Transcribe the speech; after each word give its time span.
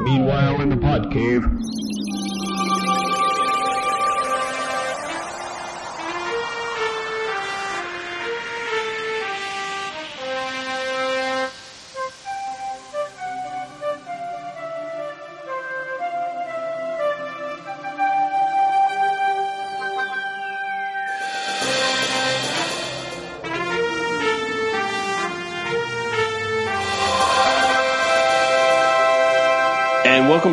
Meanwhile, 0.00 0.60
in 0.60 0.68
the 0.68 0.76
pod 0.76 1.10
cave. 1.12 1.44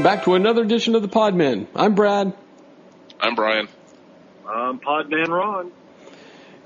Welcome 0.04 0.18
back 0.18 0.26
to 0.26 0.36
another 0.36 0.64
edition 0.64 0.96
of 0.96 1.02
the 1.02 1.08
Podmen. 1.08 1.66
I'm 1.74 1.96
Brad, 1.96 2.34
I'm 3.22 3.36
Brian. 3.36 3.70
Um, 4.46 4.82
Podman 4.82 5.30
Ron. 5.30 5.72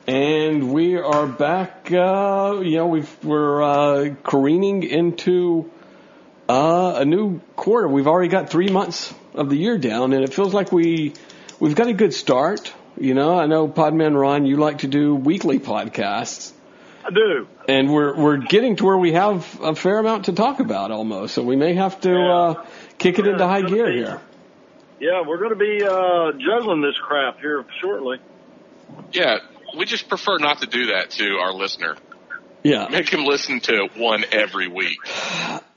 and 0.08 0.74
we 0.74 0.98
are 0.98 1.28
back. 1.28 1.92
Uh, 1.92 2.62
you 2.64 2.78
know, 2.78 2.88
we've, 2.88 3.24
we're 3.24 3.62
uh, 3.62 4.16
careening 4.24 4.82
into 4.82 5.70
uh, 6.50 6.96
a 6.98 7.06
new 7.06 7.40
quarter. 7.56 7.88
We've 7.88 8.08
already 8.08 8.30
got 8.30 8.50
three 8.50 8.70
months 8.70 9.14
of 9.36 9.52
the 9.52 9.56
year 9.56 9.78
down, 9.78 10.14
and 10.14 10.24
it 10.24 10.34
feels 10.34 10.56
like 10.56 10.72
we 10.72 11.14
we've 11.60 11.76
got 11.76 11.90
a 11.90 11.94
good 11.94 12.16
start. 12.16 12.74
You 13.00 13.14
know, 13.14 13.38
I 13.38 13.46
know 13.46 13.68
Podman 13.68 14.20
Ron, 14.20 14.48
you 14.48 14.58
like 14.58 14.80
to 14.80 14.88
do 14.88 15.14
weekly 15.14 15.60
podcasts. 15.60 16.54
I 17.06 17.12
do. 17.12 17.48
And 17.70 17.94
we're 17.94 18.16
we're 18.18 18.38
getting 18.38 18.78
to 18.78 18.86
where 18.86 18.98
we 18.98 19.14
have 19.14 19.60
a 19.62 19.76
fair 19.76 20.00
amount 20.00 20.26
to 20.26 20.34
talk 20.34 20.60
about 20.60 20.92
almost, 20.92 21.36
so 21.36 21.44
we 21.44 21.56
may 21.56 21.76
have 21.76 22.02
to 22.02 22.18
uh, 22.18 22.66
kick 22.98 23.20
it 23.20 23.28
into 23.28 23.46
high 23.46 23.62
gear 23.62 23.92
here. 23.92 24.22
Yeah, 25.00 25.22
we're 25.28 25.38
going 25.38 25.52
to 25.52 25.56
be 25.56 25.84
uh, 25.84 26.32
juggling 26.34 26.82
this 26.82 26.96
crap 27.02 27.40
here 27.40 27.64
shortly. 27.82 28.18
Yeah, 29.12 29.38
we 29.78 29.86
just 29.86 30.10
prefer 30.10 30.38
not 30.40 30.62
to 30.62 30.68
do 30.68 30.88
that 30.88 31.12
to 31.12 31.38
our 31.40 31.54
listener. 31.54 31.96
Yeah, 32.64 32.88
Make 32.90 33.10
him 33.10 33.24
listen 33.24 33.60
to 33.62 33.88
one 33.96 34.26
every 34.32 34.68
week. 34.68 34.98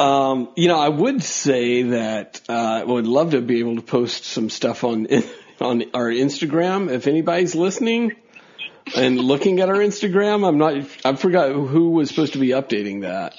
um, 0.01 0.49
you 0.57 0.67
know, 0.69 0.79
I 0.79 0.89
would 0.89 1.23
say 1.23 1.83
that 1.83 2.41
uh, 2.49 2.53
I 2.53 2.85
would 2.85 3.07
love 3.07 3.33
to 3.33 3.41
be 3.43 3.61
able 3.61 3.77
to 3.77 3.83
post 3.83 4.25
some 4.25 4.49
stuff 4.51 4.83
on 4.83 5.07
on 5.61 5.83
our 5.95 6.07
Instagram 6.09 6.91
if 6.91 7.07
anybody's 7.07 7.55
listening 7.55 8.13
and 8.97 9.19
looking 9.21 9.61
at 9.61 9.69
our 9.69 9.77
Instagram. 9.77 10.49
I'm 10.49 10.59
not. 10.59 10.75
I 11.05 11.15
forgot 11.15 11.53
who 11.53 11.91
was 11.91 12.09
supposed 12.09 12.33
to 12.33 12.39
be 12.39 12.49
updating 12.49 13.03
that. 13.03 13.35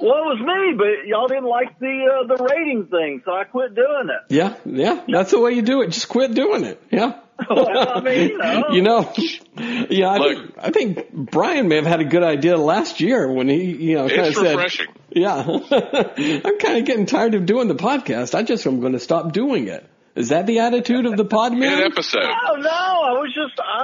Well, 0.00 0.12
it 0.12 0.26
was 0.26 0.40
me, 0.40 0.76
but 0.76 1.06
y'all 1.06 1.28
didn't 1.28 1.44
like 1.44 1.78
the 1.78 2.24
uh, 2.24 2.26
the 2.36 2.42
rating 2.42 2.86
thing, 2.86 3.22
so 3.24 3.32
I 3.32 3.44
quit 3.44 3.74
doing 3.74 4.08
it. 4.08 4.32
Yeah, 4.34 4.56
yeah, 4.64 5.04
that's 5.08 5.30
the 5.30 5.40
way 5.40 5.52
you 5.52 5.62
do 5.62 5.82
it. 5.82 5.90
Just 5.90 6.08
quit 6.08 6.34
doing 6.34 6.64
it. 6.64 6.82
Yeah. 6.90 7.20
Well, 7.50 7.66
I 7.96 8.00
mean, 8.00 8.28
you 8.30 8.38
know. 8.38 9.12
you 9.16 9.32
know, 9.56 9.86
yeah, 9.90 10.08
I 10.08 10.18
Look. 10.18 10.38
think, 10.38 10.54
I 10.56 10.70
think 10.70 11.12
Brian 11.12 11.66
may 11.66 11.76
have 11.76 11.84
had 11.84 12.00
a 12.00 12.04
good 12.04 12.22
idea 12.22 12.56
last 12.56 13.00
year 13.00 13.30
when 13.30 13.48
he, 13.48 13.64
you 13.74 13.96
know, 13.96 14.08
kind 14.08 14.20
of 14.28 14.34
said, 14.36 14.54
refreshing. 14.56 14.86
yeah, 15.10 15.34
I'm 15.44 16.58
kind 16.60 16.78
of 16.78 16.84
getting 16.84 17.06
tired 17.06 17.34
of 17.34 17.44
doing 17.44 17.66
the 17.66 17.74
podcast. 17.74 18.36
I 18.36 18.44
just 18.44 18.64
am 18.68 18.78
going 18.78 18.92
to 18.92 19.00
stop 19.00 19.32
doing 19.32 19.66
it. 19.66 19.84
Is 20.14 20.28
that 20.28 20.46
the 20.46 20.60
attitude 20.60 21.06
of 21.06 21.16
the 21.16 21.24
pod 21.24 21.52
In 21.54 21.62
an 21.64 21.80
episode. 21.80 22.22
Oh 22.22 22.54
no, 22.54 22.70
I 22.70 23.12
was 23.18 23.34
just 23.34 23.58
I, 23.58 23.82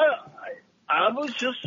I 0.92 1.08
I 1.08 1.12
was 1.12 1.32
just 1.34 1.60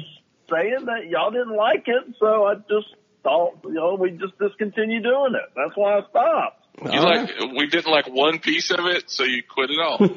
saying 0.50 0.86
that 0.86 1.08
y'all 1.10 1.32
didn't 1.32 1.56
like 1.56 1.84
it, 1.88 2.16
so 2.18 2.46
I 2.46 2.56
just 2.56 2.96
thought 3.24 3.60
you 3.64 3.74
know 3.74 3.96
we 4.00 4.12
just 4.12 4.38
discontinue 4.40 5.02
doing 5.02 5.34
it. 5.36 5.50
That's 5.56 5.76
why 5.76 5.98
I 6.00 6.02
stopped. 6.10 6.60
You 6.84 7.00
All 7.00 7.04
like 7.04 7.30
we 7.58 7.68
didn't 7.68 7.92
like 7.92 8.08
one 8.08 8.40
piece 8.40 8.72
of 8.72 8.80
it, 8.86 9.10
so 9.10 9.24
you 9.24 9.44
quit 9.48 9.70
it 9.70 9.80
all. 9.80 9.98
Oh, 10.02 10.08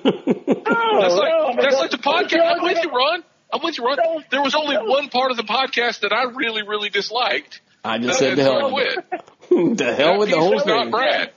That's 1.00 1.14
well, 1.14 1.46
like 1.48 1.60
that's 1.60 1.76
like 1.76 1.90
the 1.90 1.98
podcast. 1.98 2.56
I'm 2.56 2.62
with 2.62 2.82
you, 2.82 2.90
Ron. 2.90 3.22
I'm 3.52 3.62
with 3.62 3.78
you, 3.78 3.84
Ron. 3.84 3.98
There 4.30 4.42
was 4.42 4.54
only 4.54 4.76
one 4.76 5.08
part 5.08 5.30
of 5.30 5.36
the 5.36 5.42
podcast 5.44 6.00
that 6.00 6.12
I 6.12 6.24
really, 6.34 6.62
really 6.62 6.88
disliked. 6.88 7.60
I 7.84 7.98
just 7.98 8.20
And 8.20 8.36
said 8.36 8.36
to 8.36 8.44
so 8.44 8.52
I 8.52 8.58
hell, 8.60 8.70
quit. 8.70 9.78
to 9.78 9.94
hell 9.96 10.18
with 10.18 10.30
the 10.30 10.38
whole 10.38 10.52
piece 10.52 10.64
was 10.64 10.66
not 10.66 10.82
thing. 10.84 10.90
Brad. 10.90 11.30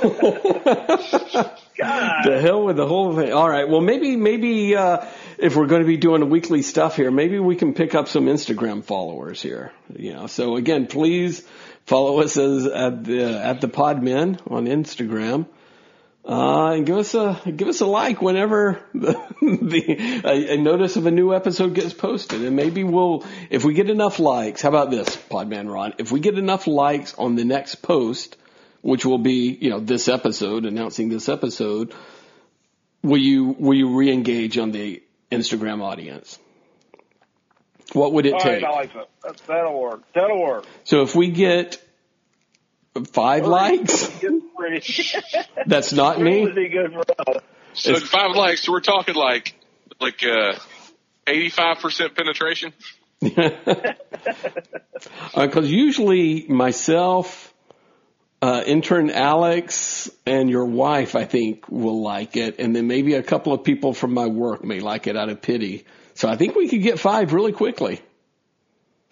God. 0.00 1.58
The 2.24 2.40
hell 2.42 2.64
with 2.64 2.76
the 2.76 2.86
whole 2.88 3.14
thing. 3.14 3.32
All 3.32 3.48
right. 3.48 3.68
Well, 3.68 3.80
maybe 3.80 4.16
maybe 4.16 4.74
uh, 4.74 5.06
if 5.38 5.56
we're 5.56 5.66
going 5.66 5.82
to 5.82 5.86
be 5.86 5.96
doing 5.96 6.28
weekly 6.30 6.62
stuff 6.62 6.96
here, 6.96 7.10
maybe 7.10 7.38
we 7.38 7.56
can 7.56 7.74
pick 7.74 7.94
up 7.94 8.08
some 8.08 8.26
Instagram 8.26 8.84
followers 8.84 9.40
here. 9.40 9.72
You 9.94 10.14
know. 10.14 10.26
So 10.26 10.56
again, 10.56 10.86
please 10.86 11.46
follow 11.86 12.20
us 12.20 12.36
as 12.36 12.66
at 12.66 13.04
the 13.04 13.40
at 13.40 13.60
the 13.60 13.68
Podmen 13.68 14.40
on 14.50 14.66
Instagram. 14.66 15.46
Uh, 16.24 16.72
and 16.72 16.84
give 16.84 16.98
us 16.98 17.14
a 17.14 17.40
give 17.56 17.68
us 17.68 17.80
a 17.80 17.86
like 17.86 18.20
whenever 18.20 18.82
the, 18.94 19.12
the 19.40 20.20
a, 20.24 20.54
a 20.54 20.56
notice 20.58 20.96
of 20.96 21.06
a 21.06 21.10
new 21.10 21.34
episode 21.34 21.74
gets 21.74 21.94
posted, 21.94 22.42
and 22.42 22.54
maybe 22.54 22.84
we'll 22.84 23.24
if 23.48 23.64
we 23.64 23.72
get 23.72 23.88
enough 23.88 24.18
likes. 24.18 24.60
How 24.60 24.68
about 24.68 24.90
this, 24.90 25.16
Podman 25.16 25.72
Ron? 25.72 25.94
If 25.96 26.12
we 26.12 26.20
get 26.20 26.36
enough 26.36 26.66
likes 26.66 27.14
on 27.14 27.36
the 27.36 27.46
next 27.46 27.76
post, 27.76 28.36
which 28.82 29.06
will 29.06 29.18
be 29.18 29.56
you 29.58 29.70
know 29.70 29.80
this 29.80 30.06
episode 30.06 30.66
announcing 30.66 31.08
this 31.08 31.30
episode, 31.30 31.94
will 33.02 33.16
you 33.16 33.56
will 33.58 33.74
you 33.74 33.96
re-engage 33.96 34.58
on 34.58 34.70
the 34.72 35.02
Instagram 35.30 35.82
audience? 35.82 36.38
What 37.92 38.12
would 38.12 38.26
it 38.26 38.34
All 38.34 38.40
take? 38.40 38.62
right, 38.62 38.72
like 38.74 38.92
that. 38.94 39.08
That- 39.22 39.36
That'll 39.46 39.80
work. 39.80 40.02
That'll 40.14 40.40
work. 40.42 40.64
So 40.84 41.02
if 41.02 41.14
we 41.14 41.30
get 41.30 41.82
five 43.12 43.46
likes, 43.46 44.08
Good 44.20 44.42
for 44.56 44.66
you. 44.68 44.80
that's 45.66 45.92
not 45.92 46.16
Three 46.16 46.30
me. 46.30 46.42
would 46.44 46.54
be 46.54 46.68
good. 46.68 46.94
So 47.74 47.94
five 47.96 48.34
likes. 48.34 48.64
So 48.64 48.72
we're 48.72 48.80
talking 48.80 49.14
like 49.14 49.54
like 50.00 50.22
uh, 50.24 50.54
85% 51.26 52.14
penetration. 52.14 52.72
Because 55.34 55.70
usually 55.70 56.46
myself, 56.48 57.47
uh, 58.40 58.62
intern 58.66 59.10
Alex, 59.10 60.10
and 60.24 60.48
your 60.48 60.64
wife, 60.64 61.16
I 61.16 61.24
think, 61.24 61.68
will 61.68 62.02
like 62.02 62.36
it, 62.36 62.58
and 62.58 62.74
then 62.74 62.86
maybe 62.86 63.14
a 63.14 63.22
couple 63.22 63.52
of 63.52 63.64
people 63.64 63.92
from 63.92 64.14
my 64.14 64.26
work 64.26 64.64
may 64.64 64.80
like 64.80 65.06
it 65.06 65.16
out 65.16 65.28
of 65.28 65.42
pity. 65.42 65.84
So 66.14 66.28
I 66.28 66.36
think 66.36 66.54
we 66.54 66.68
could 66.68 66.82
get 66.82 66.98
five 66.98 67.32
really 67.32 67.52
quickly. 67.52 68.00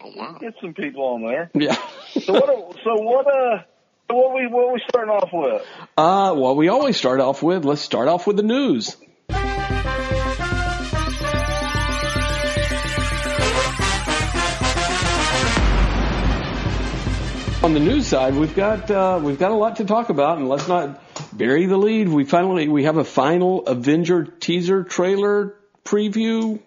Oh 0.01 0.11
wow. 0.15 0.37
Get 0.39 0.53
some 0.61 0.73
people 0.73 1.03
on 1.03 1.21
there. 1.23 1.49
Yeah. 1.53 1.75
So 2.17 2.33
what? 2.33 2.77
So 2.83 2.95
what? 2.95 3.27
Uh, 3.27 3.61
so 4.09 4.15
what 4.15 4.33
we 4.33 4.47
what 4.47 4.73
we 4.73 4.81
starting 4.89 5.11
off 5.11 5.29
with? 5.31 5.61
Uh, 5.97 6.33
well, 6.35 6.55
we 6.55 6.69
always 6.69 6.97
start 6.97 7.19
off 7.19 7.43
with, 7.43 7.63
let's 7.63 7.81
start 7.81 8.07
off 8.07 8.25
with 8.25 8.37
the 8.37 8.43
news. 8.43 8.97
On 17.67 17.73
the 17.73 17.81
news 17.81 18.07
side, 18.07 18.33
we've 18.33 18.55
got 18.55 18.89
uh, 18.89 19.19
we've 19.21 19.37
got 19.37 19.51
a 19.51 19.53
lot 19.53 19.75
to 19.75 19.83
talk 19.83 20.07
about, 20.07 20.37
and 20.37 20.47
let's 20.47 20.69
not 20.69 21.01
bury 21.37 21.65
the 21.65 21.75
lead. 21.75 22.07
We 22.07 22.23
finally 22.23 22.69
we 22.69 22.85
have 22.85 22.95
a 22.95 23.03
final 23.03 23.67
Avenger 23.67 24.23
teaser 24.23 24.85
trailer 24.85 25.53
preview 25.83 26.61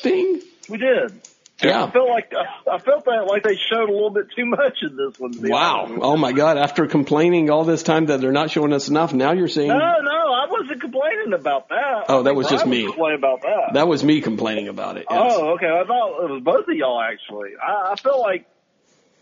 thing. 0.00 0.42
We 0.68 0.78
did. 0.78 1.20
Yeah. 1.60 1.86
I 1.86 1.90
felt 1.90 2.08
like 2.08 2.32
I, 2.70 2.78
felt 2.78 3.04
that 3.06 3.26
like 3.26 3.42
they 3.42 3.56
showed 3.56 3.88
a 3.88 3.92
little 3.92 4.10
bit 4.10 4.26
too 4.36 4.46
much 4.46 4.78
in 4.82 4.96
this 4.96 5.18
one. 5.18 5.32
Wow. 5.36 5.86
honest 5.86 6.00
Oh 6.02 6.16
my 6.16 6.30
God. 6.30 6.56
After 6.56 6.86
complaining 6.86 7.50
all 7.50 7.64
this 7.64 7.82
time 7.82 8.06
that 8.06 8.20
they're 8.20 8.30
not 8.30 8.52
showing 8.52 8.72
us 8.72 8.88
enough, 8.88 9.12
now 9.12 9.32
you're 9.32 9.48
saying. 9.48 9.70
No, 9.70 9.74
no, 9.76 9.80
I 9.80 10.46
wasn't 10.48 10.80
complaining 10.80 11.32
about 11.32 11.68
that. 11.70 12.04
Oh, 12.08 12.22
that 12.22 12.36
was 12.36 12.48
just 12.48 12.64
me. 12.64 12.84
Complaining 12.84 13.18
about 13.18 13.42
that. 13.42 13.70
that 13.74 13.88
was 13.88 14.04
me 14.04 14.20
complaining 14.20 14.68
about 14.68 14.98
it. 14.98 15.06
Yes. 15.10 15.32
Oh, 15.34 15.54
okay. 15.54 15.66
I 15.66 15.84
thought 15.84 16.22
it 16.22 16.30
was 16.30 16.42
both 16.44 16.68
of 16.68 16.76
y'all 16.76 17.00
actually. 17.02 17.54
I, 17.60 17.90
I 17.90 17.96
felt 17.96 18.20
like 18.20 18.46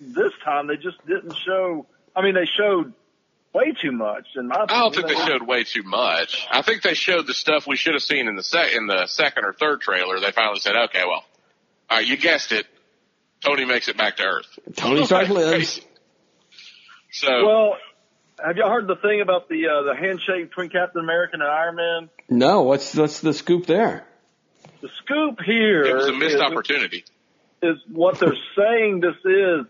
this 0.01 0.33
time 0.45 0.67
they 0.67 0.77
just 0.77 0.99
didn't 1.07 1.35
show. 1.47 1.87
I 2.15 2.23
mean, 2.23 2.35
they 2.35 2.47
showed 2.47 2.93
way 3.55 3.73
too 3.81 3.93
much. 3.93 4.27
In 4.37 4.49
my 4.49 4.55
opinion. 4.65 4.71
I 4.71 4.83
don't 4.83 4.95
think 4.95 5.09
they 5.09 5.27
showed 5.27 5.43
way 5.47 5.65
too 5.65 5.83
much. 5.83 6.47
I 6.51 6.63
think 6.63 6.83
they 6.83 6.95
showed 6.95 7.27
the 7.27 7.35
stuff 7.35 7.67
we 7.67 7.77
should 7.77 7.95
have 7.95 8.03
seen 8.03 8.29
in 8.29 8.37
the 8.37 8.43
sec- 8.43 8.73
in 8.75 8.87
the 8.87 9.07
second 9.07 9.45
or 9.45 9.53
third 9.53 9.81
trailer. 9.81 10.21
They 10.21 10.33
finally 10.33 10.61
said, 10.61 10.75
"Okay, 10.87 11.03
well, 11.05 11.25
all 11.91 11.97
right, 11.99 12.07
you 12.07 12.17
guessed 12.17 12.53
it. 12.53 12.67
Tony 13.45 13.65
makes 13.65 13.89
it 13.89 13.97
back 13.97 14.17
to 14.17 14.25
Earth." 14.25 14.59
Tony 14.77 15.05
Stark 15.07 15.29
lives. 15.31 15.81
So 17.11 17.47
Well, 17.47 17.77
have 18.45 18.57
y'all 18.57 18.71
heard 18.71 18.87
the 18.87 18.97
thing 18.97 19.21
about 19.21 19.49
the 19.49 19.67
uh, 19.69 19.83
the 19.83 19.97
handshake 19.97 20.49
between 20.51 20.71
Captain 20.71 21.01
America 21.03 21.35
and 21.35 21.43
Iron 21.43 21.77
Man? 21.77 22.11
No, 22.29 22.63
what's 22.63 22.95
what's 22.95 23.21
the 23.21 23.33
scoop 23.33 23.67
there? 23.67 24.07
The 24.81 24.89
scoop 25.03 25.41
here 25.45 25.83
it 25.85 25.95
was 25.97 26.07
a 26.09 26.13
missed 26.13 26.37
is- 26.37 26.41
opportunity. 26.41 27.05
is 27.63 27.79
what 27.91 28.19
they're 28.21 28.37
saying 28.57 29.01
this 29.01 29.17
is 29.25 29.67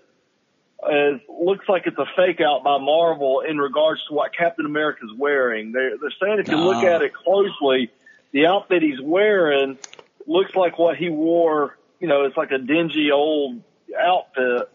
is 0.90 1.20
looks 1.28 1.69
like 1.69 1.86
it's 1.86 1.98
a 1.98 2.06
fake 2.16 2.40
out 2.40 2.62
by 2.62 2.78
Marvel 2.78 3.40
in 3.40 3.58
regards 3.58 4.00
to 4.08 4.14
what 4.14 4.32
Captain 4.36 4.64
America's 4.66 5.10
wearing. 5.16 5.72
They're 5.72 5.96
they're 5.98 6.12
saying 6.22 6.38
if 6.38 6.48
you 6.48 6.56
look 6.56 6.84
Ah. 6.84 6.86
at 6.96 7.02
it 7.02 7.12
closely, 7.14 7.90
the 8.32 8.46
outfit 8.46 8.82
he's 8.82 9.00
wearing 9.00 9.78
looks 10.26 10.54
like 10.54 10.78
what 10.78 10.96
he 10.96 11.08
wore. 11.08 11.76
You 12.00 12.06
know, 12.06 12.25
it's 12.25 12.36
like 12.36 12.52
a 12.52 12.58
dingy 12.58 13.10
old 13.12 13.62
outfit 13.98 14.70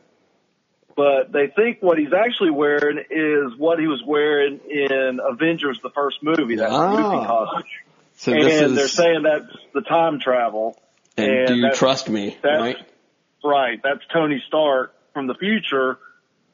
but 0.95 1.31
they 1.31 1.47
think 1.47 1.79
what 1.81 1.97
he's 1.97 2.13
actually 2.13 2.51
wearing 2.51 2.99
is 3.09 3.57
what 3.57 3.79
he 3.79 3.87
was 3.87 4.03
wearing 4.05 4.59
in 4.69 5.19
Avengers, 5.23 5.79
the 5.81 5.89
first 5.89 6.17
movie, 6.21 6.57
that 6.57 6.69
Ah. 6.69 6.91
Luffy 6.93 7.25
costume. 7.27 7.63
So 8.15 8.31
and 8.33 8.43
this 8.43 8.75
they're 8.75 8.87
saying 8.87 9.23
that's 9.23 9.45
the 9.73 9.81
time 9.81 10.19
travel. 10.19 10.79
and, 11.17 11.31
and 11.31 11.47
do 11.47 11.55
you 11.55 11.71
trust 11.71 12.09
me? 12.09 12.37
that's- 12.43 12.61
Right? 12.61 12.77
Right. 13.43 13.79
That's 13.83 14.01
Tony 14.13 14.43
Stark 14.47 14.93
from 15.13 15.27
the 15.27 15.35
future, 15.35 15.97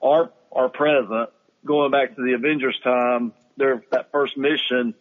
our 0.01 0.31
our 0.51 0.69
present, 0.69 1.29
going 1.65 1.91
back 1.91 2.15
to 2.15 2.21
the 2.23 2.33
Avengers 2.33 2.79
time, 2.83 3.33
their 3.57 3.83
that 3.91 4.11
first 4.11 4.37
mission 4.37 4.93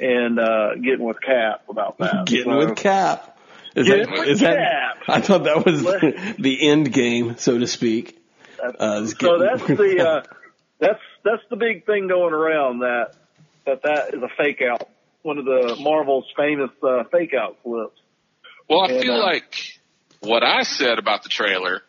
and 0.00 0.38
uh 0.40 0.74
getting 0.76 1.04
with 1.04 1.20
Cap 1.20 1.64
about 1.68 1.98
that. 1.98 2.24
Getting 2.26 2.52
So- 2.52 2.58
with 2.58 2.76
Cap. 2.76 3.30
Is 3.76 3.88
Getting 3.88 4.06
that, 4.06 4.18
with 4.20 4.28
is 4.28 4.40
that, 4.40 4.56
Cap. 4.56 5.02
I 5.08 5.20
thought 5.20 5.44
that 5.44 5.64
was 5.66 5.82
Let- 5.82 6.36
the 6.38 6.68
end 6.70 6.92
game, 6.92 7.36
so 7.38 7.58
to 7.58 7.66
speak. 7.66 8.20
That's- 8.56 8.76
Uh, 8.78 9.06
so 9.06 9.38
that's 9.38 9.66
the 9.66 10.06
uh, 10.08 10.22
that's 10.78 11.00
that's 11.24 11.42
the 11.50 11.56
big 11.56 11.84
thing 11.86 12.06
going 12.08 12.32
around 12.34 12.80
that 12.80 13.14
that 13.66 13.82
that 13.82 14.14
is 14.14 14.22
a 14.22 14.28
fake 14.36 14.62
out. 14.62 14.88
One 15.22 15.38
of 15.38 15.44
the 15.44 15.76
Marvel's 15.80 16.26
famous 16.36 16.70
uh, 16.82 17.04
fake 17.10 17.34
out 17.34 17.56
clips. 17.62 17.98
Well, 18.68 18.82
I 18.82 18.92
And, 18.92 19.02
feel 19.02 19.14
uh, 19.14 19.22
like 19.26 19.78
what 20.20 20.42
I 20.44 20.62
said 20.62 20.98
about 20.98 21.22
the 21.24 21.28
trailer, 21.28 21.82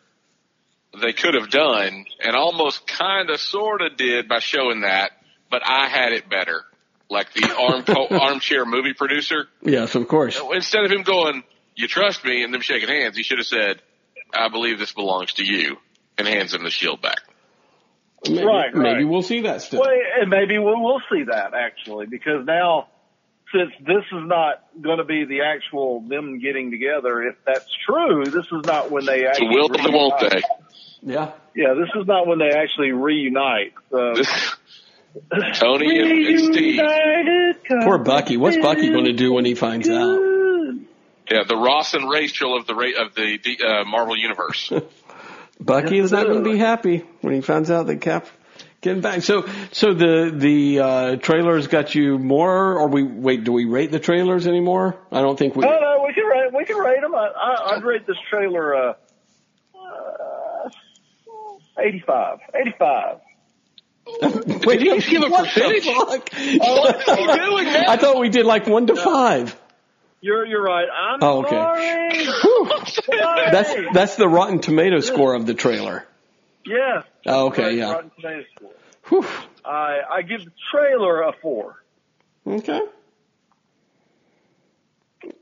they 1.00 1.12
could 1.12 1.34
have 1.34 1.50
done 1.50 2.04
and 2.20 2.36
almost 2.36 2.86
kind 2.86 3.30
of 3.30 3.40
sort 3.40 3.82
of 3.82 3.96
did 3.96 4.28
by 4.28 4.38
showing 4.40 4.80
that, 4.82 5.12
but 5.50 5.62
I 5.64 5.88
had 5.88 6.12
it 6.12 6.28
better. 6.28 6.64
Like 7.08 7.32
the 7.32 7.54
arm 8.10 8.20
armchair 8.20 8.64
movie 8.64 8.92
producer, 8.92 9.46
Yes, 9.62 9.94
of 9.94 10.08
course. 10.08 10.40
instead 10.52 10.84
of 10.84 10.90
him 10.90 11.02
going, 11.02 11.44
"You 11.76 11.86
trust 11.86 12.24
me," 12.24 12.42
and 12.42 12.52
them 12.52 12.62
shaking 12.62 12.88
hands, 12.88 13.16
he 13.16 13.22
should 13.22 13.38
have 13.38 13.46
said, 13.46 13.80
"I 14.34 14.48
believe 14.48 14.80
this 14.80 14.92
belongs 14.92 15.34
to 15.34 15.44
you," 15.44 15.76
and 16.18 16.26
hands 16.26 16.52
him 16.52 16.64
the 16.64 16.70
shield 16.70 17.00
back. 17.02 17.20
Maybe, 18.28 18.44
Right, 18.44 18.74
maybe 18.74 19.04
we'll 19.04 19.22
see 19.22 19.42
that 19.42 19.62
still. 19.62 19.80
Well, 19.80 19.90
and 20.20 20.30
maybe 20.30 20.58
we'll, 20.58 20.82
we'll 20.82 21.02
see 21.12 21.22
that 21.30 21.54
actually 21.54 22.06
because 22.06 22.44
now, 22.44 22.88
since 23.54 23.70
this 23.80 24.02
is 24.10 24.26
not 24.26 24.64
going 24.80 24.98
to 24.98 25.04
be 25.04 25.24
the 25.26 25.42
actual 25.42 26.00
them 26.00 26.40
getting 26.40 26.72
together, 26.72 27.22
if 27.22 27.36
that's 27.46 27.70
true, 27.86 28.24
this 28.24 28.46
is 28.46 28.64
not 28.64 28.90
when 28.90 29.04
they 29.04 29.20
So 29.20 29.28
actually 29.28 29.48
will 29.48 29.68
they, 29.68 29.90
won't 29.90 30.18
they? 30.18 30.42
Yeah. 31.02 31.32
Yeah, 31.54 31.74
this 31.74 31.88
is 32.00 32.06
not 32.06 32.26
when 32.26 32.38
they 32.38 32.50
actually 32.50 32.92
reunite. 32.92 33.72
So. 33.90 34.14
Tony 35.54 35.98
and, 35.98 36.26
and 36.26 36.54
Steve. 36.54 36.80
Poor 37.84 37.98
Bucky. 37.98 38.36
What's 38.36 38.58
Bucky 38.58 38.90
going 38.90 39.06
to 39.06 39.14
do 39.14 39.32
when 39.32 39.44
he 39.44 39.54
finds 39.54 39.88
out? 39.88 40.18
Yeah, 41.30 41.42
the 41.48 41.56
Ross 41.56 41.94
and 41.94 42.08
Rachel 42.08 42.56
of 42.56 42.66
the 42.66 42.74
of 42.74 43.14
the 43.14 43.38
uh, 43.66 43.84
Marvel 43.84 44.16
universe. 44.16 44.72
Bucky 45.60 45.98
is 45.98 46.12
not 46.12 46.26
going 46.26 46.44
to 46.44 46.50
be 46.50 46.58
happy 46.58 47.04
when 47.22 47.34
he 47.34 47.40
finds 47.40 47.70
out 47.70 47.86
that 47.86 48.00
Cap 48.02 48.28
getting 48.80 49.00
back. 49.00 49.22
So, 49.22 49.46
so 49.72 49.94
the 49.94 50.32
the 50.34 50.80
uh, 50.80 51.16
trailers 51.16 51.66
got 51.66 51.94
you 51.94 52.18
more, 52.18 52.78
or 52.78 52.88
we 52.88 53.02
wait? 53.02 53.44
Do 53.44 53.52
we 53.52 53.64
rate 53.64 53.90
the 53.90 53.98
trailers 53.98 54.46
anymore? 54.46 54.98
I 55.10 55.22
don't 55.22 55.38
think 55.38 55.56
we. 55.56 55.64
No, 55.64 55.78
no, 55.78 56.04
we 56.06 56.12
can 56.12 56.24
rate. 56.24 56.52
We 56.54 56.64
can 56.64 56.76
rate 56.76 57.00
them. 57.00 57.14
I, 57.14 57.28
I, 57.28 57.76
I'd 57.76 57.84
rate 57.84 58.06
this 58.06 58.18
trailer 58.30 58.74
uh, 58.74 58.94
85. 61.78 62.38
85. 62.54 63.18
Wait, 64.66 64.78
Did 64.80 65.02
he 65.02 65.10
give 65.10 65.22
a 65.22 65.28
what 65.28 65.42
the 65.54 65.60
percentage? 65.60 65.84
fuck? 65.84 66.30
Oh, 66.62 66.80
What's 66.82 67.04
he 67.04 67.26
doing, 67.26 67.64
man? 67.64 67.84
I 67.88 67.96
thought 67.96 68.18
we 68.20 68.28
did 68.28 68.46
like 68.46 68.66
one 68.66 68.86
to 68.86 68.94
five. 68.96 69.56
You're 70.20 70.46
you're 70.46 70.62
right. 70.62 70.86
I'm 70.88 71.18
Oh, 71.22 71.40
okay. 71.40 71.50
sorry. 71.50 72.26
Whew. 72.42 72.70
Sorry. 72.86 73.50
That's 73.52 73.74
that's 73.92 74.16
the 74.16 74.28
Rotten 74.28 74.60
Tomato 74.60 75.00
score 75.00 75.34
of 75.34 75.44
the 75.46 75.54
trailer. 75.54 76.06
yeah. 76.64 77.02
Oh, 77.26 77.46
okay, 77.48 77.76
yeah. 77.76 77.92
Rotten 77.92 78.10
Tomatoes 78.20 78.44
score. 78.56 78.72
Whew. 79.08 79.26
I 79.64 79.98
I 80.10 80.22
give 80.22 80.44
the 80.44 80.52
trailer 80.72 81.22
a 81.22 81.32
four. 81.42 81.82
Okay. 82.46 82.80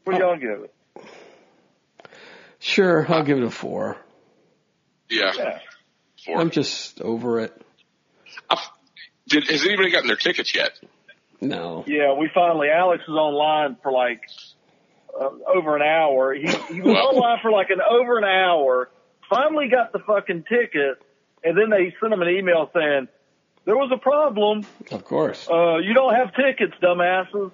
What 0.04 0.16
do 0.16 0.18
y'all 0.18 0.36
give 0.38 0.64
it? 0.64 0.74
Sure, 2.58 3.04
I'll 3.12 3.22
give 3.22 3.38
it 3.38 3.44
a 3.44 3.50
four. 3.50 3.96
Yeah. 5.10 5.32
Yeah. 5.36 5.58
Four. 6.26 6.38
I'm 6.40 6.50
just 6.50 7.00
over 7.00 7.40
it. 7.40 7.52
I- 8.50 8.62
Did, 9.28 9.48
has 9.48 9.64
anybody 9.64 9.90
gotten 9.90 10.06
their 10.06 10.16
tickets 10.16 10.54
yet? 10.54 10.78
No. 11.40 11.84
Yeah, 11.86 12.14
we 12.14 12.30
finally. 12.34 12.68
Alex 12.68 13.02
was 13.08 13.16
online 13.16 13.76
for 13.82 13.92
like 13.92 14.22
uh, 15.18 15.28
over 15.54 15.76
an 15.76 15.82
hour. 15.82 16.32
He 16.34 16.42
he 16.72 16.80
was 16.80 16.94
Well- 16.94 17.08
online 17.16 17.38
for 17.42 17.50
like 17.50 17.70
an 17.70 17.80
over 17.88 18.18
an 18.18 18.24
hour. 18.24 18.90
Finally 19.28 19.68
got 19.68 19.92
the 19.92 19.98
fucking 20.00 20.44
ticket, 20.44 21.02
and 21.42 21.56
then 21.56 21.70
they 21.70 21.94
sent 22.00 22.12
him 22.12 22.20
an 22.22 22.28
email 22.28 22.70
saying 22.74 23.08
there 23.64 23.76
was 23.76 23.90
a 23.92 23.98
problem. 23.98 24.64
Of 24.90 25.04
course. 25.04 25.48
Uh, 25.50 25.78
you 25.78 25.94
don't 25.94 26.14
have 26.14 26.34
tickets, 26.34 26.74
dumbasses. 26.82 27.50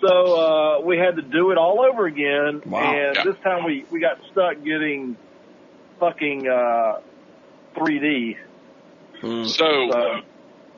So 0.00 0.08
uh, 0.08 0.80
we 0.82 0.98
had 0.98 1.16
to 1.16 1.22
do 1.22 1.52
it 1.52 1.58
all 1.58 1.80
over 1.80 2.06
again, 2.06 2.60
Wow. 2.66 2.80
and 2.92 3.16
Yeah. 3.16 3.24
this 3.24 3.36
time 3.42 3.64
we 3.64 3.84
we 3.90 3.98
got 4.00 4.18
stuck 4.32 4.62
getting 4.62 5.16
fucking 5.98 6.46
uh, 6.48 7.00
3D. 7.76 8.36
Mm. 9.22 9.46
So 9.46 9.90
So 9.90 10.20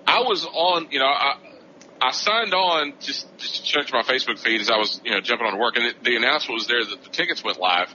I 0.06 0.20
was 0.20 0.44
on, 0.46 0.88
you 0.90 0.98
know, 0.98 1.06
I 1.06 1.36
I 2.00 2.10
signed 2.12 2.54
on 2.54 2.94
just 3.00 3.26
just 3.38 3.56
to 3.56 3.62
check 3.64 3.92
my 3.92 4.02
Facebook 4.02 4.38
feed 4.38 4.60
as 4.60 4.70
I 4.70 4.76
was, 4.78 5.00
you 5.04 5.10
know, 5.10 5.20
jumping 5.20 5.46
on 5.46 5.54
to 5.54 5.58
work, 5.58 5.76
and 5.76 5.86
it, 5.86 6.02
the 6.04 6.16
announcement 6.16 6.54
was 6.54 6.66
there 6.68 6.84
that 6.84 7.02
the 7.02 7.10
tickets 7.10 7.42
went 7.42 7.58
live, 7.58 7.92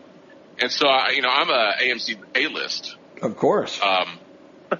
and 0.59 0.71
so 0.71 0.87
I, 0.87 1.11
you 1.11 1.21
know, 1.21 1.29
I'm 1.29 1.49
a 1.49 1.73
AMC 1.81 2.17
A 2.35 2.47
list, 2.47 2.97
Of 3.21 3.37
course. 3.37 3.79
um, 3.81 4.19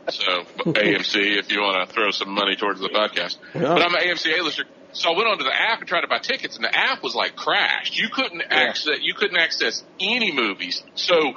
so 0.09 0.25
AMC 0.65 1.37
if 1.39 1.51
you 1.51 1.61
want 1.61 1.87
to 1.87 1.93
throw 1.93 2.11
some 2.11 2.29
money 2.31 2.55
towards 2.55 2.81
the 2.81 2.89
podcast, 2.89 3.37
Yeah. 3.55 3.61
but 3.61 3.81
I'm 3.83 3.95
an 3.95 4.01
AMC 4.01 4.37
A 4.37 4.43
lister. 4.43 4.65
So 4.91 5.11
I 5.11 5.17
went 5.17 5.27
onto 5.27 5.43
the 5.43 5.53
app 5.55 5.79
and 5.79 5.87
tried 5.87 6.01
to 6.01 6.07
buy 6.07 6.19
tickets, 6.19 6.55
and 6.57 6.65
the 6.65 6.75
app 6.75 7.01
was 7.01 7.15
like 7.15 7.35
crashed. 7.35 7.97
You 7.97 8.09
couldn't 8.09 8.41
access 8.49 8.99
you 9.01 9.13
couldn't 9.13 9.37
access 9.37 9.83
any 9.99 10.31
movies. 10.33 10.83
So 10.95 11.33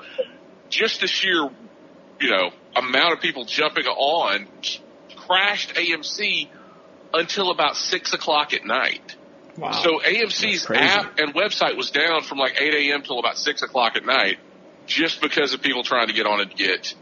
just 0.68 1.00
the 1.00 1.06
sheer, 1.06 1.48
you 2.20 2.30
know, 2.30 2.50
amount 2.76 3.12
of 3.14 3.20
people 3.20 3.44
jumping 3.44 3.86
on 3.86 4.46
crashed 5.16 5.74
AMC 5.74 6.48
until 7.14 7.50
about 7.50 7.76
six 7.76 8.12
o'clock 8.12 8.52
at 8.52 8.64
night. 8.64 9.16
wow. 9.56 9.72
So 9.72 10.00
AMC's 10.00 10.68
app 10.70 11.18
and 11.18 11.34
website 11.34 11.76
was 11.76 11.90
down 11.90 12.22
from 12.22 12.38
like 12.38 12.60
8 12.60 12.90
a.m. 12.90 13.02
till 13.02 13.18
about 13.18 13.38
6 13.38 13.62
o'clock 13.62 13.96
at 13.96 14.04
night 14.04 14.38
just 14.86 15.20
because 15.20 15.52
of 15.54 15.62
people 15.62 15.82
trying 15.82 16.08
to 16.08 16.12
get 16.12 16.26
on 16.26 16.40
and 16.40 16.54
get 16.54 16.94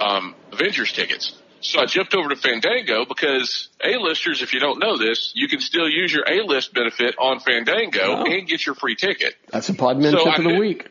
um, 0.00 0.34
Avengers 0.52 0.92
tickets. 0.92 1.34
So 1.60 1.80
I 1.80 1.86
jumped 1.86 2.14
over 2.14 2.28
to 2.28 2.36
Fandango 2.36 3.04
because 3.04 3.68
A-listers, 3.84 4.42
if 4.42 4.54
you 4.54 4.60
don't 4.60 4.78
know 4.78 4.96
this, 4.96 5.32
you 5.34 5.48
can 5.48 5.60
still 5.60 5.88
use 5.88 6.12
your 6.12 6.24
A-list 6.28 6.72
benefit 6.72 7.16
on 7.18 7.40
Fandango 7.40 8.00
Oh. 8.18 8.24
and 8.24 8.46
get 8.46 8.64
your 8.64 8.76
free 8.76 8.94
ticket. 8.94 9.34
That's 9.52 9.68
a 9.68 9.74
podmanship 9.74 10.22
So 10.22 10.30
of 10.30 10.36
the 10.36 10.42
knew- 10.44 10.58
week. 10.60 10.86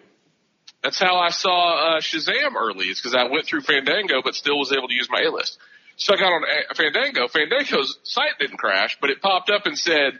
That's 0.88 1.00
how 1.00 1.18
I 1.18 1.32
saw 1.32 1.98
uh, 1.98 2.00
Shazam 2.00 2.56
early. 2.56 2.86
It's 2.86 3.02
because 3.02 3.14
I 3.14 3.26
went 3.26 3.46
through 3.46 3.60
Fandango, 3.60 4.22
but 4.24 4.36
still 4.36 4.58
was 4.58 4.72
able 4.72 4.88
to 4.88 4.94
use 4.94 5.10
my 5.12 5.22
A 5.28 5.30
list. 5.30 5.58
So 5.98 6.14
I 6.14 6.18
got 6.18 6.32
on 6.32 6.44
A- 6.72 6.76
Fandango. 6.76 7.28
Fandango's 7.28 7.98
site 8.04 8.40
didn't 8.40 8.56
crash, 8.56 8.98
but 9.02 9.10
it 9.10 9.22
popped 9.22 9.50
up 9.50 9.66
and 9.66 9.78
said, 9.78 10.20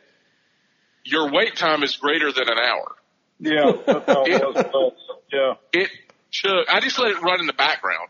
"Your 1.06 1.32
wait 1.32 1.56
time 1.56 1.84
is 1.84 1.96
greater 1.96 2.34
than 2.34 2.50
an 2.50 2.58
hour." 2.60 2.96
yeah, 3.40 3.72
it. 3.88 5.04
Yeah. 5.32 5.54
It 5.72 5.90
took. 6.34 6.68
I 6.70 6.82
just 6.82 7.00
let 7.00 7.12
it 7.12 7.22
run 7.22 7.40
in 7.40 7.48
the 7.48 7.54
background. 7.54 8.10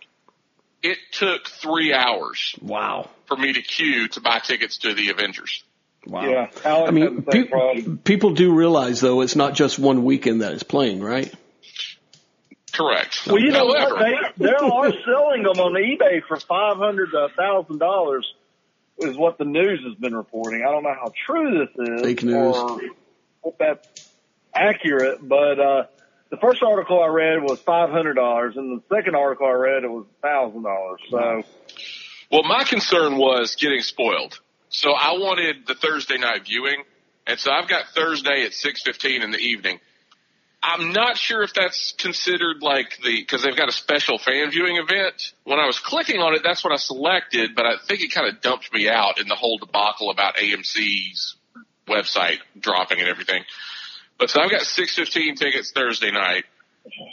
It 0.81 0.97
took 1.11 1.47
three 1.47 1.93
hours 1.93 2.55
Wow. 2.59 3.11
for 3.27 3.37
me 3.37 3.53
to 3.53 3.61
queue 3.61 4.07
to 4.09 4.19
buy 4.21 4.39
tickets 4.39 4.79
to 4.79 4.95
the 4.95 5.09
Avengers. 5.09 5.63
Wow. 6.07 6.25
Yeah, 6.27 6.49
Alex 6.65 6.87
I 6.87 6.91
mean, 6.91 7.03
had 7.17 7.25
the 7.27 7.31
same 7.31 7.97
pe- 7.97 8.01
people 8.03 8.31
do 8.33 8.51
realize 8.55 8.99
though 9.01 9.21
it's 9.21 9.35
not 9.35 9.53
just 9.53 9.77
one 9.77 10.03
weekend 10.05 10.41
that 10.41 10.53
it's 10.53 10.63
playing, 10.63 11.01
right? 11.01 11.31
Correct. 12.77 13.25
Well, 13.25 13.39
you 13.39 13.51
know 13.51 13.65
what? 13.65 13.79
However, 13.79 14.03
They 14.37 14.45
they 14.45 14.51
are 14.53 14.91
selling 15.03 15.43
them 15.43 15.59
on 15.59 15.73
eBay 15.73 16.21
for 16.27 16.37
five 16.39 16.77
hundred 16.77 17.09
to 17.11 17.29
thousand 17.35 17.79
dollars. 17.79 18.31
Is 18.99 19.15
what 19.17 19.37
the 19.37 19.45
news 19.45 19.83
has 19.83 19.95
been 19.95 20.15
reporting. 20.15 20.63
I 20.67 20.71
don't 20.71 20.83
know 20.83 20.93
how 20.93 21.11
true 21.25 21.65
this 21.65 21.87
is 21.87 22.01
Fake 22.01 22.23
news. 22.23 22.55
or 22.55 22.81
if 23.45 23.57
that's 23.59 24.09
accurate, 24.55 25.27
but 25.27 25.59
uh, 25.59 25.83
the 26.31 26.37
first 26.37 26.63
article 26.63 27.01
I 27.03 27.07
read 27.07 27.41
was 27.43 27.59
five 27.61 27.89
hundred 27.89 28.15
dollars, 28.15 28.55
and 28.57 28.79
the 28.79 28.95
second 28.95 29.15
article 29.15 29.47
I 29.47 29.51
read 29.51 29.83
it 29.83 29.89
was 29.91 30.05
thousand 30.21 30.63
dollars. 30.63 30.99
So 31.09 31.43
Well, 32.31 32.43
my 32.43 32.63
concern 32.63 33.17
was 33.17 33.55
getting 33.55 33.81
spoiled. 33.81 34.39
So 34.69 34.91
I 34.91 35.13
wanted 35.13 35.65
the 35.67 35.75
Thursday 35.75 36.17
night 36.17 36.45
viewing, 36.45 36.83
and 37.25 37.39
so 37.39 37.51
I've 37.51 37.67
got 37.69 37.85
Thursday 37.95 38.45
at 38.45 38.53
six 38.53 38.81
fifteen 38.83 39.21
in 39.21 39.31
the 39.31 39.37
evening. 39.39 39.79
I'm 40.61 40.91
not 40.91 41.17
sure 41.17 41.43
if 41.43 41.53
that's 41.53 41.93
considered 41.97 42.61
like 42.61 42.97
the 43.03 43.21
because 43.21 43.43
they've 43.43 43.55
got 43.55 43.69
a 43.69 43.71
special 43.71 44.17
fan 44.17 44.49
viewing 44.49 44.77
event. 44.77 45.33
When 45.43 45.59
I 45.59 45.65
was 45.65 45.79
clicking 45.79 46.19
on 46.19 46.33
it, 46.33 46.41
that's 46.43 46.63
what 46.63 46.73
I 46.73 46.77
selected, 46.77 47.55
but 47.55 47.65
I 47.65 47.75
think 47.87 48.01
it 48.01 48.11
kind 48.11 48.27
of 48.27 48.41
dumped 48.41 48.73
me 48.73 48.89
out 48.89 49.19
in 49.19 49.27
the 49.27 49.35
whole 49.35 49.57
debacle 49.57 50.09
about 50.09 50.35
AMC's 50.37 51.35
website 51.87 52.39
dropping 52.59 52.99
and 52.99 53.07
everything. 53.07 53.43
But 54.17 54.29
so 54.29 54.41
I've 54.41 54.51
got 54.51 54.61
six 54.61 54.95
fifteen 54.95 55.35
tickets 55.35 55.71
Thursday 55.71 56.11
night. 56.11 56.45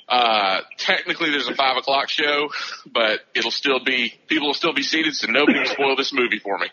Uh, 0.09 0.61
technically, 0.79 1.31
there's 1.31 1.49
a 1.49 1.55
five 1.55 1.77
o'clock 1.77 2.09
show, 2.09 2.49
but 2.91 3.21
it'll 3.35 3.51
still 3.51 3.83
be 3.85 4.15
people 4.27 4.49
will 4.49 4.55
still 4.55 4.73
be 4.73 4.83
seated, 4.83 5.15
so 5.15 5.31
nobody 5.31 5.59
will 5.59 5.67
spoil 5.67 5.97
this 5.97 6.13
movie 6.13 6.39
for 6.39 6.59
me. 6.59 6.69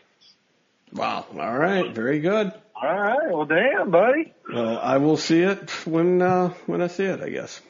Wow. 0.94 1.26
All 1.38 1.58
right. 1.58 1.94
Very 1.94 2.20
good. 2.20 2.54
All 2.82 3.00
right. 3.00 3.32
Well, 3.32 3.46
damn, 3.46 3.92
buddy. 3.92 4.34
Well, 4.52 4.78
I 4.80 4.98
will 4.98 5.18
see 5.18 5.42
it 5.42 5.70
when 5.86 6.22
uh, 6.22 6.54
when 6.66 6.82
I 6.82 6.88
see 6.88 7.04
it. 7.06 7.22
I 7.22 7.30
guess. 7.30 7.62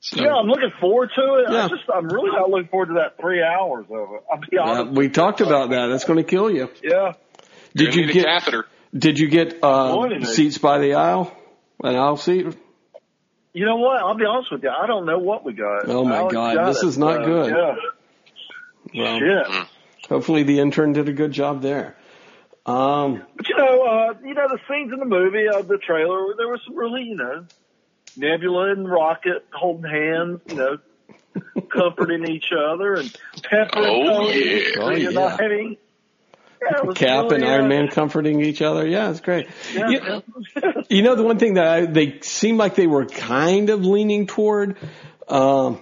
So, 0.00 0.22
Yeah, 0.22 0.32
I'm 0.34 0.46
looking 0.46 0.70
forward 0.80 1.10
to 1.16 1.22
it. 1.44 1.52
Yeah. 1.52 1.64
I 1.64 1.68
just, 1.68 1.82
I'm 1.92 2.06
really 2.06 2.30
not 2.30 2.48
looking 2.48 2.68
forward 2.68 2.86
to 2.86 2.94
that 2.94 3.20
three 3.20 3.42
hours 3.42 3.84
of 3.90 4.08
it. 4.12 4.22
I'll 4.32 4.40
be 4.48 4.56
honest. 4.56 4.96
we 4.96 5.08
talked 5.08 5.40
about 5.40 5.70
that. 5.70 5.88
That's 5.88 6.04
going 6.04 6.18
to 6.18 6.24
kill 6.24 6.50
you. 6.50 6.70
yeah. 6.84 7.14
Did 7.74 7.94
you're 7.94 7.94
you 7.94 8.00
gonna 8.02 8.06
need 8.06 8.12
get 8.14 8.24
catheter? 8.24 8.66
Did 8.96 9.18
you 9.18 9.28
get 9.28 9.58
uh, 9.62 9.94
What 9.96 10.12
is 10.12 10.22
it? 10.30 10.34
seats 10.34 10.58
by 10.58 10.78
the 10.78 10.94
aisle? 10.94 11.36
An 11.82 11.96
aisle 11.96 12.16
seat? 12.16 12.46
You 13.52 13.66
know 13.66 13.76
what? 13.76 14.00
I'll 14.00 14.16
be 14.16 14.24
honest 14.24 14.52
with 14.52 14.62
you. 14.62 14.70
I 14.70 14.86
don't 14.86 15.04
know 15.04 15.18
what 15.18 15.44
we 15.44 15.52
got. 15.52 15.88
Oh, 15.88 16.04
my 16.04 16.18
Alex 16.18 16.32
God. 16.32 16.68
This 16.68 16.82
it. 16.84 16.86
is 16.86 16.96
not 16.98 17.22
Uh, 17.22 17.24
good. 17.26 17.50
Yeah. 18.94 19.02
Well, 19.02 19.18
Shit. 19.18 19.66
hopefully 20.08 20.44
the 20.44 20.60
intern 20.60 20.92
did 20.92 21.08
a 21.08 21.12
good 21.12 21.32
job 21.32 21.60
there. 21.60 21.96
Um, 22.66 23.22
But 23.36 23.48
you 23.48 23.56
know, 23.56 23.82
uh, 23.82 24.14
you 24.24 24.34
know 24.34 24.48
the 24.48 24.58
scenes 24.68 24.92
in 24.92 24.98
the 24.98 25.06
movie 25.06 25.48
of 25.48 25.68
the 25.68 25.78
trailer. 25.78 26.34
There 26.36 26.48
was 26.48 26.60
some 26.66 26.76
really, 26.76 27.02
you 27.02 27.16
know, 27.16 27.46
Nebula 28.16 28.72
and 28.72 28.90
Rocket 28.90 29.46
holding 29.52 29.90
hands, 29.90 30.40
you 30.48 30.54
know, 30.56 30.78
comforting 31.72 32.30
each 32.30 32.50
other, 32.52 32.94
and 32.94 33.16
Pepper 33.42 33.78
Oh, 33.78 34.00
and 34.00 34.06
Tony 34.06 34.38
yeah. 34.44 34.62
Oh, 34.78 34.90
yeah. 34.90 35.08
reuniting. 35.08 35.76
Yeah, 36.60 36.92
Cap 36.94 37.24
really, 37.30 37.36
and 37.36 37.44
Iron 37.44 37.64
uh, 37.66 37.68
Man 37.68 37.88
comforting 37.88 38.40
each 38.40 38.60
other. 38.62 38.84
Yeah, 38.86 39.10
it's 39.10 39.20
great. 39.20 39.46
Yeah, 39.72 39.88
You- 39.90 40.00
yeah. 40.56 40.72
You 40.90 41.02
know, 41.02 41.14
the 41.14 41.22
one 41.22 41.38
thing 41.38 41.54
that 41.54 41.66
I, 41.66 41.86
they 41.86 42.18
seemed 42.22 42.58
like 42.58 42.74
they 42.74 42.88
were 42.88 43.06
kind 43.06 43.70
of 43.70 43.84
leaning 43.84 44.26
toward, 44.26 44.76
um, 45.28 45.78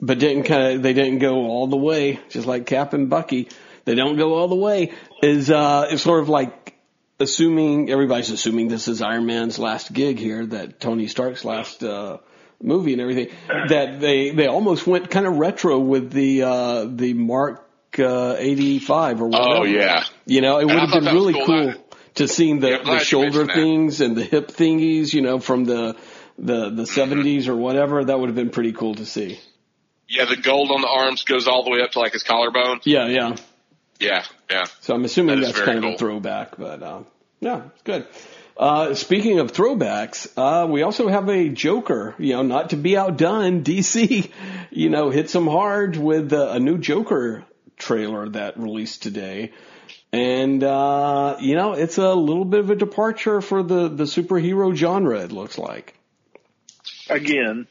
but 0.00 0.18
didn't 0.18 0.44
kind 0.44 0.76
of, 0.76 0.82
they 0.82 0.94
didn't 0.94 1.18
go 1.18 1.34
all 1.46 1.66
the 1.66 1.76
way, 1.76 2.20
just 2.30 2.46
like 2.46 2.64
Cap 2.66 2.94
and 2.94 3.10
Bucky. 3.10 3.48
They 3.84 3.94
don't 3.94 4.16
go 4.16 4.34
all 4.34 4.48
the 4.48 4.54
way 4.56 4.92
is, 5.22 5.50
uh, 5.50 5.88
it's 5.90 6.02
sort 6.02 6.20
of 6.22 6.28
like 6.28 6.74
assuming, 7.20 7.90
everybody's 7.90 8.30
assuming 8.30 8.68
this 8.68 8.88
is 8.88 9.02
Iron 9.02 9.26
Man's 9.26 9.58
last 9.58 9.92
gig 9.92 10.18
here, 10.18 10.46
that 10.46 10.80
Tony 10.80 11.06
Stark's 11.06 11.44
last, 11.44 11.82
uh, 11.82 12.18
movie 12.62 12.92
and 12.92 13.00
everything, 13.02 13.28
that 13.68 14.00
they, 14.00 14.30
they 14.30 14.46
almost 14.46 14.86
went 14.86 15.10
kind 15.10 15.26
of 15.26 15.36
retro 15.36 15.78
with 15.78 16.12
the, 16.12 16.42
uh, 16.42 16.84
the 16.88 17.12
Mark, 17.14 17.68
uh, 17.98 18.36
85 18.38 19.20
or 19.20 19.28
whatever. 19.28 19.56
Oh 19.58 19.64
yeah, 19.64 20.04
You 20.24 20.40
know, 20.40 20.58
it 20.60 20.64
would 20.64 20.78
have 20.78 20.90
been 20.90 21.04
really 21.12 21.34
cool. 21.34 21.46
cool 21.46 21.74
to 22.14 22.28
seeing 22.28 22.60
the, 22.60 22.70
Yeah, 22.70 22.82
the 22.84 22.98
shoulder 23.00 23.46
things 23.46 24.00
and 24.00 24.16
the 24.16 24.24
hip 24.24 24.48
thingies, 24.48 25.12
you 25.12 25.22
know, 25.22 25.38
from 25.38 25.64
the 25.64 25.96
the 26.38 26.70
the 26.70 26.86
seventies 26.86 27.48
or 27.48 27.56
whatever. 27.56 28.04
That 28.04 28.18
would 28.18 28.28
have 28.28 28.36
been 28.36 28.50
pretty 28.50 28.72
cool 28.72 28.94
to 28.94 29.04
see. 29.04 29.38
yeah. 30.08 30.24
The 30.24 30.36
gold 30.36 30.70
on 30.70 30.80
the 30.80 30.88
arms 30.88 31.24
goes 31.24 31.46
all 31.46 31.64
the 31.64 31.70
way 31.70 31.82
up 31.82 31.90
to 31.92 32.00
like 32.00 32.12
his 32.14 32.22
collarbone. 32.22 32.80
Yeah, 32.84 33.06
yeah. 33.08 33.36
Yeah, 34.02 34.24
yeah. 34.50 34.64
So 34.80 34.94
I'm 34.94 35.04
assuming 35.04 35.36
That 35.36 35.42
is 35.42 35.46
that's 35.54 35.58
very 35.58 35.80
kind 35.80 35.84
of 35.84 35.94
a 35.94 35.96
throwback, 35.98 36.56
but 36.56 36.82
uh, 36.82 37.02
yeah, 37.40 37.62
it's 37.72 37.82
good. 37.82 38.06
Uh, 38.56 38.94
speaking 38.94 39.38
of 39.38 39.52
throwbacks, 39.52 40.26
uh, 40.36 40.66
we 40.66 40.82
also 40.82 41.06
have 41.06 41.28
a 41.28 41.48
Joker, 41.48 42.16
you 42.18 42.34
know, 42.34 42.42
not 42.42 42.70
to 42.70 42.76
be 42.76 42.96
outdone, 42.96 43.62
DC, 43.64 44.28
you 44.70 44.90
know, 44.90 45.10
hit 45.10 45.30
some 45.30 45.46
hard 45.46 45.96
with 45.96 46.32
uh, 46.32 46.48
a 46.50 46.58
new 46.58 46.78
Joker 46.78 47.44
trailer 47.76 48.28
that 48.30 48.58
released 48.58 49.04
today. 49.04 49.52
And, 50.12 50.64
uh, 50.64 51.36
you 51.40 51.54
know, 51.54 51.72
it's 51.72 51.96
a 51.96 52.12
little 52.12 52.44
bit 52.44 52.58
of 52.60 52.70
a 52.70 52.76
departure 52.76 53.40
for 53.40 53.62
the, 53.62 53.88
the 53.88 54.04
superhero 54.04 54.74
genre, 54.74 55.20
it 55.20 55.30
looks 55.30 55.58
like. 55.58 55.96
Again, 57.08 57.68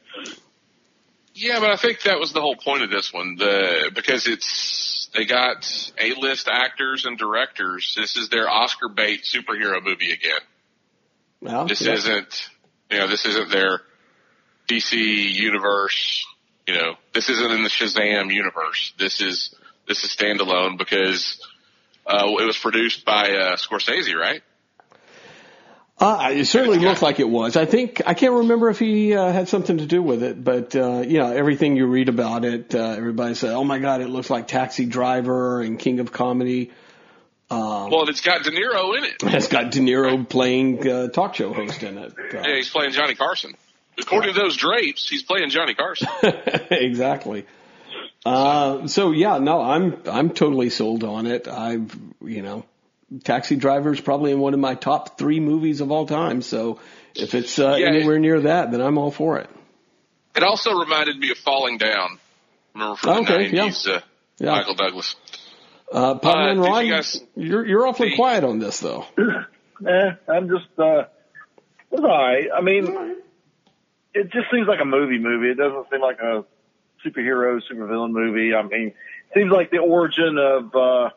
Yeah, 1.34 1.60
but 1.60 1.72
I 1.72 1.76
think 1.76 2.04
that 2.04 2.20
was 2.20 2.32
the 2.32 2.42
whole 2.42 2.56
point 2.56 2.84
of 2.84 2.90
this 2.90 3.14
one. 3.14 3.36
The 3.36 3.92
because 3.94 4.28
it's 4.28 4.91
they 5.14 5.26
got 5.26 5.92
A 6.00 6.14
list 6.20 6.48
actors 6.52 7.06
and 7.06 7.18
directors. 7.18 7.94
This 7.98 8.16
is 8.18 8.30
their 8.30 8.50
Oscar 8.50 8.88
bait 8.90 9.24
superhero 9.24 9.84
movie 9.84 10.12
again. 10.12 10.40
Well, 11.42 11.68
This 11.68 11.82
yeah. 11.82 11.94
isn't 11.94 12.50
you 12.90 13.00
know, 13.00 13.08
this 13.08 13.26
isn't 13.26 13.50
their 13.52 13.82
DC 14.70 14.94
universe, 14.94 16.26
you 16.68 16.76
know, 16.76 16.96
this 17.14 17.30
isn't 17.30 17.52
in 17.52 17.64
the 17.64 17.70
Shazam 17.70 18.34
universe. 18.34 18.94
This 18.98 19.22
is 19.22 19.54
this 19.88 20.04
is 20.04 20.16
standalone 20.16 20.78
because 20.78 21.40
uh 22.06 22.28
it 22.40 22.46
was 22.46 22.58
produced 22.58 23.06
by 23.06 23.32
uh 23.32 23.56
Scorsese, 23.58 24.16
right? 24.16 24.42
Uh, 26.02 26.32
it 26.32 26.46
certainly 26.46 26.80
looked 26.80 27.04
like 27.04 27.20
it 27.20 27.30
was. 27.30 27.56
I 27.56 27.66
think 27.66 28.02
I 28.08 28.16
can't 28.16 28.34
remember 28.34 28.70
if 28.70 28.80
he 28.80 29.14
uh, 29.16 29.32
had 29.32 29.48
something 29.48 29.78
to 29.78 29.86
do 29.86 30.02
with 30.02 30.24
it, 30.24 30.44
but 30.44 30.76
uh, 30.76 31.02
you 31.02 31.20
know 31.20 31.32
everything 31.32 31.76
you 31.76 31.86
read 31.86 32.10
about 32.10 32.44
it, 32.44 32.74
uh, 32.74 32.80
everybody 32.98 33.36
said, 33.36 33.52
"Oh 33.54 33.64
my 33.64 33.78
God, 33.78 34.02
it 34.02 34.10
looks 34.10 34.32
like 34.32 34.48
Taxi 34.48 34.88
Driver 34.88 35.62
and 35.62 35.78
King 35.78 36.00
of 36.00 36.12
Comedy." 36.12 36.72
Um, 37.52 37.92
Well, 37.92 38.10
it's 38.10 38.22
got 38.22 38.44
De 38.44 38.50
Niro 38.50 38.98
in 38.98 39.04
it. 39.04 39.16
it's 39.22 39.48
got 39.48 39.72
De 39.72 39.80
Niro 39.80 40.28
playing 40.28 40.88
uh, 40.90 41.08
talk 41.10 41.36
show 41.36 41.54
host 41.54 41.84
in 41.84 41.98
it. 42.00 42.14
Uh, 42.18 42.42
Yeah, 42.42 42.56
he's 42.56 42.70
playing 42.70 42.94
Johnny 42.94 43.14
Carson. 43.14 43.54
According 44.00 44.34
to 44.34 44.40
those 44.40 44.58
drapes, 44.58 45.08
he's 45.08 45.22
playing 45.22 45.50
Johnny 45.50 45.76
Carson. 45.76 46.08
exactly. 46.72 47.46
Uh, 48.26 48.88
so 48.88 49.12
yeah, 49.12 49.38
no, 49.38 49.62
I'm 49.62 50.02
I'm 50.10 50.30
totally 50.32 50.70
sold 50.72 51.04
on 51.04 51.28
it. 51.28 51.48
I've 51.48 51.96
you 52.24 52.42
know, 52.42 52.66
Taxi 53.24 53.56
Driver 53.56 53.94
is 53.94 54.00
probably 54.02 54.32
in 54.32 54.40
one 54.40 54.54
of 54.54 54.60
my 54.60 54.76
top 54.76 55.18
three 55.18 55.40
movies 55.40 55.82
of 55.82 55.92
all 55.92 56.06
time. 56.06 56.42
So 56.42 56.80
if 57.16 57.36
it's 57.36 57.60
uh, 57.60 57.76
Yeah, 57.78 57.88
anywhere 57.88 58.20
near 58.20 58.42
that, 58.42 58.72
then 58.72 58.82
I'm 58.82 58.98
all 58.98 59.12
for 59.12 59.40
it. 59.40 59.50
It 60.36 60.44
also 60.44 60.74
reminded 60.80 61.18
me 61.18 61.32
of 61.32 61.38
Falling 61.38 61.78
Down. 61.78 62.20
Remember 62.74 62.96
from 62.96 63.26
the 63.26 63.34
Okay, 63.34 63.50
yeah. 63.56 63.68
90s, 63.68 63.88
uh, 63.88 64.00
Yeah. 64.40 64.52
Michael 64.52 64.76
Douglas. 64.76 65.16
Uh, 65.92 66.16
Podman 66.16 66.52
Uh, 66.52 66.54
did 66.54 66.60
Ron, 66.70 66.86
you 66.86 66.92
guys 66.94 67.22
you're 67.36 67.66
you're 67.66 67.86
awfully 67.88 68.12
see- 68.12 68.16
quiet 68.16 68.46
on 68.46 68.60
this 68.60 68.80
though. 68.80 69.06
eh, 69.18 70.12
I'm 70.30 70.48
just, 70.48 70.68
uh, 70.80 71.04
it's 71.92 72.02
alright. 72.02 72.48
I 72.56 72.62
mean, 72.62 73.18
it 74.14 74.32
just 74.32 74.50
seems 74.52 74.68
like 74.70 74.80
a 74.82 74.86
movie 74.86 75.20
movie. 75.20 75.50
It 75.52 75.58
doesn't 75.58 75.90
seem 75.92 76.00
like 76.00 76.20
a 76.22 76.46
superhero, 77.06 77.60
supervillain 77.70 78.12
movie. 78.12 78.56
I 78.56 78.62
mean, 78.62 78.88
it 78.88 78.94
seems 79.34 79.52
like 79.52 79.70
the 79.70 79.80
origin 79.80 80.38
of, 80.38 80.74
uh, 80.76 81.10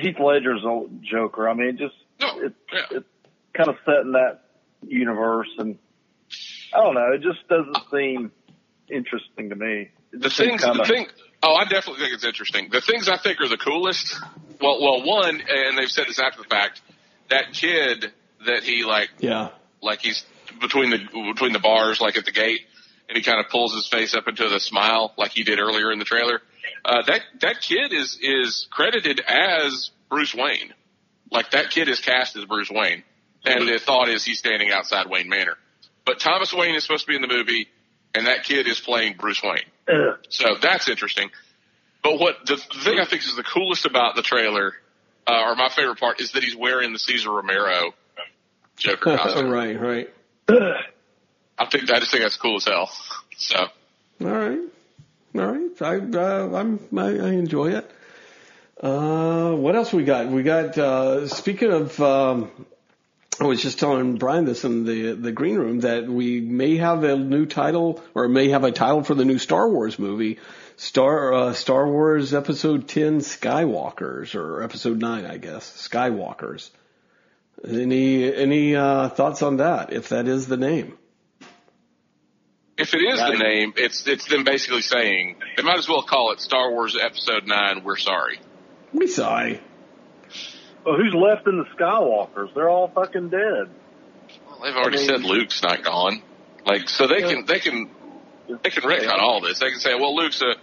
Heath 0.00 0.16
Ledger's 0.18 0.64
old 0.64 1.02
Joker. 1.02 1.48
I 1.48 1.54
mean, 1.54 1.76
just, 1.78 1.94
No, 2.20 2.40
it, 2.40 2.54
yeah. 2.72 2.80
it's 2.90 3.06
kind 3.54 3.68
of 3.68 3.76
set 3.84 4.00
in 4.04 4.12
that 4.12 4.40
universe 4.86 5.48
and 5.58 5.78
I 6.74 6.78
don't 6.78 6.94
know. 6.94 7.12
It 7.12 7.22
just 7.22 7.46
doesn't 7.48 7.76
seem 7.90 8.30
interesting 8.88 9.50
to 9.50 9.56
me. 9.56 9.90
It 10.12 10.20
The 10.22 10.30
things, 10.30 10.62
kinda- 10.64 10.78
the 10.78 10.84
thing, 10.84 11.06
oh, 11.42 11.54
I 11.54 11.64
definitely 11.64 12.02
think 12.02 12.14
it's 12.14 12.24
interesting. 12.24 12.68
The 12.70 12.80
things 12.80 13.08
I 13.08 13.16
think 13.16 13.40
are 13.40 13.48
the 13.48 13.56
coolest, 13.56 14.16
well, 14.60 14.80
well, 14.80 15.02
one, 15.04 15.40
and 15.40 15.78
they've 15.78 15.90
said 15.90 16.06
this 16.08 16.18
after 16.20 16.42
the 16.42 16.48
fact, 16.48 16.80
that 17.30 17.52
kid 17.52 18.12
that 18.46 18.62
he 18.62 18.84
like, 18.84 19.10
Yeah. 19.18 19.48
like 19.82 20.00
he's 20.00 20.24
between 20.60 20.90
the, 20.90 20.98
between 21.32 21.52
the 21.52 21.58
bars, 21.60 22.00
like 22.00 22.16
at 22.16 22.24
the 22.24 22.32
gate, 22.32 22.60
and 23.08 23.16
he 23.16 23.22
kind 23.22 23.40
of 23.44 23.50
pulls 23.50 23.74
his 23.74 23.88
face 23.88 24.14
up 24.14 24.28
into 24.28 24.48
the 24.48 24.60
smile 24.60 25.12
like 25.16 25.32
he 25.32 25.42
did 25.42 25.58
earlier 25.58 25.90
in 25.92 25.98
the 25.98 26.04
trailer. 26.04 26.40
Uh, 26.84 27.02
that, 27.06 27.20
that 27.40 27.60
kid 27.60 27.92
is, 27.92 28.18
is 28.20 28.66
credited 28.70 29.20
as 29.20 29.90
Bruce 30.08 30.34
Wayne. 30.34 30.72
Like 31.30 31.52
that 31.52 31.70
kid 31.70 31.88
is 31.88 32.00
cast 32.00 32.36
as 32.36 32.44
Bruce 32.44 32.70
Wayne. 32.70 33.04
And 33.44 33.66
the 33.66 33.78
thought 33.78 34.08
is 34.08 34.24
he's 34.24 34.38
standing 34.38 34.70
outside 34.70 35.08
Wayne 35.08 35.28
Manor. 35.28 35.56
But 36.04 36.20
Thomas 36.20 36.52
Wayne 36.52 36.74
is 36.74 36.82
supposed 36.82 37.06
to 37.06 37.08
be 37.08 37.16
in 37.16 37.22
the 37.22 37.28
movie, 37.28 37.68
and 38.14 38.26
that 38.26 38.44
kid 38.44 38.66
is 38.66 38.80
playing 38.80 39.16
Bruce 39.18 39.42
Wayne. 39.42 39.64
Ugh. 39.88 40.18
So 40.28 40.56
that's 40.60 40.88
interesting. 40.88 41.30
But 42.02 42.18
what 42.18 42.46
the 42.46 42.56
thing 42.56 42.98
I 42.98 43.04
think 43.04 43.22
is 43.22 43.36
the 43.36 43.42
coolest 43.42 43.86
about 43.86 44.16
the 44.16 44.22
trailer, 44.22 44.74
uh, 45.26 45.42
or 45.44 45.54
my 45.54 45.68
favorite 45.74 45.98
part, 45.98 46.20
is 46.20 46.32
that 46.32 46.42
he's 46.42 46.56
wearing 46.56 46.92
the 46.92 46.98
Cesar 46.98 47.30
Romero 47.30 47.92
Joker 48.76 49.16
costume. 49.16 49.50
right, 49.50 49.78
right. 49.80 50.08
I 51.58 51.66
think 51.66 51.90
I 51.90 52.00
just 52.00 52.10
think 52.10 52.22
that's 52.22 52.36
cool 52.36 52.56
as 52.56 52.64
hell. 52.64 52.90
So 53.36 53.58
All 53.58 54.26
right, 54.26 54.58
all 55.34 55.46
right. 55.46 55.82
I 55.82 55.96
uh, 55.96 56.50
I'm 56.54 56.80
I, 56.96 57.06
I 57.06 57.30
enjoy 57.32 57.72
it. 57.72 57.90
Uh, 58.80 59.52
what 59.52 59.76
else 59.76 59.92
we 59.92 60.04
got? 60.04 60.28
We 60.28 60.42
got 60.42 60.76
uh, 60.78 61.28
speaking 61.28 61.70
of. 61.70 62.00
Um, 62.00 62.50
I 63.40 63.44
was 63.44 63.62
just 63.62 63.78
telling 63.78 64.16
Brian 64.16 64.44
this 64.44 64.64
in 64.64 64.84
the 64.84 65.12
the 65.12 65.32
green 65.32 65.56
room 65.56 65.80
that 65.80 66.06
we 66.06 66.42
may 66.42 66.76
have 66.76 67.04
a 67.04 67.16
new 67.16 67.46
title 67.46 68.02
or 68.14 68.28
may 68.28 68.50
have 68.50 68.64
a 68.64 68.72
title 68.72 69.02
for 69.02 69.14
the 69.14 69.24
new 69.24 69.38
Star 69.38 69.66
Wars 69.66 69.98
movie, 69.98 70.38
Star 70.76 71.32
uh, 71.32 71.52
Star 71.54 71.88
Wars 71.88 72.34
Episode 72.34 72.86
Ten 72.86 73.20
Skywalkers 73.20 74.34
or 74.34 74.62
Episode 74.62 74.98
Nine, 74.98 75.24
I 75.24 75.38
guess 75.38 75.88
Skywalkers. 75.88 76.68
Any 77.66 78.34
any 78.34 78.76
uh, 78.76 79.08
thoughts 79.08 79.40
on 79.40 79.56
that? 79.58 79.92
If 79.92 80.10
that 80.10 80.28
is 80.28 80.46
the 80.46 80.58
name. 80.58 80.98
If 82.80 82.94
it 82.94 82.98
is 82.98 83.18
the 83.20 83.36
name, 83.38 83.74
it's 83.76 84.06
it's 84.06 84.26
them 84.26 84.44
basically 84.44 84.82
saying 84.82 85.36
they 85.56 85.62
might 85.62 85.78
as 85.78 85.88
well 85.88 86.02
call 86.02 86.32
it 86.32 86.40
Star 86.40 86.70
Wars 86.70 86.96
Episode 87.00 87.46
Nine. 87.46 87.82
We're 87.84 87.96
sorry. 87.96 88.38
We 88.92 89.06
sigh. 89.06 89.60
Well, 90.84 90.96
who's 90.96 91.14
left 91.14 91.46
in 91.46 91.58
the 91.58 91.64
Skywalkers? 91.76 92.54
They're 92.54 92.68
all 92.68 92.88
fucking 92.88 93.28
dead. 93.28 93.68
Well, 94.48 94.60
They've 94.64 94.74
already 94.74 94.96
I 94.96 95.00
mean- 95.00 95.08
said 95.08 95.22
Luke's 95.24 95.62
not 95.62 95.82
gone. 95.84 96.22
Like, 96.64 96.88
so 96.88 97.06
they 97.06 97.20
Yeah. 97.20 97.28
can 97.28 97.44
they 97.46 97.58
can 97.60 97.90
they 98.62 98.70
can 98.70 98.82
retcon 98.82 99.18
all 99.20 99.40
this. 99.40 99.58
They 99.58 99.70
can 99.70 99.80
say, 99.80 99.94
well, 99.94 100.14
Luke's 100.16 100.40
a 100.42 100.54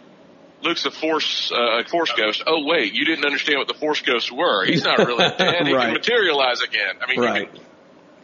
Luke's 0.64 0.86
a 0.86 0.92
force 0.92 1.52
uh, 1.52 1.80
a 1.80 1.84
force 1.88 2.12
ghost. 2.14 2.44
Oh 2.48 2.66
wait, 2.66 2.94
you 2.94 3.06
didn't 3.06 3.26
understand 3.26 3.60
what 3.60 3.68
the 3.68 3.74
force 3.76 4.02
ghosts 4.02 4.32
were. 4.32 4.66
He's 4.66 4.84
not 4.84 4.98
really 4.98 5.18
dead. 5.38 5.68
He 5.68 5.74
Right. 5.74 5.86
can 5.86 5.94
materialize 5.94 6.62
again. 6.62 6.96
I 7.02 7.10
mean, 7.10 7.20
Right. 7.22 7.42
you 7.42 7.48
can, 7.48 7.60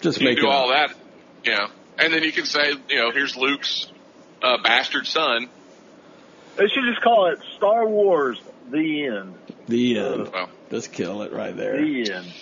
Just 0.01 0.19
you 0.21 0.27
make 0.27 0.37
can 0.37 0.45
do 0.45 0.51
it 0.51 0.53
all 0.53 0.71
up. 0.71 0.89
that, 0.89 0.97
you 1.45 1.51
know, 1.57 1.67
and 1.97 2.13
then 2.13 2.23
you 2.23 2.31
can 2.31 2.45
say, 2.45 2.73
you 2.89 2.97
know, 2.97 3.11
here's 3.11 3.35
Luke's 3.35 3.91
uh, 4.41 4.57
bastard 4.63 5.05
son. 5.07 5.47
They 6.55 6.67
should 6.67 6.83
just 6.89 7.01
call 7.01 7.27
it 7.31 7.39
Star 7.57 7.87
Wars: 7.87 8.39
The 8.69 9.05
End. 9.07 9.35
the 9.67 9.97
end. 9.99 10.29
Well, 10.31 10.49
Just 10.69 10.91
kill 10.91 11.21
it 11.23 11.31
right 11.33 11.55
there. 11.55 11.77
The 11.77 12.11
End. 12.13 12.33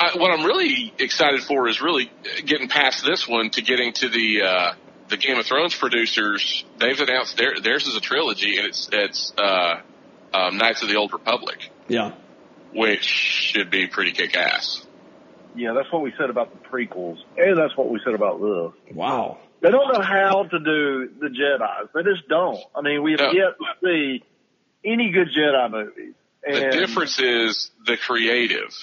I, 0.00 0.16
what 0.16 0.30
I'm 0.32 0.44
really 0.44 0.92
excited 0.98 1.42
for 1.42 1.68
is 1.68 1.80
really 1.80 2.10
getting 2.44 2.68
past 2.68 3.04
this 3.04 3.28
one 3.28 3.50
to 3.50 3.62
getting 3.62 3.92
to 3.94 4.08
the 4.08 4.42
uh, 4.42 4.72
the 5.08 5.16
Game 5.16 5.38
of 5.38 5.46
Thrones 5.46 5.74
producers. 5.74 6.64
They've 6.78 6.98
announced 6.98 7.36
their, 7.36 7.60
theirs 7.60 7.86
is 7.86 7.94
a 7.96 8.00
trilogy, 8.00 8.56
and 8.56 8.66
it's 8.66 8.88
it's 8.92 9.32
uh, 9.38 9.80
um, 10.32 10.56
Knights 10.56 10.82
of 10.82 10.88
the 10.88 10.96
Old 10.96 11.12
Republic, 11.12 11.70
Yeah. 11.88 12.12
which 12.72 13.04
should 13.04 13.70
be 13.70 13.86
pretty 13.86 14.12
kick 14.12 14.36
ass. 14.36 14.84
Yeah, 15.54 15.72
that's 15.72 15.90
what 15.92 16.02
we 16.02 16.12
said 16.18 16.30
about 16.30 16.50
the 16.52 16.68
prequels, 16.68 17.18
and 17.36 17.56
that's 17.56 17.76
what 17.76 17.88
we 17.88 18.00
said 18.04 18.14
about 18.14 18.40
this. 18.40 18.96
Wow. 18.96 19.38
They 19.60 19.70
don't 19.70 19.92
know 19.92 20.02
how 20.02 20.44
to 20.44 20.58
do 20.58 21.08
the 21.20 21.28
Jedi's. 21.28 21.88
They 21.94 22.02
just 22.02 22.28
don't. 22.28 22.58
I 22.74 22.82
mean, 22.82 23.02
we 23.02 23.12
have 23.12 23.20
No. 23.20 23.32
yet 23.32 23.56
to 23.58 23.64
see 23.82 24.24
any 24.84 25.10
good 25.10 25.28
Jedi 25.28 25.70
movies. 25.70 26.14
The 26.46 26.70
difference 26.70 27.18
is 27.18 27.70
the 27.86 27.96
creative 27.96 28.74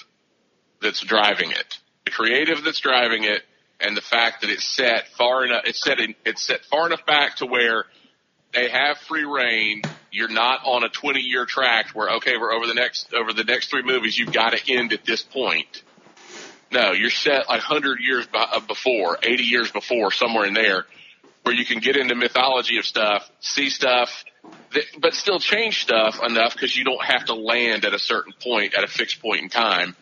that's 0.80 1.00
driving 1.00 1.52
it. 1.52 1.78
The 2.04 2.10
creative 2.10 2.64
that's 2.64 2.80
driving 2.80 3.22
it, 3.24 3.42
and 3.80 3.96
the 3.96 4.00
fact 4.00 4.40
that 4.40 4.50
it's 4.50 4.64
set 4.64 5.08
far 5.16 5.44
enough. 5.44 5.62
It's 5.66 5.80
set 5.80 6.00
in, 6.00 6.14
it's 6.24 6.42
set 6.42 6.64
far 6.64 6.86
enough 6.86 7.06
back 7.06 7.36
to 7.36 7.46
where 7.46 7.84
they 8.52 8.68
have 8.68 8.98
free 8.98 9.24
reign. 9.24 9.82
You're 10.10 10.28
not 10.28 10.60
on 10.64 10.82
a 10.82 10.88
20 10.88 11.20
year 11.20 11.46
track 11.46 11.90
where 11.94 12.10
okay, 12.16 12.36
we're 12.36 12.52
over 12.52 12.66
the 12.66 12.74
next 12.74 13.14
over 13.14 13.32
the 13.32 13.44
next 13.44 13.70
three 13.70 13.82
movies. 13.82 14.18
You've 14.18 14.32
got 14.32 14.50
to 14.50 14.72
end 14.74 14.92
at 14.92 15.04
this 15.04 15.22
point. 15.22 15.84
No, 16.72 16.92
you're 16.92 17.10
set 17.10 17.48
like 17.48 17.60
100 17.60 18.00
years 18.00 18.26
uh, 18.32 18.60
before, 18.60 19.18
80 19.22 19.42
years 19.42 19.70
before, 19.70 20.10
somewhere 20.10 20.46
in 20.46 20.54
there, 20.54 20.86
where 21.42 21.54
you 21.54 21.66
can 21.66 21.80
get 21.80 21.96
into 21.96 22.14
mythology 22.14 22.78
of 22.78 22.86
stuff, 22.86 23.30
see 23.40 23.68
stuff, 23.68 24.24
that, 24.72 24.84
but 24.98 25.12
still 25.12 25.38
change 25.38 25.82
stuff 25.82 26.18
enough 26.24 26.54
because 26.54 26.74
you 26.74 26.84
don't 26.84 27.04
have 27.04 27.26
to 27.26 27.34
land 27.34 27.84
at 27.84 27.92
a 27.92 27.98
certain 27.98 28.32
point 28.42 28.74
at 28.74 28.84
a 28.84 28.86
fixed 28.86 29.20
point 29.20 29.42
in 29.42 29.48
time. 29.50 29.94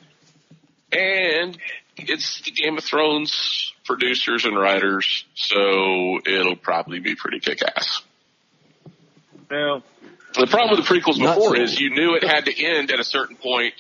And 0.93 1.59
it's 1.97 2.41
the 2.43 2.53
Game 2.53 2.79
of 2.79 2.85
Thrones 2.85 3.73
producers 3.85 4.45
and 4.45 4.57
writers, 4.57 5.25
so 5.35 6.21
it'll 6.25 6.55
probably 6.55 7.01
be 7.01 7.17
pretty 7.17 7.41
kick 7.41 7.63
ass. 7.63 8.03
now, 9.51 9.83
The 10.35 10.47
problem 10.47 10.79
with 10.79 10.87
the 10.87 10.95
prequels 10.95 11.19
before 11.19 11.57
so. 11.57 11.63
is 11.63 11.81
you 11.81 11.91
knew 11.91 12.15
it 12.15 12.23
had 12.23 12.45
to 12.45 12.65
end 12.65 12.93
at 12.93 13.01
a 13.01 13.05
certain 13.05 13.35
point 13.35 13.75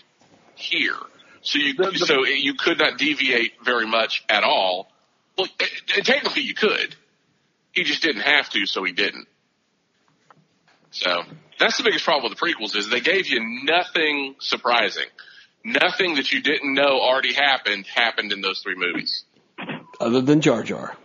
here, 0.56 0.96
so 1.42 1.58
you 1.58 1.74
The- 1.74 1.90
the- 1.90 1.98
so 2.06 2.24
you 2.24 2.54
could 2.54 2.78
not 2.78 2.98
deviate 2.98 3.62
very 3.62 3.86
much 3.86 4.24
at 4.28 4.44
all. 4.44 4.92
Well, 5.36 5.48
eh, 5.58 5.66
eh, 5.96 6.00
technically 6.02 6.42
you 6.42 6.54
could. 6.54 6.94
He 7.72 7.84
just 7.84 8.02
didn't 8.02 8.22
have 8.22 8.50
to, 8.50 8.66
so 8.66 8.82
he 8.84 8.92
didn't. 8.92 9.28
So 10.90 11.24
that's 11.58 11.76
the 11.76 11.84
biggest 11.84 12.04
problem 12.04 12.30
with 12.30 12.38
the 12.38 12.44
prequels 12.44 12.76
is 12.76 12.88
they 12.88 13.00
gave 13.00 13.26
you 13.28 13.40
nothing 13.64 14.34
surprising, 14.40 15.06
nothing 15.64 16.16
that 16.16 16.32
you 16.32 16.40
didn't 16.42 16.74
know 16.74 17.00
already 17.00 17.32
happened 17.32 17.86
happened 17.86 18.32
in 18.32 18.40
those 18.40 18.60
three 18.60 18.74
movies, 18.74 19.24
Other 20.00 20.20
than 20.20 20.40
Jar 20.40 20.62
Jar. 20.62 20.96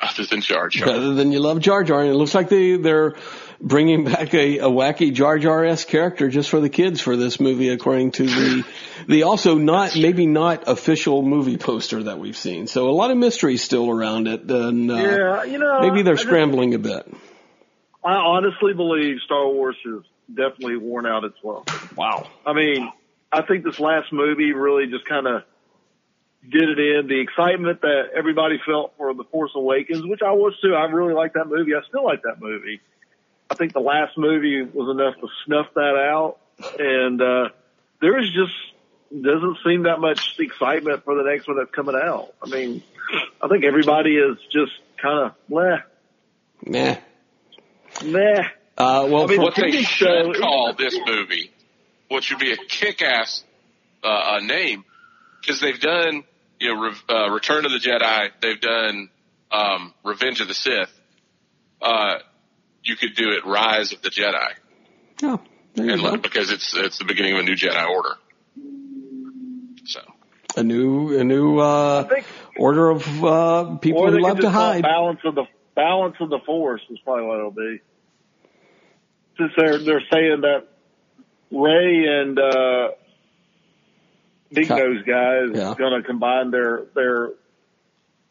Other 0.00 0.24
than 0.24 0.40
Jar 0.40 0.68
Jar. 0.68 0.88
Other 0.88 1.14
than 1.14 1.32
you 1.32 1.40
love 1.40 1.60
Jar 1.60 1.84
Jar, 1.84 2.00
and 2.00 2.10
it 2.10 2.14
looks 2.14 2.34
like 2.34 2.48
they 2.48 2.76
they're 2.76 3.14
bringing 3.60 4.04
back 4.04 4.34
a, 4.34 4.58
a 4.58 4.68
wacky 4.68 5.12
Jar 5.12 5.38
Jar 5.38 5.64
esque 5.64 5.88
character 5.88 6.28
just 6.28 6.50
for 6.50 6.60
the 6.60 6.68
kids 6.68 7.00
for 7.00 7.16
this 7.16 7.38
movie, 7.40 7.68
according 7.68 8.12
to 8.12 8.26
the 8.26 8.64
the 9.06 9.22
also 9.24 9.56
not 9.56 9.96
maybe 9.96 10.26
not 10.26 10.68
official 10.68 11.22
movie 11.22 11.58
poster 11.58 12.04
that 12.04 12.18
we've 12.18 12.36
seen. 12.36 12.66
So 12.66 12.88
a 12.88 12.92
lot 12.92 13.10
of 13.10 13.16
mystery 13.16 13.56
still 13.56 13.90
around 13.90 14.28
it, 14.28 14.50
and 14.50 14.90
uh, 14.90 14.94
yeah, 14.94 15.44
you 15.44 15.58
know, 15.58 15.80
maybe 15.80 16.02
they're 16.02 16.14
I 16.14 16.16
just- 16.16 16.26
scrambling 16.26 16.74
a 16.74 16.78
bit. 16.78 17.12
I 18.04 18.14
honestly 18.14 18.74
believe 18.74 19.18
Star 19.24 19.46
Wars 19.48 19.76
has 19.84 20.02
definitely 20.28 20.76
worn 20.76 21.06
out 21.06 21.22
its 21.24 21.36
welcome. 21.42 21.88
Wow. 21.96 22.26
I 22.44 22.52
mean, 22.52 22.90
I 23.30 23.42
think 23.42 23.64
this 23.64 23.78
last 23.78 24.12
movie 24.12 24.52
really 24.52 24.86
just 24.88 25.04
kind 25.04 25.26
of 25.28 25.44
did 26.48 26.68
it 26.68 26.78
in 26.78 27.06
the 27.06 27.20
excitement 27.20 27.80
that 27.82 28.10
everybody 28.16 28.58
felt 28.66 28.94
for 28.96 29.14
The 29.14 29.24
Force 29.24 29.52
Awakens, 29.54 30.04
which 30.06 30.22
I 30.22 30.32
was 30.32 30.54
too. 30.60 30.74
I 30.74 30.84
really 30.86 31.14
like 31.14 31.34
that 31.34 31.46
movie. 31.46 31.74
I 31.74 31.80
still 31.88 32.04
like 32.04 32.22
that 32.22 32.40
movie. 32.40 32.80
I 33.50 33.54
think 33.54 33.72
the 33.72 33.80
last 33.80 34.16
movie 34.18 34.62
was 34.62 34.90
enough 34.90 35.14
to 35.20 35.28
snuff 35.44 35.66
that 35.74 35.94
out, 35.96 36.38
and 36.78 37.20
uh, 37.20 37.48
there 38.00 38.18
is 38.18 38.30
just 38.32 38.52
doesn't 39.12 39.58
seem 39.64 39.82
that 39.82 40.00
much 40.00 40.36
excitement 40.38 41.04
for 41.04 41.14
the 41.14 41.22
next 41.22 41.46
one 41.46 41.58
that's 41.58 41.70
coming 41.70 41.94
out. 41.94 42.32
I 42.42 42.48
mean, 42.48 42.82
I 43.42 43.48
think 43.48 43.64
everybody 43.64 44.16
is 44.16 44.38
just 44.50 44.72
kind 45.00 45.26
of 45.26 45.32
meh, 45.50 45.78
Nah. 46.64 46.96
meh. 48.04 48.48
Uh, 48.78 49.06
well, 49.10 49.24
I 49.24 49.26
mean, 49.26 49.36
for- 49.36 49.42
what 49.44 49.54
they 49.54 49.70
TV 49.70 49.84
should 49.84 50.08
show- 50.08 50.32
call 50.40 50.72
this 50.78 50.98
movie, 51.06 51.50
which 52.08 52.30
would 52.30 52.40
be 52.40 52.52
a 52.52 52.56
kick-ass 52.56 53.44
uh, 54.02 54.06
uh, 54.06 54.38
name, 54.40 54.82
because 55.40 55.60
they've 55.60 55.78
done 55.78 56.24
you 56.62 56.74
know 56.74 56.80
Re- 56.80 56.94
uh, 57.08 57.30
Return 57.30 57.64
of 57.64 57.72
the 57.72 57.78
Jedi, 57.78 58.30
they've 58.40 58.60
done 58.60 59.10
um, 59.50 59.94
Revenge 60.04 60.40
of 60.40 60.48
the 60.48 60.54
Sith. 60.54 60.92
Uh, 61.80 62.18
you 62.84 62.96
could 62.96 63.14
do 63.16 63.30
it 63.30 63.44
Rise 63.44 63.92
of 63.92 64.02
the 64.02 64.10
Jedi, 64.10 64.52
oh, 65.24 65.40
there 65.74 65.86
you 65.86 65.92
and 65.92 66.02
go. 66.02 66.10
look, 66.10 66.22
because 66.22 66.50
it's 66.50 66.74
it's 66.76 66.98
the 66.98 67.04
beginning 67.04 67.34
of 67.34 67.40
a 67.40 67.42
new 67.42 67.56
Jedi 67.56 67.88
Order. 67.88 68.14
So 69.86 70.00
a 70.56 70.62
new 70.62 71.18
a 71.18 71.24
new 71.24 71.58
uh, 71.58 72.04
think 72.04 72.26
order 72.56 72.90
of 72.90 73.24
uh, 73.24 73.76
people 73.76 74.08
who 74.08 74.20
love 74.20 74.36
to 74.36 74.42
just 74.42 74.54
call 74.54 74.72
hide. 74.72 74.82
balance 74.82 75.20
of 75.24 75.34
the 75.34 75.44
balance 75.74 76.16
of 76.20 76.30
the 76.30 76.38
force 76.46 76.82
is 76.90 76.98
probably 77.00 77.24
what 77.24 77.38
it'll 77.38 77.50
be. 77.50 77.80
Since 79.38 79.52
they're 79.56 79.78
they're 79.78 80.04
saying 80.12 80.42
that 80.42 80.68
Rey 81.50 82.20
and 82.20 82.38
uh, 82.38 82.88
Big 84.52 84.68
Cut. 84.68 84.78
Nose 84.78 85.02
guy 85.06 85.38
is 85.44 85.50
Yeah. 85.58 85.74
going 85.78 86.00
to 86.00 86.06
combine 86.06 86.50
their 86.50 86.84
their 86.94 87.30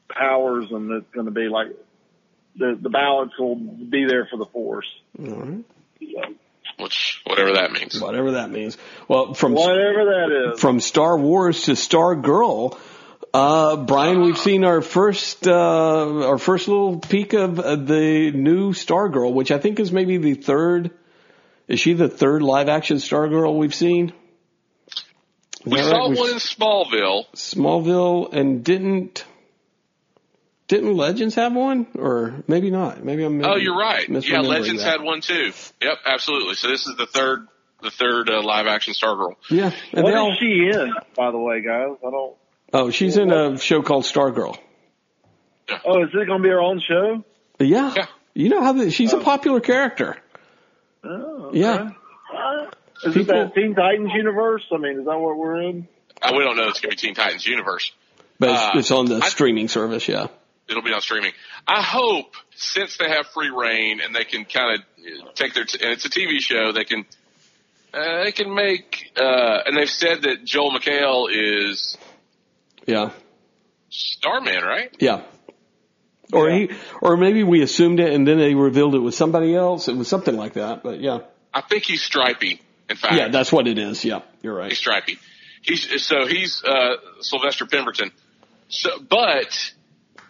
powers, 0.09 0.65
and 0.71 0.91
it's 0.91 1.09
going 1.13 1.25
to 1.25 1.31
be 1.31 1.47
like 1.47 1.67
the 2.57 2.77
the 2.81 2.89
balance 2.89 3.31
will 3.39 3.55
be 3.55 4.05
there 4.05 4.27
for 4.29 4.37
the 4.37 4.45
force. 4.45 4.87
All 5.19 5.25
right. 5.25 5.63
which 6.77 7.21
whatever 7.25 7.53
that 7.53 7.71
means. 7.71 7.99
Whatever 8.01 8.31
that 8.31 8.49
means. 8.51 8.77
Well, 9.07 9.33
from 9.33 9.53
Whatever 9.53 10.05
that 10.05 10.51
is. 10.53 10.59
from 10.59 10.79
Star 10.79 11.17
Wars 11.17 11.63
to 11.63 11.75
Star 11.75 12.15
Girl, 12.15 12.77
uh, 13.33 13.77
Brian, 13.77 14.21
we've 14.21 14.37
seen 14.37 14.63
our 14.65 14.81
first 14.81 15.47
uh, 15.47 15.51
our 16.27 16.37
first 16.37 16.67
little 16.67 16.99
peek 16.99 17.33
of 17.33 17.59
uh, 17.59 17.75
the 17.75 18.31
new 18.31 18.73
Star 18.73 19.09
Girl, 19.09 19.31
which 19.33 19.51
I 19.51 19.59
think 19.59 19.79
is 19.79 19.91
maybe 19.91 20.17
the 20.17 20.33
third. 20.33 20.91
Is 21.67 21.79
she 21.79 21.93
the 21.93 22.09
third 22.09 22.41
live 22.41 22.67
action 22.67 22.99
Star 22.99 23.29
Girl 23.29 23.55
we've 23.57 23.75
seen? 23.75 24.11
Is 25.65 25.71
We 25.71 25.77
that 25.79 25.85
saw 25.85 25.97
right? 25.97 26.09
We've- 26.09 26.19
one 26.19 26.29
in 26.31 26.37
Smallville. 26.37 27.25
Smallville, 27.35 28.33
and 28.33 28.63
didn't 28.63 29.25
didn't 30.67 30.95
Legends 30.95 31.35
have 31.35 31.53
one, 31.53 31.85
or 31.97 32.43
maybe 32.47 32.71
not? 32.71 33.03
Maybe 33.03 33.23
I'm. 33.23 33.43
Oh, 33.43 33.57
you're 33.57 33.77
right. 33.77 34.07
Yeah, 34.07 34.39
Legends 34.39 34.81
that. 34.83 34.89
had 34.99 35.01
one 35.01 35.19
too. 35.21 35.51
Yep, 35.81 35.97
absolutely. 36.05 36.55
So 36.55 36.69
this 36.69 36.87
is 36.87 36.95
the 36.95 37.05
third 37.05 37.47
the 37.81 37.91
third 37.91 38.29
uh, 38.29 38.41
live 38.41 38.67
action 38.67 38.93
Stargirl. 38.93 39.35
Yeah, 39.49 39.71
and 39.91 40.03
What 40.03 40.13
they 40.13 40.27
is 40.31 40.37
she 40.39 40.79
in, 40.79 40.93
by 41.15 41.31
the 41.31 41.37
way, 41.37 41.61
guys? 41.61 41.97
I 42.05 42.09
don't. 42.09 42.35
Oh, 42.73 42.89
she's 42.89 43.17
in 43.17 43.31
a 43.31 43.57
show 43.57 43.81
called 43.81 44.05
Stargirl. 44.05 44.57
Oh, 45.85 46.03
is 46.03 46.09
it 46.13 46.25
going 46.27 46.39
to 46.41 46.43
be 46.43 46.49
her 46.49 46.61
own 46.61 46.81
show? 46.87 47.23
Yeah. 47.59 47.93
Yeah. 47.95 48.05
You 48.33 48.49
know 48.49 48.61
how 48.63 48.71
the, 48.73 48.91
she's 48.91 49.11
a 49.11 49.17
popular 49.19 49.59
character. 49.59 50.17
Oh, 51.03 51.47
okay. 51.49 51.59
Yeah. 51.59 51.89
Is 53.03 53.13
People- 53.13 53.35
it 53.35 53.43
that 53.45 53.55
Teen 53.55 53.75
Titans 53.75 54.11
universe? 54.13 54.63
I 54.71 54.77
mean, 54.77 54.99
is 54.99 55.05
that 55.05 55.17
what 55.19 55.37
we're 55.37 55.61
in? 55.61 55.87
Uh, 56.21 56.33
we 56.37 56.43
don't 56.43 56.55
know. 56.55 56.67
It's 56.67 56.79
going 56.79 56.91
to 56.95 56.97
be 56.97 57.07
Teen 57.07 57.15
Titans 57.15 57.45
Universe. 57.47 57.91
But 58.39 58.49
it's, 58.49 58.61
Uh, 58.61 58.71
it's 58.75 58.91
on 58.91 59.05
the 59.05 59.19
I- 59.23 59.29
streaming 59.29 59.67
service, 59.67 60.07
yeah. 60.07 60.27
It'll 60.69 60.83
be 60.83 60.93
on 60.93 61.01
streaming. 61.01 61.33
I 61.67 61.81
hope 61.81 62.33
since 62.55 62.95
they 62.97 63.09
have 63.09 63.27
free 63.27 63.49
reign 63.49 63.99
and 64.01 64.15
they 64.15 64.23
can 64.23 64.45
kind 64.45 64.79
of 64.79 65.35
take 65.35 65.53
their 65.53 65.65
t- 65.65 65.79
and 65.83 65.91
it's 65.91 66.05
a 66.05 66.09
TV 66.09 66.39
show, 66.39 66.71
they 66.71 66.85
can 66.85 67.05
uh, 67.93 68.23
they 68.23 68.31
can 68.31 68.53
make 68.53 69.11
uh, 69.17 69.63
and 69.65 69.75
they've 69.75 69.89
said 69.89 70.21
that 70.21 70.45
Joel 70.45 70.71
McHale 70.71 71.27
is 71.29 71.97
Yeah. 72.85 73.09
Starman, 73.89 74.63
right? 74.63 74.95
Yeah. 74.99 75.21
Or 76.31 76.49
Yeah. 76.49 76.55
he, 76.67 76.69
or 77.01 77.17
maybe 77.17 77.43
we 77.43 77.61
assumed 77.61 77.99
it 77.99 78.13
and 78.13 78.25
then 78.25 78.37
they 78.37 78.55
revealed 78.55 78.95
it 78.95 78.99
was 78.99 79.17
somebody 79.17 79.53
else. 79.53 79.89
It 79.89 79.97
was 79.97 80.07
something 80.07 80.37
like 80.37 80.53
that, 80.53 80.83
but 80.83 81.01
yeah. 81.01 81.19
I 81.53 81.61
think 81.61 81.83
he's 81.83 82.01
Stripey. 82.01 82.61
In 82.91 82.97
fact, 82.97 83.15
Yeah, 83.15 83.29
that's 83.29 83.51
what 83.51 83.67
it 83.67 83.77
is. 83.79 84.05
Yeah, 84.05 84.21
you're 84.43 84.53
right. 84.53 84.69
he's 84.71 84.85
right. 84.85 85.01
Stripey. 85.03 85.19
He's 85.63 86.05
so 86.05 86.25
he's 86.27 86.63
uh, 86.63 86.95
Sylvester 87.21 87.65
Pemberton. 87.65 88.11
So, 88.69 88.99
but 88.99 89.71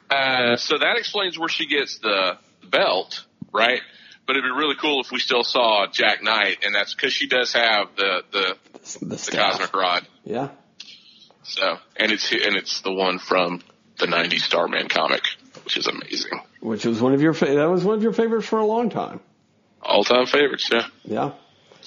uh, 0.09 0.55
so 0.57 0.77
that 0.77 0.97
explains 0.97 1.37
where 1.39 1.49
she 1.49 1.67
gets 1.67 1.99
the 1.99 2.37
belt, 2.69 3.25
right? 3.53 3.81
But 4.27 4.35
it'd 4.35 4.43
be 4.43 4.55
really 4.57 4.75
cool 4.75 5.01
if 5.01 5.11
we 5.11 5.19
still 5.19 5.43
saw 5.43 5.87
Jack 5.91 6.21
Knight, 6.23 6.59
and 6.63 6.73
that's 6.75 6.93
because 6.93 7.13
she 7.13 7.27
does 7.27 7.53
have 7.53 7.89
the 7.97 8.23
the, 8.31 8.57
The 8.99 9.05
the 9.05 9.17
staff. 9.17 9.51
cosmic 9.53 9.75
rod. 9.75 10.07
Yeah. 10.23 10.49
So, 11.43 11.77
and 11.97 12.11
it's 12.11 12.31
and 12.31 12.55
it's 12.55 12.81
the 12.81 12.93
one 12.93 13.17
from 13.19 13.61
the 13.97 14.05
'90s 14.05 14.41
Starman 14.41 14.87
comic, 14.89 15.23
which 15.63 15.77
is 15.77 15.87
amazing. 15.87 16.39
Which 16.59 16.85
was 16.85 17.01
one 17.01 17.13
of 17.13 17.21
your 17.21 17.33
that 17.33 17.69
was 17.69 17.83
one 17.83 17.95
of 17.95 18.03
your 18.03 18.13
favorites 18.13 18.47
for 18.47 18.59
a 18.59 18.65
long 18.65 18.89
time. 18.89 19.19
All 19.81 20.03
time 20.03 20.27
favorites, 20.27 20.69
yeah. 20.71 20.85
Yeah. 21.03 21.31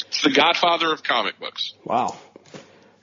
It's 0.09 0.23
the 0.23 0.31
Godfather 0.31 0.93
of 0.93 1.03
comic 1.03 1.39
books. 1.39 1.75
Wow. 1.85 2.17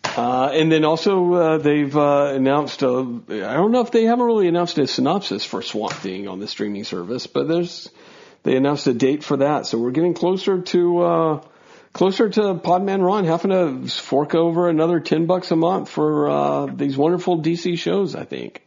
Uh, 0.04 0.52
and 0.54 0.72
then 0.72 0.84
also 0.84 1.34
uh, 1.34 1.58
they've 1.58 1.96
uh, 1.96 2.34
announced. 2.34 2.82
A, 2.84 2.88
I 2.88 3.54
don't 3.54 3.72
know 3.72 3.82
if 3.82 3.92
they 3.92 4.04
haven't 4.04 4.26
really 4.26 4.48
announced 4.48 4.78
a 4.78 4.88
synopsis 4.88 5.46
for 5.46 5.62
Swamp 5.62 5.94
Thing 5.94 6.28
on 6.28 6.40
the 6.40 6.48
streaming 6.48 6.84
service, 6.84 7.28
but 7.28 7.48
there's 7.48 7.90
they 8.44 8.56
announced 8.58 8.88
a 8.88 8.94
date 8.94 9.24
for 9.24 9.38
that. 9.38 9.66
So 9.66 9.78
we're 9.78 9.92
getting 9.92 10.14
closer 10.14 10.62
to 10.62 11.02
uh, 11.02 11.42
closer 11.94 12.30
to 12.30 12.42
Podman 12.56 13.06
Ron 13.06 13.24
having 13.24 13.52
to 13.52 13.88
fork 13.90 14.36
over 14.36 14.68
another 14.68 15.00
ten 15.00 15.28
bucks 15.28 15.52
a 15.52 15.56
month 15.56 15.88
for 15.88 16.30
uh, 16.30 16.66
these 16.66 16.98
wonderful 16.98 17.42
DC 17.42 17.78
shows. 17.78 18.14
I 18.14 18.26
think. 18.26 18.66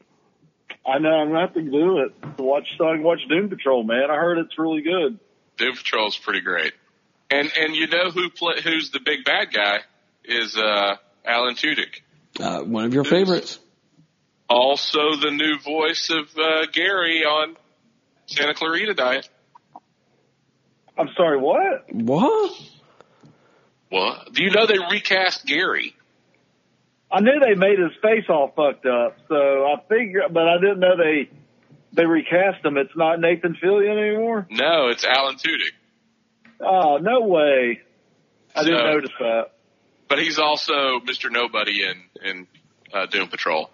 I 0.86 0.98
know 0.98 1.10
I'm 1.10 1.28
gonna 1.28 1.40
have 1.40 1.54
to 1.54 1.62
do 1.62 1.98
it 1.98 2.36
to 2.38 2.42
watch. 2.42 2.68
So 2.78 2.84
watch 3.00 3.20
Doom 3.28 3.50
Patrol, 3.50 3.82
man. 3.82 4.10
I 4.10 4.16
heard 4.16 4.38
it's 4.38 4.58
really 4.58 4.82
good. 4.82 5.18
Doom 5.58 5.76
Patrol 5.76 6.08
is 6.08 6.16
pretty 6.16 6.40
great. 6.40 6.72
And 7.30 7.50
and 7.58 7.74
you 7.74 7.86
know 7.86 8.10
who 8.10 8.30
play, 8.30 8.60
who's 8.62 8.90
the 8.90 9.00
big 9.00 9.24
bad 9.24 9.52
guy 9.52 9.78
is 10.24 10.56
uh, 10.56 10.96
Alan 11.24 11.54
Tudyk. 11.54 12.00
Uh, 12.38 12.62
one 12.62 12.84
of 12.84 12.94
your 12.94 13.04
favorites. 13.04 13.58
Also 14.48 15.16
the 15.16 15.30
new 15.30 15.58
voice 15.58 16.10
of 16.10 16.28
uh, 16.38 16.66
Gary 16.72 17.24
on 17.24 17.56
Santa 18.26 18.54
Clarita 18.54 18.94
Diet. 18.94 19.28
I'm 20.96 21.08
sorry, 21.16 21.38
what? 21.38 21.92
What? 21.92 22.52
What? 23.88 24.32
Do 24.32 24.42
you 24.42 24.50
know 24.50 24.66
they 24.66 24.78
recast 24.90 25.46
Gary? 25.46 25.94
I 27.10 27.20
knew 27.20 27.38
they 27.40 27.54
made 27.54 27.78
his 27.78 27.92
face 28.02 28.24
all 28.28 28.52
fucked 28.54 28.86
up, 28.86 29.16
so 29.28 29.36
I 29.36 29.76
figured, 29.88 30.32
but 30.32 30.48
I 30.48 30.58
didn't 30.60 30.80
know 30.80 30.96
they 30.96 31.30
they 31.92 32.04
recast 32.04 32.64
him. 32.64 32.76
It's 32.76 32.96
not 32.96 33.20
Nathan 33.20 33.56
Fillion 33.62 33.96
anymore. 33.96 34.46
No, 34.50 34.88
it's 34.88 35.04
Alan 35.04 35.36
Tudyk. 35.36 35.72
Oh, 36.64 36.98
no 36.98 37.20
way! 37.20 37.80
I 38.54 38.64
didn't 38.64 38.84
notice 38.84 39.10
that. 39.18 39.50
But 40.08 40.18
he's 40.20 40.38
also 40.38 41.00
Mr. 41.00 41.30
Nobody 41.30 41.82
in 41.82 42.02
in 42.24 42.46
uh, 42.92 43.06
Doom 43.06 43.28
Patrol. 43.28 43.70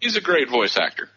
He's 0.00 0.16
a 0.16 0.20
great 0.20 0.48
voice 0.48 0.76
actor. 0.76 1.08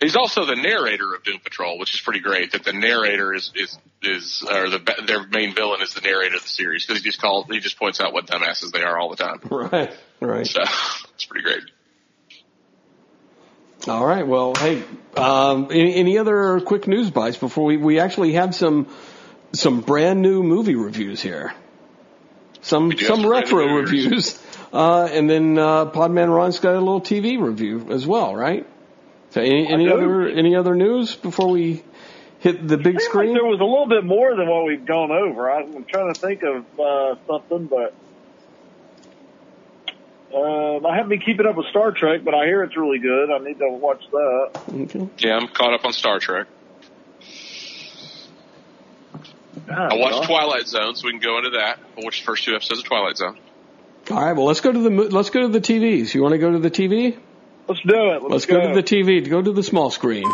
He's 0.00 0.16
also 0.16 0.44
the 0.44 0.56
narrator 0.56 1.14
of 1.14 1.22
Doom 1.22 1.38
Patrol, 1.38 1.78
which 1.78 1.94
is 1.94 2.00
pretty 2.00 2.20
great. 2.20 2.52
That 2.52 2.64
the 2.64 2.72
narrator 2.72 3.32
is 3.32 3.52
is 3.54 3.78
is 4.02 4.44
or 4.48 4.68
the 4.68 5.04
their 5.06 5.24
main 5.28 5.54
villain 5.54 5.80
is 5.80 5.94
the 5.94 6.00
narrator 6.00 6.36
of 6.36 6.42
the 6.42 6.48
series 6.48 6.84
because 6.84 7.02
he 7.02 7.08
just 7.08 7.20
calls 7.20 7.46
he 7.48 7.60
just 7.60 7.78
points 7.78 8.00
out 8.00 8.12
what 8.12 8.26
dumbasses 8.26 8.72
they 8.72 8.82
are 8.82 8.98
all 8.98 9.10
the 9.10 9.16
time. 9.16 9.40
Right. 9.50 9.92
Right. 10.20 10.46
So 10.46 10.62
it's 11.14 11.24
pretty 11.26 11.44
great. 11.44 11.62
All 13.86 14.04
right. 14.04 14.26
Well, 14.26 14.54
hey, 14.54 14.84
um, 15.16 15.68
any, 15.70 15.94
any 15.96 16.18
other 16.18 16.60
quick 16.60 16.86
news 16.86 17.10
bites 17.10 17.36
before 17.36 17.64
we, 17.64 17.76
we 17.76 17.98
actually 17.98 18.34
have 18.34 18.54
some 18.54 18.88
some 19.52 19.80
brand 19.80 20.22
new 20.22 20.42
movie 20.42 20.74
reviews 20.74 21.20
here. 21.20 21.54
Some 22.62 22.90
do 22.90 23.04
some 23.04 23.22
some 23.22 23.30
retro 23.30 23.66
reviews. 23.74 24.04
reviews, 24.04 24.46
uh, 24.72 25.08
and 25.10 25.28
then 25.28 25.58
uh, 25.58 25.90
Podman 25.90 26.34
Ron's 26.34 26.60
got 26.60 26.74
a 26.74 26.78
little 26.78 27.00
TV 27.00 27.40
review 27.40 27.88
as 27.90 28.06
well, 28.06 28.34
right? 28.34 28.66
So 29.30 29.40
any, 29.40 29.66
any 29.66 29.88
other 29.88 30.28
any 30.28 30.54
other 30.54 30.74
news 30.74 31.16
before 31.16 31.48
we 31.50 31.82
hit 32.38 32.66
the 32.66 32.76
big 32.76 33.00
Seems 33.00 33.02
like 33.02 33.02
screen? 33.02 33.34
there 33.34 33.44
was 33.44 33.60
a 33.60 33.64
little 33.64 33.86
bit 33.86 34.04
more 34.04 34.36
than 34.36 34.48
what 34.48 34.64
we've 34.64 34.84
gone 34.84 35.10
over. 35.10 35.50
I'm 35.50 35.84
trying 35.84 36.12
to 36.12 36.20
think 36.20 36.42
of 36.42 36.64
uh, 36.78 37.16
something, 37.26 37.66
but 37.66 37.94
um, 40.34 40.86
I 40.86 40.96
haven't 40.96 41.10
been 41.10 41.20
keeping 41.20 41.46
up 41.46 41.56
with 41.56 41.66
Star 41.66 41.92
Trek, 41.92 42.22
but 42.24 42.34
I 42.34 42.46
hear 42.46 42.62
it's 42.62 42.76
really 42.76 42.98
good. 42.98 43.30
I 43.30 43.38
need 43.38 43.58
to 43.58 43.68
watch 43.70 44.04
that. 44.10 44.50
Okay. 44.72 45.08
Yeah, 45.18 45.36
I'm 45.36 45.48
caught 45.48 45.74
up 45.74 45.84
on 45.84 45.92
Star 45.92 46.18
Trek. 46.18 46.46
God, 49.12 49.51
I 49.68 49.94
watched 49.94 50.16
gosh. 50.16 50.26
Twilight 50.26 50.66
Zone, 50.66 50.94
so 50.94 51.06
we 51.06 51.12
can 51.12 51.20
go 51.20 51.38
into 51.38 51.50
that. 51.50 51.78
I 51.96 52.00
watched 52.02 52.22
the 52.22 52.26
first 52.26 52.44
two 52.44 52.54
episodes 52.54 52.80
of 52.80 52.86
Twilight 52.86 53.16
Zone. 53.16 53.38
All 54.10 54.16
right. 54.16 54.32
Well, 54.32 54.46
let's 54.46 54.60
go 54.60 54.72
to 54.72 54.78
the 54.78 54.90
let's 54.90 55.30
go 55.30 55.42
to 55.42 55.48
the 55.48 55.60
TVs. 55.60 56.14
You 56.14 56.22
want 56.22 56.32
to 56.32 56.38
go 56.38 56.50
to 56.50 56.58
the 56.58 56.70
TV? 56.70 57.18
Let's 57.68 57.80
do 57.86 57.94
it. 57.94 58.22
Let's, 58.22 58.32
Let's 58.32 58.46
go 58.46 58.60
to 58.60 58.74
the 58.74 58.82
TV. 58.82 59.28
Go 59.28 59.40
to 59.40 59.52
the 59.52 59.62
small 59.62 59.90
screen. 59.90 60.24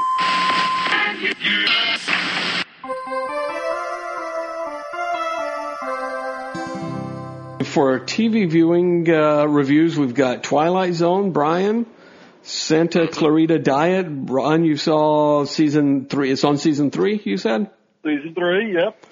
For 7.65 8.01
TV 8.01 8.51
viewing 8.51 9.11
uh, 9.11 9.45
reviews, 9.45 9.99
we've 9.99 10.15
got 10.15 10.43
Twilight 10.43 10.95
Zone, 10.95 11.33
Brian, 11.33 11.87
Santa 12.43 13.07
Clarita 13.09 13.59
Diet. 13.59 14.07
Ron, 14.09 14.65
you 14.65 14.77
saw 14.79 15.45
season 15.45 16.07
three. 16.07 16.31
It's 16.31 16.45
on 16.45 16.57
season 16.57 16.91
three, 16.91 17.21
you 17.23 17.37
said? 17.37 17.71
season 18.05 18.35
three. 18.35 18.75
Yep. 18.75 19.05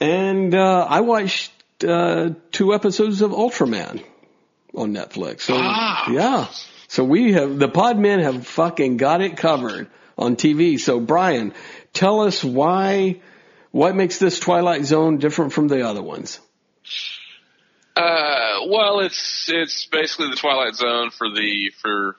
And 0.00 0.54
uh, 0.54 0.86
I 0.88 1.00
watched 1.02 1.52
uh, 1.84 2.30
two 2.52 2.74
episodes 2.74 3.20
of 3.20 3.32
Ultraman 3.32 4.02
on 4.74 4.94
Netflix. 4.94 5.42
So 5.42 5.54
Ah. 5.56 6.10
yeah, 6.10 6.46
so 6.88 7.04
we 7.04 7.32
have 7.32 7.58
the 7.58 7.68
Podmen 7.68 8.22
have 8.22 8.46
fucking 8.46 8.96
got 8.96 9.20
it 9.20 9.36
covered 9.36 9.88
on 10.16 10.36
TV. 10.36 10.78
So 10.80 11.00
Brian, 11.00 11.52
tell 11.92 12.20
us 12.20 12.42
why, 12.42 13.20
what 13.72 13.94
makes 13.94 14.18
this 14.18 14.38
Twilight 14.38 14.84
Zone 14.84 15.18
different 15.18 15.52
from 15.52 15.68
the 15.68 15.86
other 15.86 16.02
ones? 16.02 16.40
Uh, 17.96 18.60
well, 18.68 19.00
it's 19.00 19.48
it's 19.52 19.86
basically 19.86 20.30
the 20.30 20.36
Twilight 20.36 20.74
Zone 20.76 21.10
for 21.10 21.28
the 21.28 21.72
for 21.82 22.16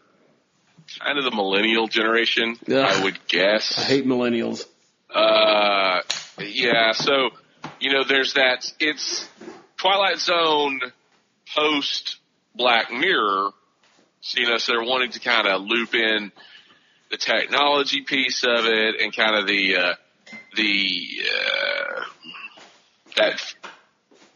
kind 1.00 1.18
of 1.18 1.24
the 1.24 1.32
millennial 1.32 1.88
generation, 1.88 2.58
Yeah. 2.68 2.82
I 2.82 3.04
would 3.04 3.26
guess. 3.28 3.80
I 3.80 3.84
hate 3.84 4.06
millennials. 4.06 4.66
Uh, 5.14 6.02
yeah. 6.40 6.92
So 6.92 7.30
you 7.82 7.92
know, 7.92 8.04
there's 8.04 8.34
that. 8.34 8.72
It's 8.80 9.28
Twilight 9.78 10.20
Zone 10.20 10.80
post 11.56 12.18
Black 12.56 12.92
Mirror. 12.92 13.50
So, 14.22 14.40
you 14.40 14.48
know, 14.48 14.58
so 14.58 14.74
they're 14.74 14.84
wanting 14.84 15.12
to 15.12 15.20
kind 15.20 15.48
of 15.48 15.62
loop 15.62 15.96
in 15.96 16.32
the 17.10 17.18
technology 17.18 18.04
piece 18.04 18.44
of 18.44 18.66
it 18.66 19.02
and 19.02 19.14
kind 19.16 19.36
of 19.36 19.48
the 19.48 19.76
uh, 19.76 19.94
the 20.56 21.08
uh, 21.26 22.02
that 23.18 23.42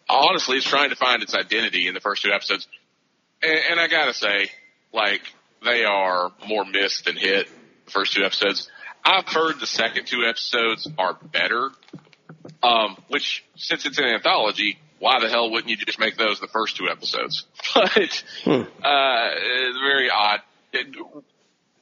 honestly 0.10 0.58
it's 0.58 0.66
trying 0.66 0.90
to 0.90 0.96
find 0.96 1.22
its 1.22 1.36
identity 1.36 1.88
in 1.88 1.94
the 1.94 2.02
first 2.02 2.24
two 2.24 2.32
episodes. 2.32 2.68
And, 3.44 3.60
and 3.72 3.80
I 3.80 3.88
gotta 3.88 4.14
say, 4.14 4.50
like 4.92 5.22
they 5.64 5.84
are 5.84 6.32
more 6.48 6.66
missed 6.66 7.06
than 7.06 7.16
hit. 7.16 7.48
The 7.86 7.92
first 7.92 8.14
two 8.14 8.24
episodes. 8.24 8.72
I've 9.04 9.28
heard 9.28 9.60
the 9.60 9.68
second 9.68 10.08
two 10.08 10.26
episodes 10.28 10.90
are 10.98 11.16
better. 11.32 11.70
Um, 12.64 12.98
which 13.10 13.44
since 13.56 13.86
it's 13.86 13.98
an 13.98 14.06
anthology, 14.06 14.78
why 15.00 15.20
the 15.20 15.30
hell 15.30 15.52
wouldn't 15.52 15.70
you 15.70 15.78
just 15.78 16.00
make 16.00 16.18
those 16.18 16.40
the 16.40 16.48
first 16.48 16.78
two 16.78 16.88
episodes? 16.90 17.46
But 17.76 18.24
Hmm. 18.44 18.52
uh, 18.84 19.30
it's 19.34 19.80
very 19.80 20.10
odd. 20.10 20.42
It, 20.74 20.88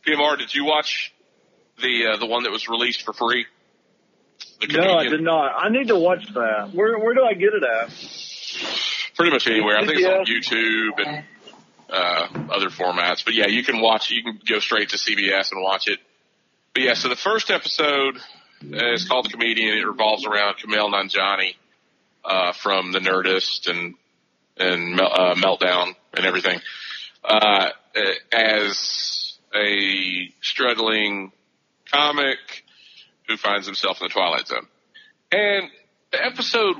PMR, 0.05 0.37
did 0.37 0.53
you 0.53 0.65
watch 0.65 1.13
the 1.81 2.13
uh, 2.13 2.17
the 2.17 2.25
one 2.25 2.43
that 2.43 2.51
was 2.51 2.67
released 2.67 3.03
for 3.03 3.13
free? 3.13 3.45
The 4.61 4.67
No, 4.67 4.93
I 4.95 5.03
did 5.03 5.21
not. 5.21 5.53
I 5.57 5.69
need 5.69 5.87
to 5.87 5.95
watch 5.97 6.25
that. 6.33 6.71
Where 6.73 6.97
Where 6.99 7.13
do 7.13 7.23
I 7.23 7.33
get 7.33 7.53
it 7.53 7.63
at? 7.63 7.89
Pretty 9.15 9.31
much 9.31 9.47
anywhere. 9.47 9.77
I 9.77 9.85
think 9.85 9.99
it's 9.99 10.07
on 10.07 10.25
YouTube 10.25 11.05
and 11.05 11.25
uh, 11.89 12.53
other 12.53 12.69
formats. 12.69 13.23
But 13.23 13.33
yeah, 13.35 13.47
you 13.47 13.63
can 13.63 13.79
watch. 13.81 14.09
You 14.11 14.23
can 14.23 14.39
go 14.47 14.59
straight 14.59 14.89
to 14.89 14.97
CBS 14.97 15.51
and 15.51 15.61
watch 15.61 15.87
it. 15.87 15.99
But 16.73 16.83
yeah, 16.83 16.93
so 16.95 17.09
the 17.09 17.15
first 17.15 17.51
episode 17.51 18.17
uh, 18.71 18.93
is 18.93 19.07
called 19.07 19.25
The 19.25 19.29
Comedian. 19.29 19.77
It 19.77 19.85
revolves 19.85 20.25
around 20.25 20.55
Kumail 20.57 20.91
Nanjiani 20.91 21.55
uh, 22.23 22.53
from 22.53 22.91
The 22.91 22.99
Nerdist 22.99 23.69
and 23.69 23.95
and 24.57 25.01
uh, 25.01 25.33
Meltdown 25.35 25.95
and 26.13 26.25
everything 26.25 26.59
uh, 27.23 27.69
as 28.31 29.37
a 29.55 30.31
struggling 30.41 31.31
comic 31.91 32.37
who 33.27 33.37
finds 33.37 33.65
himself 33.65 33.99
in 34.01 34.05
the 34.05 34.09
Twilight 34.09 34.47
Zone. 34.47 34.67
And 35.31 35.69
the 36.11 36.23
episode 36.23 36.75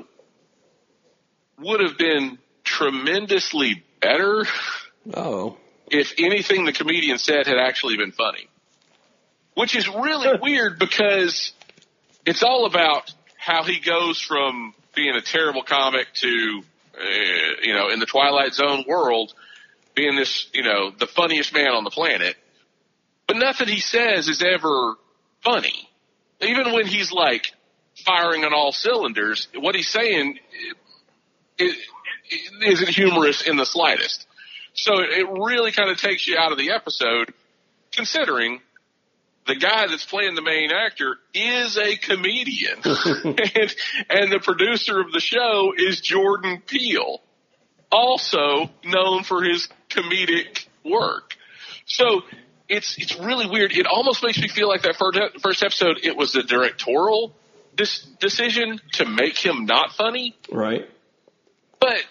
would 1.58 1.80
have 1.80 1.98
been 1.98 2.38
tremendously 2.62 3.82
better 4.00 4.44
Oh, 5.12 5.58
if 5.90 6.14
anything 6.18 6.64
the 6.64 6.72
comedian 6.72 7.18
said 7.18 7.46
had 7.46 7.58
actually 7.58 7.96
been 7.96 8.12
funny. 8.12 8.48
Which 9.54 9.76
is 9.76 9.86
really 9.88 10.38
weird 10.42 10.78
because 10.78 11.52
it's 12.26 12.42
all 12.42 12.66
about 12.66 13.12
how 13.36 13.64
he 13.64 13.80
goes 13.80 14.20
from 14.20 14.74
being 14.94 15.14
a 15.14 15.20
terrible 15.20 15.62
comic 15.62 16.06
to, 16.14 16.62
uh, 16.98 17.04
you 17.62 17.74
know, 17.74 17.90
in 17.90 18.00
the 18.00 18.06
Twilight 18.06 18.54
Zone 18.54 18.84
world, 18.86 19.34
being 19.94 20.16
this, 20.16 20.48
you 20.52 20.62
know, 20.62 20.90
the 20.90 21.06
funniest 21.06 21.52
man 21.52 21.72
on 21.72 21.84
the 21.84 21.90
planet. 21.90 22.36
but 23.26 23.36
nothing 23.36 23.68
he 23.68 23.80
says 23.80 24.28
is 24.28 24.42
ever 24.42 24.94
funny. 25.42 25.88
Even 26.40 26.72
when 26.72 26.86
he's 26.86 27.12
like 27.12 27.52
firing 28.04 28.44
on 28.44 28.52
all 28.52 28.72
cylinders, 28.72 29.48
what 29.56 29.74
he's 29.74 29.88
saying 29.88 30.38
is, 31.58 31.74
isn't 32.62 32.88
humorous 32.88 33.42
in 33.46 33.56
the 33.56 33.66
slightest. 33.66 34.26
So 34.74 34.94
it 35.00 35.26
really 35.30 35.72
kind 35.72 35.90
of 35.90 35.98
takes 35.98 36.26
you 36.26 36.36
out 36.36 36.52
of 36.52 36.58
the 36.58 36.72
episode, 36.72 37.32
considering 37.92 38.60
the 39.46 39.56
guy 39.56 39.86
that's 39.86 40.04
playing 40.04 40.34
the 40.34 40.42
main 40.42 40.70
actor 40.70 41.16
is 41.34 41.76
a 41.76 41.96
comedian, 41.96 42.78
and, 42.84 43.76
and 44.10 44.32
the 44.32 44.40
producer 44.42 45.00
of 45.00 45.12
the 45.12 45.20
show 45.20 45.72
is 45.76 46.00
Jordan 46.00 46.62
Peele, 46.66 47.20
also 47.92 48.70
known 48.84 49.22
for 49.24 49.42
his 49.42 49.68
comedic 49.90 50.66
work. 50.84 51.34
So 51.86 52.22
it's 52.68 52.96
it's 52.98 53.18
really 53.18 53.46
weird. 53.46 53.72
It 53.72 53.86
almost 53.86 54.22
makes 54.22 54.40
me 54.40 54.48
feel 54.48 54.68
like 54.68 54.82
that 54.82 54.96
first 54.96 55.18
first 55.42 55.62
episode. 55.62 56.00
It 56.02 56.16
was 56.16 56.34
a 56.34 56.42
directorial 56.42 57.34
this 57.76 58.02
decision 58.20 58.80
to 58.92 59.04
make 59.04 59.36
him 59.36 59.66
not 59.66 59.92
funny, 59.92 60.36
Right. 60.50 60.88
but 61.80 62.04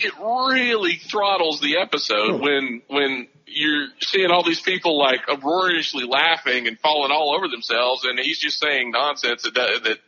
it 0.00 0.12
really 0.18 0.96
throttles 0.96 1.60
the 1.60 1.78
episode 1.78 2.36
hmm. 2.36 2.42
when 2.42 2.82
when 2.88 3.28
you're 3.54 3.88
seeing 4.00 4.30
all 4.30 4.42
these 4.42 4.60
people 4.60 4.98
like 4.98 5.20
uproariously 5.28 6.04
laughing 6.04 6.66
and 6.66 6.78
falling 6.78 7.12
all 7.12 7.34
over 7.36 7.48
themselves, 7.48 8.04
and 8.04 8.18
he's 8.18 8.38
just 8.38 8.58
saying 8.60 8.90
nonsense 8.90 9.42
that 9.42 9.54
that 9.54 9.98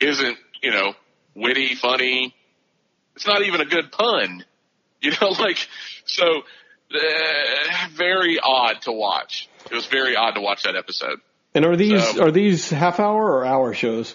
isn't 0.00 0.38
you 0.62 0.70
know 0.70 0.94
witty, 1.34 1.74
funny. 1.74 2.34
It's 3.16 3.26
not 3.26 3.42
even 3.42 3.60
a 3.60 3.64
good 3.64 3.90
pun, 3.90 4.44
you 5.00 5.12
know. 5.20 5.28
Like 5.30 5.58
so, 6.04 6.42
uh, 6.94 7.88
very 7.92 8.38
odd 8.42 8.82
to 8.82 8.92
watch. 8.92 9.48
It 9.70 9.74
was 9.74 9.86
very 9.86 10.16
odd 10.16 10.32
to 10.32 10.40
watch 10.40 10.62
that 10.64 10.76
episode. 10.76 11.18
And 11.54 11.64
are 11.64 11.76
these 11.76 12.02
So- 12.14 12.24
are 12.24 12.30
these 12.30 12.70
half 12.70 13.00
hour 13.00 13.32
or 13.38 13.44
hour 13.44 13.74
shows? 13.74 14.14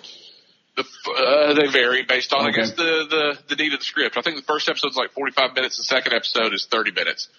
The, 0.76 0.84
uh, 1.16 1.54
they 1.54 1.68
vary 1.68 2.02
based 2.02 2.34
on, 2.34 2.48
I 2.48 2.52
guess, 2.52 2.72
the, 2.72 3.06
the, 3.08 3.38
the 3.56 3.64
need 3.64 3.74
of 3.74 3.80
the 3.80 3.86
script. 3.86 4.18
I 4.18 4.22
think 4.22 4.38
the 4.38 4.44
first 4.44 4.68
episode's 4.68 4.98
like 4.98 5.12
45 5.12 5.54
minutes. 5.54 5.78
The 5.78 5.84
second 5.84 6.14
episode 6.14 6.52
is 6.52 6.66
30 6.66 6.92
minutes. 6.94 7.30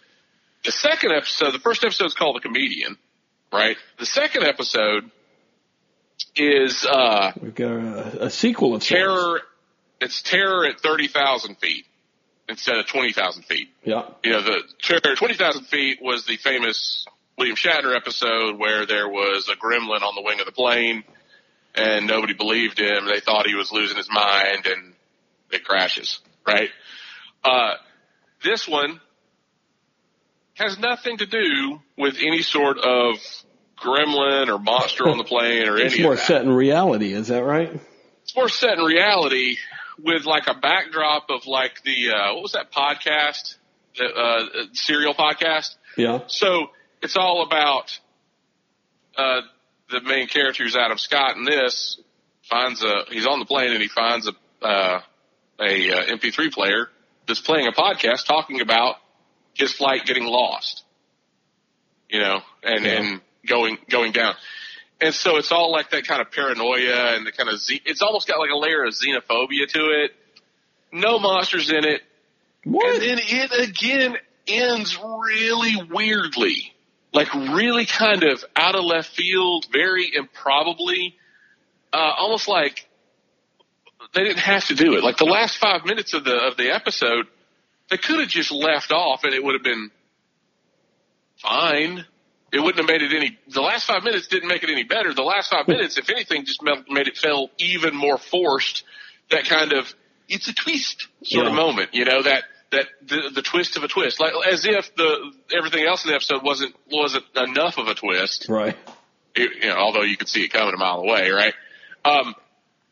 The 0.65 0.73
second 0.73 1.13
episode, 1.13 1.53
the 1.53 1.59
first 1.59 1.85
episode 1.85 2.07
is 2.07 2.15
called 2.15 2.37
The 2.37 2.41
Comedian, 2.41 2.97
right? 3.53 3.77
The 3.99 4.07
second 4.07 4.45
episode 4.45 5.11
is, 6.35 6.87
uh, 6.87 7.33
We've 7.41 7.55
got 7.55 7.71
a, 7.71 8.25
a 8.25 8.31
sequel 8.31 8.75
of 8.75 8.83
terror, 8.83 9.43
it's 10.01 10.23
terror 10.23 10.67
at 10.67 10.81
30,000 10.81 11.57
feet 11.57 11.85
instead 12.49 12.79
of 12.79 12.87
20,000 12.87 13.43
feet. 13.45 13.69
Yeah. 13.85 14.09
You 14.23 14.33
know, 14.33 14.43
the 14.43 14.63
terror 14.83 15.01
at 15.05 15.19
20,000 15.19 15.65
feet 15.65 15.99
was 16.01 16.25
the 16.25 16.39
famous 16.39 17.05
William 17.37 17.57
Shatner 17.57 17.95
episode 17.95 18.59
where 18.59 18.87
there 18.87 19.09
was 19.09 19.51
a 19.51 19.57
gremlin 19.57 20.01
on 20.01 20.15
the 20.15 20.23
wing 20.23 20.41
of 20.41 20.47
the 20.47 20.53
plane 20.53 21.05
and 21.75 22.07
nobody 22.07 22.33
believed 22.33 22.79
him. 22.79 23.07
They 23.07 23.21
thought 23.21 23.47
he 23.47 23.55
was 23.55 23.71
losing 23.71 23.99
his 23.99 24.09
mind 24.11 24.67
and 24.67 24.95
it 25.51 25.63
crashes, 25.65 26.21
right? 26.47 26.71
Uh, 27.45 27.75
this 28.43 28.67
one 28.67 29.01
has 30.55 30.79
nothing 30.79 31.19
to 31.19 31.27
do 31.27 31.81
with 31.97 32.17
any 32.19 32.43
sort 32.43 32.79
of 32.79 33.17
gremlin 33.77 34.49
or 34.49 34.59
monster 34.59 35.09
on 35.09 35.19
the 35.19 35.25
plane 35.25 35.69
or 35.69 35.77
anything. 35.77 35.85
It's 35.87 35.95
any 35.95 36.03
more 36.03 36.13
of 36.13 36.19
that. 36.19 36.27
set 36.27 36.43
in 36.43 36.53
reality, 36.53 37.13
is 37.13 37.29
that 37.29 37.45
right? 37.45 37.73
It's 38.23 38.37
more 38.37 38.49
set 38.49 38.79
in 38.79 38.85
reality 38.85 39.57
with 40.03 40.25
like 40.25 40.47
a 40.47 40.55
backdrop 40.55 41.31
of 41.31 41.47
like 41.47 41.83
the, 41.85 42.11
uh, 42.11 42.35
what 42.35 42.43
was 42.43 42.53
that 42.53 42.73
podcast? 42.73 43.57
The, 43.97 44.07
uh, 44.07 44.65
serial 44.73 45.15
podcast? 45.15 45.75
Yeah. 45.97 46.21
So 46.27 46.71
it's 47.03 47.17
all 47.17 47.43
about 47.43 47.99
uh, 49.17 49.43
the 49.91 50.01
main 50.01 50.27
character 50.27 50.65
who's 50.65 50.77
Adam 50.77 50.99
Scott 50.99 51.37
in 51.37 51.45
this 51.45 52.01
finds 52.49 52.83
a 52.83 53.05
he's 53.11 53.27
on 53.27 53.39
the 53.39 53.47
plane 53.47 53.73
and 53.73 53.81
he 53.81 53.89
finds 53.89 54.29
a 54.29 54.67
uh, 54.67 55.01
a 55.61 55.93
uh, 55.93 56.17
MP3 56.17 56.53
player 56.53 56.89
that's 57.27 57.41
playing 57.41 57.67
a 57.67 57.73
podcast 57.73 58.27
talking 58.27 58.61
about 58.61 58.97
his 59.55 59.73
flight 59.73 60.05
getting 60.05 60.25
lost, 60.25 60.85
you 62.09 62.21
know, 62.21 62.43
and 62.63 62.85
Yeah. 62.85 62.93
and 62.93 63.21
going 63.47 63.79
going 63.89 64.13
down. 64.13 64.35
And 65.01 65.15
so 65.15 65.37
it's 65.37 65.53
all 65.53 65.71
like 65.73 65.91
that 65.91 66.07
kind 66.07 66.21
of 66.21 66.31
paranoia 66.31 67.15
and 67.17 67.27
the 67.27 67.33
kind 67.33 67.49
of 67.49 67.59
ze- 67.61 67.83
it's 67.85 68.01
almost 68.03 68.27
got 68.29 68.39
like 68.39 68.51
a 68.51 68.57
layer 68.57 68.85
of 68.85 68.95
xenophobia 68.95 69.67
to 69.69 69.81
it. 70.05 70.15
No 70.93 71.19
monsters 71.19 71.71
in 71.71 71.85
it. 71.85 72.03
What? 72.65 72.95
And 72.95 73.03
then 73.03 73.19
it 73.21 73.69
again 73.69 74.17
ends 74.47 74.99
really 75.03 75.83
weirdly. 75.91 76.73
Like 77.13 77.33
really 77.35 77.87
kind 77.87 78.23
of 78.25 78.45
out 78.57 78.75
of 78.75 78.85
left 78.85 79.11
field, 79.15 79.67
very 79.71 80.11
improbably. 80.15 81.17
Uh, 81.93 82.13
almost 82.17 82.49
like 82.49 82.89
they 84.15 84.23
didn't 84.23 84.39
have 84.41 84.67
to 84.67 84.75
do 84.75 84.97
it. 84.97 85.05
Like 85.05 85.17
the 85.17 85.25
last 85.25 85.59
five 85.59 85.85
minutes 85.85 86.15
of 86.15 86.25
the 86.25 86.35
of 86.37 86.57
the 86.57 86.71
episode, 86.75 87.27
they 87.91 87.97
could 87.99 88.21
have 88.21 88.29
just 88.29 88.51
left 88.53 88.93
off 88.93 89.25
and 89.25 89.33
it 89.35 89.43
would 89.43 89.55
have 89.55 89.63
been 89.63 89.91
fine. 91.41 92.05
It 92.53 92.61
wouldn't 92.61 92.77
have 92.79 92.87
made 92.87 93.03
it 93.03 93.15
any. 93.15 93.37
The 93.49 93.61
last 93.61 93.87
five 93.87 94.05
minutes 94.05 94.29
didn't 94.29 94.49
make 94.49 94.63
it 94.63 94.71
any 94.71 94.85
better. 94.85 95.13
The 95.13 95.23
last 95.23 95.51
five 95.51 95.67
minutes, 95.67 95.99
if 95.99 96.09
anything, 96.09 96.45
just 96.45 96.63
made 96.63 97.09
it 97.09 97.17
feel 97.17 97.51
even 97.59 97.97
more 97.97 98.17
forced. 98.19 98.85
That 99.31 99.45
kind 99.49 99.73
of 99.73 99.93
it's 100.29 100.49
a 100.49 100.55
twist 100.55 101.09
sort 101.25 101.47
of 101.47 101.53
moment, 101.55 101.91
you 101.95 102.05
know 102.05 102.23
that 102.23 102.45
that 102.71 102.87
the, 103.07 103.31
the 103.35 103.43
twist 103.43 103.77
of 103.77 103.83
a 103.85 103.89
twist, 103.89 104.21
like 104.21 104.33
as 104.51 104.65
if 104.67 104.95
the 104.97 105.33
everything 105.57 105.85
else 105.87 106.05
in 106.05 106.11
the 106.11 106.15
episode 106.15 106.43
wasn't 106.43 106.75
wasn't 106.91 107.25
enough 107.37 107.79
of 107.79 107.89
a 107.89 107.95
twist. 107.95 108.47
Right. 108.49 108.77
It- 109.35 109.63
you 109.65 109.69
know, 109.69 109.77
although 109.77 110.03
you 110.03 110.17
could 110.17 110.29
see 110.29 110.45
it 110.45 110.53
coming 110.53 110.75
a 110.75 110.79
mile 110.79 111.01
away, 111.01 111.31
right? 111.31 111.55
Um, 112.05 112.35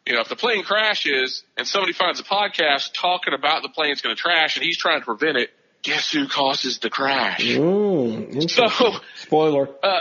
you 0.07 0.15
know, 0.15 0.21
if 0.21 0.29
the 0.29 0.37
plane 0.37 0.65
crashes 0.65 1.45
and 1.57 1.67
somebody 1.67 1.93
finds 1.93 2.19
a 2.21 2.25
podcast 2.25 2.93
talking 2.95 3.35
about 3.35 3.63
the 3.63 3.69
plane's 3.69 4.01
going 4.01 4.15
to 4.17 4.21
crash 4.21 4.57
and 4.57 4.65
he's 4.65 4.77
trying 4.77 5.01
to 5.01 5.05
prevent 5.05 5.37
it, 5.37 5.51
guess 5.83 6.11
who 6.11 6.27
causes 6.27 6.79
the 6.79 6.91
crash? 6.91 7.45
Mm, 7.45 8.35
interesting. 8.35 8.69
So, 8.69 8.93
Spoiler. 9.17 9.69
uh, 9.83 10.01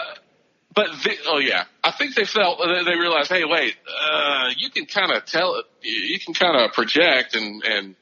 but 0.73 0.87
the, 1.03 1.17
oh 1.27 1.39
yeah, 1.39 1.65
I 1.83 1.91
think 1.91 2.15
they 2.15 2.25
felt 2.25 2.59
they 2.59 2.83
they 2.83 2.97
realized, 2.97 3.29
hey, 3.29 3.43
wait, 3.45 3.75
uh, 4.01 4.49
you 4.57 4.69
can 4.69 4.85
kind 4.85 5.11
of 5.11 5.25
tell, 5.25 5.61
you 5.81 6.19
can 6.19 6.33
kind 6.33 6.55
of 6.55 6.71
project 6.71 7.35
and 7.35 7.63
and 7.63 7.95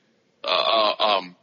uh, 0.44 0.94
um, 1.00 1.36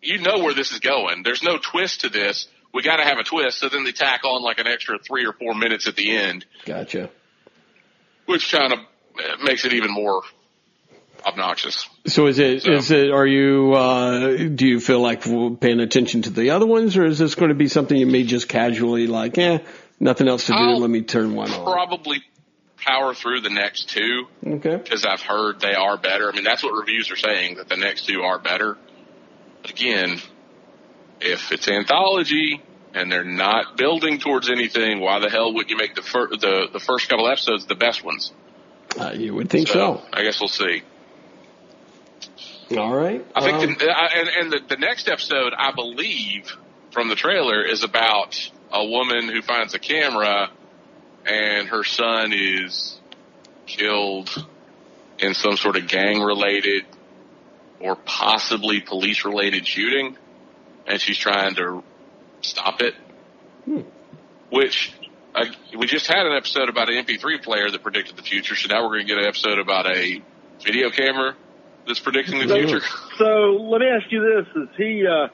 you 0.00 0.18
know 0.18 0.38
where 0.38 0.54
this 0.54 0.72
is 0.72 0.80
going. 0.80 1.22
There's 1.22 1.42
no 1.42 1.58
twist 1.58 2.00
to 2.02 2.08
this. 2.08 2.48
We 2.72 2.82
got 2.82 2.96
to 2.96 3.04
have 3.04 3.18
a 3.18 3.24
twist. 3.24 3.58
So 3.58 3.68
then 3.68 3.84
they 3.84 3.92
tack 3.92 4.24
on 4.24 4.42
like 4.42 4.58
an 4.58 4.66
extra 4.66 4.98
three 4.98 5.26
or 5.26 5.32
four 5.32 5.54
minutes 5.54 5.86
at 5.86 5.96
the 5.96 6.16
end, 6.16 6.46
Gotcha. 6.64 7.10
which 8.26 8.50
kind 8.50 8.72
of 8.72 8.78
uh, 9.18 9.42
makes 9.44 9.64
it 9.64 9.72
even 9.72 9.90
more 9.92 10.22
obnoxious. 11.26 11.88
So 12.06 12.26
is 12.28 12.38
it 12.38 12.66
is 12.66 12.86
So- 12.88 12.94
it 12.94 13.10
are 13.10 13.26
you 13.26 13.74
uh 13.74 14.36
do 14.54 14.66
you 14.66 14.80
feel 14.80 15.00
like 15.00 15.22
paying 15.60 15.80
attention 15.80 16.22
to 16.22 16.30
the 16.30 16.50
other 16.50 16.66
ones 16.66 16.96
or 16.96 17.04
is 17.04 17.18
this 17.18 17.34
going 17.34 17.50
to 17.50 17.54
be 17.54 17.68
something 17.68 17.96
you 17.96 18.06
may 18.06 18.22
just 18.24 18.48
casually 18.48 19.06
like, 19.06 19.36
eh, 19.36 19.58
nothing 19.98 20.28
else 20.28 20.46
to 20.46 20.52
do, 20.52 20.58
I'll 20.58 20.80
let 20.80 20.88
me 20.90 21.02
turn 21.02 21.34
one 21.34 21.50
on. 21.50 21.64
Probably 21.64 22.22
power 22.78 23.12
through 23.12 23.42
the 23.42 23.50
next 23.50 23.90
two 23.90 24.26
Okay. 24.46 24.76
because 24.76 25.04
I've 25.04 25.20
heard 25.20 25.60
they 25.60 25.74
are 25.74 25.98
better. 25.98 26.30
I 26.32 26.34
mean, 26.34 26.44
that's 26.44 26.62
what 26.62 26.72
reviews 26.72 27.10
are 27.10 27.16
saying 27.16 27.56
that 27.56 27.68
the 27.68 27.76
next 27.76 28.06
two 28.06 28.22
are 28.22 28.38
better. 28.38 28.78
But 29.60 29.72
again, 29.72 30.18
if 31.20 31.52
it's 31.52 31.68
anthology 31.68 32.62
and 32.94 33.12
they're 33.12 33.24
not 33.24 33.76
building 33.76 34.18
towards 34.18 34.48
anything, 34.48 35.00
why 35.00 35.18
the 35.18 35.28
hell 35.28 35.52
would 35.52 35.68
you 35.68 35.76
make 35.76 35.94
the 35.94 36.00
fir- 36.02 36.28
the 36.30 36.68
the 36.72 36.80
first 36.80 37.10
couple 37.10 37.28
episodes 37.28 37.66
the 37.66 37.74
best 37.74 38.02
ones? 38.02 38.32
Uh, 38.98 39.12
you 39.12 39.34
would 39.34 39.48
think 39.48 39.68
so. 39.68 40.02
I 40.12 40.22
guess 40.22 40.40
we'll 40.40 40.48
see. 40.48 40.82
All 42.76 42.94
right. 42.94 43.24
I 43.34 43.40
think, 43.40 43.56
Um, 43.56 43.76
the, 43.78 43.90
I, 43.90 44.06
and, 44.14 44.28
and 44.28 44.52
the, 44.52 44.60
the 44.68 44.76
next 44.76 45.08
episode, 45.08 45.52
I 45.56 45.72
believe, 45.72 46.56
from 46.92 47.08
the 47.08 47.16
trailer, 47.16 47.64
is 47.64 47.82
about 47.82 48.36
a 48.72 48.84
woman 48.84 49.28
who 49.28 49.42
finds 49.42 49.74
a 49.74 49.78
camera, 49.78 50.50
and 51.26 51.68
her 51.68 51.82
son 51.82 52.32
is 52.32 53.00
killed 53.66 54.46
in 55.18 55.34
some 55.34 55.56
sort 55.56 55.76
of 55.76 55.88
gang-related 55.88 56.84
or 57.80 57.96
possibly 57.96 58.80
police-related 58.80 59.66
shooting, 59.66 60.16
and 60.86 61.00
she's 61.00 61.18
trying 61.18 61.54
to 61.56 61.82
stop 62.42 62.80
it. 62.82 62.94
Hmm. 63.64 63.80
Which 64.50 64.92
uh, 65.34 65.44
we 65.78 65.86
just 65.86 66.06
had 66.06 66.26
an 66.26 66.32
episode 66.36 66.68
about 66.68 66.88
an 66.88 67.04
MP3 67.04 67.42
player 67.42 67.70
that 67.70 67.82
predicted 67.82 68.16
the 68.16 68.22
future, 68.22 68.54
so 68.56 68.68
now 68.68 68.82
we're 68.82 68.94
going 68.96 69.06
to 69.06 69.14
get 69.14 69.18
an 69.18 69.26
episode 69.28 69.58
about 69.58 69.86
a 69.86 70.22
video 70.64 70.90
camera 70.90 71.34
that's 71.86 72.00
predicting 72.00 72.38
the 72.40 72.48
So- 72.48 72.54
future. 72.56 72.86
So 73.18 73.56
let 73.70 73.80
me 73.80 73.86
ask 73.88 74.10
you 74.10 74.20
this: 74.44 74.62
Is 74.62 74.68
he? 74.76 75.06
Uh, 75.06 75.28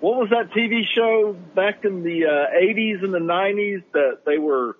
what 0.00 0.16
was 0.18 0.30
that 0.30 0.50
TV 0.50 0.82
show 0.94 1.32
back 1.54 1.84
in 1.84 2.02
the 2.02 2.26
uh, 2.26 2.58
'80s 2.60 3.04
and 3.04 3.12
the 3.14 3.18
'90s 3.20 3.82
that 3.92 4.20
they 4.26 4.38
were? 4.38 4.76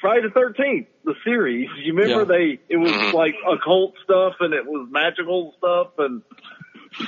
Friday 0.00 0.22
the 0.28 0.30
Thirteenth, 0.30 0.88
the 1.04 1.14
series. 1.24 1.70
You 1.82 1.94
remember 1.94 2.30
Yeah. 2.30 2.38
they? 2.38 2.58
It 2.68 2.76
was 2.76 2.92
Mhm. 2.92 3.12
like 3.14 3.34
occult 3.50 3.94
stuff 4.04 4.34
and 4.40 4.52
it 4.52 4.66
was 4.66 4.88
magical 4.90 5.54
stuff. 5.56 5.98
And 5.98 6.20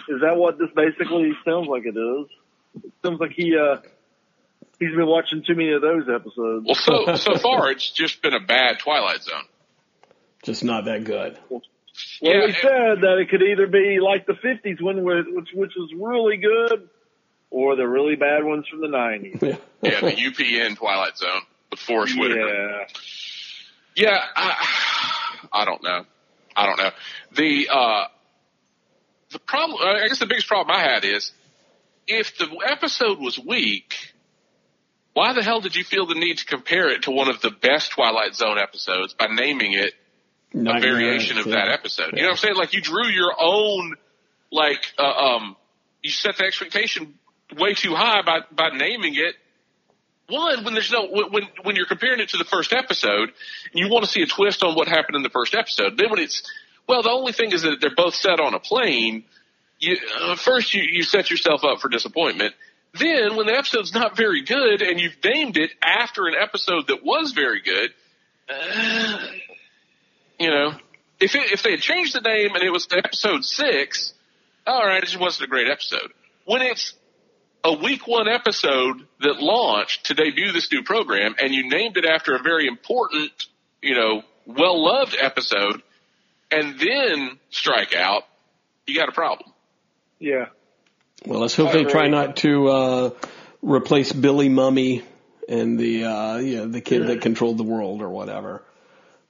is 0.08 0.22
that 0.22 0.36
what 0.36 0.58
this 0.58 0.70
basically 0.74 1.32
sounds 1.44 1.68
like? 1.68 1.84
It 1.84 1.96
is. 1.98 2.26
It 2.82 2.92
sounds 3.04 3.20
like 3.20 3.32
he 3.32 3.54
uh, 3.58 3.76
he's 4.78 4.94
been 4.94 5.06
watching 5.06 5.42
too 5.46 5.54
many 5.54 5.72
of 5.72 5.82
those 5.82 6.04
episodes. 6.08 6.64
Well, 6.66 6.74
so 6.74 7.14
so 7.16 7.36
far 7.38 7.70
it's 7.70 7.90
just 7.90 8.22
been 8.22 8.34
a 8.34 8.40
bad 8.40 8.78
Twilight 8.78 9.22
Zone. 9.22 9.44
Just 10.42 10.64
not 10.64 10.84
that 10.86 11.04
good. 11.04 11.38
Well, 11.50 11.62
Yeah, 12.20 12.46
he 12.46 12.52
said 12.52 13.00
that 13.02 13.18
it 13.20 13.28
could 13.30 13.42
either 13.42 13.66
be 13.66 13.98
like 14.00 14.26
the 14.26 14.34
'50s 14.34 14.80
one, 14.80 15.02
where- 15.02 15.22
which 15.24 15.48
which 15.52 15.72
was 15.76 15.92
really 15.96 16.36
good, 16.36 16.88
or 17.50 17.76
the 17.76 17.86
really 17.88 18.14
bad 18.16 18.44
ones 18.44 18.66
from 18.68 18.80
the 18.80 18.88
'90s. 18.88 19.42
Yeah. 19.42 19.56
Yeah, 19.82 20.00
the 20.00 20.12
UPN 20.12 20.76
Twilight 20.76 21.16
Zone 21.16 21.42
with 21.70 21.80
Forest 21.80 22.18
Whitaker. 22.18 22.84
Yeah, 23.96 24.10
Yeah, 24.10 24.24
I, 24.36 25.48
I 25.52 25.64
don't 25.64 25.82
know. 25.82 26.04
I 26.56 26.66
don't 26.66 26.78
know. 26.78 26.90
The 27.36 27.68
uh, 27.72 28.04
the 29.30 29.38
problem, 29.40 29.78
I 29.82 30.06
guess, 30.08 30.18
the 30.18 30.26
biggest 30.26 30.48
problem 30.48 30.74
I 30.76 30.80
had 30.82 31.04
is 31.04 31.32
if 32.06 32.38
the 32.38 32.48
episode 32.66 33.18
was 33.20 33.38
weak, 33.38 33.94
why 35.14 35.32
the 35.32 35.42
hell 35.42 35.60
did 35.60 35.74
you 35.74 35.84
feel 35.84 36.06
the 36.06 36.14
need 36.14 36.38
to 36.38 36.44
compare 36.44 36.90
it 36.90 37.02
to 37.02 37.10
one 37.10 37.28
of 37.28 37.40
the 37.40 37.50
best 37.50 37.92
Twilight 37.92 38.34
Zone 38.34 38.58
episodes 38.58 39.14
by 39.14 39.26
naming 39.26 39.72
it 39.72 39.92
a 40.54 40.80
variation 40.80 41.38
of 41.38 41.46
yeah. 41.46 41.56
that 41.56 41.68
episode? 41.68 42.12
You 42.12 42.22
know 42.22 42.28
what 42.28 42.30
I'm 42.32 42.36
saying? 42.36 42.56
Like 42.56 42.72
you 42.72 42.80
drew 42.80 43.06
your 43.06 43.34
own, 43.38 43.96
like, 44.52 44.92
uh, 44.98 45.02
um, 45.02 45.56
you 46.02 46.10
set 46.10 46.36
the 46.36 46.44
expectation 46.44 47.14
way 47.56 47.74
too 47.74 47.94
high 47.94 48.22
by 48.22 48.40
by 48.52 48.70
naming 48.76 49.14
it 49.14 49.34
one 50.28 50.64
when 50.64 50.74
there's 50.74 50.92
no 50.92 51.08
when 51.08 51.48
when 51.62 51.76
you're 51.76 51.86
comparing 51.86 52.20
it 52.20 52.28
to 52.28 52.36
the 52.36 52.44
first 52.44 52.72
episode 52.72 53.30
you 53.72 53.88
want 53.88 54.04
to 54.04 54.10
see 54.10 54.20
a 54.20 54.26
twist 54.26 54.62
on 54.62 54.74
what 54.74 54.86
happened 54.88 55.16
in 55.16 55.22
the 55.22 55.30
first 55.30 55.54
episode 55.54 55.96
then 55.96 56.10
when 56.10 56.18
it's 56.18 56.42
well 56.86 57.02
the 57.02 57.10
only 57.10 57.32
thing 57.32 57.52
is 57.52 57.62
that 57.62 57.80
they're 57.80 57.94
both 57.94 58.14
set 58.14 58.38
on 58.38 58.54
a 58.54 58.58
plane 58.58 59.24
you 59.78 59.96
uh, 60.20 60.36
first 60.36 60.74
you 60.74 60.82
you 60.82 61.02
set 61.02 61.30
yourself 61.30 61.64
up 61.64 61.80
for 61.80 61.88
disappointment 61.88 62.54
then 62.98 63.36
when 63.36 63.46
the 63.46 63.54
episode's 63.56 63.94
not 63.94 64.16
very 64.16 64.42
good 64.42 64.82
and 64.82 65.00
you've 65.00 65.16
named 65.24 65.56
it 65.56 65.70
after 65.82 66.26
an 66.26 66.34
episode 66.40 66.86
that 66.88 67.04
was 67.04 67.32
very 67.32 67.60
good 67.60 67.90
uh, 68.48 69.26
you 70.38 70.50
know 70.50 70.72
if 71.20 71.34
it, 71.34 71.52
if 71.52 71.62
they 71.62 71.72
had 71.72 71.80
changed 71.80 72.14
the 72.14 72.20
name 72.20 72.54
and 72.54 72.62
it 72.62 72.70
was 72.70 72.86
episode 72.90 73.44
six 73.44 74.12
all 74.66 74.84
right 74.84 75.02
it 75.02 75.06
just 75.06 75.20
wasn't 75.20 75.44
a 75.44 75.48
great 75.48 75.68
episode 75.68 76.12
when 76.44 76.62
it's 76.62 76.94
a 77.64 77.72
week 77.72 78.06
one 78.06 78.28
episode 78.28 79.06
that 79.20 79.42
launched 79.42 80.06
to 80.06 80.14
debut 80.14 80.52
this 80.52 80.70
new 80.72 80.82
program 80.82 81.34
and 81.40 81.52
you 81.52 81.68
named 81.68 81.96
it 81.96 82.04
after 82.04 82.34
a 82.34 82.42
very 82.42 82.66
important, 82.66 83.32
you 83.82 83.94
know, 83.94 84.22
well 84.46 84.82
loved 84.82 85.16
episode 85.20 85.82
and 86.50 86.78
then 86.78 87.38
strike 87.50 87.94
out, 87.94 88.22
you 88.86 88.94
got 88.94 89.08
a 89.08 89.12
problem. 89.12 89.52
yeah. 90.18 90.46
Well, 91.26 91.40
let's 91.40 91.54
hope 91.54 91.72
they 91.72 91.84
try 91.84 92.08
not 92.08 92.36
to 92.38 92.68
uh, 92.68 93.10
replace 93.62 94.12
Billy 94.12 94.48
Mumy 94.48 95.02
and 95.48 95.78
the 95.78 96.04
uh, 96.04 96.36
you 96.38 96.56
know, 96.58 96.66
the 96.68 96.80
kid 96.80 97.06
that 97.08 97.22
controlled 97.22 97.58
the 97.58 97.64
world 97.64 98.02
or 98.02 98.08
whatever. 98.08 98.62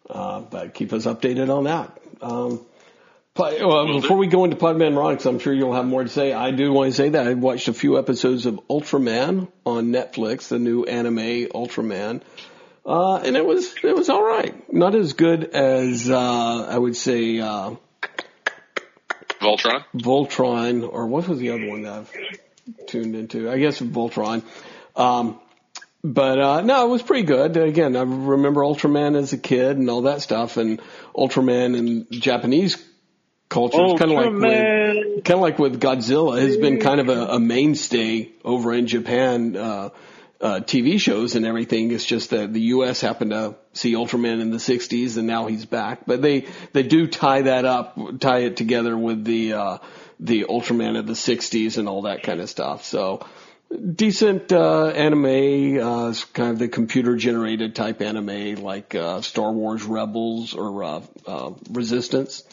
Uh, 0.09 0.41
but 0.41 0.75
keep 0.75 0.93
us 0.93 1.07
updated 1.07 1.55
on 1.55 1.65
that. 1.65 1.99
Um, 2.23 2.65
but, 3.35 3.61
well, 3.61 3.87
Will 3.87 3.95
do. 3.95 4.01
before 4.01 4.17
we 4.17 4.27
go 4.27 4.45
into 4.45 4.57
Podman 4.57 4.97
Ron, 4.97 5.13
because 5.13 5.27
I'm 5.27 5.39
sure 5.39 5.53
you'll 5.53 5.75
have 5.75 5.87
more 5.87 6.03
to 6.03 6.09
say, 6.09 6.33
I 6.33 6.51
do 6.51 6.73
want 6.73 6.91
to 6.91 6.97
say 6.97 7.11
that 7.11 7.27
I 7.27 7.35
watched 7.35 7.69
a 7.69 7.73
few 7.73 7.99
episodes 7.99 8.47
of 8.47 8.59
Ultraman 8.69 9.49
on 9.65 9.93
Netflix, 9.93 10.49
the 10.49 10.59
new 10.59 10.85
anime 10.85 11.47
Ultraman, 11.55 12.23
uh, 12.85 13.17
and 13.17 13.37
it 13.37 13.45
was 13.45 13.75
it 13.85 13.95
was 13.95 14.09
all 14.09 14.25
right. 14.25 14.73
Not 14.73 14.95
as 14.95 15.13
good 15.13 15.45
as 15.45 16.11
uh, 16.11 16.67
I 16.69 16.77
would 16.77 16.97
say. 16.97 17.39
Voltron? 19.41 19.85
Voltron, 19.95 20.89
or 20.91 21.07
what 21.07 21.29
was 21.29 21.39
the 21.39 21.51
other 21.51 21.67
one 21.67 21.83
that 21.83 21.93
I've 21.93 22.87
tuned 22.87 23.15
into? 23.15 23.51
I 23.51 23.59
guess 23.59 23.81
Voltron. 23.81 24.43
Um, 24.97 25.39
but 26.03 26.39
uh, 26.41 26.61
no, 26.63 26.87
it 26.87 26.91
was 26.91 27.03
pretty 27.03 27.25
good. 27.25 27.57
Again, 27.57 27.97
I 27.97 28.03
remember 28.03 28.61
Ultraman 28.61 29.17
as 29.17 29.33
a 29.33 29.39
kid 29.39 29.77
and 29.77 29.91
all 29.91 30.03
that 30.03 30.23
stuff, 30.23 30.57
and 30.57 30.81
Ultraman 31.15 31.77
in 31.77 32.07
Japanese 32.11 32.83
culture 33.49 33.85
is 33.85 33.99
kind 33.99 34.13
of 34.13 34.19
like 34.19 34.33
with, 34.33 35.25
kind 35.25 35.37
of 35.37 35.41
like 35.41 35.59
with 35.59 35.81
Godzilla 35.81 36.41
has 36.41 36.57
been 36.57 36.81
kind 36.81 37.01
of 37.01 37.09
a, 37.09 37.27
a 37.33 37.41
mainstay 37.41 38.31
over 38.45 38.73
in 38.75 38.87
Japan. 38.87 39.57
Uh, 39.57 39.91
uh, 40.41 40.61
TV 40.61 41.01
shows 41.01 41.35
and 41.35 41.45
everything. 41.45 41.91
It's 41.91 42.05
just 42.05 42.31
that 42.31 42.53
the 42.53 42.61
U.S. 42.61 43.01
happened 43.01 43.33
to 43.33 43.57
see 43.73 43.95
Ultraman 43.95 44.41
in 44.41 44.51
the 44.51 44.59
'60s, 44.59 45.17
and 45.17 45.27
now 45.27 45.47
he's 45.47 45.67
back. 45.67 46.07
But 46.07 46.23
they 46.23 46.47
they 46.73 46.83
do 46.83 47.07
tie 47.07 47.43
that 47.43 47.65
up, 47.65 47.99
tie 48.21 48.41
it 48.41 48.57
together 48.57 48.97
with 48.97 49.25
the 49.25 49.55
uh, 49.55 49.79
the 50.21 50.45
Ultraman 50.45 50.99
of 50.99 51.07
the 51.07 51.15
'60s 51.15 51.79
and 51.79 51.89
all 51.89 52.03
that 52.03 52.23
kind 52.23 52.41
of 52.41 52.49
stuff. 52.49 52.85
So 52.85 53.27
decent 53.95 54.53
uh, 54.53 54.87
anime, 54.87 55.79
uh, 55.81 56.15
kind 56.33 56.53
of 56.53 56.59
the 56.59 56.69
computer 56.69 57.17
generated 57.17 57.75
type 57.75 58.01
anime 58.01 58.57
like 58.57 58.95
uh, 58.95 59.21
Star 59.21 59.53
Wars 59.53 59.85
Rebels 59.85 60.55
or 60.55 60.85
uh, 60.85 61.01
uh, 61.27 61.51
Resistance. 61.71 62.45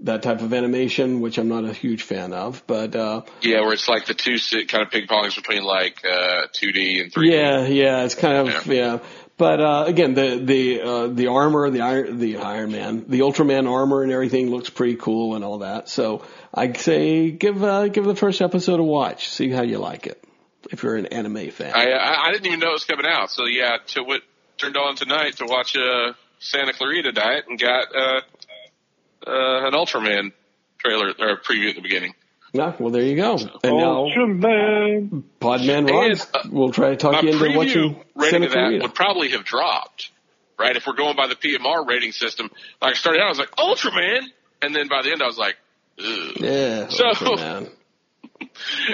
That 0.00 0.22
type 0.22 0.42
of 0.42 0.52
animation, 0.52 1.20
which 1.20 1.38
I'm 1.38 1.48
not 1.48 1.64
a 1.64 1.72
huge 1.72 2.02
fan 2.02 2.34
of, 2.34 2.62
but 2.66 2.94
uh, 2.94 3.22
Yeah, 3.40 3.62
where 3.62 3.72
it's 3.72 3.88
like 3.88 4.04
the 4.04 4.12
two 4.12 4.36
kind 4.66 4.84
of 4.84 4.90
ping 4.90 5.06
pongs 5.06 5.34
between 5.34 5.64
like 5.64 6.04
uh, 6.04 6.48
2D 6.52 7.00
and 7.02 7.12
3D. 7.12 7.32
Yeah, 7.32 7.66
yeah, 7.66 8.04
it's 8.04 8.14
kind 8.14 8.48
of 8.48 8.66
yeah. 8.66 8.98
But 9.38 9.60
uh, 9.60 9.84
again, 9.86 10.14
the 10.14 10.40
the 10.42 10.80
uh, 10.80 11.06
the 11.08 11.26
armor, 11.26 11.68
the 11.68 11.82
Iron 11.82 12.18
the 12.18 12.38
Iron 12.38 12.72
Man, 12.72 13.04
the 13.06 13.20
Ultraman 13.20 13.70
armor 13.70 14.02
and 14.02 14.10
everything 14.10 14.50
looks 14.50 14.70
pretty 14.70 14.96
cool 14.96 15.34
and 15.34 15.44
all 15.44 15.58
that. 15.58 15.88
So 15.90 16.24
I'd 16.54 16.78
say 16.78 17.30
give 17.30 17.62
uh, 17.62 17.88
give 17.88 18.04
the 18.04 18.16
first 18.16 18.40
episode 18.40 18.80
a 18.80 18.82
watch, 18.82 19.28
see 19.28 19.50
how 19.50 19.62
you 19.62 19.78
like 19.78 20.06
it. 20.06 20.22
If 20.70 20.82
you're 20.82 20.96
an 20.96 21.06
anime 21.06 21.50
fan, 21.50 21.72
I, 21.74 21.90
I 21.92 22.28
I 22.28 22.32
didn't 22.32 22.46
even 22.46 22.60
know 22.60 22.70
it 22.70 22.72
was 22.72 22.84
coming 22.84 23.06
out. 23.06 23.30
So 23.30 23.44
yeah, 23.44 23.76
to 23.88 24.02
what 24.02 24.22
turned 24.56 24.76
on 24.76 24.96
tonight 24.96 25.36
to 25.36 25.44
watch 25.44 25.76
uh, 25.76 26.14
Santa 26.38 26.72
Clarita 26.72 27.12
Diet 27.12 27.44
and 27.46 27.58
got 27.58 27.94
uh, 27.94 28.20
uh, 29.26 29.66
an 29.66 29.72
Ultraman 29.72 30.32
trailer 30.78 31.08
or 31.18 31.36
preview 31.40 31.70
at 31.70 31.76
the 31.76 31.82
beginning. 31.82 32.14
yeah, 32.52 32.74
well 32.78 32.90
there 32.90 33.02
you 33.02 33.16
go. 33.16 33.34
And 33.36 33.76
now 33.76 34.04
Ultraman. 34.06 35.22
Podman 35.40 35.90
Ron, 35.90 36.12
uh, 36.12 36.48
we'll 36.50 36.72
try 36.72 36.90
to 36.90 36.96
talk 36.96 37.12
My 37.14 37.20
you 37.20 37.28
into 37.30 37.44
preview 37.44 37.56
watching 37.56 38.04
rating 38.14 38.30
Santa 38.42 38.46
of 38.46 38.52
that 38.52 38.82
would 38.82 38.94
probably 38.94 39.30
have 39.30 39.44
dropped, 39.44 40.10
right? 40.58 40.76
If 40.76 40.86
we're 40.86 40.94
going 40.94 41.16
by 41.16 41.26
the 41.26 41.34
PMR 41.36 41.86
rating 41.86 42.12
system, 42.12 42.50
like 42.80 42.92
I 42.92 42.94
started 42.94 43.20
out, 43.20 43.26
I 43.26 43.28
was 43.30 43.38
like 43.38 43.50
Ultraman, 43.56 44.22
and 44.62 44.74
then 44.74 44.88
by 44.88 45.02
the 45.02 45.10
end, 45.12 45.22
I 45.22 45.26
was 45.26 45.38
like, 45.38 45.56
Ugh. 45.98 46.32
Yeah, 46.40 46.88
So- 46.88 47.04
Ultraman. 47.12 47.70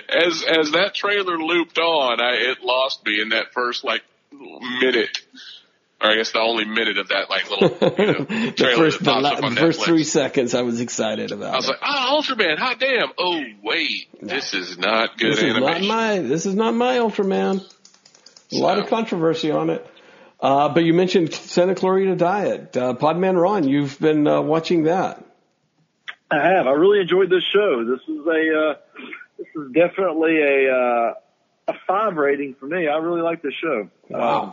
as 0.09 0.45
as 0.45 0.71
that 0.73 0.93
trailer 0.95 1.37
looped 1.37 1.79
on, 1.79 2.21
I 2.21 2.35
it 2.53 2.63
lost 2.63 3.05
me 3.05 3.21
in 3.21 3.31
that 3.31 3.53
first 3.53 3.83
like 3.85 4.03
minute, 4.33 5.19
or 6.03 6.11
I 6.11 6.17
guess 6.17 6.33
the 6.33 6.41
only 6.41 6.65
minute 6.65 6.99
of 6.99 7.09
that 7.09 7.31
like 7.31 7.49
little 7.51 7.69
you 7.99 8.07
know, 8.07 8.25
the 8.25 8.53
trailer 8.57 8.77
first 8.77 8.99
that 8.99 9.05
the, 9.05 9.11
pops 9.13 9.23
la- 9.23 9.31
up 9.31 9.43
on 9.45 9.55
the 9.55 9.61
first 9.61 9.81
Netflix. 9.81 9.85
three 9.85 10.05
seconds, 10.05 10.55
I 10.55 10.63
was 10.63 10.81
excited 10.81 11.31
about. 11.33 11.55
I 11.55 11.57
was 11.57 11.67
it. 11.69 11.71
like, 11.71 11.81
oh, 11.85 12.21
Ultraman, 12.23 12.59
hot 12.59 12.81
damn! 12.81 13.09
Oh 13.19 13.43
wait, 13.63 14.09
this 14.21 14.55
is 14.55 14.79
not 14.79 15.17
good 15.19 15.33
this 15.33 15.43
is 15.43 15.55
not 15.57 15.83
my 15.83 16.19
this 16.19 16.47
is 16.47 16.55
not 16.55 16.75
my 16.75 16.97
Ultraman. 16.99 17.65
A 18.53 18.57
lot 18.57 18.79
of 18.79 18.89
controversy 18.89 19.51
on 19.51 19.71
it. 19.71 19.87
Uh, 20.39 20.69
but 20.69 20.83
you 20.85 20.93
mentioned 20.93 21.33
Santa 21.33 21.75
Clarita 21.75 22.17
Diet. 22.17 22.77
Uh, 22.77 22.95
Podman 22.95 23.41
Ron, 23.41 23.67
you've 23.69 23.99
been 24.01 24.27
uh, 24.27 24.43
watching 24.43 24.83
that. 24.85 25.25
I 26.33 26.37
have. 26.49 26.67
I 26.67 26.73
really 26.73 27.01
enjoyed 27.01 27.31
this 27.31 27.45
show. 27.53 27.85
This 27.85 28.01
is 28.09 28.27
a 28.27 28.59
uh, 28.59 28.75
this 29.39 29.47
is 29.55 29.73
definitely 29.73 30.43
a 30.43 30.75
uh, 30.75 31.15
a 31.69 31.75
five 31.87 32.17
rating 32.17 32.55
for 32.59 32.67
me. 32.67 32.89
I 32.89 32.97
really 32.97 33.21
like 33.23 33.41
this 33.43 33.55
show. 33.55 33.89
Um, 34.13 34.21
And 34.49 34.53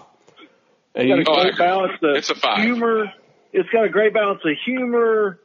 it's 1.01 1.09
you, 1.09 1.23
got 1.23 1.27
a 1.27 1.31
Oh, 1.31 1.41
great 1.43 1.53
agree. 1.53 1.65
balance 1.65 1.93
of 2.03 2.15
It's 2.15 2.29
a 2.29 2.35
five. 2.35 2.63
humor. 2.63 3.13
It's 3.51 3.69
got 3.69 3.85
a 3.85 3.89
great 3.89 4.13
balance 4.13 4.41
of 4.45 4.51
humor, 4.65 5.39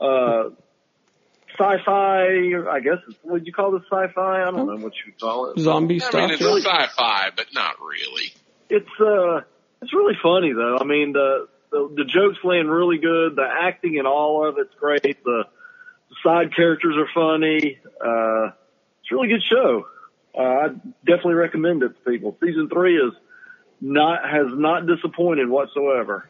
uh, 0.00 0.50
sci-fi. 1.58 2.52
I 2.70 2.80
guess 2.80 2.98
it's, 3.08 3.18
would 3.24 3.46
you 3.46 3.52
call 3.52 3.72
this 3.72 3.82
sci-fi? 3.90 4.42
I 4.42 4.50
don't 4.50 4.66
know 4.66 4.76
what 4.84 4.92
you 5.06 5.12
call 5.20 5.50
it. 5.50 5.58
zombie 5.58 5.96
I 5.96 5.98
stuff. 5.98 6.14
mean, 6.14 6.30
it's 6.30 6.40
yeah. 6.40 6.86
sci-fi, 6.86 7.30
but 7.36 7.46
not 7.54 7.76
really. 7.80 8.32
It's 8.70 9.00
uh, 9.00 9.40
it's 9.82 9.92
really 9.92 10.14
funny 10.22 10.52
though. 10.52 10.78
I 10.80 10.84
mean, 10.84 11.12
the 11.12 11.48
the, 11.70 11.92
the 11.96 12.04
jokes 12.04 12.38
land 12.44 12.70
really 12.70 12.98
good. 12.98 13.36
The 13.36 13.46
acting 13.62 13.96
in 13.96 14.06
all 14.06 14.46
of 14.48 14.56
it's 14.58 14.74
great. 14.78 15.02
The, 15.02 15.44
the 16.08 16.16
side 16.22 16.54
characters 16.54 16.96
are 16.96 17.08
funny. 17.14 17.78
Uh, 17.84 18.52
it's 19.02 19.10
a 19.10 19.14
really 19.14 19.28
good 19.28 19.42
show. 19.42 19.86
Uh, 20.38 20.42
I 20.42 20.68
definitely 21.04 21.34
recommend 21.34 21.82
it 21.82 21.88
to 22.04 22.10
people. 22.10 22.36
Season 22.42 22.68
three 22.68 22.96
is 22.96 23.12
not 23.80 24.28
has 24.28 24.46
not 24.50 24.86
disappointed 24.86 25.48
whatsoever. 25.48 26.28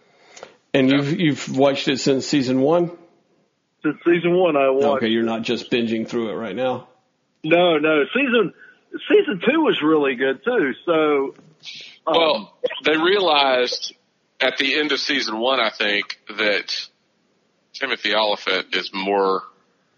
And 0.75 0.91
you've 0.91 1.21
you've 1.21 1.57
watched 1.57 1.89
it 1.89 1.99
since 1.99 2.27
season 2.27 2.61
one. 2.61 2.91
Since 3.83 3.97
season 4.05 4.37
one, 4.37 4.57
I 4.57 4.71
watched. 4.71 4.99
Okay, 4.99 5.09
you're 5.09 5.23
not 5.23 5.43
just 5.43 5.71
binging 5.71 6.07
through 6.07 6.31
it 6.31 6.35
right 6.35 6.57
now. 6.57 6.89
No, 7.45 7.79
no, 7.79 8.05
season 8.13 8.53
season 9.09 9.41
two 9.47 9.61
was 9.61 9.81
really 9.83 10.15
good 10.17 10.45
too. 10.45 10.73
So, 10.85 11.35
um, 12.07 12.17
Well, 12.17 12.59
they 12.85 12.97
realized 12.97 13.95
at 14.41 14.57
the 14.59 14.79
end 14.79 14.93
of 14.93 15.01
season 15.01 15.39
one, 15.39 15.61
I 15.61 15.71
think, 15.71 16.19
that 16.29 16.89
Timothy 17.73 18.15
Olyphant 18.15 18.75
is 18.75 18.91
more 18.93 19.43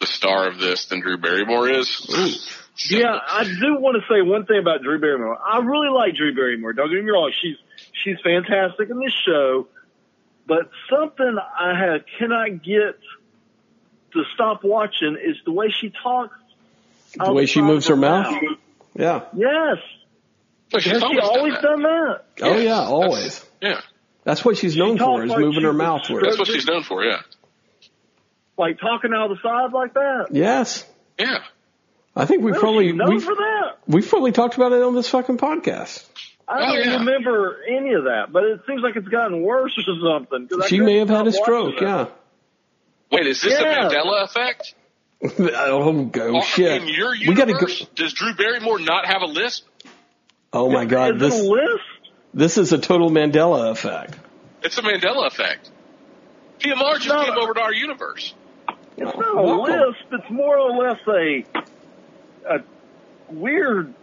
the 0.01 0.07
star 0.07 0.49
of 0.49 0.59
this 0.59 0.87
than 0.87 1.01
Drew 1.01 1.19
Barrymore 1.19 1.69
is. 1.69 2.59
Yeah, 2.89 3.19
I 3.29 3.45
do 3.45 3.77
want 3.79 3.97
to 4.01 4.13
say 4.13 4.23
one 4.23 4.47
thing 4.47 4.59
about 4.59 4.83
Drew 4.83 4.99
Barrymore. 4.99 5.39
I 5.45 5.59
really 5.59 5.91
like 5.91 6.15
Drew 6.15 6.35
Barrymore. 6.35 6.73
Don't 6.73 6.91
get 6.91 7.05
me 7.05 7.11
wrong; 7.11 7.33
she's 7.41 7.57
she's 7.93 8.17
fantastic 8.23 8.89
in 8.91 8.99
this 9.01 9.13
show. 9.27 9.67
But 10.47 10.71
something 10.89 11.37
I 11.39 11.79
have, 11.79 12.03
cannot 12.19 12.63
get 12.63 12.99
to 14.13 14.25
stop 14.35 14.65
watching 14.65 15.17
is 15.23 15.37
the 15.45 15.53
way 15.53 15.69
she 15.71 15.91
talks. 16.03 16.37
The 17.17 17.33
way 17.33 17.47
she 17.47 17.61
moves 17.61 17.87
her 17.89 17.97
mouth. 17.97 18.35
Yeah. 18.95 19.25
Yes. 19.37 19.77
But 20.73 20.83
she's 20.83 20.93
Has 20.93 21.03
she 21.03 21.19
always 21.19 21.53
that. 21.55 21.63
done 21.63 21.83
that? 21.83 22.25
Oh 22.43 22.53
Yeah, 22.53 22.57
yeah, 22.57 22.63
that's- 22.71 22.89
always. 22.89 23.47
Yeah, 23.61 23.81
That's 24.25 24.45
what 24.45 24.57
she's 24.57 24.77
known 24.77 24.97
talks 24.97 25.19
for 25.21 25.25
is 25.25 25.31
like 25.31 25.39
moving 25.41 25.63
her 25.65 25.73
mouth 25.73 26.09
weird. 26.09 26.25
that's 26.25 26.39
what 26.39 26.47
she's 26.49 26.67
known 26.67 26.83
for. 26.85 27.05
Yeah, 27.05 27.21
Like 28.57 28.79
talking 28.81 29.13
out 29.15 29.31
of 29.31 29.37
the 29.37 29.43
side 29.43 29.73
like 29.73 29.95
that? 29.95 30.29
Yes. 30.31 30.85
yeah. 31.19 31.39
I 32.21 32.27
think 32.27 32.43
we 32.43 32.53
probably 32.53 32.93
we've, 32.93 33.25
for 33.25 33.35
that. 33.35 33.79
we've 33.87 34.09
probably 34.09 34.33
talked 34.33 34.55
about 34.57 34.73
it 34.73 34.83
on 34.83 34.95
this 34.95 35.09
fucking 35.09 35.39
podcast. 35.39 36.05
I 36.47 36.59
Oh, 36.59 36.77
don't 36.77 36.85
yeah. 36.85 36.97
remember 36.99 37.59
any 37.67 37.95
of 37.95 38.05
that, 38.05 38.33
but 38.33 38.45
it 38.45 38.61
seems 38.67 38.83
like 38.83 38.97
it's 38.97 39.09
gotten 39.09 39.41
worse 39.43 39.73
or 39.79 40.19
something. 40.19 40.49
She 40.67 40.81
may 40.81 40.99
have 40.99 41.09
had 41.09 41.27
a 41.27 41.33
stroke, 41.33 41.75
watching 41.75 41.89
yeah. 41.89 42.07
Wait, 43.13 43.27
is 43.27 43.41
this 43.41 43.59
Yeah. 43.59 43.87
a 43.87 43.91
Mandela 43.91 44.25
effect? 44.25 44.75
oh, 45.23 46.05
go 46.05 46.23
oh, 46.23 46.37
Or- 46.37 46.43
shit. 46.43 46.83
In 46.83 46.89
your 46.89 47.13
we 47.13 47.35
gotta 47.35 47.53
go. 47.53 47.59
universe, 47.61 47.87
does 47.95 48.13
Drew 48.15 48.35
Barrymore 48.35 48.79
not 48.81 49.07
have 49.07 49.23
a 49.23 49.27
lisp? 49.27 49.67
Oh 50.53 50.71
my 50.71 50.85
god, 50.85 51.17
Is 51.17 51.21
this 51.23 51.41
a 51.41 51.45
list? 51.45 51.85
this 52.35 52.59
is 52.59 52.73
a 52.73 52.79
total 52.79 53.11
Mandela 53.11 53.71
effect. 53.71 54.17
It's 54.63 54.77
a 54.79 54.83
Mandela 54.83 55.27
effect. 55.29 55.71
Pia 56.59 56.75
Mar 56.77 56.95
just 56.99 57.09
No. 57.09 57.25
came 57.25 57.39
over 57.39 57.55
to 57.55 57.61
our 57.61 57.73
universe. 57.73 58.35
It's 58.97 59.17
not 59.17 59.39
a 59.39 59.43
Welcome. 59.43 59.75
lisp. 59.75 60.01
It's 60.13 60.31
more 60.31 60.59
or 60.59 60.73
less 60.73 60.99
a 61.09 61.45
a 62.49 62.59
weird, 63.33 63.95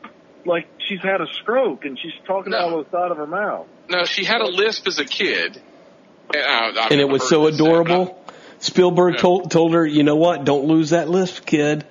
like 0.46 0.68
she's 0.88 1.02
had 1.02 1.22
a 1.22 1.28
stroke 1.42 1.86
and 1.86 1.98
she's 2.00 2.14
talking 2.26 2.52
No. 2.52 2.58
out 2.58 2.74
of 2.74 2.86
the 2.86 2.92
side 2.92 3.12
of 3.12 3.18
her 3.18 3.28
mouth. 3.28 3.68
No, 3.90 4.06
she 4.06 4.24
had 4.26 4.42
a 4.42 4.48
lisp 4.48 4.88
as 4.88 5.00
a 5.00 5.06
kid, 5.06 5.62
and, 6.34 6.44
I, 6.44 6.86
I've 6.86 6.92
And 6.92 7.00
it 7.02 7.08
was 7.10 7.28
so 7.28 7.46
this 7.46 7.58
said, 7.58 7.66
adorable. 7.66 8.24
Spielberg 8.60 9.16
Yeah. 9.16 9.22
told 9.22 9.52
told 9.52 9.74
her, 9.74 9.86
you 9.86 10.04
know 10.04 10.16
what? 10.16 10.44
Don't 10.44 10.66
lose 10.66 10.90
that 10.90 11.10
lisp, 11.10 11.46
kid. 11.46 11.86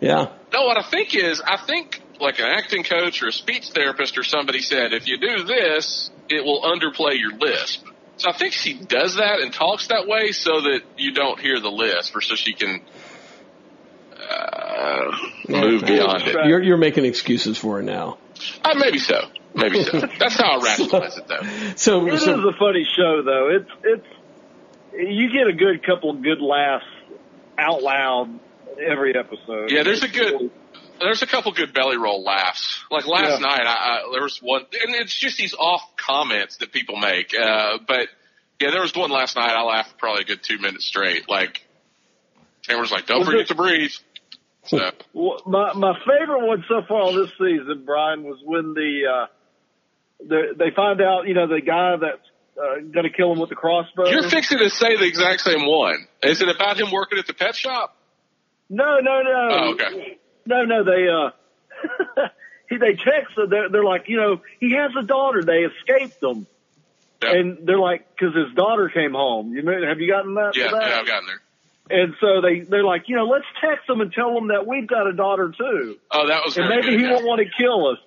Yeah. 0.00 0.28
No, 0.52 0.66
what 0.66 0.76
I 0.78 0.82
think 0.82 1.14
is, 1.14 1.40
I 1.40 1.56
think 1.56 2.02
like 2.20 2.38
an 2.38 2.46
acting 2.46 2.82
coach 2.82 3.22
or 3.22 3.28
a 3.28 3.32
speech 3.32 3.70
therapist 3.70 4.16
or 4.18 4.22
somebody 4.22 4.60
said, 4.60 4.92
if 4.92 5.06
you 5.08 5.18
do 5.18 5.44
this, 5.44 6.10
it 6.28 6.44
will 6.44 6.62
underplay 6.62 7.18
your 7.18 7.32
lisp. 7.32 7.86
So 8.18 8.30
I 8.30 8.32
think 8.32 8.52
she 8.54 8.74
does 8.74 9.16
that 9.16 9.40
and 9.40 9.52
talks 9.52 9.88
that 9.88 10.06
way 10.06 10.32
so 10.32 10.62
that 10.62 10.80
you 10.96 11.12
don't 11.12 11.38
hear 11.38 11.60
the 11.60 11.70
lisp, 11.70 12.16
or 12.16 12.20
so 12.22 12.34
she 12.34 12.54
can 12.54 12.80
uh, 14.76 15.16
move 15.48 15.84
beyond 15.84 16.22
it. 16.22 16.34
You're 16.46 16.62
you're 16.62 16.76
making 16.76 17.04
excuses 17.04 17.56
for 17.58 17.80
it 17.80 17.84
now. 17.84 18.18
Uh, 18.64 18.74
maybe 18.78 18.98
so. 18.98 19.20
Maybe 19.54 19.82
so. 19.82 20.00
That's 20.18 20.36
how 20.36 20.58
I 20.60 20.64
rationalize 20.64 21.16
it, 21.16 21.26
though. 21.28 21.40
So, 21.76 22.06
It 22.06 22.14
is 22.14 22.24
so 22.24 22.48
a 22.48 22.52
funny 22.52 22.84
show 22.96 23.22
though. 23.22 23.48
It's 23.56 23.70
it's 23.84 24.06
you 25.10 25.32
get 25.32 25.46
a 25.46 25.52
good 25.52 25.82
couple 25.84 26.12
good 26.14 26.40
laughs 26.40 26.84
out 27.58 27.82
loud 27.82 28.38
every 28.78 29.16
episode. 29.16 29.70
Yeah, 29.70 29.82
there's 29.82 30.02
a 30.02 30.08
good, 30.08 30.50
there's 31.00 31.22
a 31.22 31.26
couple 31.26 31.52
good 31.52 31.72
belly 31.72 31.96
roll 31.96 32.22
laughs. 32.22 32.82
Like 32.90 33.06
last 33.06 33.40
Yeah. 33.40 33.46
night, 33.48 33.66
I, 33.66 33.72
I 34.00 34.10
there 34.12 34.22
was 34.22 34.38
one, 34.42 34.62
and 34.62 34.94
it's 34.94 35.14
just 35.14 35.38
these 35.38 35.54
off 35.54 35.82
comments 35.96 36.58
that 36.58 36.72
people 36.72 36.96
make. 36.96 37.32
Uh, 37.34 37.78
but 37.86 38.08
yeah, 38.60 38.70
there 38.70 38.82
was 38.82 38.94
one 38.94 39.10
last 39.10 39.36
night. 39.36 39.52
I 39.52 39.62
laughed 39.62 39.96
probably 39.98 40.22
a 40.22 40.26
good 40.26 40.42
two 40.42 40.58
minutes 40.58 40.84
straight. 40.86 41.28
Like 41.30 41.62
Cameron's 42.66 42.90
like, 42.90 43.06
"Don't 43.06 43.20
Was 43.20 43.28
forget 43.28 43.40
it- 43.42 43.48
to 43.48 43.54
breathe." 43.54 43.92
So 44.68 44.90
Well, 45.12 45.40
my 45.46 45.72
my 45.74 45.94
favorite 46.00 46.46
one 46.46 46.64
so 46.68 46.82
far 46.88 47.12
this 47.12 47.30
season, 47.38 47.82
Brian, 47.84 48.22
was 48.24 48.38
when 48.44 48.74
the 48.74 49.02
uh 49.12 49.26
the, 50.26 50.54
they 50.58 50.70
find 50.74 51.00
out, 51.02 51.26
you 51.28 51.34
know, 51.34 51.46
the 51.46 51.60
guy 51.60 51.96
that's 52.00 52.20
uh, 52.58 52.80
going 52.80 53.04
to 53.04 53.10
kill 53.10 53.32
him 53.32 53.38
with 53.38 53.50
the 53.50 53.54
crossbow. 53.54 54.08
you're 54.08 54.22
fixing 54.30 54.58
to 54.58 54.70
say 54.70 54.96
the 54.96 55.04
exact 55.04 55.42
same 55.42 55.66
one. 55.66 56.06
Is 56.22 56.40
it 56.40 56.48
about 56.48 56.80
him 56.80 56.90
working 56.90 57.18
at 57.18 57.26
the 57.26 57.34
pet 57.34 57.54
shop? 57.54 57.94
No, 58.70 58.98
no, 59.00 59.20
no. 59.22 59.48
Oh, 59.52 59.70
okay. 59.74 60.18
No, 60.46 60.64
no. 60.64 60.82
They 60.84 61.06
uh, 61.08 62.26
he 62.70 62.78
they 62.78 62.94
text. 62.94 63.36
her, 63.36 63.46
They're, 63.46 63.68
they're 63.68 63.84
like, 63.84 64.04
you 64.08 64.16
know, 64.16 64.40
he 64.58 64.72
has 64.72 64.90
a 64.98 65.02
daughter. 65.06 65.42
They 65.42 65.66
escaped 65.68 66.22
him, 66.22 66.46
Yeah. 67.22 67.32
and 67.32 67.58
they're 67.66 67.78
like, 67.78 68.06
because 68.16 68.34
his 68.34 68.54
daughter 68.54 68.88
came 68.88 69.12
home. 69.12 69.52
You 69.52 69.62
know, 69.62 69.86
have 69.86 70.00
you 70.00 70.10
gotten 70.10 70.34
that? 70.34 70.52
Yeah, 70.56 70.70
that? 70.70 70.88
yeah, 70.88 70.98
I've 71.00 71.06
gotten 71.06 71.26
there. 71.26 71.40
And 71.88 72.14
so 72.20 72.40
they 72.40 72.60
they're 72.60 72.84
like, 72.84 73.04
you 73.08 73.16
know, 73.16 73.26
let's 73.26 73.44
text 73.60 73.88
him 73.88 74.00
and 74.00 74.12
tell 74.12 74.36
him 74.36 74.48
that 74.48 74.66
we've 74.66 74.86
got 74.86 75.06
a 75.06 75.12
daughter 75.12 75.52
too, 75.56 75.98
Oh, 76.10 76.26
that 76.28 76.42
was 76.44 76.56
and 76.56 76.68
maybe 76.68 76.82
good. 76.82 76.98
he 76.98 77.02
yeah. 77.04 77.12
won't 77.12 77.24
want 77.26 77.40
to 77.40 77.62
kill 77.62 77.86
us. 77.88 77.98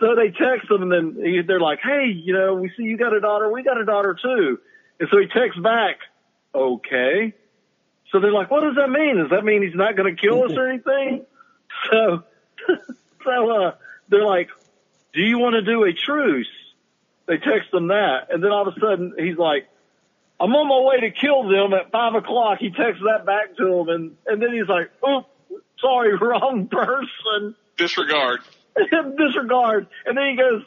So 0.00 0.14
they 0.16 0.30
text 0.30 0.70
him, 0.70 0.82
and 0.82 0.90
then 0.90 1.24
he, 1.24 1.42
they're 1.42 1.60
like, 1.60 1.80
hey, 1.82 2.06
you 2.06 2.32
know, 2.32 2.54
we 2.54 2.70
see 2.76 2.84
you 2.84 2.96
got 2.96 3.12
a 3.14 3.20
daughter. 3.20 3.50
We 3.52 3.62
got 3.62 3.78
a 3.80 3.84
daughter 3.84 4.16
too. 4.20 4.58
And 4.98 5.08
so 5.10 5.18
he 5.18 5.26
texts 5.26 5.60
back, 5.62 5.98
okay. 6.54 7.34
So 8.10 8.18
they're 8.20 8.32
like, 8.32 8.50
what 8.50 8.62
does 8.62 8.76
that 8.76 8.88
mean? 8.90 9.18
Does 9.18 9.30
that 9.30 9.44
mean 9.44 9.62
he's 9.62 9.74
not 9.74 9.96
going 9.96 10.14
to 10.14 10.20
kill 10.20 10.44
us 10.44 10.52
or 10.56 10.68
anything? 10.68 11.24
So, 11.90 12.24
so, 13.24 13.50
uh, 13.50 13.74
they're 14.08 14.26
like, 14.26 14.48
do 15.14 15.22
you 15.22 15.38
want 15.38 15.54
to 15.54 15.62
do 15.62 15.84
a 15.84 15.92
truce? 15.94 16.50
They 17.26 17.38
text 17.38 17.72
him 17.72 17.88
that. 17.88 18.26
And 18.30 18.42
then 18.44 18.50
all 18.50 18.66
of 18.68 18.76
a 18.76 18.80
sudden 18.80 19.14
he's 19.16 19.38
like, 19.38 19.66
I'm 20.40 20.56
on 20.56 20.68
my 20.68 20.80
way 20.88 21.06
to 21.06 21.10
kill 21.12 21.44
them 21.44 21.74
at 21.74 21.92
five 21.92 22.14
o'clock. 22.14 22.58
He 22.60 22.70
texts 22.70 23.04
that 23.04 23.26
back 23.26 23.56
to 23.58 23.80
him. 23.80 23.88
And, 23.88 24.16
and 24.26 24.40
then 24.40 24.52
he's 24.52 24.68
like, 24.68 24.90
oop, 25.06 25.26
sorry, 25.78 26.16
wrong 26.20 26.66
person. 26.68 27.54
Disregard. 27.76 28.40
Disregard. 28.74 29.88
And 30.06 30.16
then 30.16 30.24
he 30.30 30.36
goes, 30.36 30.62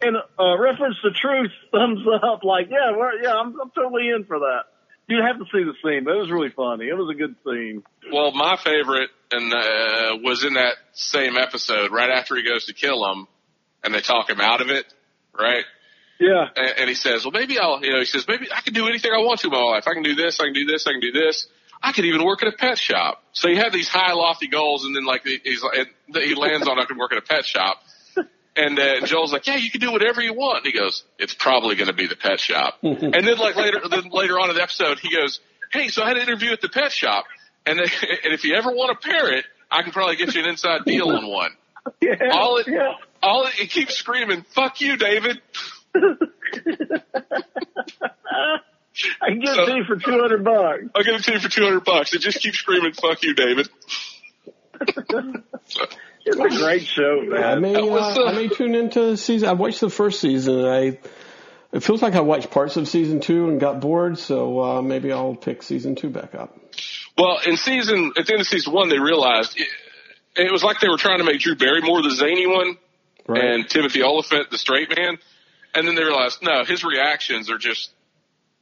and 0.00 0.16
uh, 0.16 0.58
reference 0.58 0.96
to 1.02 1.10
truth, 1.10 1.50
thumbs 1.72 2.06
up, 2.22 2.42
like, 2.42 2.68
yeah, 2.70 2.96
we're, 2.96 3.22
yeah, 3.22 3.34
I'm, 3.34 3.60
I'm 3.60 3.70
totally 3.74 4.08
in 4.08 4.24
for 4.24 4.38
that. 4.38 4.64
You'd 5.08 5.24
have 5.24 5.38
to 5.38 5.44
see 5.44 5.64
the 5.64 5.72
scene, 5.82 6.04
but 6.04 6.16
it 6.16 6.20
was 6.20 6.30
really 6.30 6.50
funny. 6.50 6.88
It 6.88 6.96
was 6.96 7.08
a 7.10 7.16
good 7.16 7.34
scene. 7.44 7.82
Well, 8.12 8.30
my 8.32 8.56
favorite 8.56 9.08
and 9.32 9.52
uh, 9.52 10.18
was 10.22 10.44
in 10.44 10.54
that 10.54 10.76
same 10.92 11.36
episode 11.36 11.92
right 11.92 12.10
after 12.10 12.36
he 12.36 12.42
goes 12.42 12.66
to 12.66 12.74
kill 12.74 13.10
him, 13.10 13.26
and 13.82 13.94
they 13.94 14.00
talk 14.00 14.28
him 14.28 14.40
out 14.40 14.60
of 14.60 14.68
it, 14.68 14.84
right? 15.38 15.64
Yeah. 16.18 16.48
And, 16.56 16.74
and 16.78 16.88
he 16.88 16.94
says, 16.94 17.24
"Well, 17.24 17.32
maybe 17.32 17.58
I'll," 17.58 17.80
you 17.82 17.92
know, 17.92 17.98
he 17.98 18.04
says, 18.04 18.26
"Maybe 18.26 18.48
I 18.54 18.60
can 18.60 18.74
do 18.74 18.88
anything 18.88 19.12
I 19.12 19.18
want 19.18 19.40
to 19.40 19.46
in 19.48 19.52
my 19.52 19.62
life. 19.62 19.84
I 19.86 19.94
can 19.94 20.02
do 20.02 20.14
this, 20.14 20.40
I 20.40 20.44
can 20.44 20.54
do 20.54 20.66
this, 20.66 20.86
I 20.86 20.92
can 20.92 21.00
do 21.00 21.12
this. 21.12 21.46
I 21.80 21.92
could 21.92 22.06
even 22.06 22.24
work 22.24 22.42
at 22.42 22.48
a 22.48 22.56
pet 22.56 22.78
shop." 22.78 23.22
So 23.32 23.48
he 23.48 23.56
had 23.56 23.72
these 23.72 23.88
high, 23.88 24.12
lofty 24.12 24.48
goals, 24.48 24.84
and 24.84 24.96
then 24.96 25.04
like 25.04 25.24
he's 25.24 25.62
like, 25.62 25.88
he 26.22 26.34
lands 26.34 26.66
on, 26.66 26.78
"I 26.78 26.84
can 26.84 26.98
work 26.98 27.12
at 27.12 27.18
a 27.18 27.22
pet 27.22 27.44
shop." 27.44 27.82
And 28.58 28.76
uh, 28.76 29.06
Joel's 29.06 29.32
like, 29.32 29.46
"Yeah, 29.46 29.54
you 29.54 29.70
can 29.70 29.80
do 29.80 29.92
whatever 29.92 30.20
you 30.20 30.34
want." 30.34 30.64
And 30.64 30.72
he 30.72 30.76
goes, 30.76 31.04
"It's 31.16 31.32
probably 31.32 31.76
going 31.76 31.86
to 31.86 31.92
be 31.92 32.08
the 32.08 32.16
pet 32.16 32.40
shop." 32.40 32.78
and 32.82 33.12
then 33.12 33.38
like 33.38 33.54
later, 33.54 33.80
then 33.88 34.10
later 34.10 34.40
on 34.40 34.50
in 34.50 34.56
the 34.56 34.62
episode, 34.62 34.98
he 34.98 35.14
goes, 35.14 35.40
"Hey, 35.72 35.88
so 35.88 36.02
I 36.02 36.08
had 36.08 36.16
an 36.16 36.24
interview 36.24 36.50
at 36.50 36.60
the 36.60 36.68
pet 36.68 36.90
shop, 36.90 37.26
and, 37.64 37.78
they, 37.78 37.82
and 38.24 38.34
if 38.34 38.42
you 38.42 38.56
ever 38.56 38.72
want 38.72 38.90
a 38.90 38.96
parrot, 38.96 39.44
I 39.70 39.82
can 39.82 39.92
probably 39.92 40.16
get 40.16 40.34
you 40.34 40.42
an 40.42 40.48
inside 40.48 40.84
deal 40.84 41.08
on 41.08 41.26
one." 41.28 41.52
Yeah. 42.02 42.16
All 42.32 42.58
it, 42.58 42.68
yeah. 42.68 42.92
all 43.22 43.46
it, 43.46 43.58
it 43.60 43.70
keeps 43.70 43.94
screaming, 43.94 44.44
"Fuck 44.50 44.82
you, 44.82 44.98
David." 44.98 45.40
I 49.20 49.28
can 49.28 49.40
get 49.40 49.54
So- 49.54 49.62
it 49.62 49.66
to 49.66 49.76
you 49.76 49.84
for 49.84 49.96
200 49.96 50.44
bucks. 50.44 50.84
I'll 50.94 51.04
give 51.04 51.14
it 51.14 51.24
to 51.24 51.32
you 51.32 51.38
for 51.40 51.48
two 51.48 51.62
hundred 51.64 51.84
bucks. 51.84 52.14
It 52.14 52.20
just 52.20 52.40
keeps 52.40 52.58
screaming, 52.58 52.92
"Fuck 52.92 53.22
you, 53.22 53.34
David." 53.34 53.68
It's 54.80 56.36
a 56.36 56.48
great 56.58 56.82
show, 56.86 57.20
I 57.22 57.54
man. 57.56 57.60
may 57.62 57.80
was, 57.82 58.16
uh, 58.18 58.24
uh, 58.24 58.28
I 58.30 58.32
may 58.32 58.48
tune 58.48 58.74
into 58.74 59.00
the 59.10 59.16
season. 59.16 59.48
I 59.48 59.52
watched 59.52 59.80
the 59.80 59.88
first 59.90 60.20
season. 60.20 60.58
And 60.60 60.68
I 60.68 60.98
it 61.72 61.80
feels 61.82 62.02
like 62.02 62.14
I 62.14 62.20
watched 62.20 62.50
parts 62.50 62.76
of 62.76 62.86
season 62.88 63.20
two 63.20 63.48
and 63.48 63.58
got 63.60 63.80
bored. 63.80 64.18
So 64.18 64.60
uh, 64.60 64.82
maybe 64.82 65.10
I'll 65.12 65.34
pick 65.34 65.62
season 65.62 65.94
two 65.94 66.10
back 66.10 66.34
up. 66.34 66.56
well, 67.16 67.38
in 67.46 67.56
season 67.56 68.12
at 68.16 68.26
the 68.26 68.32
end 68.34 68.40
of 68.42 68.46
season 68.46 68.72
one, 68.72 68.88
they 68.88 68.98
realized 68.98 69.58
it, 69.58 69.68
it 70.36 70.52
was 70.52 70.62
like 70.62 70.80
they 70.80 70.88
were 70.88 70.98
trying 70.98 71.18
to 71.18 71.24
make 71.24 71.40
Drew 71.40 71.54
Barrymore 71.56 72.02
the 72.02 72.10
zany 72.10 72.46
one 72.46 72.76
Right. 73.26 73.44
and 73.44 73.68
Timothy 73.68 74.02
Olyphant 74.02 74.50
the 74.50 74.58
straight 74.58 74.88
man, 74.96 75.18
and 75.74 75.86
then 75.86 75.94
they 75.94 76.04
realized 76.04 76.38
no, 76.42 76.64
his 76.64 76.84
reactions 76.84 77.50
are 77.50 77.58
just 77.58 77.90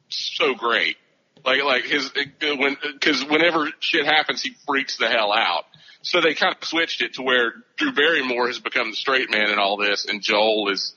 so 0.09 0.55
great. 0.55 0.97
Like 1.45 1.63
like 1.63 1.85
his 1.85 2.11
when 2.41 2.77
because 2.93 3.25
whenever 3.25 3.69
shit 3.81 4.07
happens, 4.07 4.43
he 4.43 4.57
freaks 4.67 4.97
the 4.99 5.09
hell 5.09 5.33
out. 5.33 5.65
So 6.03 6.21
they 6.21 6.35
kind 6.35 6.55
of 6.55 6.67
switched 6.67 7.03
it 7.03 7.15
to 7.15 7.23
where 7.23 7.55
Drew 7.77 7.93
Barrymore 7.93 8.47
has 8.47 8.59
become 8.61 8.91
the 8.91 8.97
straight 8.97 9.31
man 9.31 9.51
in 9.51 9.59
all 9.59 9.77
this, 9.77 10.07
and 10.07 10.23
Joel 10.23 10.71
is 10.71 10.95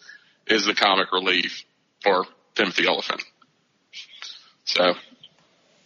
is 0.48 0.66
the 0.66 0.74
comic 0.74 1.12
relief 1.12 1.64
for 2.04 2.26
Timothy 2.56 2.88
Olyphant. 2.88 3.24
So 4.66 4.94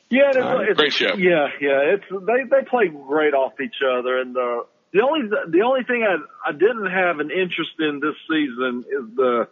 Yeah, 0.10 0.30
it's, 0.30 0.38
right. 0.38 0.70
it's, 0.70 0.80
Great 0.80 0.94
show. 0.94 1.16
Yeah, 1.18 1.48
yeah, 1.60 1.96
it's 1.96 2.06
they 2.10 2.44
they 2.50 2.66
play 2.70 2.88
great 2.88 3.34
off 3.34 3.54
each 3.62 3.82
other, 3.82 4.20
and 4.20 4.36
uh, 4.38 4.64
the 4.92 5.02
only 5.02 5.28
the 5.50 5.62
only 5.62 5.84
thing 5.84 6.04
I 6.04 6.18
I 6.50 6.52
didn't 6.52 6.92
have 6.92 7.20
an 7.20 7.32
interest 7.32 7.72
in 7.80 8.00
this 8.00 8.16
season 8.30 8.86
is 8.88 9.16
the 9.16 9.48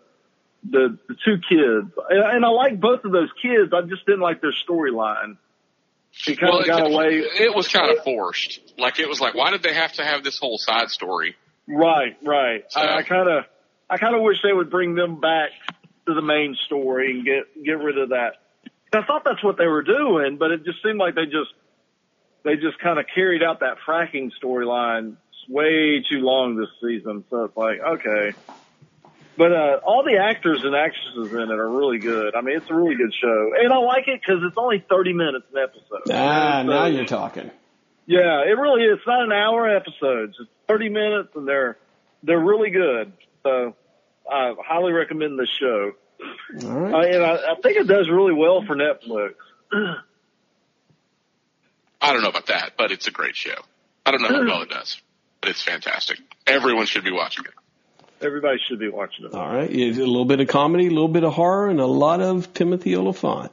the 0.70 0.97
the 1.07 1.16
two 1.26 1.38
kids, 1.49 1.91
and, 2.09 2.20
and 2.36 2.45
I 2.45 2.49
like 2.49 2.80
both 2.80 3.03
of 3.05 3.12
those 3.12 3.30
kids. 3.41 3.74
I 3.74 3.82
just 3.82 4.05
didn't 4.05 4.22
like 4.22 4.41
their 4.41 4.53
storyline. 4.68 5.38
he 6.12 6.36
kind 6.36 6.51
Well, 6.51 6.62
of 6.62 6.68
got 6.68 6.86
it, 6.88 6.93
away. 6.93 7.07
it 7.18 7.55
was 7.55 7.68
kind 7.68 7.89
of 7.95 8.03
forced. 8.03 8.59
Like 8.78 8.99
it 8.99 9.07
was 9.07 9.20
like, 9.20 9.34
why 9.34 9.51
did 9.51 9.64
they 9.64 9.74
have 9.74 9.93
to 9.93 10.03
have 10.03 10.24
this 10.24 10.38
whole 10.38 10.57
side 10.57 10.89
story? 10.89 11.36
Right, 11.68 12.18
right. 12.24 12.64
So- 12.70 12.82
I 12.82 13.03
kind 13.03 13.30
of, 13.30 13.45
I 13.89 13.97
kind 13.97 14.16
of 14.16 14.22
wish 14.22 14.38
they 14.43 14.53
would 14.53 14.70
bring 14.70 14.93
them 14.95 15.20
back 15.20 15.49
to 16.07 16.14
the 16.14 16.22
main 16.22 16.55
story 16.66 17.12
and 17.12 17.26
get 17.26 17.64
get 17.64 17.80
rid 17.80 17.97
of 17.97 18.09
that. 18.09 18.34
I 18.93 19.03
thought 19.03 19.24
that's 19.24 19.43
what 19.43 19.57
they 19.57 19.68
were 19.68 19.84
doing, 19.84 20.38
but 20.38 20.51
it 20.51 20.66
just 20.66 20.84
seemed 20.84 20.97
like 20.99 21.16
they 21.16 21.26
just 21.26 21.53
they 22.43 22.55
just 22.55 22.78
kind 22.80 22.99
of 22.99 23.05
carried 23.14 23.41
out 23.43 23.62
that 23.62 23.78
fracking 23.88 24.32
storyline 24.43 25.16
way 25.47 26.03
too 26.09 26.20
long 26.20 26.55
this 26.55 26.70
season. 26.82 27.24
So 27.30 27.45
it's 27.45 27.55
like, 27.57 27.80
okay. 27.80 28.34
But 29.38 29.53
uh, 29.53 29.79
all 29.86 30.03
the 30.03 30.17
actors 30.17 30.63
and 30.63 30.75
actresses 30.75 31.32
in 31.34 31.39
it 31.39 31.51
are 31.51 31.69
really 31.69 31.97
good. 31.99 32.36
I 32.36 32.41
mean, 32.41 32.57
it's 32.57 32.69
a 32.69 32.75
really 32.75 32.95
good 32.95 33.13
show, 33.13 33.51
and 33.57 33.71
I 33.73 33.77
like 33.77 34.07
it 34.07 34.19
because 34.21 34.43
it's 34.43 34.57
only 34.57 34.84
thirty 34.89 35.13
minutes 35.13 35.45
an 35.53 35.63
episode. 35.63 36.11
Ah, 36.13 36.59
And 36.59 36.69
now 36.69 36.86
you're 36.86 37.05
talking. 37.05 37.49
yeah, 38.05 38.41
it 38.45 38.57
really 38.57 38.84
is. 38.84 38.97
It's 38.97 39.07
not 39.07 39.23
an 39.23 39.32
hour 39.32 39.69
episodes. 39.69 40.36
It's 40.39 40.49
30 40.67 40.89
minutes 40.89 41.29
and 41.36 41.47
they're, 41.47 41.77
they're 42.23 42.39
really 42.39 42.69
good. 42.69 43.11
So 43.43 43.75
I 44.32 44.53
highly 44.65 44.91
recommend 44.93 45.38
this 45.39 45.49
show. 45.59 45.91
All 46.63 46.95
Uh, 46.95 47.01
and 47.01 47.23
I, 47.23 47.36
I 47.51 47.55
think 47.61 47.77
it 47.77 47.88
does 47.88 48.09
really 48.09 48.34
well 48.34 48.63
for 48.65 48.75
Netflix. 48.75 49.34
I 52.01 52.13
don't 52.13 52.21
know 52.21 52.29
about 52.29 52.47
that, 52.47 52.73
but 52.77 52.91
it's 52.91 53.07
a 53.07 53.11
great 53.11 53.36
show. 53.36 53.55
I 54.05 54.11
don't 54.11 54.21
know 54.21 54.29
how 54.29 54.45
well 54.45 54.61
it 54.63 54.69
does, 54.69 55.01
but 55.41 55.49
it's 55.51 55.61
fantastic. 55.61 56.19
Everyone 56.47 56.86
should 56.86 57.03
be 57.03 57.11
watching 57.11 57.45
it. 57.45 57.53
Everybody 58.22 58.57
should 58.67 58.80
be 58.80 58.89
watching 58.89 59.26
it. 59.26 59.34
All 59.34 59.47
right. 59.51 59.69
You 59.69 59.93
did 59.93 60.01
A 60.03 60.05
little 60.05 60.26
bit 60.26 60.39
of 60.39 60.47
comedy, 60.47 60.88
a 60.88 60.89
little 60.89 61.07
bit 61.07 61.24
of 61.24 61.34
horror, 61.34 61.69
and 61.69 61.80
a 61.80 61.86
lot 61.86 62.22
of 62.22 62.53
Timothy 62.53 62.95
Olyphant. 62.95 63.51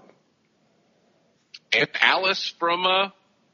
And 1.72 1.88
Alice 2.00 2.54
from 2.58 2.86
uh, 2.86 3.08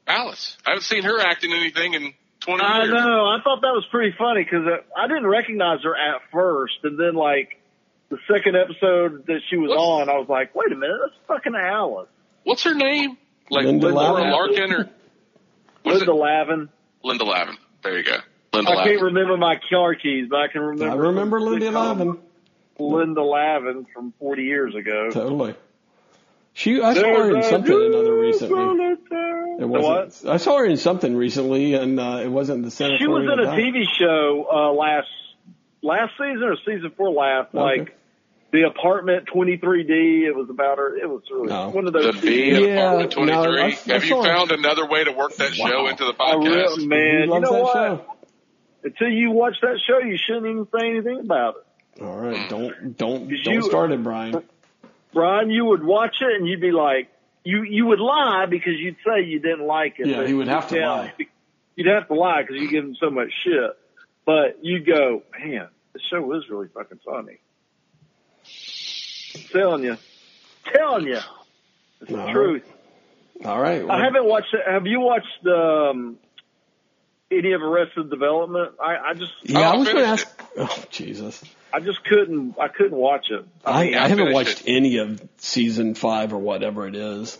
Alice. 0.07 0.57
I 0.65 0.71
haven't 0.71 0.83
seen 0.83 1.03
her 1.03 1.19
acting 1.19 1.51
anything 1.53 1.93
in 1.93 2.13
20 2.41 2.63
I 2.63 2.83
years. 2.83 2.93
know. 2.93 3.25
I 3.25 3.37
thought 3.43 3.61
that 3.61 3.73
was 3.73 3.85
pretty 3.91 4.15
funny 4.17 4.43
because 4.43 4.65
I 4.95 5.07
didn't 5.07 5.27
recognize 5.27 5.79
her 5.83 5.95
at 5.95 6.21
first. 6.31 6.75
And 6.83 6.97
then 6.99 7.15
like 7.15 7.59
the 8.09 8.17
second 8.31 8.55
episode 8.55 9.25
that 9.27 9.39
she 9.49 9.57
was 9.57 9.69
What's- 9.69 9.81
on, 9.81 10.09
I 10.09 10.17
was 10.19 10.29
like, 10.29 10.55
wait 10.55 10.71
a 10.71 10.75
minute, 10.75 10.97
that's 11.03 11.15
fucking 11.27 11.55
Alice. 11.55 12.07
What's 12.43 12.63
her 12.63 12.73
name? 12.75 13.17
Like 13.49 13.65
Linda 13.65 13.89
Laura 13.89 14.21
Lavin. 14.21 14.31
Larkin 14.31 14.71
or 14.73 14.89
Linda 15.85 16.11
it 16.11 16.13
Lavin. 16.13 16.69
Linda 17.03 17.23
Lavin? 17.25 17.57
There 17.83 17.97
you 17.97 18.03
go. 18.03 18.17
Linda 18.55 18.71
I 18.71 18.75
Lavin. 18.75 18.91
can't 18.93 19.03
remember 19.03 19.37
my 19.37 19.59
car 19.69 19.95
keys, 19.95 20.27
but 20.29 20.39
I 20.39 20.47
can 20.47 20.61
remember. 20.61 20.93
I 20.93 20.95
remember 21.07 21.39
Linda 21.41 21.67
sitcom 21.67 21.73
Lavin. 21.73 22.17
Linda 22.79 23.21
Lavin 23.23 23.85
from 23.93 24.13
40 24.19 24.43
years 24.43 24.75
ago. 24.75 25.09
Totally. 25.11 25.55
She, 26.53 26.81
I 26.81 26.93
saw 26.93 27.01
her 27.01 27.35
in 27.35 27.43
something 27.43 27.73
another 27.73 28.17
recently. 28.17 28.95
It 29.59 29.65
wasn't. 29.67 30.25
what? 30.25 30.33
I 30.33 30.37
saw 30.37 30.57
her 30.59 30.65
in 30.65 30.77
something 30.77 31.15
recently, 31.15 31.73
and 31.73 31.99
uh, 31.99 32.19
it 32.23 32.29
wasn't 32.29 32.63
the 32.63 32.71
Center 32.71 32.97
She 32.97 33.07
was 33.07 33.23
in 33.23 33.39
a 33.39 33.51
TV 33.51 33.83
show 33.97 34.47
uh, 34.51 34.71
last 34.71 35.07
last 35.81 36.13
season 36.17 36.43
or 36.43 36.55
season 36.65 36.91
four 36.95 37.09
last, 37.11 37.53
Okay. 37.53 37.59
like 37.81 37.97
the 38.51 38.63
apartment 38.63 39.27
23D. 39.33 40.23
It 40.27 40.33
was 40.35 40.49
about 40.49 40.77
her. 40.77 40.95
It 40.97 41.09
was 41.09 41.21
really 41.29 41.47
No. 41.47 41.69
one 41.69 41.87
of 41.87 41.93
The 41.93 41.99
those. 42.13 42.21
B 42.21 42.49
in 42.51 42.63
Yeah, 42.63 42.85
Apartment 42.93 43.11
23. 43.11 43.33
no, 43.35 43.43
I- 43.43 43.65
I 43.65 43.69
Have 43.71 44.03
you 44.05 44.09
saw 44.09 44.21
it. 44.21 44.25
found 44.25 44.51
another 44.51 44.85
way 44.87 45.03
to 45.03 45.11
work 45.11 45.35
that 45.35 45.53
show 45.53 45.83
Wow. 45.83 45.87
into 45.87 46.05
the 46.05 46.13
podcast? 46.13 46.45
really, 46.45 46.87
man, 46.87 46.99
He 47.17 47.23
you 47.25 47.29
loves 47.31 47.43
know 47.43 47.51
that 47.53 47.63
what? 47.63 47.73
show. 47.73 48.14
Until 48.85 49.09
you 49.09 49.31
watch 49.31 49.55
that 49.61 49.79
show, 49.85 49.97
you 49.99 50.15
shouldn't 50.15 50.45
even 50.45 50.67
say 50.73 50.87
anything 50.89 51.19
about 51.19 51.55
it. 51.57 52.03
All 52.03 52.17
right, 52.17 52.47
don't 52.49 52.95
don't 52.97 53.27
don't 53.43 53.53
you- 53.53 53.61
start 53.63 53.91
it, 53.91 54.01
Brian. 54.03 54.41
Brian, 55.13 55.49
you 55.49 55.65
would 55.65 55.83
watch 55.83 56.17
it 56.21 56.33
and 56.39 56.45
you'd 56.47 56.61
be 56.61 56.71
like, 56.71 57.09
you 57.43 57.63
you 57.63 57.85
would 57.87 57.99
lie 57.99 58.45
because 58.49 58.73
you'd 58.77 58.97
say 59.05 59.23
you 59.23 59.39
didn't 59.39 59.65
like 59.65 59.95
it. 59.99 60.07
Yeah, 60.07 60.25
he 60.27 60.33
would 60.33 60.47
have 60.47 60.67
to 60.69 60.75
yeah, 60.77 60.89
lie. 60.91 61.13
You'd 61.75 61.87
have 61.87 62.07
to 62.09 62.13
lie 62.13 62.41
because 62.43 62.57
you 62.61 62.69
give 62.69 62.83
him 62.85 62.95
so 62.99 63.09
much 63.09 63.29
shit. 63.43 63.71
But 64.25 64.59
you'd 64.63 64.85
go, 64.85 65.23
man, 65.39 65.67
the 65.93 65.99
show 66.11 66.31
is 66.33 66.49
really 66.49 66.67
fucking 66.67 66.99
funny. 67.05 67.39
telling 69.51 69.83
you, 69.83 69.97
telling 70.73 71.07
you, 71.07 71.19
it's 72.01 72.11
the 72.11 72.19
All 72.19 72.25
right. 72.25 72.33
truth. 72.33 72.73
All 73.45 73.61
right. 73.61 73.87
I 73.89 74.03
haven't 74.03 74.25
watched. 74.25 74.53
it. 74.53 74.61
Have 74.69 74.85
you 74.87 74.99
watched 74.99 75.45
um, 75.47 76.17
any 77.31 77.51
of 77.53 77.61
Arrested 77.61 78.09
Development? 78.09 78.73
I, 78.79 78.97
I 79.09 79.13
just, 79.13 79.31
Yeah, 79.43 79.59
Oh, 79.59 79.63
I 79.63 79.71
I 79.73 79.75
was 79.77 79.87
going 79.87 79.97
to 79.97 80.03
finished 80.05 80.25
ask. 80.27 80.51
Oh, 80.57 80.83
Jesus. 80.91 81.43
I 81.73 81.79
just 81.79 82.03
couldn't. 82.05 82.55
I 82.59 82.67
couldn't 82.69 82.97
watch 82.97 83.27
it. 83.31 83.45
I, 83.65 83.83
yeah, 83.83 84.01
I 84.01 84.05
I 84.05 84.07
haven't 84.07 84.31
watched 84.31 84.61
it. 84.61 84.71
any 84.71 84.97
of 84.97 85.21
season 85.37 85.93
five 85.95 86.31
or 86.31 86.37
whatever 86.37 86.87
it 86.87 86.95
is. 86.95 87.37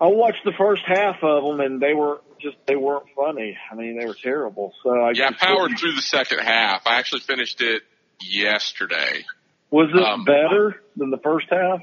I 0.00 0.06
watched 0.08 0.44
the 0.44 0.52
first 0.58 0.82
half 0.84 1.22
of 1.22 1.44
them, 1.44 1.60
and 1.60 1.80
they 1.80 1.94
were 1.94 2.20
just 2.40 2.56
they 2.66 2.76
weren't 2.76 3.06
funny. 3.16 3.56
I 3.70 3.74
mean, 3.74 3.98
they 3.98 4.04
were 4.04 4.16
terrible. 4.20 4.74
So 4.82 4.90
I 4.90 5.12
Yeah, 5.12 5.28
I 5.28 5.32
powered 5.32 5.62
couldn't- 5.62 5.78
through 5.78 5.94
the 5.94 6.02
second 6.02 6.40
half. 6.40 6.86
I 6.86 6.98
actually 6.98 7.20
finished 7.20 7.62
it 7.62 7.82
yesterday. 8.20 9.24
Was 9.70 9.88
it 9.94 10.02
um, 10.02 10.24
better 10.24 10.82
than 10.96 11.10
the 11.10 11.18
first 11.18 11.46
half? 11.50 11.80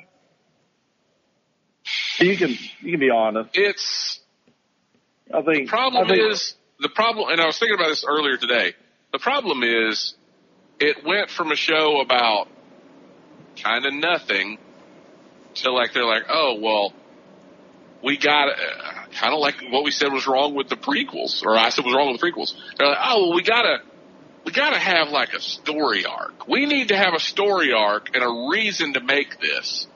You 2.20 2.38
can 2.38 2.50
you 2.82 2.92
can 2.92 3.00
be 3.00 3.10
honest. 3.10 3.50
It's 3.56 4.20
I 5.34 5.42
think 5.42 5.66
the 5.66 5.66
problem 5.70 6.06
I 6.06 6.08
think, 6.08 6.32
is 6.34 6.54
the 6.80 6.90
problem, 6.90 7.30
and 7.30 7.42
I 7.42 7.46
was 7.46 7.60
thinking 7.60 7.76
about 7.76 7.90
this 7.90 8.06
earlier 8.08 8.38
today. 8.38 8.74
The 9.12 9.20
problem 9.20 9.64
is 9.64 10.14
it 10.80 11.06
went 11.06 11.30
from 11.30 11.52
a 11.52 11.56
show 11.56 12.00
about 12.00 12.48
kind 13.62 13.86
of 13.86 13.94
nothing 13.94 14.58
to 15.56 15.72
like 15.72 15.94
they're 15.94 16.06
like, 16.06 16.24
oh 16.30 16.60
well, 16.62 16.94
we 18.04 18.18
got 18.18 18.48
uh, 18.50 19.06
kind 19.12 19.34
of 19.34 19.40
like 19.40 19.56
what 19.70 19.84
we 19.84 19.92
said 19.92 20.14
was 20.14 20.28
wrong 20.28 20.56
with 20.56 20.70
the 20.70 20.78
prequels, 20.78 21.44
or 21.44 21.58
I 21.58 21.70
said 21.70 21.86
was 21.86 21.94
wrong 21.94 22.12
with 22.12 22.22
the 22.22 22.32
prequels. 22.32 22.54
They're 22.78 22.88
like, 22.88 22.98
oh 23.02 23.24
well, 23.24 23.36
we 23.36 23.44
gotta 23.44 23.80
we 24.46 24.52
gotta 24.54 24.80
have 24.80 25.10
like 25.10 25.34
a 25.34 25.42
story 25.42 26.06
arc. 26.06 26.48
We 26.48 26.66
need 26.66 26.90
to 26.90 26.98
have 26.98 27.14
a 27.14 27.20
story 27.20 27.74
arc 27.74 28.16
and 28.16 28.24
a 28.24 28.50
reason 28.52 28.94
to 28.94 29.02
make 29.02 29.40
this. 29.42 29.88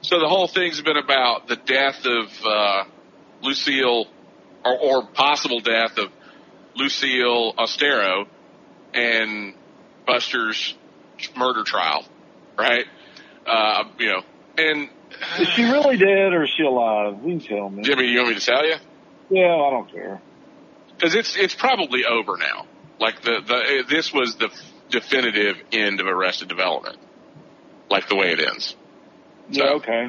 So 0.00 0.18
the 0.18 0.28
whole 0.28 0.48
thing's 0.48 0.80
been 0.80 0.96
about 0.96 1.46
the 1.46 1.54
death 1.54 2.04
of 2.04 2.44
uh, 2.44 2.84
Lucille, 3.42 4.06
or, 4.64 4.78
or 4.78 5.06
possible 5.06 5.60
death 5.60 5.96
of 5.98 6.10
Lucille 6.76 7.54
Austero 7.58 8.26
and 8.94 9.54
Buster's 10.06 10.74
murder 11.36 11.64
trial, 11.64 12.04
right? 12.58 12.86
Uh, 13.46 13.84
you 13.98 14.08
know, 14.08 14.22
and 14.58 14.88
is 15.38 15.48
she 15.48 15.64
really 15.64 15.96
dead 15.96 16.32
or 16.32 16.44
is 16.44 16.50
she 16.56 16.62
alive? 16.62 17.18
You 17.24 17.38
can 17.38 17.40
tell 17.40 17.70
me. 17.70 17.82
Jimmy, 17.82 18.06
you 18.06 18.18
want 18.18 18.30
me 18.30 18.34
to 18.38 18.44
tell 18.44 18.66
you? 18.66 18.74
Yeah, 19.30 19.54
I 19.54 19.70
don't 19.70 19.90
care. 19.90 20.20
Because 20.96 21.14
it's 21.14 21.36
it's 21.36 21.54
probably 21.54 22.04
over 22.04 22.36
now. 22.36 22.66
Like 22.98 23.22
the 23.22 23.40
the 23.46 23.84
this 23.88 24.12
was 24.12 24.36
the 24.36 24.50
definitive 24.90 25.56
end 25.72 26.00
of 26.00 26.06
Arrested 26.06 26.48
Development, 26.48 26.98
like 27.90 28.08
the 28.08 28.16
way 28.16 28.32
it 28.32 28.40
ends. 28.40 28.76
Yeah, 29.48 29.72
okay. 29.74 30.08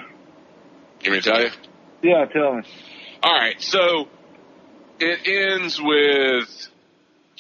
You 1.01 1.11
want 1.11 1.13
me 1.13 1.21
to 1.21 1.29
tell 1.29 1.41
you? 1.41 1.49
Yeah, 2.01 2.25
tell 2.25 2.55
me. 2.55 2.63
All 3.23 3.33
right, 3.33 3.59
so 3.61 4.07
it 4.99 5.27
ends 5.27 5.81
with 5.81 6.67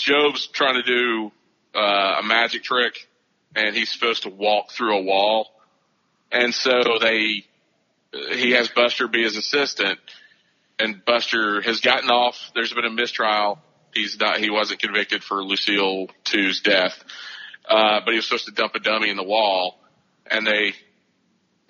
Gob's 0.07 0.47
trying 0.47 0.75
to 0.75 0.83
do 0.83 1.31
uh, 1.75 2.19
a 2.19 2.23
magic 2.23 2.63
trick, 2.63 3.07
and 3.55 3.75
he's 3.75 3.89
supposed 3.89 4.23
to 4.23 4.29
walk 4.29 4.71
through 4.71 4.97
a 4.97 5.01
wall, 5.01 5.51
and 6.31 6.53
so 6.53 6.71
they 6.99 7.45
he 8.11 8.51
has 8.51 8.67
Buster 8.69 9.07
be 9.07 9.23
his 9.23 9.37
assistant, 9.37 9.99
and 10.79 11.03
Buster 11.05 11.61
has 11.61 11.79
gotten 11.81 12.09
off. 12.09 12.51
There's 12.53 12.73
been 12.73 12.85
a 12.85 12.91
mistrial. 12.91 13.59
He's 13.93 14.19
not. 14.19 14.37
He 14.37 14.49
wasn't 14.49 14.81
convicted 14.81 15.23
for 15.23 15.43
Lucille 15.43 16.07
2's 16.25 16.61
death, 16.61 17.03
uh, 17.67 18.01
but 18.03 18.11
he 18.11 18.17
was 18.17 18.25
supposed 18.25 18.45
to 18.45 18.51
dump 18.51 18.75
a 18.75 18.79
dummy 18.79 19.09
in 19.09 19.17
the 19.17 19.23
wall, 19.23 19.79
and 20.29 20.45
they 20.45 20.73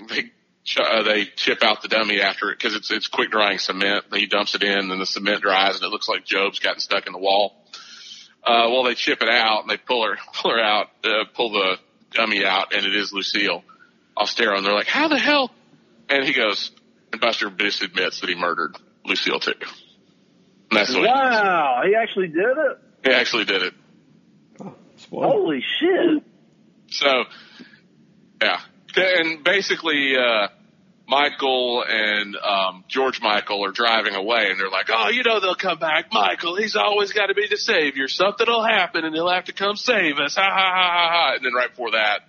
they 0.09 0.31
uh, 0.79 1.03
they 1.03 1.25
chip 1.25 1.63
out 1.63 1.81
the 1.81 1.87
dummy 1.87 2.21
after 2.21 2.49
it 2.51 2.57
because 2.57 2.75
it's 2.75 2.89
it's 2.91 3.07
quick 3.07 3.31
drying 3.31 3.57
cement. 3.57 4.05
He 4.13 4.27
dumps 4.27 4.55
it 4.55 4.63
in, 4.63 4.91
and 4.91 5.01
the 5.01 5.05
cement 5.05 5.41
dries, 5.41 5.75
and 5.75 5.83
it 5.83 5.89
looks 5.89 6.07
like 6.07 6.27
Gob's 6.27 6.59
gotten 6.59 6.79
stuck 6.79 7.05
in 7.07 7.13
the 7.13 7.19
wall. 7.19 7.53
Uh, 8.45 8.67
well, 8.69 8.83
they 8.83 8.93
chip 8.95 9.21
it 9.21 9.29
out 9.29 9.61
and 9.61 9.69
they 9.69 9.77
pull 9.77 10.05
her 10.05 10.17
pull 10.41 10.51
her 10.51 10.59
out, 10.61 10.87
uh, 11.03 11.25
pull 11.33 11.51
the 11.51 11.77
dummy 12.11 12.45
out, 12.45 12.73
and 12.73 12.85
it 12.85 12.95
is 12.95 13.11
Lucille 13.13 13.63
Austero. 14.17 14.57
And 14.57 14.65
they're 14.65 14.73
like, 14.73 14.87
"How 14.87 15.07
the 15.07 15.17
hell?" 15.19 15.51
And 16.09 16.25
he 16.25 16.33
goes, 16.33 16.71
and 17.11 17.21
Buster 17.21 17.49
just 17.49 17.81
admits 17.81 18.19
that 18.19 18.29
he 18.29 18.35
murdered 18.35 18.75
Lucille 19.05 19.39
too. 19.39 19.53
And 20.71 20.79
that's 20.79 20.93
what 20.93 21.03
Wow, 21.03 21.81
he 21.85 21.95
actually 21.95 22.27
did 22.27 22.39
it. 22.45 22.77
he 23.05 23.11
actually 23.11 23.45
did 23.45 23.63
it. 23.63 23.73
Spoiler. 24.97 25.27
Holy 25.27 25.61
shit! 25.79 26.23
So, 26.89 27.23
yeah, 28.41 28.59
and 28.95 29.43
basically, 29.43 30.15
uh, 30.17 30.47
Michael 31.07 31.83
and 31.87 32.35
um, 32.37 32.85
George 32.87 33.21
Michael 33.21 33.65
are 33.65 33.71
driving 33.71 34.15
away, 34.15 34.49
and 34.49 34.59
they're 34.59 34.69
like, 34.69 34.87
"Oh, 34.89 35.09
you 35.09 35.23
know 35.23 35.39
they'll 35.39 35.55
come 35.55 35.79
back, 35.79 36.11
Michael. 36.11 36.55
He's 36.55 36.75
always 36.75 37.11
got 37.11 37.27
to 37.27 37.33
be 37.33 37.47
the 37.49 37.57
savior. 37.57 38.07
Something 38.07 38.47
will 38.47 38.63
happen, 38.63 39.03
and 39.03 39.13
he'll 39.13 39.29
have 39.29 39.45
to 39.45 39.53
come 39.53 39.75
save 39.75 40.17
us." 40.17 40.35
Ha 40.35 40.41
ha 40.41 40.49
ha 40.49 40.73
ha 40.73 41.09
ha! 41.11 41.33
And 41.35 41.45
then 41.45 41.53
right 41.53 41.69
before 41.69 41.91
that, 41.91 42.21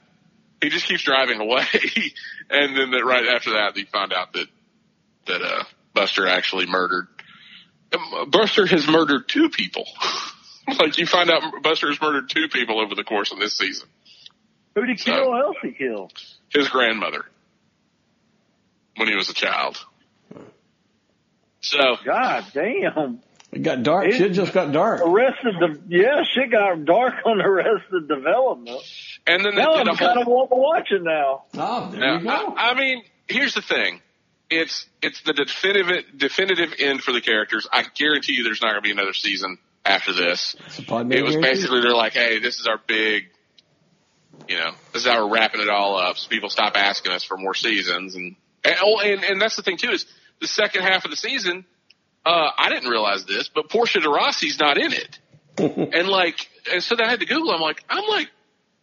he 0.60 0.70
just 0.70 0.86
keeps 0.86 1.02
driving 1.02 1.40
away, 1.40 1.64
and 2.50 2.76
then 2.76 2.90
that 2.90 3.04
right 3.04 3.26
after 3.26 3.50
that, 3.52 3.74
they 3.74 3.84
find 3.84 4.12
out 4.12 4.32
that 4.32 4.46
that 5.26 5.42
uh, 5.42 5.64
Buster 5.94 6.26
actually 6.26 6.66
murdered 6.66 7.06
um, 7.94 8.30
Buster 8.30 8.66
has 8.66 8.86
murdered 8.88 9.28
two 9.28 9.48
people. 9.50 9.86
like 10.80 10.98
you 10.98 11.06
find 11.06 11.30
out 11.30 11.42
Buster 11.62 11.88
has 11.88 12.00
murdered 12.00 12.28
two 12.30 12.48
people 12.48 12.80
over 12.80 12.94
the 12.94 13.04
course 13.04 13.32
of 13.32 13.38
this 13.38 13.56
season. 13.56 13.88
Who 14.74 14.84
did 14.86 14.90
he 14.90 14.96
So- 14.96 15.12
kill? 15.12 15.24
Who 15.32 15.36
else 15.38 15.56
he 15.62 15.70
kill? 15.72 16.10
His 16.54 16.68
grandmother 16.68 17.24
when 18.96 19.08
he 19.08 19.16
was 19.16 19.28
a 19.28 19.34
child. 19.34 19.84
So 21.60 21.96
God 22.04 22.44
damn. 22.52 23.20
It 23.52 23.62
got 23.62 23.82
dark. 23.82 24.08
It- 24.08 24.14
Shit 24.16 24.32
just 24.32 24.52
got 24.52 24.72
dark. 24.72 25.00
Arrested 25.00 25.54
the 25.60 25.80
yeah, 25.88 26.22
shit 26.24 26.50
got 26.50 26.84
dark 26.84 27.14
on 27.24 27.40
Arrested 27.40 28.08
Development. 28.08 28.80
and 29.26 29.44
then 29.44 29.54
they 29.54 29.62
Now 29.62 29.74
I'm 29.74 29.88
a 29.88 29.96
kind 29.96 30.20
of 30.20 30.26
want 30.26 30.50
to 30.50 30.56
watch 30.56 30.88
it 30.90 31.02
now. 31.02 31.44
Oh, 31.54 31.90
there 31.90 32.00
Now, 32.00 32.18
you 32.18 32.24
go. 32.24 32.54
I, 32.56 32.70
I 32.70 32.74
mean, 32.74 33.02
here's 33.28 33.54
the 33.54 33.62
thing. 33.62 34.00
It's 34.50 34.86
it's 35.02 35.22
the 35.22 35.32
definitive 35.32 36.04
definitive 36.16 36.74
end 36.78 37.02
for 37.02 37.12
the 37.12 37.20
characters. 37.20 37.66
I 37.72 37.84
guarantee 37.94 38.34
you, 38.34 38.44
there's 38.44 38.60
not 38.60 38.72
going 38.72 38.82
to 38.82 38.86
be 38.86 38.90
another 38.92 39.14
season 39.14 39.58
after 39.84 40.12
this. 40.12 40.54
It's 40.66 40.78
a 40.78 40.82
pod 40.82 41.06
man 41.06 41.18
It 41.18 41.22
was 41.24 41.36
basically 41.36 41.80
they're 41.80 41.94
like, 41.94 42.12
hey, 42.12 42.40
this 42.40 42.60
is 42.60 42.66
our 42.66 42.78
big, 42.86 43.24
you 44.48 44.56
know, 44.56 44.72
this 44.92 45.02
is 45.02 45.08
how 45.08 45.24
we're 45.24 45.32
wrapping 45.32 45.60
it 45.60 45.68
all 45.68 45.96
up. 45.96 46.16
So 46.16 46.28
people 46.28 46.48
stop 46.50 46.76
asking 46.76 47.12
us 47.12 47.24
for 47.24 47.36
more 47.36 47.54
seasons, 47.54 48.14
and 48.14 48.36
and 48.64 48.76
oh, 48.82 49.00
and, 49.00 49.24
and 49.24 49.40
that's 49.40 49.56
the 49.56 49.62
thing 49.62 49.76
too 49.76 49.90
is 49.90 50.06
the 50.40 50.46
second 50.46 50.82
half 50.82 51.04
of 51.04 51.10
the 51.10 51.16
season. 51.16 51.64
Uh, 52.24 52.50
I 52.56 52.70
didn't 52.70 52.88
realize 52.88 53.24
this, 53.26 53.50
but 53.54 53.68
Portia 53.68 54.00
de 54.00 54.08
Rossi's 54.08 54.58
not 54.58 54.78
in 54.78 54.92
it, 54.92 55.18
and 55.94 56.08
like, 56.08 56.48
and 56.72 56.82
so 56.82 56.96
then 56.96 57.06
I 57.06 57.10
had 57.10 57.20
to 57.20 57.26
Google. 57.26 57.52
I'm 57.52 57.60
like, 57.60 57.82
I'm 57.88 58.08
like 58.08 58.30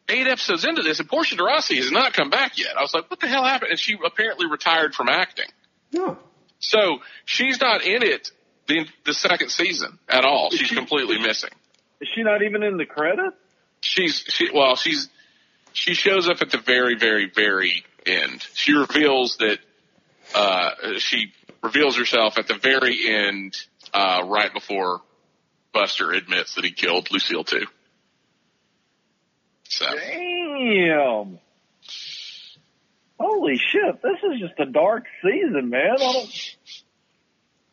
eight 0.09 0.27
episodes 0.27 0.65
into 0.65 0.83
this, 0.83 0.99
and 0.99 1.09
Portia 1.09 1.35
de 1.35 1.43
Rossi 1.43 1.77
has 1.77 1.91
not 1.91 2.13
come 2.13 2.29
back 2.29 2.57
yet. 2.57 2.77
I 2.77 2.81
was 2.81 2.93
like, 2.93 3.09
what 3.09 3.19
the 3.19 3.27
hell 3.27 3.43
happened? 3.43 3.71
And 3.71 3.79
she 3.79 3.97
apparently 4.03 4.47
retired 4.47 4.93
from 4.93 5.09
acting. 5.09 5.47
No. 5.91 6.17
So 6.59 6.99
she's 7.25 7.59
not 7.59 7.83
in 7.83 8.03
it 8.03 8.31
the 8.67 8.85
the 9.05 9.13
second 9.13 9.49
season 9.49 9.97
at 10.07 10.23
all. 10.23 10.51
She's 10.51 10.67
she- 10.67 10.75
completely 10.75 11.19
missing. 11.19 11.51
Is 11.99 12.09
she 12.15 12.23
not 12.23 12.41
even 12.41 12.63
in 12.63 12.77
the 12.77 12.85
credits? 12.85 13.35
She's 13.81 14.23
she 14.27 14.49
well, 14.53 14.75
she's 14.75 15.09
she 15.73 15.93
shows 15.93 16.29
up 16.29 16.41
at 16.41 16.51
the 16.51 16.57
very, 16.59 16.95
very, 16.97 17.29
very 17.29 17.83
end. 18.05 18.45
She 18.53 18.73
reveals 18.73 19.37
that 19.37 19.59
uh 20.35 20.97
she 20.99 21.33
reveals 21.63 21.97
herself 21.97 22.37
at 22.37 22.47
the 22.47 22.55
very 22.55 22.97
end, 23.07 23.55
uh, 23.93 24.23
right 24.25 24.53
before 24.53 25.01
Buster 25.73 26.11
admits 26.11 26.55
that 26.55 26.63
he 26.65 26.71
killed 26.71 27.11
Lucille 27.11 27.43
too. 27.43 27.65
So 29.69 29.85
Damn. 29.95 31.39
Holy 33.19 33.55
shit, 33.57 34.01
this 34.01 34.17
is 34.33 34.39
just 34.39 34.59
a 34.59 34.65
dark 34.65 35.05
season, 35.23 35.69
man. 35.69 35.95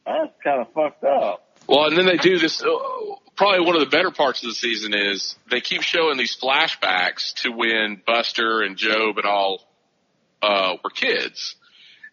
That's 0.05 0.32
kind 0.44 0.61
of 0.61 0.72
fucked 0.74 1.05
up. 1.05 1.44
Well, 1.66 1.86
and 1.86 1.96
then 1.96 2.07
they 2.07 2.16
do 2.18 2.38
this. 2.38 2.62
Probably 3.39 3.64
one 3.64 3.76
of 3.76 3.80
the 3.80 3.97
better 3.97 4.11
parts 4.11 4.43
of 4.43 4.49
the 4.49 4.55
season 4.57 4.93
is 4.93 5.36
they 5.49 5.61
keep 5.61 5.82
showing 5.82 6.18
these 6.18 6.36
flashbacks 6.36 7.34
to 7.43 7.53
when 7.53 8.03
Buster 8.05 8.62
and 8.62 8.76
Gob 8.76 9.16
and 9.16 9.26
all 9.26 9.62
uh, 10.43 10.74
were 10.82 10.91
kids, 10.91 11.55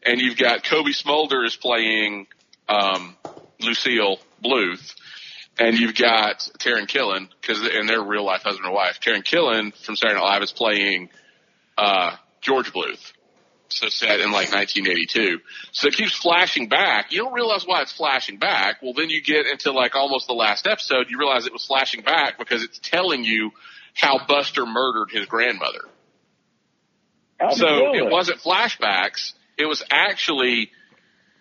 and 0.05 0.21
you've 0.21 0.37
got 0.37 0.63
Cobie 0.63 0.93
Smulders 0.93 1.47
is 1.47 1.55
playing 1.55 2.27
um, 2.69 3.17
Lucille 3.59 4.19
Bluth, 4.43 4.93
and 5.57 5.79
you've 5.79 5.95
got 5.95 6.47
Taran 6.59 6.87
Killam 6.87 7.27
because 7.41 7.59
and 7.73 7.89
they're 7.89 8.03
real 8.03 8.23
life 8.23 8.43
husband 8.43 8.67
and 8.67 8.75
wife. 8.75 8.99
Taran 9.03 9.23
Killam 9.23 9.75
from 9.83 9.95
Saturday 9.95 10.19
Night 10.19 10.25
Live 10.25 10.43
is 10.43 10.51
playing 10.51 11.09
uh, 11.75 12.15
George 12.41 12.71
Bluth. 12.71 13.13
So 13.69 13.89
set 13.89 14.19
in 14.19 14.31
like 14.31 14.51
1982. 14.51 15.39
So 15.71 15.87
it 15.87 15.95
keeps 15.95 16.15
flashing 16.15 16.69
back. 16.69 17.11
You 17.11 17.23
don't 17.23 17.33
realize 17.33 17.65
why 17.65 17.81
it's 17.81 17.91
flashing 17.91 18.37
back. 18.37 18.81
Well, 18.81 18.93
then 18.93 19.09
you 19.09 19.21
get 19.23 19.47
into 19.47 19.71
like 19.71 19.95
almost 19.95 20.27
the 20.27 20.33
last 20.33 20.67
episode. 20.67 21.07
You 21.09 21.17
realize 21.17 21.45
it 21.47 21.53
was 21.53 21.65
flashing 21.65 22.01
back 22.01 22.37
because 22.37 22.63
it's 22.63 22.79
telling 22.79 23.23
you 23.23 23.51
how 23.95 24.25
Buster 24.27 24.65
murdered 24.65 25.09
his 25.11 25.25
grandmother. 25.25 25.81
So 27.51 27.93
it 27.93 28.09
wasn't 28.09 28.39
flashbacks. 28.39 29.33
It 29.57 29.65
was 29.65 29.83
actually 29.89 30.69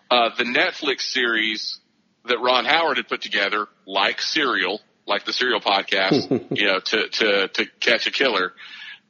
uh, 0.09 0.29
the 0.37 0.43
Netflix 0.43 1.01
series 1.01 1.79
that 2.25 2.39
Ron 2.39 2.65
Howard 2.65 2.97
had 2.97 3.07
put 3.07 3.21
together, 3.21 3.67
like 3.85 4.21
Serial, 4.21 4.81
like 5.05 5.25
the 5.25 5.33
Serial 5.33 5.61
podcast, 5.61 6.29
you 6.57 6.65
know, 6.65 6.79
to 6.79 7.09
to 7.09 7.47
to 7.49 7.65
catch 7.79 8.07
a 8.07 8.11
killer. 8.11 8.53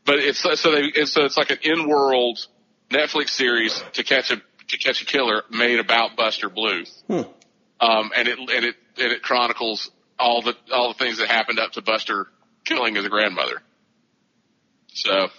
But 0.05 0.19
it's 0.19 0.39
so 0.39 0.71
they 0.71 0.83
it's, 0.93 1.13
so 1.13 1.23
it's 1.25 1.37
like 1.37 1.49
an 1.49 1.59
in-world 1.63 2.45
Netflix 2.89 3.29
series 3.29 3.83
to 3.93 4.03
catch 4.03 4.31
a 4.31 4.41
to 4.67 4.77
catch 4.77 5.01
a 5.01 5.05
killer 5.05 5.43
made 5.49 5.79
about 5.79 6.15
Buster 6.15 6.49
Bluth. 6.49 6.91
Hmm. 7.07 7.21
Um, 7.79 8.11
and 8.15 8.27
it 8.27 8.39
and 8.39 8.65
it 8.65 8.75
and 8.97 9.11
it 9.11 9.21
chronicles 9.21 9.91
all 10.17 10.41
the 10.41 10.55
all 10.73 10.89
the 10.89 10.99
things 10.99 11.17
that 11.17 11.27
happened 11.27 11.59
up 11.59 11.73
to 11.73 11.81
Buster 11.81 12.27
killing 12.63 12.95
his 12.95 13.07
grandmother. 13.07 13.61
So 14.93 15.29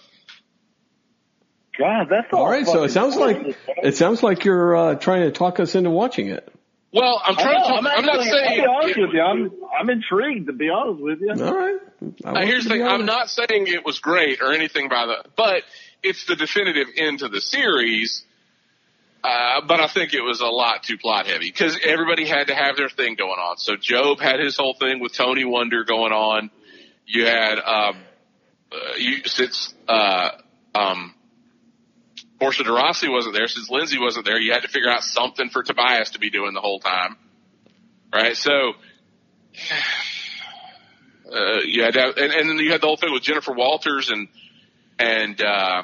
God, 1.77 2.07
that's 2.09 2.27
all. 2.33 2.41
All 2.41 2.49
right, 2.49 2.65
so 2.65 2.83
it 2.83 2.89
fucking 2.89 2.93
sounds 2.93 3.15
like 3.15 3.57
it 3.83 3.97
sounds 3.97 4.23
like 4.23 4.45
you're 4.45 4.75
uh, 4.75 4.95
trying 4.95 5.21
to 5.21 5.31
talk 5.31 5.59
us 5.59 5.75
into 5.75 5.89
watching 5.89 6.29
it. 6.29 6.51
well, 6.91 7.21
I'm 7.23 7.35
trying 7.35 7.53
know, 7.53 7.63
to. 7.63 7.69
Talk, 7.69 7.79
I'm, 7.79 7.87
I'm, 7.87 8.05
not 8.05 8.23
saying. 8.23 8.49
I'll 8.49 8.55
be 8.55 8.65
honest 8.65 8.99
with 8.99 9.09
you. 9.13 9.21
I'm, 9.21 9.51
I'm 9.79 9.89
intrigued 9.89 10.47
to 10.47 10.53
be 10.53 10.69
honest 10.69 11.01
with 11.01 11.19
you. 11.21 11.31
All 11.31 11.55
right. 11.55 11.79
I 12.25 12.29
Uh, 12.29 12.45
here's 12.45 12.63
the 12.63 12.71
thing. 12.71 12.81
be 12.81 12.87
I'm 12.87 13.05
not 13.05 13.29
saying 13.29 13.67
it 13.67 13.85
was 13.85 13.99
great 13.99 14.41
or 14.41 14.53
anything 14.53 14.89
by 14.89 15.05
the, 15.05 15.29
but 15.35 15.63
it's 16.03 16.25
the 16.25 16.35
definitive 16.35 16.87
end 16.95 17.19
to 17.19 17.27
the 17.27 17.41
series. 17.41 18.23
Uh, 19.23 19.61
but 19.67 19.79
I 19.79 19.87
think 19.87 20.13
it 20.13 20.21
was 20.21 20.41
a 20.41 20.45
lot 20.45 20.83
too 20.83 20.97
plot 20.97 21.27
heavy 21.27 21.49
because 21.49 21.77
everybody 21.83 22.25
had 22.25 22.47
to 22.47 22.55
have 22.55 22.77
their 22.77 22.89
thing 22.89 23.15
going 23.15 23.39
on. 23.39 23.57
So 23.57 23.75
Gob 23.75 24.19
had 24.19 24.39
his 24.39 24.57
whole 24.57 24.75
thing 24.75 24.99
with 24.99 25.13
Tony 25.13 25.43
Wonder 25.43 25.83
going 25.83 26.13
on. 26.13 26.51
You 27.05 27.25
had, 27.25 27.57
um, 27.59 27.97
uh, 28.71 28.95
you, 28.97 29.23
since, 29.25 29.73
uh, 29.87 30.31
um, 30.75 31.13
Portia 32.39 32.63
de 32.63 32.71
Rossi 32.71 33.09
wasn't 33.09 33.35
there, 33.35 33.47
since 33.47 33.69
Lindsay 33.69 33.97
wasn't 33.99 34.25
there, 34.25 34.39
you 34.39 34.53
had 34.53 34.61
to 34.61 34.67
figure 34.67 34.89
out 34.89 35.03
something 35.03 35.49
for 35.49 35.63
Tobias 35.63 36.11
to 36.11 36.19
be 36.19 36.29
doing 36.29 36.53
the 36.53 36.61
whole 36.61 36.79
time. 36.79 37.17
Right? 38.13 38.37
So, 38.37 38.51
uh, 41.33 41.61
you 41.65 41.83
had 41.83 41.95
to 41.95 42.01
have, 42.01 42.17
and, 42.17 42.31
and 42.31 42.49
then 42.49 42.57
you 42.59 42.71
had 42.71 42.81
the 42.81 42.87
whole 42.87 42.97
thing 42.97 43.11
with 43.11 43.23
Jennifer 43.23 43.53
Walters 43.53 44.09
and 44.09 44.27
and 44.99 45.41
uh, 45.41 45.83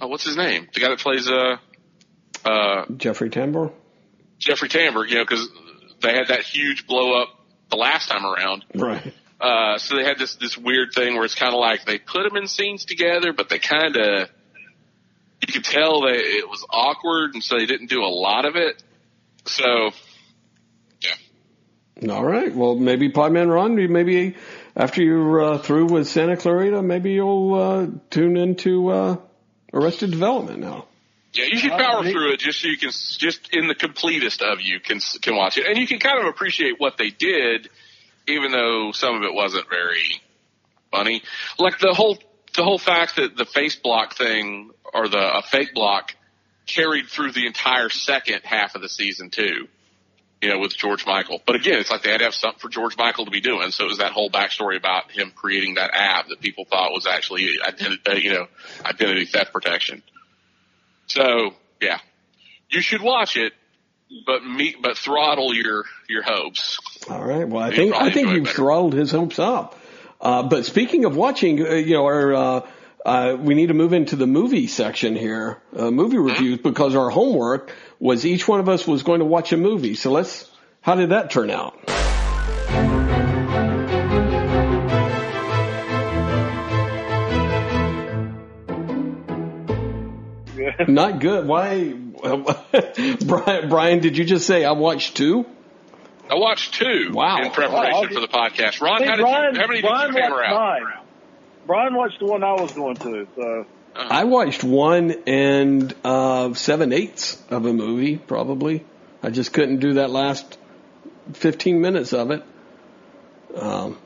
oh, 0.00 0.06
what's 0.08 0.24
his 0.24 0.36
name? 0.36 0.68
The 0.72 0.80
guy 0.80 0.88
that 0.88 0.98
plays 0.98 1.28
uh, 1.28 1.56
uh, 2.44 2.86
Jeffrey 2.96 3.30
Tambor. 3.30 3.72
Jeffrey 4.38 4.68
Tambor. 4.68 5.08
You 5.08 5.16
know, 5.16 5.24
because 5.24 5.48
they 6.02 6.12
had 6.12 6.28
that 6.28 6.42
huge 6.42 6.86
blow 6.86 7.20
up 7.20 7.28
the 7.70 7.76
last 7.76 8.08
time 8.08 8.24
around. 8.24 8.64
Right. 8.74 9.14
Uh, 9.40 9.78
so 9.78 9.96
they 9.96 10.04
had 10.04 10.18
this 10.18 10.36
this 10.36 10.56
weird 10.56 10.92
thing 10.94 11.14
where 11.14 11.24
it's 11.24 11.34
kind 11.34 11.52
of 11.52 11.60
like 11.60 11.84
they 11.84 11.98
put 11.98 12.22
them 12.22 12.36
in 12.36 12.46
scenes 12.46 12.84
together, 12.84 13.32
but 13.32 13.48
they 13.48 13.58
kind 13.58 13.96
of 13.96 14.28
you 15.40 15.52
could 15.52 15.64
tell 15.64 16.02
that 16.02 16.14
it 16.14 16.48
was 16.48 16.64
awkward, 16.70 17.34
and 17.34 17.42
so 17.42 17.58
they 17.58 17.66
didn't 17.66 17.90
do 17.90 18.02
a 18.02 18.08
lot 18.08 18.46
of 18.46 18.56
it. 18.56 18.82
So 19.46 19.90
yeah. 21.02 22.14
All 22.14 22.24
right. 22.24 22.54
Well, 22.54 22.76
maybe 22.76 23.10
Podman 23.10 23.52
Ron, 23.52 23.74
maybe 23.74 24.36
after 24.76 25.02
you're 25.02 25.40
uh, 25.40 25.58
through 25.58 25.86
with 25.86 26.08
Santa 26.08 26.36
Clarita, 26.36 26.82
maybe 26.82 27.12
you'll 27.12 27.54
uh, 27.54 27.86
tune 28.10 28.36
into 28.36 28.90
uh, 28.90 29.16
Arrested 29.72 30.10
Development 30.10 30.58
now. 30.58 30.86
Yeah, 31.32 31.46
you 31.50 31.58
should 31.58 31.72
power 31.72 32.04
through 32.04 32.32
it 32.32 32.38
just 32.38 32.60
so 32.60 32.68
you 32.68 32.78
can, 32.78 32.90
just 32.90 33.52
in 33.52 33.66
the 33.66 33.74
completest 33.74 34.40
of 34.40 34.60
you 34.60 34.78
can 34.78 35.00
can 35.20 35.34
watch 35.34 35.58
it, 35.58 35.66
and 35.66 35.76
you 35.76 35.86
can 35.86 35.98
kind 35.98 36.20
of 36.20 36.26
appreciate 36.26 36.74
what 36.78 36.96
they 36.96 37.10
did, 37.10 37.68
even 38.28 38.52
though 38.52 38.92
some 38.92 39.16
of 39.16 39.22
it 39.22 39.34
wasn't 39.34 39.68
very 39.68 40.22
funny. 40.92 41.22
Like 41.58 41.80
the 41.80 41.92
whole 41.92 42.18
the 42.54 42.62
whole 42.62 42.78
fact 42.78 43.16
that 43.16 43.36
the 43.36 43.44
face 43.44 43.74
block 43.74 44.14
thing 44.14 44.70
or 44.92 45.08
the 45.08 45.38
a 45.38 45.42
fake 45.42 45.74
block 45.74 46.14
carried 46.66 47.08
through 47.08 47.32
the 47.32 47.46
entire 47.46 47.88
second 47.88 48.42
half 48.44 48.76
of 48.76 48.82
the 48.82 48.88
season 48.88 49.30
too. 49.30 49.66
You 50.44 50.50
know, 50.50 50.58
with 50.58 50.76
George 50.76 51.06
Michael. 51.06 51.40
But 51.46 51.56
again, 51.56 51.78
it's 51.78 51.90
like 51.90 52.02
they 52.02 52.10
had 52.10 52.18
to 52.18 52.24
have 52.24 52.34
something 52.34 52.60
for 52.60 52.68
George 52.68 52.98
Michael 52.98 53.24
to 53.24 53.30
be 53.30 53.40
doing. 53.40 53.70
So 53.70 53.84
it 53.86 53.88
was 53.88 53.98
that 53.98 54.12
whole 54.12 54.28
backstory 54.28 54.76
about 54.76 55.10
him 55.10 55.32
creating 55.34 55.76
that 55.76 55.90
app 55.94 56.28
that 56.28 56.40
people 56.40 56.66
thought 56.66 56.92
was 56.92 57.06
actually 57.06 57.48
identity, 57.66 58.02
uh, 58.06 58.14
you 58.14 58.32
know, 58.34 58.46
identity 58.84 59.24
theft 59.24 59.54
protection. 59.54 60.02
So 61.06 61.54
yeah, 61.80 61.98
you 62.68 62.82
should 62.82 63.00
watch 63.00 63.36
it, 63.38 63.54
but 64.26 64.44
meet, 64.44 64.82
but 64.82 64.98
throttle 64.98 65.54
your 65.54 65.84
your 66.08 66.22
hopes. 66.22 66.78
All 67.08 67.24
right. 67.24 67.48
Well, 67.48 67.62
I 67.62 67.68
You'll 67.68 67.76
think 67.76 67.94
I 67.94 68.10
think 68.10 68.28
you've 68.28 68.44
better. 68.44 68.56
throttled 68.56 68.92
his 68.92 69.10
hopes 69.12 69.38
up. 69.38 69.78
Uh, 70.20 70.42
but 70.42 70.66
speaking 70.66 71.04
of 71.06 71.16
watching, 71.16 71.60
uh, 71.66 71.70
you 71.74 71.94
know, 71.94 72.04
our, 72.04 72.34
uh, 72.34 72.60
uh, 73.04 73.36
we 73.38 73.54
need 73.54 73.66
to 73.66 73.74
move 73.74 73.92
into 73.92 74.16
the 74.16 74.26
movie 74.26 74.66
section 74.66 75.16
here, 75.16 75.60
uh, 75.76 75.90
movie 75.90 76.16
Mm-hmm. 76.16 76.26
reviews, 76.26 76.58
because 76.60 76.94
our 76.96 77.10
homework 77.10 77.70
was 77.98 78.26
each 78.26 78.46
one 78.48 78.60
of 78.60 78.68
us 78.68 78.86
was 78.86 79.02
going 79.02 79.20
to 79.20 79.24
watch 79.26 79.52
a 79.52 79.56
movie. 79.56 79.94
So 79.94 80.10
let's. 80.10 80.50
How 80.80 80.94
did 80.96 81.10
that 81.10 81.30
turn 81.30 81.50
out? 81.50 81.78
Not 90.88 91.20
good. 91.20 91.46
Why, 91.46 91.92
Brian? 93.26 93.68
Brian, 93.68 94.00
did 94.00 94.16
you 94.16 94.24
just 94.24 94.46
say 94.46 94.64
I 94.64 94.72
watched 94.72 95.16
two? 95.16 95.44
I 96.30 96.36
watched 96.36 96.74
two 96.74 97.10
Wow. 97.12 97.42
in 97.42 97.50
preparation 97.50 97.92
Wow. 97.92 98.08
for 98.08 98.20
the 98.20 98.28
podcast. 98.28 98.80
Ron, 98.80 99.00
See, 99.00 99.04
how 99.06 99.16
did 99.16 99.22
Brian, 99.22 99.54
you, 99.54 99.60
how 99.60 99.66
many 99.66 99.82
Brian 99.82 100.06
did 100.12 100.16
you 100.16 100.22
hammer 100.22 100.42
out? 100.42 100.80
mine. 100.82 100.92
Brian 101.66 101.94
watched 101.94 102.18
the 102.18 102.26
one 102.26 102.42
I 102.42 102.52
was 102.52 102.72
going 102.72 102.96
to, 102.96 103.26
so 103.36 103.66
I 103.96 104.24
watched 104.24 104.64
one 104.64 105.14
and 105.26 105.94
uh, 106.04 106.52
seven 106.54 106.92
eighths 106.92 107.40
of 107.50 107.64
a 107.66 107.72
movie, 107.72 108.16
probably. 108.16 108.84
I 109.22 109.30
just 109.30 109.52
couldn't 109.52 109.78
do 109.78 109.94
that 109.94 110.10
last 110.10 110.58
15 111.34 111.80
minutes 111.80 112.12
of 112.12 112.30
it. 112.30 112.42
Um, 113.56 113.96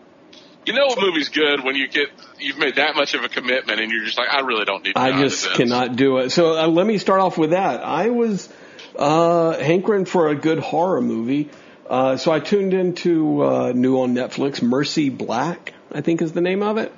You 0.66 0.74
know 0.74 0.86
a 0.88 1.00
movie's 1.00 1.30
good 1.30 1.64
when 1.64 1.74
you 1.74 1.88
get 1.88 2.08
you've 2.38 2.58
made 2.58 2.76
that 2.76 2.94
much 2.94 3.14
of 3.14 3.24
a 3.24 3.28
commitment 3.28 3.80
and 3.80 3.90
you're 3.90 4.04
just 4.04 4.18
like, 4.18 4.28
I 4.28 4.40
really 4.40 4.64
don't 4.64 4.84
need. 4.84 4.94
to 4.94 5.00
I 5.00 5.20
just 5.22 5.50
cannot 5.52 5.96
do 5.96 6.18
it. 6.18 6.30
So 6.30 6.58
uh, 6.58 6.68
let 6.68 6.86
me 6.86 6.98
start 6.98 7.20
off 7.20 7.38
with 7.38 7.50
that. 7.50 7.82
I 7.82 8.10
was 8.10 8.48
uh, 8.96 9.58
hankering 9.58 10.04
for 10.04 10.28
a 10.28 10.34
good 10.34 10.58
horror 10.58 11.00
movie, 11.00 11.48
uh, 11.88 12.16
so 12.18 12.30
I 12.30 12.40
tuned 12.40 12.74
into 12.74 13.42
uh, 13.42 13.72
new 13.74 14.00
on 14.00 14.14
Netflix, 14.14 14.60
Mercy 14.62 15.08
Black, 15.08 15.72
I 15.90 16.02
think 16.02 16.20
is 16.20 16.32
the 16.32 16.42
name 16.42 16.62
of 16.62 16.76
it. 16.76 16.92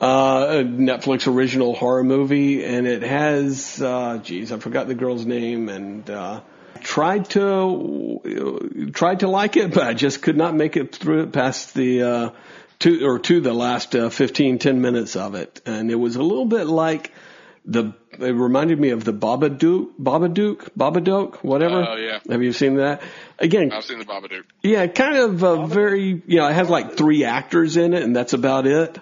Uh, 0.00 0.46
a 0.50 0.64
Netflix 0.64 1.32
original 1.32 1.74
horror 1.74 2.02
movie, 2.02 2.64
and 2.64 2.86
it 2.86 3.02
has, 3.02 3.80
uh, 3.80 4.18
geez, 4.22 4.50
I 4.50 4.58
forgot 4.58 4.88
the 4.88 4.94
girl's 4.94 5.24
name, 5.24 5.68
and 5.68 6.08
uh, 6.10 6.40
tried 6.80 7.30
to 7.30 8.90
tried 8.92 9.20
to 9.20 9.28
like 9.28 9.56
it, 9.56 9.72
but 9.74 9.84
I 9.84 9.94
just 9.94 10.20
could 10.22 10.36
not 10.36 10.54
make 10.54 10.76
it 10.76 10.94
through 10.94 11.22
it 11.22 11.32
past 11.32 11.74
the 11.74 12.02
uh, 12.02 12.30
to 12.80 13.06
or 13.06 13.18
to 13.20 13.40
the 13.40 13.52
last 13.52 13.94
uh, 13.94 14.10
15, 14.10 14.58
10 14.58 14.80
minutes 14.80 15.16
of 15.16 15.34
it, 15.36 15.60
and 15.64 15.90
it 15.90 15.96
was 15.96 16.16
a 16.16 16.22
little 16.22 16.46
bit 16.46 16.66
like 16.66 17.12
the. 17.64 17.94
It 18.16 18.30
reminded 18.30 18.78
me 18.78 18.90
of 18.90 19.02
the 19.02 19.12
Babadook, 19.12 19.94
Babadook, 20.00 20.70
Babadook, 20.78 21.36
whatever. 21.36 21.84
Oh, 21.84 21.96
yeah. 21.96 22.20
Have 22.30 22.44
you 22.44 22.52
seen 22.52 22.76
that? 22.76 23.02
Again, 23.40 23.72
I've 23.72 23.82
seen 23.82 23.98
the 23.98 24.04
Babadook. 24.04 24.44
yeah, 24.62 24.86
kind 24.86 25.16
of 25.16 25.42
a 25.42 25.66
very, 25.66 26.22
you 26.24 26.36
know, 26.36 26.46
it 26.46 26.52
has 26.52 26.68
like 26.68 26.96
three 26.96 27.24
actors 27.24 27.76
in 27.76 27.92
it, 27.92 28.04
and 28.04 28.14
that's 28.14 28.32
about 28.32 28.68
it. 28.68 28.98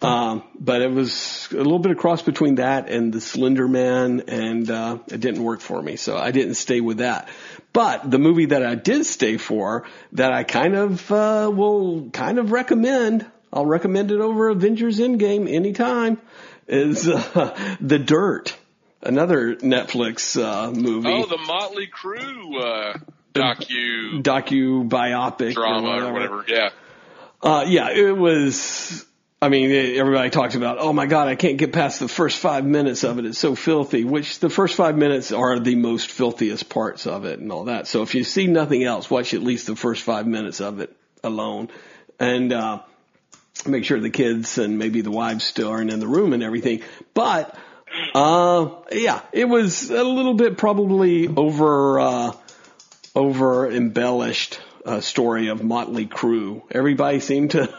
Um, 0.00 0.44
but 0.58 0.80
it 0.80 0.92
was 0.92 1.48
a 1.50 1.56
little 1.56 1.80
bit 1.80 1.90
of 1.90 1.98
cross 1.98 2.22
between 2.22 2.56
that 2.56 2.88
and 2.88 3.12
the 3.12 3.20
Slender 3.20 3.66
Man, 3.66 4.22
and 4.28 4.70
uh, 4.70 4.98
it 5.08 5.20
didn't 5.20 5.42
work 5.42 5.60
for 5.60 5.82
me, 5.82 5.96
so 5.96 6.16
I 6.16 6.30
didn't 6.30 6.54
stay 6.54 6.80
with 6.80 6.98
that. 6.98 7.28
But 7.72 8.08
the 8.08 8.18
movie 8.18 8.46
that 8.46 8.64
I 8.64 8.76
did 8.76 9.06
stay 9.06 9.38
for, 9.38 9.86
that 10.12 10.32
I 10.32 10.44
kind 10.44 10.76
of 10.76 11.10
uh, 11.10 11.50
will 11.52 12.10
kind 12.10 12.38
of 12.38 12.52
recommend, 12.52 13.26
I'll 13.52 13.66
recommend 13.66 14.12
it 14.12 14.20
over 14.20 14.50
Avengers 14.50 15.00
Endgame 15.00 15.52
anytime, 15.52 16.20
is 16.68 17.08
uh, 17.08 17.76
The 17.80 17.98
Dirt, 17.98 18.56
another 19.02 19.56
Netflix 19.56 20.40
uh, 20.40 20.70
movie, 20.70 21.10
Oh, 21.10 21.26
the 21.26 21.38
Motley 21.38 21.88
Crue 21.88 22.94
uh, 22.94 22.98
docu 23.34 24.22
docu 24.22 24.88
biopic 24.88 25.54
drama 25.54 26.06
or 26.06 26.12
whatever. 26.12 26.44
Yeah. 26.46 26.68
Uh, 27.42 27.64
yeah, 27.66 27.90
it 27.90 28.16
was. 28.16 29.04
I 29.40 29.48
mean, 29.50 29.70
everybody 29.96 30.30
talks 30.30 30.56
about, 30.56 30.78
oh 30.80 30.92
my 30.92 31.06
god, 31.06 31.28
I 31.28 31.36
can't 31.36 31.58
get 31.58 31.72
past 31.72 32.00
the 32.00 32.08
first 32.08 32.38
five 32.38 32.64
minutes 32.64 33.04
of 33.04 33.20
it. 33.20 33.24
It's 33.24 33.38
so 33.38 33.54
filthy. 33.54 34.02
Which 34.02 34.40
the 34.40 34.50
first 34.50 34.74
five 34.74 34.96
minutes 34.96 35.30
are 35.30 35.60
the 35.60 35.76
most 35.76 36.10
filthiest 36.10 36.68
parts 36.68 37.06
of 37.06 37.24
it 37.24 37.38
and 37.38 37.52
all 37.52 37.66
that. 37.66 37.86
So 37.86 38.02
if 38.02 38.16
you 38.16 38.24
see 38.24 38.48
nothing 38.48 38.82
else, 38.82 39.08
watch 39.08 39.34
at 39.34 39.42
least 39.42 39.68
the 39.68 39.76
first 39.76 40.02
five 40.02 40.26
minutes 40.26 40.60
of 40.60 40.80
it 40.80 40.94
alone, 41.22 41.68
and 42.18 42.52
uh, 42.52 42.80
make 43.64 43.84
sure 43.84 44.00
the 44.00 44.10
kids 44.10 44.58
and 44.58 44.76
maybe 44.76 45.02
the 45.02 45.12
wives 45.12 45.44
still 45.44 45.68
aren't 45.68 45.92
in 45.92 46.00
the 46.00 46.08
room 46.08 46.32
and 46.32 46.42
everything. 46.42 46.82
But 47.14 47.56
uh, 48.14 48.70
yeah, 48.90 49.20
it 49.32 49.44
was 49.44 49.88
a 49.90 50.02
little 50.02 50.34
bit 50.34 50.58
probably 50.58 51.28
over. 51.28 52.00
Uh, 52.00 52.32
over 53.14 53.68
embellished 53.68 54.60
uh, 54.84 55.00
story 55.00 55.48
of 55.48 55.64
Motley 55.64 56.06
Crue. 56.06 56.62
Everybody 56.70 57.18
seemed 57.18 57.50
to, 57.52 57.74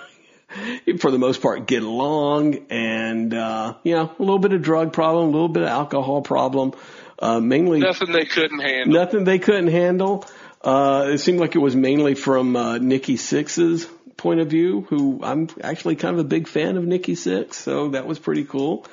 for 1.00 1.12
the 1.12 1.20
most 1.20 1.42
part, 1.42 1.68
get 1.68 1.84
along, 1.84 2.68
and 2.70 3.34
uh, 3.34 3.76
you 3.84 3.94
know, 3.96 4.12
a 4.18 4.22
little 4.22 4.40
bit 4.40 4.54
of 4.54 4.62
drug 4.62 4.94
problem, 4.94 5.30
a 5.30 5.32
little 5.32 5.50
bit 5.50 5.64
of 5.64 5.70
alcohol 5.70 6.22
problem, 6.22 6.74
uh, 7.20 7.40
mainly 7.40 7.80
Nothing 7.80 8.12
they 8.12 8.26
couldn't 8.26 8.60
handle. 8.60 8.94
nothing 9.00 9.24
they 9.24 9.40
couldn't 9.40 9.68
handle. 9.68 10.26
Uh, 10.62 11.08
it 11.10 11.20
seemed 11.20 11.40
like 11.40 11.56
it 11.56 11.60
was 11.60 11.76
mainly 11.76 12.16
from 12.16 12.56
uh, 12.56 12.78
Nikki 12.80 13.16
Sixx's 13.16 13.88
point 14.18 14.42
of 14.42 14.50
view, 14.50 14.82
who 14.90 15.22
I'm 15.24 15.48
actually 15.64 15.96
kind 15.96 16.14
of 16.14 16.20
a 16.20 16.28
big 16.28 16.48
fan 16.48 16.76
of 16.76 16.86
Nikki 16.86 17.14
Sixx, 17.16 17.54
so 17.54 17.90
that 17.90 18.06
was 18.06 18.20
pretty 18.20 18.44
cool. 18.44 18.86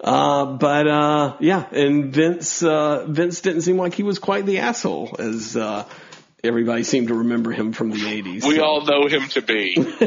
Uh, 0.00 0.46
but, 0.46 0.88
uh, 0.88 1.36
yeah, 1.38 1.64
and 1.70 2.12
Vince, 2.12 2.60
uh, 2.64 3.06
Vince 3.06 3.40
didn't 3.40 3.60
seem 3.62 3.76
like 3.76 3.94
he 3.94 4.02
was 4.02 4.18
quite 4.18 4.44
the 4.46 4.58
asshole 4.58 5.14
as, 5.20 5.56
uh, 5.56 5.84
everybody 6.44 6.82
seemed 6.82 7.08
to 7.08 7.14
remember 7.14 7.52
him 7.52 7.72
from 7.72 7.90
the 7.90 7.98
80s. 7.98 8.44
We 8.44 8.56
so. 8.56 8.64
all 8.64 8.84
know 8.84 9.06
him 9.06 9.28
to 9.28 9.42
be. 9.42 9.74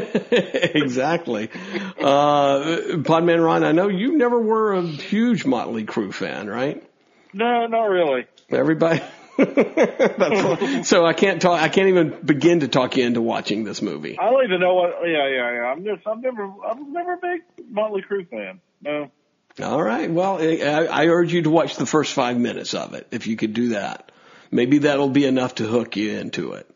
exactly. 0.74 1.50
Uh, 1.98 2.98
Podman 2.98 3.44
Ron, 3.44 3.64
I 3.64 3.72
know 3.72 3.88
you 3.88 4.16
never 4.16 4.40
were 4.40 4.74
a 4.74 4.82
huge 4.82 5.46
Motley 5.46 5.84
Crue 5.84 6.12
fan, 6.12 6.48
right? 6.48 6.82
no, 7.32 7.66
not 7.66 7.84
really. 7.84 8.26
Everybody. 8.50 9.02
That's, 9.36 10.88
so 10.88 11.04
I 11.04 11.12
can't 11.12 11.42
talk. 11.42 11.60
I 11.60 11.68
can't 11.68 11.88
even 11.88 12.18
begin 12.24 12.60
to 12.60 12.68
talk 12.68 12.96
you 12.96 13.04
into 13.04 13.20
watching 13.20 13.64
this 13.64 13.82
movie. 13.82 14.18
I 14.18 14.30
don't 14.30 14.44
even 14.44 14.60
know 14.60 14.74
what. 14.74 14.94
Yeah, 15.04 15.28
yeah, 15.28 15.52
yeah. 15.52 15.64
I'm 15.66 15.84
just. 15.84 16.06
I'm 16.06 16.22
never. 16.22 16.50
I'm 16.66 16.92
never 16.92 17.14
a 17.14 17.18
big 17.18 17.42
Motley 17.68 18.02
Crue 18.02 18.26
fan. 18.30 18.60
No. 18.80 19.10
All 19.62 19.82
right. 19.82 20.10
Well, 20.10 20.38
I, 20.40 20.86
I 20.86 21.06
urge 21.08 21.34
you 21.34 21.42
to 21.42 21.50
watch 21.50 21.76
the 21.76 21.84
first 21.84 22.14
five 22.14 22.38
minutes 22.38 22.72
of 22.72 22.94
it 22.94 23.08
if 23.10 23.26
you 23.26 23.36
could 23.36 23.52
do 23.52 23.70
that. 23.70 24.10
Maybe 24.50 24.78
that'll 24.78 25.10
be 25.10 25.24
enough 25.24 25.56
to 25.56 25.66
hook 25.66 25.96
you 25.96 26.18
into 26.18 26.52
it. 26.52 26.68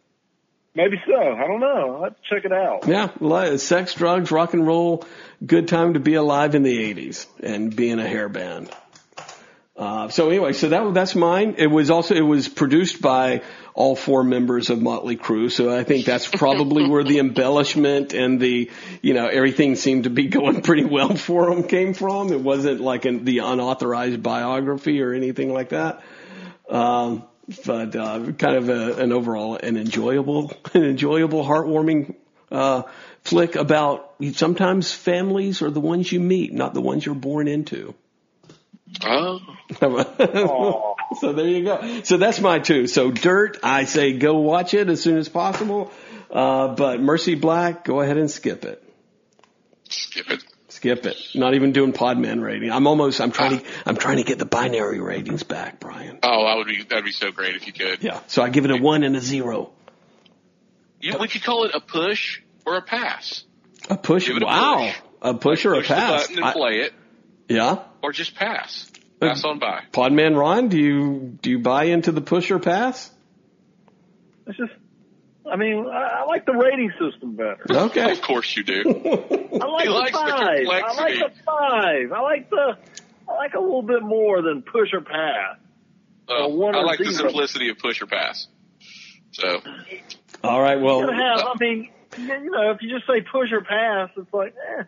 Maybe 0.74 1.00
so. 1.04 1.16
I 1.16 1.46
don't 1.46 1.60
know. 1.60 1.96
I'll 1.96 2.04
have 2.04 2.14
to 2.14 2.22
check 2.28 2.44
it 2.44 2.52
out. 2.52 2.86
Yeah, 2.86 3.10
li- 3.20 3.58
sex, 3.58 3.94
drugs, 3.94 4.30
rock 4.30 4.54
and 4.54 4.66
roll. 4.66 5.04
Good 5.44 5.66
time 5.66 5.94
to 5.94 6.00
be 6.00 6.14
alive 6.14 6.54
in 6.54 6.62
the 6.62 6.94
'80s 6.94 7.26
and 7.42 7.74
being 7.74 7.98
a 7.98 8.06
hair 8.06 8.28
band. 8.28 8.70
Uh, 9.76 10.08
so 10.10 10.28
anyway, 10.28 10.52
so 10.52 10.68
that 10.68 10.94
that's 10.94 11.14
mine. 11.14 11.54
It 11.56 11.66
was 11.66 11.90
also 11.90 12.14
it 12.14 12.20
was 12.20 12.48
produced 12.48 13.00
by 13.00 13.42
all 13.72 13.96
four 13.96 14.22
members 14.22 14.68
of 14.68 14.80
Motley 14.80 15.16
Crue, 15.16 15.50
so 15.50 15.74
I 15.74 15.84
think 15.84 16.04
that's 16.04 16.28
probably 16.28 16.86
where 16.86 17.02
the 17.02 17.18
embellishment 17.18 18.12
and 18.12 18.38
the 18.38 18.70
you 19.00 19.14
know 19.14 19.26
everything 19.26 19.76
seemed 19.76 20.04
to 20.04 20.10
be 20.10 20.26
going 20.26 20.60
pretty 20.62 20.84
well 20.84 21.16
for 21.16 21.48
them 21.52 21.66
came 21.66 21.94
from. 21.94 22.30
It 22.30 22.40
wasn't 22.40 22.80
like 22.80 23.06
an, 23.06 23.24
the 23.24 23.38
unauthorized 23.38 24.22
biography 24.22 25.00
or 25.00 25.14
anything 25.14 25.52
like 25.52 25.70
that. 25.70 26.02
Um, 26.68 27.24
but 27.64 27.96
uh, 27.96 28.32
kind 28.32 28.56
of 28.56 28.68
a, 28.68 28.94
an 28.96 29.12
overall 29.12 29.56
an 29.56 29.76
enjoyable, 29.76 30.52
an 30.74 30.84
enjoyable, 30.84 31.44
heartwarming 31.44 32.14
uh, 32.50 32.82
flick 33.22 33.56
about 33.56 34.14
sometimes 34.32 34.92
families 34.92 35.62
are 35.62 35.70
the 35.70 35.80
ones 35.80 36.10
you 36.10 36.20
meet, 36.20 36.52
not 36.52 36.74
the 36.74 36.80
ones 36.80 37.04
you're 37.04 37.14
born 37.14 37.48
into. 37.48 37.94
Oh, 39.04 39.40
so 41.20 41.32
there 41.32 41.46
you 41.46 41.64
go. 41.64 42.00
So 42.02 42.16
that's 42.16 42.40
my 42.40 42.58
two. 42.58 42.86
So 42.86 43.10
Dirt, 43.10 43.58
I 43.62 43.84
say 43.84 44.14
go 44.14 44.38
watch 44.38 44.74
it 44.74 44.88
as 44.88 45.00
soon 45.00 45.16
as 45.16 45.28
possible. 45.28 45.92
Uh, 46.30 46.74
but 46.74 47.00
Mercy 47.00 47.34
Black, 47.34 47.84
go 47.84 48.00
ahead 48.00 48.16
and 48.16 48.30
skip 48.30 48.64
it. 48.64 48.82
skip 49.88 50.30
it. 50.30 50.44
Skip 50.80 51.04
it. 51.04 51.16
Not 51.34 51.52
even 51.52 51.72
doing 51.72 51.92
Podman 51.92 52.42
rating. 52.42 52.72
I'm 52.72 52.86
almost. 52.86 53.20
I'm 53.20 53.32
trying 53.32 53.58
to. 53.58 53.64
I'm 53.84 53.96
trying 53.96 54.16
to 54.16 54.22
get 54.22 54.38
the 54.38 54.46
binary 54.46 54.98
ratings 54.98 55.42
back, 55.42 55.78
Brian. 55.78 56.18
Oh, 56.22 56.46
that 56.46 56.56
would 56.56 56.66
be 56.68 56.82
that'd 56.84 57.04
be 57.04 57.12
so 57.12 57.30
great 57.30 57.54
if 57.54 57.66
you 57.66 57.74
could. 57.74 58.02
Yeah. 58.02 58.20
So 58.28 58.40
I 58.42 58.48
give 58.48 58.64
it 58.64 58.70
a 58.70 58.78
one 58.78 59.02
and 59.02 59.14
a 59.14 59.20
zero. 59.20 59.72
You, 60.98 61.18
we 61.20 61.28
could 61.28 61.42
call 61.42 61.64
it 61.64 61.72
a 61.74 61.80
push 61.80 62.40
or 62.64 62.76
a 62.76 62.80
pass. 62.82 63.44
A 63.90 63.96
push. 63.98 64.28
Give 64.28 64.38
it 64.38 64.42
a 64.42 64.46
wow. 64.46 64.78
push. 64.86 64.96
A 65.20 65.34
push 65.34 65.66
or 65.66 65.74
a 65.74 65.78
Push 65.80 65.88
pass. 65.88 66.22
the 66.28 66.28
button 66.28 66.36
and 66.38 66.44
I- 66.46 66.52
play 66.54 66.76
it, 66.80 66.94
yeah. 67.50 67.80
or 68.02 68.12
just 68.12 68.34
pass. 68.34 68.90
Uh, 69.20 69.26
pass 69.28 69.44
on 69.44 69.58
by. 69.58 69.82
Podman 69.92 70.34
Ron, 70.34 70.68
do 70.68 70.78
you 70.78 71.38
do 71.42 71.50
you 71.50 71.58
buy 71.58 71.84
into 71.84 72.10
the 72.10 72.22
push 72.22 72.50
or 72.50 72.58
pass? 72.58 73.10
It's 74.46 74.56
just. 74.56 74.72
I 75.46 75.56
mean, 75.56 75.86
I, 75.86 76.20
I 76.20 76.24
like 76.26 76.46
the 76.46 76.52
rating 76.52 76.92
system 76.98 77.36
better. 77.36 77.64
Okay. 77.68 78.12
Of 78.12 78.22
course 78.22 78.56
you 78.56 78.62
do. 78.62 78.82
I 78.86 79.66
like 79.66 79.86
He 79.86 79.88
the 79.88 79.94
likes 79.94 80.12
the 80.12 80.18
five. 80.18 80.66
I 80.66 80.92
like 80.94 81.18
the 81.18 81.32
five. 81.44 82.12
I 82.12 82.20
like 82.20 82.50
the. 82.50 82.78
I 83.28 83.32
like 83.36 83.54
a 83.54 83.60
little 83.60 83.82
bit 83.82 84.02
more 84.02 84.42
than 84.42 84.62
push 84.62 84.92
or 84.92 85.00
pass. 85.00 85.56
Uh, 86.28 86.48
one 86.48 86.74
I 86.74 86.80
or 86.80 86.84
like 86.84 86.98
the 86.98 87.12
simplicity 87.12 87.70
of 87.70 87.78
push 87.78 88.02
or 88.02 88.06
pass. 88.06 88.48
So 89.32 89.60
All 90.44 90.60
right. 90.60 90.80
Well, 90.80 91.00
gotta 91.00 91.14
have. 91.14 91.46
I 91.46 91.54
mean, 91.58 91.90
you 92.18 92.50
know, 92.50 92.70
if 92.72 92.82
you 92.82 92.90
just 92.90 93.06
say 93.06 93.20
push 93.20 93.52
or 93.52 93.62
pass, 93.62 94.10
it's 94.16 94.32
like, 94.32 94.54
eh. 94.78 94.82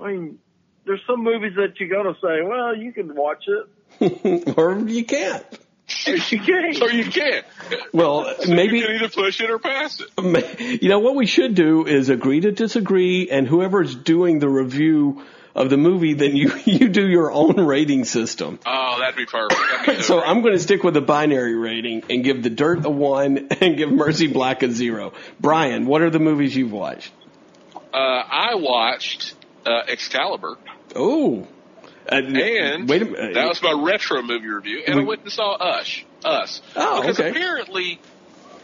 I 0.00 0.08
mean, 0.08 0.38
there's 0.86 1.00
some 1.06 1.22
movies 1.22 1.52
that 1.56 1.78
you're 1.78 1.88
gonna 1.88 2.16
say, 2.22 2.42
well, 2.42 2.76
you 2.76 2.92
can 2.92 3.14
watch 3.14 3.44
it. 3.46 4.54
or 4.58 4.78
you 4.78 5.04
can't. 5.04 5.44
You 6.06 6.40
can't. 6.40 6.82
or 6.82 6.90
you 6.90 7.10
can't. 7.10 7.44
Well, 7.92 8.34
So 8.40 8.54
maybe 8.54 8.78
you 8.78 8.86
can 8.86 8.96
either 8.96 9.08
push 9.08 9.40
it 9.40 9.50
or 9.50 9.58
pass 9.58 10.00
it. 10.00 10.80
you 10.82 10.88
know 10.88 10.98
what 11.00 11.14
we 11.14 11.26
should 11.26 11.54
do 11.54 11.86
is 11.86 12.08
agree 12.08 12.40
to 12.40 12.52
disagree, 12.52 13.28
and 13.30 13.46
whoever's 13.46 13.94
doing 13.94 14.38
the 14.38 14.48
review 14.48 15.22
of 15.54 15.70
the 15.70 15.76
movie, 15.76 16.14
then 16.14 16.34
you 16.34 16.52
you 16.64 16.88
do 16.88 17.06
your 17.06 17.30
own 17.30 17.56
rating 17.64 18.04
system. 18.04 18.58
Oh, 18.66 18.96
that'd 18.98 19.14
be 19.14 19.26
perfect. 19.26 19.60
That'd 19.86 19.96
be 19.98 20.02
So. 20.10 20.20
I'm 20.20 20.40
going 20.40 20.54
to 20.54 20.58
stick 20.58 20.82
with 20.82 20.94
the 20.94 21.00
binary 21.00 21.54
rating 21.54 22.02
and 22.10 22.24
give 22.24 22.42
The 22.42 22.50
Dirt 22.50 22.84
a 22.84 22.90
one 22.90 23.48
and 23.60 23.76
give 23.76 23.92
Mercy 23.92 24.26
Black 24.26 24.62
a 24.62 24.70
zero. 24.70 25.12
Brian, 25.38 25.86
what 25.86 26.02
are 26.02 26.10
the 26.10 26.18
movies 26.18 26.56
you've 26.56 26.72
watched? 26.72 27.12
uh, 27.92 27.96
I 27.96 28.54
watched 28.56 29.34
uh, 29.66 29.82
Excalibur, 29.86 30.56
Oh, 30.96 31.46
uh, 32.10 32.16
and 32.16 32.88
wait 32.88 33.02
a 33.02 33.04
minute. 33.06 33.34
that 33.34 33.48
was 33.48 33.62
my 33.62 33.72
retro 33.72 34.22
movie 34.22 34.46
review, 34.48 34.82
and 34.86 35.00
I 35.00 35.04
went 35.04 35.22
and 35.22 35.32
saw 35.32 35.54
Us. 35.54 36.02
Us. 36.24 36.62
Oh, 36.76 37.00
because 37.00 37.20
okay. 37.20 37.30
apparently. 37.30 38.00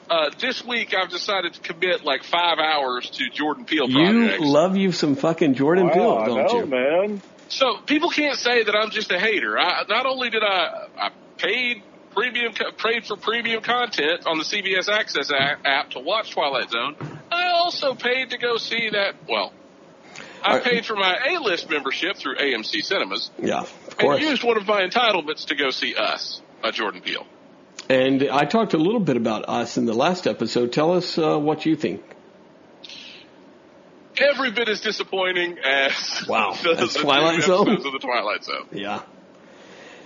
Uh, 0.09 0.29
this 0.41 0.65
week 0.67 0.93
I've 0.93 1.09
decided 1.09 1.55
to 1.55 1.61
commit 1.61 2.05
like 2.05 2.25
five 2.25 2.59
hours 2.59 3.09
to 3.11 3.31
Jordan 3.31 3.65
Peele 3.65 3.89
you 3.89 4.41
love 4.41 4.77
you 4.77 4.91
some 4.91 5.15
fucking 5.15 5.55
Jordan 5.55 5.87
Wow, 5.87 5.93
Peele, 5.95 6.25
don't 6.25 6.47
know, 6.49 6.59
you? 6.59 6.67
man. 6.67 7.23
So 7.47 7.77
people 7.87 8.11
can't 8.11 8.37
say 8.37 8.65
that 8.65 8.75
I'm 8.75 8.91
just 8.91 9.13
a 9.13 9.21
hater. 9.21 9.57
I, 9.57 9.85
not 9.89 10.07
only 10.07 10.31
did 10.31 10.43
I, 10.43 10.89
I 10.99 11.11
paid 11.37 11.85
premium, 12.13 12.53
paid 12.79 13.07
for 13.07 13.17
premium 13.17 13.63
content 13.63 14.27
on 14.27 14.39
the 14.39 14.45
CBS 14.45 14.89
Access 14.89 15.31
app 15.33 15.91
to 15.91 16.01
watch 16.01 16.33
Twilight 16.33 16.71
Zone. 16.71 16.97
I 17.31 17.51
also 17.51 17.95
paid 17.95 18.31
to 18.31 18.39
go 18.39 18.57
see 18.57 18.91
that. 18.91 19.15
Well, 19.29 19.53
I 20.43 20.59
paid 20.61 20.85
for 20.87 20.95
my 20.97 21.17
A-list 21.31 21.69
membership 21.71 22.17
through 22.17 22.37
AMC 22.37 22.83
Cinemas 22.83 23.31
Yeah, 23.43 23.61
of 23.61 23.89
and 23.91 23.99
course. 23.99 24.21
used 24.23 24.43
one 24.45 24.57
of 24.57 24.67
my 24.67 24.83
entitlements 24.83 25.47
to 25.47 25.55
go 25.55 25.71
see 25.71 25.95
Us 25.95 26.41
by 26.63 26.71
Jordan 26.71 27.01
Peele. 27.01 27.27
And 27.89 28.29
I 28.31 28.45
talked 28.45 28.75
a 28.75 28.79
little 28.79 29.01
bit 29.01 29.17
about 29.17 29.49
us 29.49 29.77
in 29.77 29.85
the 29.87 29.93
last 29.95 30.27
episode. 30.27 30.73
Tell 30.73 30.93
us 30.93 31.19
uh, 31.19 31.39
what 31.39 31.67
you 31.67 31.75
think. 31.77 32.03
Every 34.19 34.51
bit 34.51 34.69
as 34.69 34.81
disappointing 34.81 35.59
as 35.65 36.27
Wow, 36.29 36.53
the, 36.63 36.75
the 36.75 36.87
Twilight 36.87 37.43
Zone? 37.43 37.69
of 37.71 37.83
the 37.83 37.99
Twilight 37.99 38.45
Zone. 38.45 38.67
Yeah. 38.73 39.03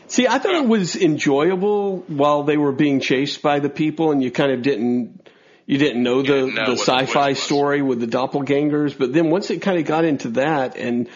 See, 0.07 0.27
I 0.29 0.39
thought 0.39 0.55
it 0.55 0.69
was 0.69 0.95
enjoyable 0.97 1.99
while 2.07 2.43
they 2.45 2.57
were 2.57 2.73
being 2.73 3.01
chased 3.01 3.43
by 3.43 3.59
the 3.61 3.71
people, 3.71 4.13
and 4.13 4.23
you 4.23 4.31
kind 4.31 4.53
of 4.53 4.63
didn't 4.63 5.29
you 5.67 5.79
didn't 5.79 6.03
know 6.03 6.23
the 6.23 6.29
didn't 6.29 6.55
know 6.55 6.75
the 6.75 6.79
sci-fi 6.79 7.31
was. 7.31 7.43
story 7.43 7.83
with 7.83 8.01
the 8.01 8.07
doppelgangers. 8.07 8.97
But 8.97 9.13
then 9.13 9.31
once 9.31 9.51
it 9.51 9.63
kind 9.63 9.79
of 9.79 9.87
got 9.87 10.05
into 10.05 10.31
that 10.31 10.77
and 10.77 11.09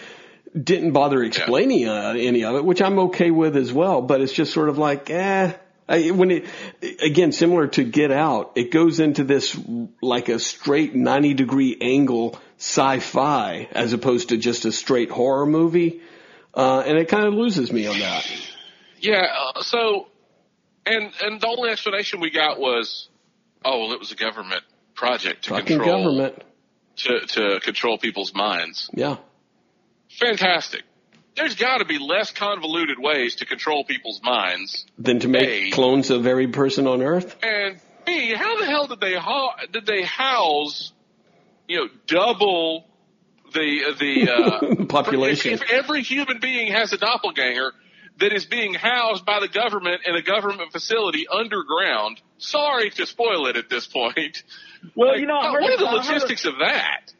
didn't 0.58 0.92
bother 0.92 1.22
explaining 1.22 1.88
uh, 1.88 2.14
any 2.16 2.44
of 2.44 2.56
it, 2.56 2.64
which 2.64 2.80
I'm 2.80 2.98
okay 3.00 3.30
with 3.30 3.56
as 3.56 3.72
well. 3.72 4.02
But 4.02 4.20
it's 4.20 4.32
just 4.32 4.52
sort 4.52 4.68
of 4.68 4.78
like, 4.78 5.10
eh. 5.10 5.52
I, 5.90 6.10
when 6.10 6.30
it 6.30 6.44
again 7.00 7.32
similar 7.32 7.66
to 7.68 7.82
Get 7.82 8.10
Out, 8.10 8.52
it 8.56 8.70
goes 8.70 9.00
into 9.00 9.24
this 9.24 9.58
like 10.02 10.28
a 10.28 10.38
straight 10.38 10.94
90 10.94 11.32
degree 11.32 11.78
angle 11.80 12.38
sci-fi 12.58 13.68
as 13.72 13.94
opposed 13.94 14.28
to 14.28 14.36
just 14.36 14.66
a 14.66 14.72
straight 14.72 15.10
horror 15.10 15.46
movie, 15.46 16.02
uh, 16.54 16.80
and 16.80 16.98
it 16.98 17.08
kind 17.08 17.26
of 17.26 17.32
loses 17.32 17.72
me 17.72 17.86
on 17.86 17.98
that. 18.00 18.30
Yeah. 19.00 19.28
Uh, 19.54 19.62
so, 19.62 20.08
and 20.84 21.10
and 21.22 21.40
the 21.40 21.46
only 21.46 21.70
explanation 21.70 22.20
we 22.20 22.30
got 22.30 22.60
was, 22.60 23.08
oh, 23.64 23.80
well, 23.80 23.92
it 23.92 23.98
was 23.98 24.12
a 24.12 24.16
government 24.16 24.62
project 24.94 25.44
to 25.44 25.50
Fucking 25.50 25.78
control 25.78 26.04
government. 26.04 26.42
to 26.96 27.20
to 27.26 27.60
control 27.60 27.98
people's 27.98 28.34
minds. 28.34 28.90
Yeah. 28.92 29.16
Fantastic. 30.18 30.82
There's 31.36 31.54
got 31.54 31.78
to 31.78 31.84
be 31.84 31.98
less 31.98 32.32
convoluted 32.32 32.98
ways 32.98 33.36
to 33.36 33.46
control 33.46 33.84
people's 33.84 34.20
minds. 34.22 34.86
Than 34.98 35.20
to 35.20 35.28
make 35.28 35.48
Hey. 35.48 35.70
clones 35.70 36.10
of 36.10 36.26
every 36.26 36.48
person 36.48 36.86
on 36.86 37.00
Earth. 37.02 37.36
And 37.44 37.78
B, 38.04 38.32
how 38.34 38.58
the 38.58 38.66
hell 38.66 38.86
did 38.88 39.00
they 39.00 39.14
ho- 39.14 39.52
did 39.70 39.86
they 39.86 40.02
house, 40.02 40.92
you 41.68 41.76
know, 41.76 41.88
double 42.06 42.86
the 43.52 43.94
the 43.98 44.30
uh, 44.82 44.84
Population. 44.88 45.52
If, 45.52 45.62
if 45.62 45.70
every 45.70 46.02
human 46.02 46.40
being 46.40 46.72
has 46.72 46.92
a 46.92 46.98
doppelganger 46.98 47.72
that 48.18 48.32
is 48.32 48.46
being 48.46 48.74
housed 48.74 49.24
by 49.24 49.38
the 49.40 49.48
government 49.48 50.00
in 50.06 50.16
a 50.16 50.22
government 50.22 50.72
facility 50.72 51.26
underground, 51.28 52.20
sorry 52.38 52.90
to 52.90 53.06
spoil 53.06 53.46
it 53.46 53.56
at 53.56 53.68
this 53.68 53.86
point. 53.86 54.42
Well, 54.94 55.10
Like, 55.12 55.20
you 55.20 55.26
know, 55.26 55.36
I 55.38 55.52
heard 55.52 55.62
what 55.62 55.72
are 55.72 55.76
the 55.78 55.86
I 55.86 55.90
heard 55.90 55.94
a- 55.94 56.12
logistics 56.12 56.44
of 56.44 56.54
that? 56.60 57.12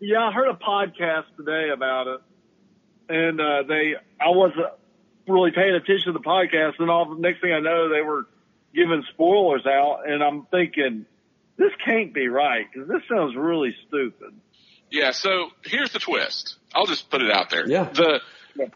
Yeah, 0.00 0.18
I 0.26 0.32
heard 0.32 0.48
a 0.48 0.54
podcast 0.54 1.24
today 1.36 1.70
about 1.72 2.08
it, 2.08 2.20
and 3.08 3.40
uh, 3.40 3.62
they 3.68 3.94
I 4.20 4.28
wasn't 4.30 4.66
really 5.28 5.52
paying 5.52 5.74
attention 5.74 6.12
to 6.12 6.18
the 6.18 6.24
podcast, 6.24 6.74
and 6.80 6.90
all 6.90 7.14
the 7.14 7.20
next 7.20 7.40
thing 7.40 7.52
I 7.52 7.60
know, 7.60 7.88
they 7.88 8.00
were 8.02 8.26
giving 8.74 9.04
spoilers 9.12 9.64
out, 9.66 10.00
and 10.08 10.22
I'm 10.22 10.46
thinking 10.50 11.06
this 11.56 11.70
can't 11.84 12.12
be 12.12 12.26
right 12.28 12.66
because 12.72 12.88
this 12.88 13.02
sounds 13.08 13.36
really 13.36 13.74
stupid. 13.86 14.34
Yeah, 14.90 15.12
so 15.12 15.50
here's 15.64 15.92
the 15.92 16.00
twist. 16.00 16.56
I'll 16.74 16.86
just 16.86 17.08
put 17.08 17.22
it 17.22 17.30
out 17.30 17.50
there. 17.50 17.68
Yeah. 17.68 17.84
The 17.92 18.20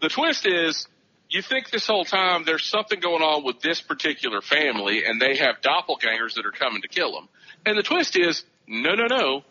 the 0.01 0.09
twist 0.09 0.47
is 0.47 0.87
you 1.29 1.43
think 1.43 1.71
this 1.71 1.87
whole 1.87 2.05
time 2.05 2.45
there's 2.45 2.65
something 2.65 3.01
going 3.01 3.23
on 3.23 3.45
with 3.45 3.61
this 3.61 3.81
particular 3.81 4.41
family 4.41 5.05
and 5.05 5.21
they 5.21 5.37
have 5.37 5.57
doppelgangers 5.63 6.35
that 6.35 6.47
are 6.47 6.53
coming 6.53 6.83
to 6.83 6.89
kill 6.89 7.13
them. 7.13 7.29
And 7.65 7.77
the 7.77 7.83
twist 7.83 8.17
is 8.17 8.45
no, 8.67 8.95
no, 8.95 9.07
no. 9.09 9.43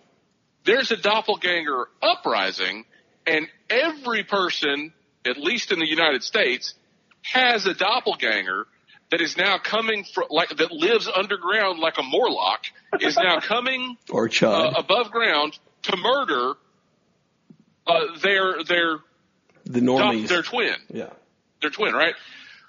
There's 0.65 0.91
a 0.91 0.97
doppelganger 0.97 1.87
uprising 2.01 2.85
and 3.27 3.47
every 3.69 4.23
person, 4.23 4.93
at 5.25 5.37
least 5.37 5.71
in 5.71 5.79
the 5.79 5.87
United 5.87 6.23
States, 6.23 6.73
has 7.21 7.65
a 7.65 7.73
doppelganger 7.73 8.67
that 9.11 9.21
is 9.21 9.37
now 9.37 9.57
coming 9.57 10.03
from 10.03 10.25
like 10.29 10.49
that 10.49 10.71
lives 10.71 11.07
underground 11.13 11.79
like 11.79 11.97
a 11.97 12.03
Morlock 12.03 12.61
is 12.99 13.17
now 13.17 13.39
coming 13.41 13.97
Or 14.09 14.29
uh, 14.41 14.71
above 14.77 15.11
ground 15.11 15.57
to 15.83 15.97
murder 15.97 16.53
uh, 17.87 18.19
their 18.21 18.63
their 18.63 18.97
the 19.65 19.81
normies. 19.81 20.27
their 20.27 20.41
twin, 20.41 20.75
yeah. 20.91 21.09
Their 21.65 21.71
twin, 21.71 21.93
right? 21.93 22.15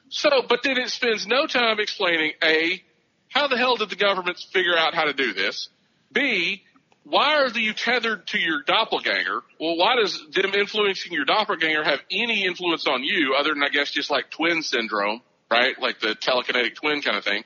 So, 0.09 0.31
but 0.49 0.61
then 0.63 0.79
it 0.79 0.91
spends 0.91 1.27
no 1.27 1.47
time 1.47 1.81
explaining 1.81 2.33
a 2.43 2.83
how 3.29 3.49
the 3.49 3.57
hell 3.57 3.77
did 3.77 3.91
the 3.91 3.97
government 3.97 4.39
figure 4.53 4.77
out 4.77 4.95
how 4.95 5.05
to 5.05 5.13
do 5.13 5.33
this? 5.33 5.69
B 6.13 6.63
why 7.09 7.37
are 7.37 7.49
you 7.57 7.73
tethered 7.73 8.27
to 8.29 8.39
your 8.39 8.63
doppelganger? 8.63 9.41
Well, 9.61 9.77
why 9.77 9.95
does 9.95 10.21
them 10.33 10.53
influencing 10.55 11.13
your 11.13 11.25
doppelganger 11.25 11.85
have 11.85 12.01
any 12.11 12.45
influence 12.45 12.85
on 12.89 13.05
you 13.05 13.37
other 13.39 13.55
than 13.55 13.63
I 13.63 13.69
guess 13.69 13.93
just 13.93 14.11
like 14.11 14.31
twin 14.31 14.63
syndrome, 14.63 15.23
right? 15.49 15.81
Like 15.81 16.01
the 16.01 16.17
telekinetic 16.17 16.75
twin 16.75 17.03
kind 17.03 17.17
of 17.17 17.23
thing. 17.23 17.45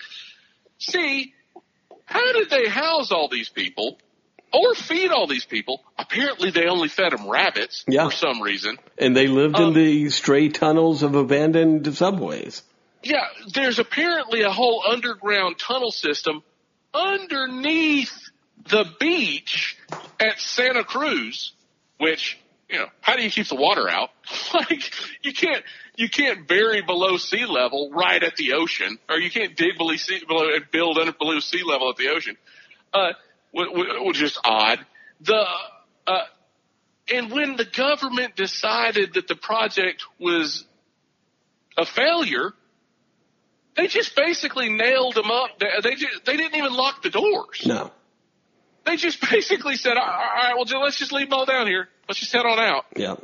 C, 0.79 1.35
how 2.07 2.33
did 2.33 2.49
they 2.49 2.69
house 2.69 3.13
all 3.13 3.29
these 3.29 3.51
people 3.51 3.99
or 4.53 4.75
feed 4.75 5.11
all 5.11 5.27
these 5.27 5.45
people? 5.45 5.83
Apparently 5.99 6.51
they 6.51 6.67
only 6.67 6.89
fed 6.89 7.13
them 7.13 7.29
rabbits 7.29 7.85
Yeah. 7.89 8.07
for 8.07 8.13
some 8.13 8.41
reason. 8.43 8.79
And 8.99 9.17
they 9.17 9.27
lived 9.27 9.57
in 9.57 9.67
Um, 9.69 9.73
the 9.75 10.11
stray 10.11 10.49
tunnels 10.49 11.03
of 11.03 11.15
abandoned 11.15 11.95
subways. 11.97 12.63
Yeah, 13.03 13.25
there's 13.55 13.79
apparently 13.79 14.43
a 14.43 14.51
whole 14.51 14.83
underground 14.87 15.59
tunnel 15.59 15.91
system 15.91 16.43
underneath 16.93 18.13
the 18.69 18.85
beach 18.99 19.77
at 20.21 20.39
Santa 20.39 20.85
Cruz, 20.85 21.53
which, 21.99 22.39
you 22.69 22.79
know, 22.79 22.89
how 23.01 23.17
do 23.17 23.23
you 23.23 23.31
keep 23.31 23.47
the 23.49 23.55
water 23.57 23.89
out? 23.89 24.11
like, 24.55 24.93
you 25.23 25.33
can't, 25.33 25.65
you 25.97 26.09
can't 26.09 26.47
bury 26.47 26.83
below 26.83 27.17
sea 27.17 27.47
level 27.47 27.91
right 27.93 28.23
at 28.23 28.37
the 28.37 28.53
ocean, 28.55 28.99
or 29.09 29.19
you 29.19 29.31
can't 29.31 29.57
dig 29.57 29.79
below 29.79 29.97
sea, 29.97 30.23
below, 30.27 30.53
and 30.55 30.71
build 30.71 30.99
under 30.99 31.13
below 31.13 31.41
sea 31.41 31.63
level 31.65 31.89
at 31.91 31.97
the 31.97 32.09
ocean. 32.09 32.37
Uh, 32.93 33.13
which 33.53 34.23
is 34.23 34.39
odd. 34.45 34.85
The, 35.21 35.45
uh, 36.07 36.19
and 37.13 37.31
when 37.31 37.57
the 37.57 37.65
government 37.65 38.37
decided 38.37 39.15
that 39.15 39.29
the 39.29 39.35
project 39.35 40.05
was 40.19 40.65
a 41.77 41.85
failure, 41.85 42.53
they 43.77 43.87
just 43.87 44.15
basically 44.15 44.69
nailed 44.69 45.15
them 45.15 45.31
up. 45.31 45.59
They, 45.59 45.69
they 45.83 45.95
just, 45.97 46.25
they 46.25 46.37
didn't 46.37 46.57
even 46.57 46.73
lock 46.73 47.03
the 47.03 47.11
doors. 47.11 47.63
No. 47.67 47.91
They 48.85 48.97
just 48.97 49.21
basically 49.31 49.77
said, 49.77 49.97
all 49.97 50.07
right, 50.07 50.55
well, 50.57 50.83
let's 50.83 50.99
just 50.99 51.13
leave 51.13 51.31
them 51.31 51.39
all 51.39 51.47
down 51.47 51.67
here. 51.67 51.89
Let's 52.09 52.21
just 52.21 52.33
head 52.33 52.47
on 52.47 52.59
out. 52.59 52.85
Yeah. 52.97 53.17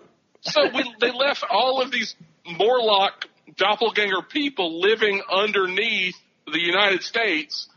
So 0.43 0.69
we, 0.73 0.95
they 1.01 1.13
left 1.13 1.45
all 1.51 1.83
of 1.83 1.91
these 1.91 2.15
Morlock 2.47 3.27
doppelganger 3.57 4.23
people 4.23 4.81
living 4.81 5.23
underneath 5.31 6.15
the 6.47 6.61
United 6.61 7.03
States. 7.03 7.69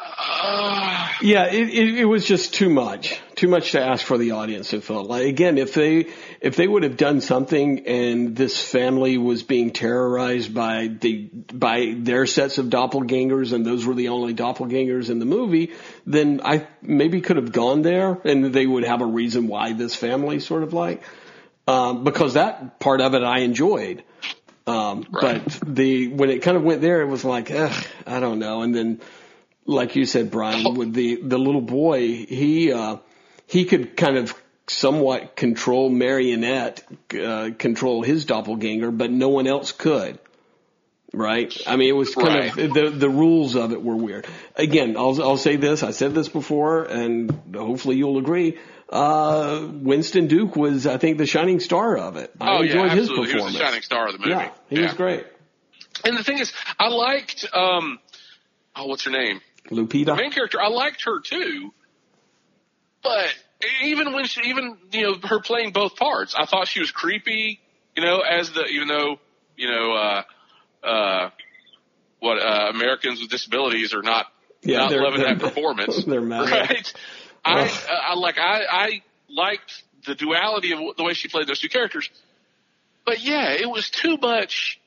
Uh, 0.00 1.08
Yeah, 1.20 1.46
it, 1.46 1.68
it, 1.68 1.98
it 2.00 2.04
was 2.04 2.24
just 2.24 2.54
too 2.54 2.68
much, 2.70 3.18
too 3.34 3.48
much 3.48 3.72
to 3.72 3.80
ask 3.80 4.04
for 4.04 4.18
the 4.18 4.32
audience. 4.32 4.72
It 4.72 4.84
felt 4.84 5.08
like 5.08 5.26
again, 5.26 5.58
if 5.58 5.74
they 5.74 6.06
if 6.40 6.54
they 6.56 6.66
would 6.68 6.84
have 6.84 6.96
done 6.96 7.20
something 7.20 7.86
and 7.86 8.36
this 8.36 8.60
family 8.62 9.18
was 9.18 9.42
being 9.42 9.72
terrorized 9.72 10.54
by 10.54 10.86
the 10.88 11.24
by 11.52 11.94
their 11.96 12.26
sets 12.26 12.58
of 12.58 12.66
doppelgangers 12.66 13.52
and 13.52 13.66
those 13.66 13.84
were 13.84 13.94
the 13.94 14.08
only 14.08 14.34
doppelgangers 14.34 15.10
in 15.10 15.18
the 15.18 15.26
movie, 15.26 15.72
then 16.06 16.40
I 16.44 16.68
maybe 16.82 17.20
could 17.20 17.36
have 17.36 17.50
gone 17.52 17.82
there 17.82 18.20
and 18.24 18.52
they 18.52 18.66
would 18.66 18.84
have 18.84 19.00
a 19.00 19.06
reason 19.06 19.48
why 19.48 19.72
this 19.72 19.94
family 19.96 20.38
sort 20.38 20.62
of 20.62 20.72
like 20.72 21.02
um, 21.66 22.04
because 22.04 22.34
that 22.34 22.78
part 22.80 23.00
of 23.00 23.14
it 23.14 23.22
I 23.22 23.40
enjoyed. 23.40 24.02
Um, 24.66 25.06
Right. 25.10 25.42
but 25.42 25.60
the, 25.74 26.08
when 26.08 26.28
it 26.28 26.42
kind 26.42 26.56
of 26.56 26.62
went 26.62 26.82
there, 26.82 27.00
it 27.00 27.06
was 27.06 27.24
like, 27.24 27.50
ugh, 27.50 27.72
I 28.06 28.20
don't 28.20 28.38
know. 28.38 28.60
And 28.60 28.74
then, 28.74 29.00
like 29.68 29.96
you 29.96 30.06
said, 30.06 30.30
Brian, 30.30 30.74
with 30.74 30.94
the, 30.94 31.20
the 31.22 31.38
little 31.38 31.60
boy, 31.60 32.00
he, 32.00 32.72
uh, 32.72 32.96
he 33.46 33.66
could 33.66 33.96
kind 33.96 34.16
of 34.16 34.34
somewhat 34.66 35.36
control 35.36 35.90
marionette, 35.90 36.82
uh, 37.14 37.50
control 37.58 38.02
his 38.02 38.24
doppelganger, 38.24 38.90
but 38.90 39.10
no 39.10 39.28
one 39.28 39.46
else 39.46 39.70
could. 39.72 40.18
Right? 41.12 41.56
I 41.66 41.76
mean, 41.76 41.88
it 41.88 41.96
was 41.96 42.14
kind 42.14 42.48
of, 42.48 42.74
the, 42.74 42.90
the 42.90 43.08
rules 43.08 43.56
of 43.56 43.72
it 43.72 43.82
were 43.82 43.96
weird. 43.96 44.26
Again, 44.56 44.96
I'll, 44.96 45.22
I'll 45.22 45.38
say 45.38 45.56
this, 45.56 45.82
I 45.82 45.90
said 45.90 46.14
this 46.14 46.28
before, 46.28 46.84
and 46.84 47.54
hopefully 47.54 47.96
you'll 47.96 48.18
agree. 48.18 48.58
Uh, 48.90 49.68
Winston 49.70 50.28
Duke 50.28 50.56
was, 50.56 50.86
I 50.86 50.96
think, 50.96 51.18
the 51.18 51.26
shining 51.26 51.60
star 51.60 51.96
of 51.96 52.16
it. 52.16 52.32
I 52.40 52.56
oh 52.56 52.62
enjoyed 52.62 52.74
yeah, 52.74 52.94
his 52.94 53.10
absolutely. 53.10 53.16
He 53.16 53.20
was 53.20 53.32
performance. 53.32 53.58
the 53.58 53.64
shining 53.64 53.82
star 53.82 54.06
of 54.06 54.12
the 54.14 54.18
movie. 54.18 54.30
Yeah, 54.30 54.50
he 54.70 54.80
was 54.80 54.92
great. 54.94 55.26
And 56.04 56.16
the 56.16 56.24
thing 56.24 56.38
is, 56.38 56.52
I 56.78 56.88
liked 56.88 57.46
um, 57.52 57.98
oh, 58.76 58.86
what's 58.86 59.04
her 59.04 59.10
name? 59.10 59.40
Lupita. 59.70 60.06
The 60.06 60.16
main 60.16 60.30
character. 60.32 60.60
I 60.60 60.68
liked 60.68 61.04
her 61.04 61.20
too, 61.20 61.72
but 63.02 63.26
even 63.82 64.12
when 64.12 64.26
she, 64.26 64.42
even 64.48 64.76
you 64.92 65.02
know, 65.02 65.28
her 65.28 65.40
playing 65.40 65.72
both 65.72 65.96
parts, 65.96 66.34
I 66.36 66.46
thought 66.46 66.68
she 66.68 66.80
was 66.80 66.90
creepy. 66.90 67.60
You 67.96 68.04
know, 68.04 68.20
as 68.20 68.52
the 68.52 68.64
even 68.66 68.88
though 68.88 69.18
you 69.56 69.68
know, 69.68 69.92
uh, 69.92 70.86
uh, 70.86 71.30
what 72.20 72.38
uh, 72.38 72.70
Americans 72.72 73.20
with 73.20 73.30
disabilities 73.30 73.92
are 73.92 74.02
not 74.02 74.26
Yeah, 74.62 74.78
not 74.78 74.92
loving 74.92 75.22
that 75.22 75.40
performance. 75.40 76.04
they're 76.06 76.20
mad. 76.20 76.50
right? 76.50 76.92
I, 77.44 77.70
I 78.10 78.14
like 78.14 78.38
I 78.38 78.64
I 78.70 79.02
liked 79.28 79.82
the 80.06 80.14
duality 80.14 80.72
of 80.72 80.96
the 80.96 81.04
way 81.04 81.14
she 81.14 81.28
played 81.28 81.46
those 81.46 81.60
two 81.60 81.68
characters, 81.68 82.08
but 83.04 83.22
yeah, 83.22 83.52
it 83.52 83.68
was 83.68 83.90
too 83.90 84.16
much. 84.16 84.80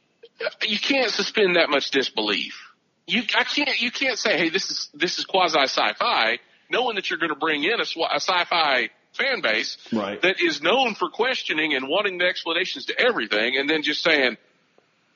You 0.64 0.80
can't 0.80 1.12
suspend 1.12 1.56
that 1.56 1.70
much 1.70 1.92
disbelief. 1.92 2.71
You 3.12 3.24
I 3.36 3.44
can't 3.44 3.80
you 3.82 3.92
can't 3.92 4.18
say 4.18 4.38
hey 4.38 4.50
this 4.50 4.70
is 4.72 4.90
this 4.94 5.20
is 5.20 5.26
quasi 5.26 5.60
sci-fi 5.60 6.40
knowing 6.70 6.96
that 6.96 7.10
you're 7.10 7.20
going 7.20 7.34
to 7.34 7.40
bring 7.40 7.64
in 7.64 7.80
a, 7.80 7.84
a 7.84 8.20
sci-fi 8.20 8.90
fan 9.14 9.42
base 9.42 9.78
Right. 9.92 10.22
that 10.22 10.40
is 10.42 10.62
known 10.62 10.96
for 10.96 11.10
questioning 11.10 11.74
and 11.74 11.88
wanting 11.90 12.18
the 12.18 12.26
explanations 12.26 12.86
to 12.86 13.00
everything 13.00 13.58
and 13.58 13.70
then 13.70 13.84
just 13.84 14.02
saying 14.04 14.38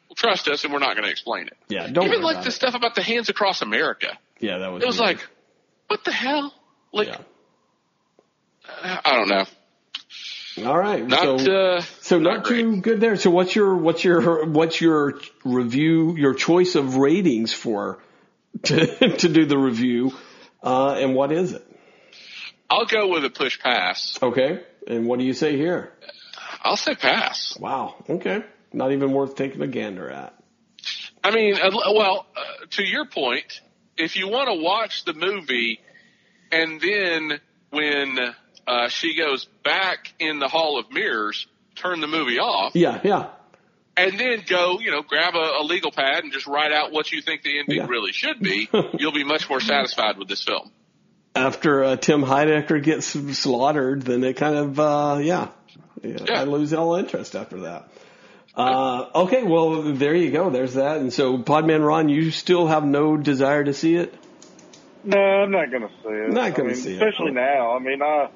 well, 0.09 0.15
trust 0.15 0.47
us 0.49 0.63
and 0.65 0.73
we're 0.73 0.79
not 0.79 0.95
going 0.95 1.05
to 1.05 1.09
explain 1.11 1.47
it. 1.47 1.57
Yeah, 1.69 1.87
don't 1.87 2.07
Even 2.07 2.21
like 2.21 2.41
the 2.43 2.49
it. 2.49 2.51
stuff 2.51 2.75
about 2.75 2.93
the 2.95 3.01
hands 3.01 3.29
across 3.29 3.61
America. 3.61 4.17
Yeah, 4.39 4.57
that 4.59 4.71
was. 4.71 4.83
It 4.83 4.85
was 4.87 4.99
weird. 4.99 5.17
like, 5.17 5.27
what 5.87 6.03
the 6.03 6.11
hell? 6.11 6.53
Like, 6.91 7.07
Yeah. 7.07 7.17
I 9.05 9.15
don't 9.15 9.29
know. 9.29 9.45
All 10.63 10.77
right. 10.77 11.05
Not, 11.05 11.39
so, 11.41 11.53
uh, 11.53 11.81
so 12.01 12.19
not, 12.19 12.37
not 12.37 12.45
too 12.45 12.81
good 12.81 13.01
there. 13.01 13.17
So 13.17 13.29
what's 13.29 13.55
your 13.55 13.75
what's 13.75 14.03
your 14.03 14.45
what's 14.45 14.79
your 14.79 15.19
review? 15.43 16.15
Your 16.15 16.33
choice 16.33 16.75
of 16.75 16.95
ratings 16.95 17.51
for 17.51 17.99
to 18.63 19.17
to 19.17 19.29
do 19.29 19.45
the 19.45 19.57
review, 19.57 20.13
uh, 20.63 20.93
and 20.93 21.13
what 21.13 21.31
is 21.31 21.53
it? 21.53 21.65
I'll 22.69 22.85
go 22.85 23.09
with 23.09 23.25
a 23.25 23.29
push 23.29 23.59
pass. 23.59 24.17
Okay. 24.21 24.63
And 24.87 25.07
what 25.07 25.19
do 25.19 25.25
you 25.25 25.33
say 25.33 25.57
here? 25.57 25.91
I'll 26.61 26.77
say 26.77 26.95
pass. 26.95 27.57
Wow. 27.59 27.95
Okay. 28.09 28.43
Not 28.71 28.91
even 28.91 29.11
worth 29.11 29.35
taking 29.35 29.61
a 29.61 29.67
gander 29.67 30.09
at. 30.09 30.33
I 31.23 31.31
mean, 31.31 31.55
uh, 31.55 31.71
well, 31.73 32.27
uh, 32.35 32.65
to 32.71 32.83
your 32.83 33.05
point, 33.05 33.61
if 33.97 34.15
you 34.15 34.27
want 34.27 34.49
to 34.49 34.55
watch 34.55 35.05
the 35.05 35.13
movie 35.13 35.79
and 36.51 36.79
then 36.79 37.39
when 37.71 38.35
uh, 38.67 38.87
she 38.89 39.15
goes 39.15 39.45
back 39.63 40.13
in 40.19 40.39
the 40.39 40.47
Hall 40.47 40.79
of 40.79 40.91
Mirrors, 40.91 41.47
turn 41.75 41.99
the 42.01 42.07
movie 42.07 42.39
off, 42.39 42.75
Yeah. 42.75 42.99
Yeah. 43.03 43.27
and 43.97 44.17
then 44.19 44.43
go, 44.47 44.79
you 44.79 44.91
know, 44.91 45.01
grab 45.01 45.35
a, 45.35 45.61
a 45.61 45.63
legal 45.63 45.91
pad 45.91 46.23
and 46.23 46.33
just 46.33 46.47
write 46.47 46.71
out 46.71 46.91
what 46.91 47.11
you 47.11 47.21
think 47.21 47.43
the 47.43 47.59
ending 47.59 47.77
Yeah. 47.77 47.87
really 47.87 48.11
should 48.11 48.39
be, 48.39 48.67
you'll 48.99 49.11
be 49.11 49.23
much 49.23 49.49
more 49.49 49.59
satisfied 49.59 50.17
with 50.17 50.27
this 50.27 50.41
film. 50.43 50.71
After 51.35 51.83
uh, 51.83 51.95
Tim 51.97 52.21
Heidecker 52.23 52.81
gets 52.81 53.07
slaughtered, 53.37 54.03
then 54.03 54.23
it 54.23 54.37
kind 54.37 54.55
of 54.55 54.79
uh, 54.79 55.19
yeah. 55.21 55.49
yeah, 56.01 56.17
Yeah. 56.25 56.39
I 56.41 56.43
lose 56.45 56.73
all 56.73 56.95
interest 56.95 57.35
after 57.35 57.61
that. 57.61 57.89
Uh, 58.55 59.09
okay, 59.15 59.43
well 59.43 59.93
there 59.93 60.15
you 60.15 60.31
go. 60.31 60.49
There's 60.49 60.75
that. 60.75 60.97
And 60.99 61.11
so, 61.11 61.37
Podman 61.37 61.85
Ron, 61.85 62.07
you 62.07 62.31
still 62.31 62.67
have 62.67 62.85
no 62.85 63.17
desire 63.17 63.65
to 63.65 63.73
see 63.73 63.95
it. 63.95 64.13
No, 65.03 65.17
I'm 65.19 65.51
not 65.51 65.69
going 65.71 65.83
to 65.83 65.89
see 65.89 66.09
it. 66.09 66.31
Not 66.31 66.43
I 66.45 66.49
gonna 66.51 66.69
mean, 66.69 66.77
see 66.77 66.93
it. 66.93 67.01
especially 67.01 67.31
now. 67.31 67.75
I 67.75 67.79
mean, 67.79 68.01
I 68.01 68.29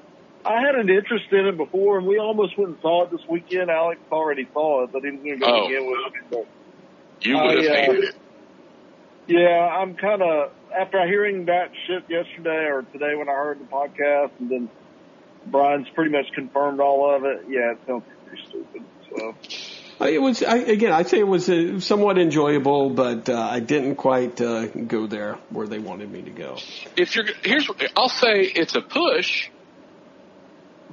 I 0.44 0.60
had 0.60 0.74
an 0.74 0.88
interest 0.88 1.26
in 1.32 1.46
it 1.46 1.56
before, 1.56 1.98
and 1.98 2.06
we 2.06 2.18
almost 2.18 2.56
went 2.58 2.70
and 2.70 2.80
saw 2.80 3.04
it 3.04 3.10
this 3.10 3.20
weekend. 3.28 3.70
Alex 3.70 4.00
already 4.10 4.48
saw 4.52 4.84
it, 4.84 4.92
but 4.92 5.02
he 5.04 5.10
was 5.10 5.20
going 5.20 5.38
to 5.40 5.46
go 5.46 5.52
Oh. 5.52 5.66
again 5.66 5.86
with 5.86 6.12
me. 6.14 6.20
So, 6.32 6.46
You 7.22 7.34
would 7.38 7.64
have 7.64 7.66
I, 7.66 7.68
uh, 7.68 7.84
hated 7.86 8.04
it. 8.04 8.14
yeah, 9.26 9.68
I'm 9.78 9.94
kind 9.94 10.22
of 10.22 10.50
after 10.76 11.04
hearing 11.06 11.44
that 11.46 11.70
shit 11.86 12.04
yesterday 12.08 12.66
or 12.70 12.82
today 12.92 13.14
when 13.16 13.28
I 13.28 13.32
heard 13.32 13.60
the 13.60 13.64
podcast, 13.64 14.30
and 14.40 14.48
then 14.50 14.68
Brian's 15.46 15.88
pretty 15.94 16.10
much 16.10 16.26
confirmed 16.34 16.80
all 16.80 17.14
of 17.14 17.24
it. 17.24 17.44
Yeah, 17.48 17.72
it 17.72 17.78
sounds 17.86 18.04
pretty 18.26 18.42
stupid. 18.48 18.82
So 19.10 19.34
It 20.06 20.22
was 20.22 20.42
I, 20.42 20.56
again. 20.58 20.92
I'd 20.92 21.08
say 21.08 21.18
it 21.18 21.26
was 21.28 21.50
uh, 21.50 21.80
somewhat 21.80 22.16
enjoyable, 22.18 22.90
but 22.90 23.28
uh, 23.28 23.38
I 23.38 23.60
didn't 23.60 23.96
quite 23.96 24.40
uh, 24.40 24.66
go 24.68 25.06
there 25.06 25.34
where 25.50 25.66
they 25.66 25.78
wanted 25.80 26.10
me 26.10 26.22
to 26.22 26.30
go. 26.30 26.56
if 26.96 27.14
you're 27.16 27.26
here's 27.42 27.68
I'll 27.96 28.08
say 28.08 28.40
it's 28.42 28.74
a 28.76 28.80
push, 28.80 29.48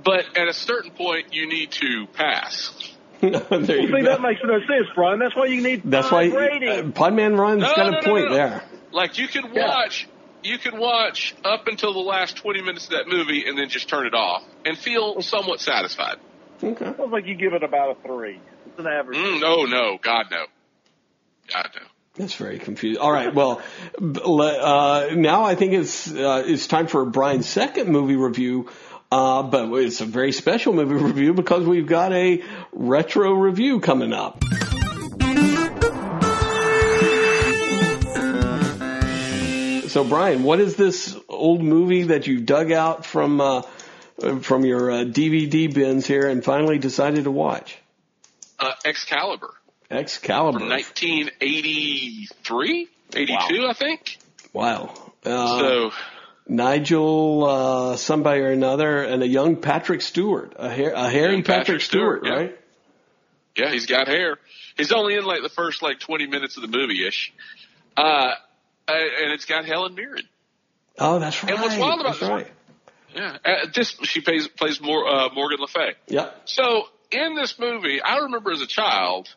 but 0.08 0.38
at 0.38 0.48
a 0.48 0.54
certain 0.54 0.92
point 0.92 1.34
you 1.34 1.48
need 1.48 1.72
to 1.72 2.08
pass. 2.14 2.72
there 3.22 3.32
you 3.32 3.42
well, 3.50 3.66
see, 3.66 3.76
go. 3.76 4.04
that 4.04 4.22
makes 4.22 4.42
no 4.44 4.60
sense, 4.60 4.88
Brian. 4.96 5.20
That's 5.20 5.36
why 5.36 5.46
you 5.48 5.62
need 5.62 5.82
That's 5.86 6.12
why 6.12 6.30
five 6.30 6.38
uh, 6.38 6.40
ratings. 6.40 6.94
Podman 6.94 7.38
Ron's 7.38 7.64
No, 7.64 7.76
got 7.76 7.78
no, 7.78 7.88
a 7.88 7.92
no, 7.92 8.02
point 8.02 8.26
no, 8.26 8.30
no. 8.30 8.34
there. 8.36 8.64
Like 8.92 9.18
you 9.18 9.28
can 9.28 9.54
Yeah. 9.54 9.68
watch 9.68 10.08
you 10.44 10.58
can 10.60 10.78
watch 10.80 11.36
up 11.44 11.68
until 11.68 11.94
the 11.94 12.00
last 12.00 12.38
twenty 12.38 12.62
minutes 12.62 12.86
of 12.86 12.92
that 12.92 13.08
movie 13.08 13.46
and 13.48 13.58
then 13.58 13.70
just 13.70 13.90
turn 13.90 14.06
it 14.06 14.14
off 14.14 14.44
and 14.66 14.78
feel 14.78 15.22
somewhat 15.22 15.60
satisfied. 15.60 16.18
Okay. 16.64 16.86
Sounds 16.86 17.12
like 17.12 17.26
you 17.26 17.36
give 17.36 17.54
it 17.54 17.64
about 17.64 17.98
a 17.98 18.08
three. 18.08 18.40
It's 18.66 18.80
an 18.80 18.88
average. 18.88 19.18
Mm, 19.18 19.42
no, 19.42 19.66
no, 19.66 19.98
God 20.02 20.28
no. 20.32 20.46
God 21.52 21.70
no. 21.76 21.82
That's 22.18 22.34
very 22.34 22.58
confusing. 22.58 23.00
All 23.00 23.12
right. 23.12 23.34
Well, 23.34 23.62
uh, 24.02 25.10
now 25.14 25.44
I 25.44 25.54
think 25.54 25.74
it's 25.74 26.12
uh, 26.12 26.44
it's 26.46 26.66
time 26.66 26.88
for 26.88 27.06
Brian's 27.06 27.48
second 27.48 27.90
movie 27.90 28.16
review. 28.16 28.70
Uh, 29.12 29.44
but 29.44 29.72
it's 29.74 30.02
a 30.02 30.06
very 30.06 30.32
special 30.32 30.74
movie 30.74 30.96
review 31.04 31.34
because 31.34 31.66
we've 31.66 31.88
got 31.88 32.14
a 32.14 32.44
retro 32.72 33.34
review 33.34 33.80
coming 33.80 34.14
up. 34.14 34.44
So, 39.88 40.04
Brian, 40.04 40.44
what 40.44 40.60
is 40.60 40.76
this 40.76 41.18
old 41.28 41.64
movie 41.64 42.04
that 42.04 42.28
you 42.28 42.40
dug 42.42 42.72
out 42.72 43.04
from 43.06 43.42
uh, 43.42 43.64
from 44.42 44.66
your 44.66 44.92
uh, 44.92 45.06
DVD 45.06 45.74
bins 45.74 46.06
here 46.06 46.28
and 46.28 46.44
finally 46.44 46.78
decided 46.78 47.24
to 47.24 47.32
watch? 47.32 47.78
Uh, 48.60 48.74
Excalibur 48.86 49.50
Excalibur. 49.90 50.60
from 50.60 50.70
1983, 50.70 52.88
82, 53.16 53.68
I 53.68 53.74
think. 53.74 54.20
Wow. 54.54 54.94
Uh, 55.26 55.60
so 55.60 55.92
Nigel, 56.48 57.44
uh, 57.46 57.98
somebody 57.98 58.42
or 58.42 58.52
another, 58.52 59.04
and 59.04 59.22
a 59.22 59.28
young 59.28 59.58
Patrick 59.58 60.02
Stewart, 60.02 60.54
a, 60.58 60.70
hair, 60.70 60.94
a 60.94 61.10
hairy 61.10 61.42
Patrick, 61.42 61.46
Patrick 61.46 61.82
Stewart, 61.82 62.24
Stewart, 62.24 62.26
yeah. 62.26 62.44
right? 62.44 62.60
Yeah, 63.58 63.72
he's 63.72 63.86
got 63.86 64.08
hair. 64.08 64.38
He's 64.78 64.92
only 64.92 65.16
in 65.16 65.26
like 65.26 65.42
the 65.42 65.50
first 65.50 65.82
like 65.82 66.00
20 66.00 66.28
minutes 66.28 66.58
of 66.58 66.62
the 66.62 66.68
movie 66.68 67.06
ish. 67.06 67.34
Uh, 67.96 68.34
and 68.88 69.32
it's 69.32 69.46
got 69.46 69.66
Helen 69.66 69.96
Mirren. 69.96 70.24
Oh, 71.00 71.20
that's 71.20 71.44
right. 71.44 71.54
And 71.54 71.62
what's 71.62 71.78
wild 71.78 72.00
about 72.00 72.20
that's 72.20 72.20
this 72.20 72.30
right. 72.30 72.52
Yeah. 73.16 73.38
Uh, 73.44 73.68
just, 73.72 74.06
she 74.06 74.22
plays, 74.22 74.48
plays 74.48 74.80
more, 74.80 75.08
uh, 75.08 75.30
Morgan 75.34 75.60
Le 75.60 75.68
Fay. 75.68 75.96
Yep. 76.08 76.42
So 76.46 76.84
in 77.12 77.36
this 77.36 77.58
movie, 77.58 78.02
I 78.02 78.18
remember 78.20 78.52
as 78.52 78.62
a 78.62 78.68
child, 78.68 79.28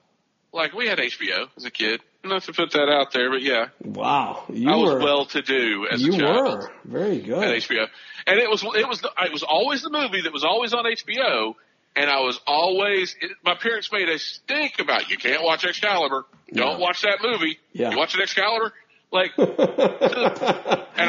like 0.53 0.75
we 0.75 0.87
had 0.87 0.99
HBO 0.99 1.49
as 1.57 1.65
a 1.65 1.71
kid. 1.71 2.01
Not 2.23 2.43
to 2.45 2.53
put 2.53 2.73
that 2.73 2.89
out 2.91 3.13
there, 3.13 3.31
but 3.31 3.41
yeah, 3.43 3.69
Wow. 3.83 4.45
You 4.53 4.71
I 4.71 4.77
was 4.77 4.93
were. 4.95 5.01
well 5.01 5.25
to 5.27 5.41
do 5.41 5.87
as 5.91 6.03
you 6.03 6.15
a 6.15 6.19
child. 6.19 6.59
were 6.59 6.71
very 6.85 7.19
good 7.21 7.43
at. 7.43 7.55
HBO, 7.63 7.87
and 8.27 8.39
it 8.39 8.49
was 8.49 8.63
it 8.63 8.87
was 8.87 9.03
it 9.23 9.33
was 9.33 9.43
always 9.43 9.81
the 9.83 9.89
movie 9.91 10.21
that 10.23 10.33
was 10.33 10.45
always 10.45 10.75
on 10.75 10.85
HBO, 10.85 11.55
and 11.97 12.11
I 12.11 12.21
was 12.21 12.39
always 12.47 13.17
it, 13.23 13.31
my 13.43 13.55
parents 13.55 13.91
made 13.91 14.11
a 14.11 14.19
stink 14.19 14.81
about 14.81 15.09
you 15.09 15.17
can't 15.17 15.43
watch 15.43 15.65
Excalibur, 15.65 16.27
don't 16.53 16.73
Yeah. 16.73 16.79
watch 16.79 17.01
that 17.03 17.21
movie. 17.23 17.59
Yeah. 17.73 17.93
You 17.93 17.97
watching 17.97 18.21
Excalibur? 18.21 18.75
Like, 19.13 19.33
and 19.39 19.49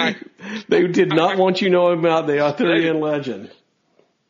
I 0.02 0.16
they 0.70 0.88
did 0.88 1.10
not 1.10 1.38
want 1.38 1.62
you 1.62 1.70
knowing 1.70 2.00
about 2.00 2.26
the 2.26 2.40
Arthurian 2.40 3.00
legend. 3.00 3.52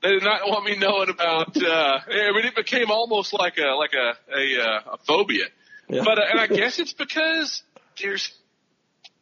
they 0.02 0.10
did 0.10 0.24
not 0.24 0.42
want 0.48 0.66
me 0.66 0.76
knowing 0.78 1.10
about. 1.10 1.56
uh 1.56 2.00
I 2.08 2.32
mean, 2.32 2.46
it 2.46 2.56
became 2.56 2.90
almost 2.92 3.34
like 3.34 3.58
a 3.60 3.76
like 3.76 3.94
a 3.94 4.14
a, 4.36 4.62
uh, 4.62 4.94
a 4.94 4.98
phobia. 4.98 5.46
Yeah. 5.90 6.04
But 6.06 6.20
uh, 6.20 6.24
and 6.32 6.40
I 6.40 6.48
guess 6.48 6.80
it's 6.80 6.94
because 6.94 7.64
there's 8.02 8.32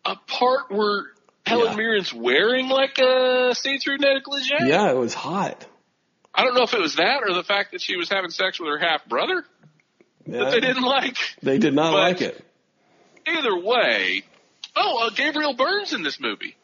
a 0.06 0.16
part 0.16 0.72
where 0.72 1.06
Helen 1.46 1.72
Yeah. 1.72 1.76
Mirren's 1.78 2.14
wearing 2.14 2.68
like 2.70 2.98
a 3.00 3.54
see-through 3.56 3.98
negligee. 3.98 4.54
yeah, 4.68 4.90
it 4.92 4.96
was 4.98 5.14
hot. 5.14 5.66
I 6.34 6.44
don't 6.44 6.54
know 6.54 6.64
if 6.64 6.74
it 6.74 6.80
was 6.80 6.96
that 6.98 7.22
or 7.28 7.34
the 7.34 7.44
fact 7.44 7.72
that 7.72 7.82
she 7.82 7.96
was 7.98 8.10
having 8.10 8.30
sex 8.30 8.60
with 8.60 8.70
her 8.70 8.78
half 8.78 9.06
brother. 9.08 9.44
that 10.28 10.52
they 10.52 10.60
didn't 10.60 10.84
like. 10.84 11.18
They 11.42 11.58
did 11.58 11.74
not 11.74 11.92
But- 11.92 12.00
like 12.02 12.22
it. 12.22 12.46
Either 13.28 13.58
way, 13.60 14.24
oh, 14.76 15.08
uh, 15.08 15.10
Gabriel 15.12 15.54
Byrne's 15.54 15.94
in 15.94 16.02
this 16.04 16.20
movie. 16.20 16.56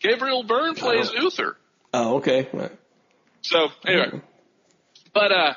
Gabriel 0.00 0.42
Byrne 0.44 0.74
plays 0.74 1.10
Oh. 1.16 1.22
Uther. 1.22 1.56
Oh, 1.94 2.16
okay. 2.16 2.48
Right. 2.52 2.70
So 3.42 3.68
anyway, 3.86 4.20
but 5.12 5.32
uh, 5.32 5.54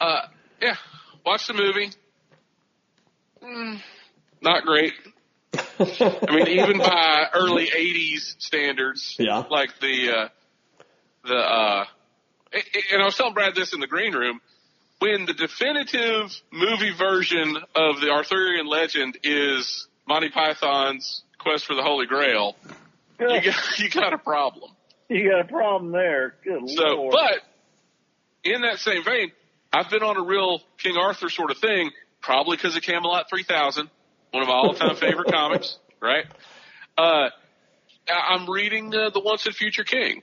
uh, 0.00 0.22
yeah, 0.60 0.76
watch 1.24 1.46
the 1.46 1.54
movie. 1.54 1.90
Mm, 3.46 3.80
not 4.42 4.64
great. 4.64 4.92
I 5.78 6.34
mean, 6.34 6.48
even 6.48 6.78
by 6.78 7.26
early 7.34 7.66
'80s 7.68 8.34
standards, 8.38 9.16
Yeah. 9.18 9.44
like 9.50 9.78
the 9.80 10.10
uh, 10.10 10.28
the 11.24 11.34
uh, 11.36 11.84
a- 12.52 12.56
a- 12.58 12.94
and 12.94 13.02
I 13.02 13.04
was 13.06 13.16
telling 13.16 13.34
Brad 13.34 13.54
this 13.54 13.72
in 13.72 13.80
the 13.80 13.86
green 13.86 14.14
room 14.14 14.40
when 14.98 15.26
the 15.26 15.34
definitive 15.34 16.34
movie 16.50 16.92
version 16.96 17.56
of 17.74 18.00
the 18.00 18.10
Arthurian 18.10 18.66
legend 18.66 19.18
is 19.22 19.88
Monty 20.08 20.30
Python's 20.30 21.22
Quest 21.38 21.66
for 21.66 21.74
the 21.74 21.82
Holy 21.82 22.06
Grail, 22.06 22.56
you 23.20 23.26
got, 23.42 23.78
you 23.78 23.90
got 23.90 24.12
a 24.14 24.18
problem. 24.18 24.70
You 25.08 25.30
got 25.30 25.40
a 25.42 25.48
problem 25.48 25.92
there. 25.92 26.34
Good 26.42 26.68
So, 26.70 26.82
lord. 26.82 27.12
but 27.12 27.40
in 28.42 28.62
that 28.62 28.78
same 28.78 29.04
vein, 29.04 29.32
I've 29.72 29.90
been 29.90 30.02
on 30.02 30.16
a 30.16 30.22
real 30.22 30.60
King 30.78 30.96
Arthur 30.96 31.28
sort 31.28 31.50
of 31.50 31.58
thing, 31.58 31.90
probably 32.26 32.56
because 32.56 32.76
of 32.76 32.82
Camelot 32.82 33.30
3000, 33.30 33.88
one 34.32 34.42
of 34.42 34.48
my 34.48 34.54
all-time 34.54 34.96
favorite 34.96 35.28
comics, 35.32 35.78
right? 36.02 36.26
Uh, 36.98 37.28
I'm 38.08 38.50
reading 38.50 38.92
uh, 38.94 39.10
The 39.10 39.20
Once 39.20 39.46
and 39.46 39.54
Future 39.54 39.84
King. 39.84 40.22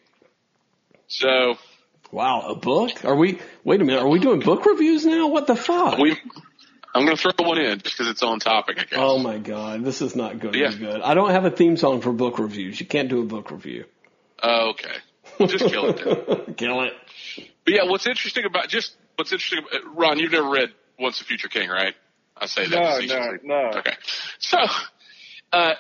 So 1.07 1.55
Wow, 2.11 2.41
a 2.41 2.55
book? 2.55 3.03
Are 3.05 3.15
we? 3.15 3.39
Wait 3.63 3.81
a 3.81 3.83
minute. 3.85 4.01
Are 4.01 4.07
we 4.07 4.19
doing 4.19 4.39
book 4.41 4.65
reviews 4.65 5.05
now? 5.05 5.27
What 5.29 5.47
the 5.47 5.55
fuck? 5.55 5.97
we, 5.97 6.15
I'm 6.93 7.05
going 7.05 7.17
to 7.17 7.21
throw 7.21 7.31
one 7.47 7.57
in 7.57 7.79
just 7.79 7.97
because 7.97 8.11
it's 8.11 8.21
on 8.21 8.39
topic, 8.39 8.77
I 8.79 8.83
guess. 8.83 8.99
Oh 9.01 9.17
my 9.17 9.39
god, 9.39 9.83
this 9.83 10.01
is 10.01 10.15
not 10.15 10.39
going 10.39 10.53
to 10.53 10.59
Yeah. 10.59 10.69
be 10.71 10.77
good. 10.77 11.01
I 11.01 11.15
don't 11.15 11.31
have 11.31 11.45
a 11.45 11.51
theme 11.51 11.75
song 11.77 12.01
for 12.01 12.11
book 12.13 12.37
reviews. 12.37 12.79
You 12.79 12.85
can't 12.85 13.09
do 13.09 13.21
a 13.21 13.25
book 13.25 13.49
review. 13.49 13.85
Oh, 14.43 14.71
okay. 14.71 15.47
Just 15.47 15.65
kill 15.65 15.87
it 15.89 16.03
then. 16.45 16.55
Kill 16.55 16.81
it. 16.83 16.93
But 17.65 17.73
yeah, 17.73 17.83
what's 17.85 18.05
interesting 18.05 18.45
about 18.45 18.67
just 18.67 18.95
what's 19.15 19.31
interesting, 19.31 19.59
about, 19.59 19.95
Ron, 19.97 20.19
you've 20.19 20.33
never 20.33 20.49
read 20.49 20.69
Once 20.99 21.19
and 21.19 21.27
Future 21.27 21.47
King, 21.47 21.69
right? 21.69 21.95
I 22.37 22.45
say 22.47 22.67
that 22.67 23.07
No, 23.07 23.15
no, 23.15 23.37
no. 23.71 23.79
Okay, 23.79 23.93
so 24.39 24.57
uh, 25.51 25.73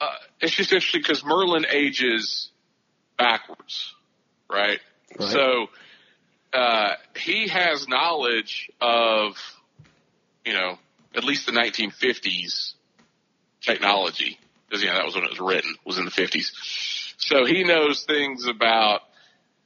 uh, 0.00 0.06
it's 0.40 0.54
just 0.54 0.72
interesting 0.72 1.00
because 1.00 1.24
Merlin 1.24 1.66
ages 1.70 2.50
backwards, 3.16 3.94
right? 4.50 4.80
Right. 5.18 5.28
So 5.28 5.66
uh, 6.52 6.94
he 7.16 7.48
has 7.48 7.88
knowledge 7.88 8.70
of, 8.80 9.36
you 10.44 10.52
know, 10.52 10.78
at 11.14 11.24
least 11.24 11.46
the 11.46 11.52
1950s 11.52 12.74
technology, 13.62 14.38
because 14.68 14.84
yeah, 14.84 14.94
that 14.94 15.04
was 15.04 15.14
when 15.14 15.24
it 15.24 15.30
was 15.30 15.40
written, 15.40 15.74
was 15.84 15.98
in 15.98 16.04
the 16.04 16.10
50s. 16.10 16.52
So 17.18 17.44
he 17.44 17.64
knows 17.64 18.04
things 18.04 18.46
about, 18.46 19.00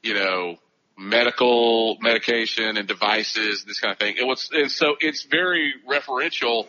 you 0.03 0.15
know, 0.15 0.57
medical 1.01 1.97
medication 2.01 2.77
and 2.77 2.87
devices, 2.87 3.65
this 3.65 3.81
kind 3.81 3.93
of 3.93 3.99
thing. 3.99 4.19
And 4.19 4.29
what's 4.29 4.51
and 4.53 4.71
so 4.71 4.97
it's 5.01 5.25
very 5.25 5.75
referential. 5.89 6.67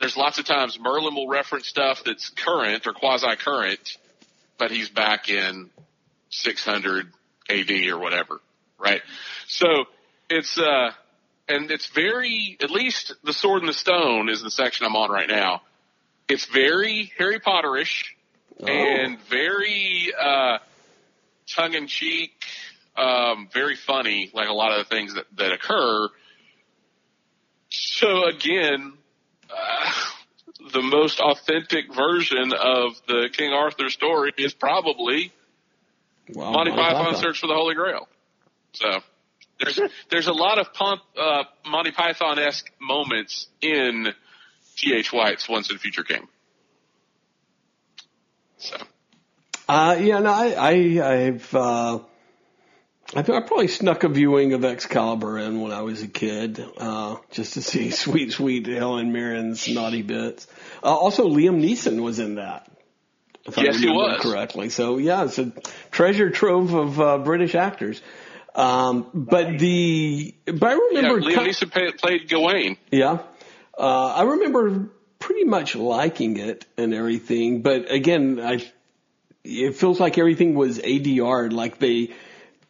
There's 0.00 0.16
lots 0.16 0.38
of 0.38 0.46
times 0.46 0.78
Merlin 0.80 1.14
will 1.14 1.28
reference 1.28 1.68
stuff 1.68 2.02
that's 2.04 2.30
current 2.30 2.86
or 2.86 2.94
quasi 2.94 3.36
current, 3.36 3.98
but 4.56 4.70
he's 4.70 4.88
back 4.88 5.28
in 5.28 5.68
600 6.30 7.12
AD 7.50 7.70
or 7.88 7.98
whatever, 7.98 8.40
right? 8.78 9.02
So 9.46 9.66
it's 10.30 10.58
uh 10.58 10.92
and 11.46 11.70
it's 11.70 11.88
very 11.88 12.56
at 12.62 12.70
least 12.70 13.14
the 13.24 13.34
sword 13.34 13.60
and 13.60 13.68
the 13.68 13.74
stone 13.74 14.30
is 14.30 14.42
the 14.42 14.50
section 14.50 14.86
I'm 14.86 14.96
on 14.96 15.10
right 15.10 15.28
now. 15.28 15.60
It's 16.28 16.46
very 16.46 17.12
Harry 17.18 17.40
Potterish 17.40 18.04
and 18.58 19.18
very 19.28 20.14
uh 20.18 20.58
tongue 21.46 21.74
in 21.74 21.86
cheek, 21.88 22.32
um, 23.00 23.48
very 23.52 23.76
funny, 23.76 24.30
like 24.34 24.48
a 24.48 24.52
lot 24.52 24.72
of 24.72 24.78
the 24.78 24.94
things 24.94 25.14
that, 25.14 25.24
that 25.36 25.52
occur. 25.52 26.08
So 27.70 28.24
again, 28.26 28.92
uh, 29.48 29.92
the 30.72 30.82
most 30.82 31.20
authentic 31.20 31.94
version 31.94 32.52
of 32.52 33.00
the 33.06 33.30
King 33.32 33.52
Arthur 33.52 33.88
story 33.90 34.32
is 34.36 34.52
probably 34.52 35.32
Wow, 36.32 36.52
Monty 36.52 36.70
Monty 36.70 36.82
Python 36.82 37.04
Python. 37.06 37.20
Search 37.20 37.40
for 37.40 37.46
the 37.48 37.54
Holy 37.54 37.74
Grail. 37.74 38.06
So 38.72 39.00
there's 39.58 39.80
there's 40.10 40.28
a 40.28 40.32
lot 40.32 40.58
of 40.58 40.72
pump, 40.72 41.00
uh, 41.18 41.44
Monty 41.68 41.90
Python 41.90 42.38
esque 42.38 42.70
moments 42.80 43.48
in 43.60 44.08
T. 44.76 44.94
H. 44.94 45.12
White's 45.12 45.48
Once 45.48 45.70
and 45.70 45.80
Future 45.80 46.04
King. 46.04 46.28
So 48.58 48.76
Uh, 49.68 49.96
yeah, 50.00 50.18
no, 50.18 50.32
I, 50.32 50.52
I, 50.52 51.12
I've, 51.14 51.54
uh, 51.54 51.98
I 53.14 53.22
think 53.22 53.42
I 53.42 53.46
probably 53.46 53.66
snuck 53.68 54.04
a 54.04 54.08
viewing 54.08 54.52
of 54.52 54.64
Excalibur 54.64 55.38
in 55.38 55.60
when 55.60 55.72
I 55.72 55.82
was 55.82 56.00
a 56.02 56.06
kid, 56.08 56.64
uh, 56.78 57.16
just 57.32 57.54
to 57.54 57.62
see 57.62 57.90
sweet, 58.04 58.32
sweet 58.32 58.66
Helen 58.66 59.12
Mirren's 59.12 59.68
naughty 59.68 60.02
bits. 60.02 60.46
Uh, 60.82 60.94
also, 60.94 61.28
Liam 61.28 61.60
Neeson 61.60 62.02
was 62.02 62.20
in 62.20 62.36
that. 62.36 62.70
If 63.46 63.58
I 63.58 63.62
Yes, 63.64 63.78
he 63.80 63.86
remember 63.88 64.12
was. 64.12 64.20
correctly. 64.22 64.68
So 64.68 64.98
yeah, 64.98 65.24
it's 65.24 65.38
a 65.38 65.50
treasure 65.90 66.30
trove 66.30 66.72
of 66.74 67.00
uh, 67.00 67.18
British 67.18 67.54
actors. 67.56 68.00
Um, 68.54 69.06
but 69.14 69.58
the, 69.58 70.34
but 70.46 70.62
I 70.62 70.72
yeah, 70.72 70.78
remember, 71.00 71.20
Liam 71.20 71.46
Neeson 71.48 71.70
played, 71.72 71.98
played 71.98 72.28
Gawain. 72.28 72.76
yeah. 72.92 73.18
Uh, 73.78 74.06
I 74.14 74.22
remember 74.22 74.90
pretty 75.18 75.44
much 75.44 75.74
liking 75.74 76.36
it 76.36 76.66
and 76.76 76.92
everything, 76.94 77.62
but 77.62 77.90
again, 77.90 78.38
I, 78.40 78.70
it 79.42 79.74
feels 79.76 79.98
like 79.98 80.18
everything 80.18 80.54
was 80.54 80.78
ADR, 80.78 81.50
like 81.52 81.78
they, 81.78 82.10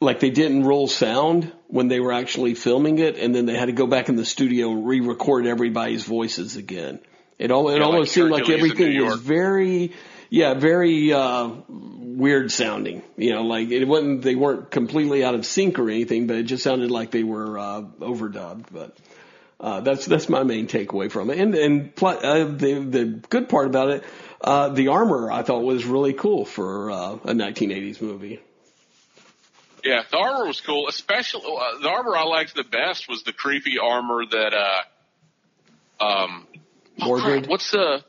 like 0.00 0.20
they 0.20 0.30
didn't 0.30 0.64
roll 0.64 0.88
sound 0.88 1.52
when 1.68 1.88
they 1.88 2.00
were 2.00 2.12
actually 2.12 2.54
filming 2.54 2.98
it, 2.98 3.16
and 3.16 3.34
then 3.34 3.46
they 3.46 3.54
had 3.54 3.66
to 3.66 3.72
go 3.72 3.86
back 3.86 4.08
in 4.08 4.16
the 4.16 4.24
studio 4.24 4.70
and 4.70 4.86
re-record 4.86 5.46
everybody's 5.46 6.04
voices 6.04 6.56
again. 6.56 7.00
It, 7.38 7.50
all, 7.50 7.68
it 7.68 7.78
Yeah, 7.78 7.84
like 7.86 7.86
almost 7.86 8.12
seemed 8.12 8.30
like 8.30 8.48
everything 8.48 9.04
was 9.04 9.20
very, 9.20 9.92
yeah, 10.30 10.54
very 10.54 11.12
uh, 11.12 11.50
weird 11.68 12.50
sounding. 12.50 13.02
You 13.16 13.34
know, 13.34 13.42
like 13.42 13.70
it 13.70 13.84
wasn't 13.86 14.22
they 14.22 14.34
weren't 14.34 14.70
completely 14.70 15.24
out 15.24 15.34
of 15.34 15.46
sync 15.46 15.78
or 15.78 15.88
anything, 15.90 16.26
but 16.26 16.36
it 16.36 16.44
just 16.44 16.62
sounded 16.62 16.90
like 16.90 17.10
they 17.10 17.22
were 17.22 17.58
uh, 17.58 17.82
overdubbed. 18.00 18.66
But 18.70 18.96
uh, 19.58 19.80
that's 19.80 20.06
that's 20.06 20.28
my 20.28 20.42
main 20.42 20.66
takeaway 20.66 21.10
from 21.10 21.30
it. 21.30 21.38
And 21.38 21.54
and 21.54 21.94
pl- 21.94 22.08
uh, 22.22 22.44
the 22.44 22.74
the 22.80 23.04
good 23.28 23.48
part 23.48 23.66
about 23.66 23.90
it, 23.90 24.04
uh, 24.40 24.68
the 24.70 24.88
armor 24.88 25.30
I 25.30 25.42
thought 25.42 25.62
was 25.62 25.84
really 25.84 26.14
cool 26.14 26.44
for 26.44 26.90
uh, 26.90 27.12
a 27.12 27.32
1980s 27.32 28.00
movie. 28.00 28.40
Yeah, 29.84 30.02
the 30.10 30.16
armor 30.18 30.46
was 30.46 30.60
cool. 30.60 30.88
Especially 30.88 31.42
uh, 31.44 31.78
the 31.80 31.88
armor 31.88 32.16
I 32.16 32.24
liked 32.24 32.54
the 32.54 32.64
best 32.64 33.08
was 33.08 33.22
the 33.22 33.32
creepy 33.32 33.78
armor 33.78 34.24
that 34.26 34.54
uh, 34.54 36.04
um, 36.04 36.46
oh, 37.00 37.06
Mordred? 37.06 37.46
what's 37.46 37.70
the 37.70 38.04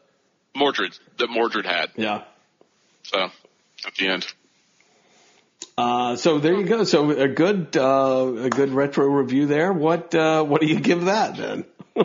Mordred 0.56 0.98
that 1.18 1.30
Mordred 1.30 1.66
had? 1.66 1.92
Yeah. 1.96 2.24
So 3.04 3.30
at 3.86 3.96
the 3.98 4.08
end. 4.08 4.26
Uh, 5.78 6.16
so 6.16 6.40
there 6.40 6.54
you 6.54 6.66
go. 6.66 6.84
So 6.84 7.12
a 7.12 7.28
good 7.28 7.76
uh, 7.78 8.34
a 8.44 8.50
good 8.50 8.72
retro 8.72 9.06
review 9.08 9.46
there. 9.48 9.72
What 9.72 10.14
uh, 10.14 10.44
what 10.44 10.62
do 10.62 10.68
you 10.68 10.80
give 10.80 11.06
that 11.06 11.38
then? 11.38 11.66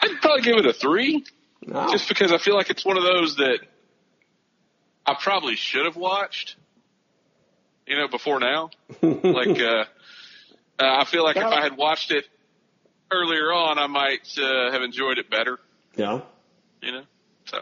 I'd 0.00 0.20
probably 0.20 0.42
give 0.42 0.56
it 0.56 0.66
a 0.66 0.72
three, 0.72 1.24
Wow. 1.66 1.90
just 1.92 2.08
because 2.08 2.32
I 2.32 2.38
feel 2.38 2.56
like 2.56 2.70
it's 2.70 2.84
one 2.84 2.96
of 2.96 3.04
those 3.04 3.36
that 3.36 3.60
I 5.06 5.14
probably 5.20 5.54
should 5.56 5.84
have 5.84 5.96
watched, 5.96 6.56
you 7.86 7.96
know, 7.96 8.08
before 8.08 8.40
now. 8.40 8.70
like, 9.02 9.60
uh, 9.60 9.84
uh, 10.78 10.96
I 11.00 11.04
feel 11.04 11.24
like 11.24 11.36
if 11.36 11.44
I 11.44 11.62
had 11.62 11.76
watched 11.76 12.10
it 12.10 12.24
earlier 13.10 13.52
on, 13.52 13.78
I 13.78 13.86
might 13.86 14.26
uh, 14.38 14.70
have 14.72 14.82
enjoyed 14.82 15.18
it 15.18 15.28
better, 15.30 15.58
yeah. 15.96 16.20
you 16.80 16.92
know. 16.92 17.02
So 17.44 17.58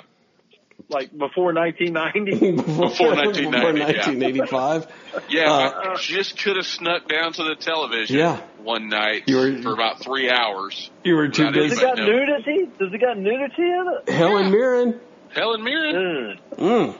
Like 0.88 1.10
before 1.16 1.52
1990. 1.52 2.52
Before 2.62 3.14
1990, 3.14 3.80
yeah. 3.80 3.86
1985. 3.86 4.86
yeah, 5.28 5.50
Uh, 5.52 5.70
I 5.92 5.96
just 5.96 6.38
could 6.38 6.56
have 6.56 6.66
snuck 6.66 7.08
down 7.08 7.32
to 7.34 7.42
the 7.44 7.56
television 7.56 8.16
Yeah. 8.18 8.40
one 8.62 8.88
night 8.88 9.24
You 9.26 9.36
were- 9.36 9.62
for 9.62 9.72
about 9.72 10.00
three 10.00 10.30
hours. 10.30 10.90
You 11.04 11.14
were 11.16 11.28
too 11.28 11.50
busy. 11.50 11.70
Does 11.70 11.78
it 11.78 11.82
got 11.82 11.96
no. 11.98 12.06
nudity? 12.06 12.66
Does 12.78 12.92
it 12.92 13.00
got 13.00 13.18
nudity 13.18 13.62
in 13.62 13.86
it? 14.06 14.12
Helen 14.12 14.50
Mirren. 14.50 15.00
Helen 15.34 15.62
Mirren. 15.64 16.38
Ugh. 16.52 16.58
Mm, 16.58 16.96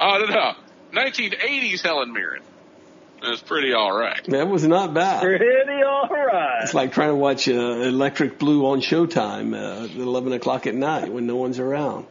Oh 0.00 0.18
no, 0.18 0.26
no, 0.26 0.52
1980s 1.00 1.82
Helen 1.82 2.12
Mirren. 2.12 2.42
It 3.22 3.30
was 3.30 3.42
pretty 3.42 3.72
all 3.72 3.96
right. 3.96 4.22
that 4.24 4.48
was 4.48 4.66
not 4.66 4.94
bad. 4.94 5.22
Pretty 5.22 5.82
all 5.86 6.08
right. 6.08 6.62
It's 6.62 6.74
like 6.74 6.92
trying 6.92 7.10
to 7.10 7.14
watch 7.14 7.48
uh, 7.48 7.52
Electric 7.52 8.38
Blue 8.38 8.66
on 8.66 8.80
Showtime 8.80 9.54
uh, 9.54 9.84
at 9.84 9.90
11 9.94 10.32
o'clock 10.32 10.66
at 10.66 10.74
night 10.74 11.12
when 11.12 11.26
no 11.26 11.36
one's 11.36 11.58
around. 11.58 12.06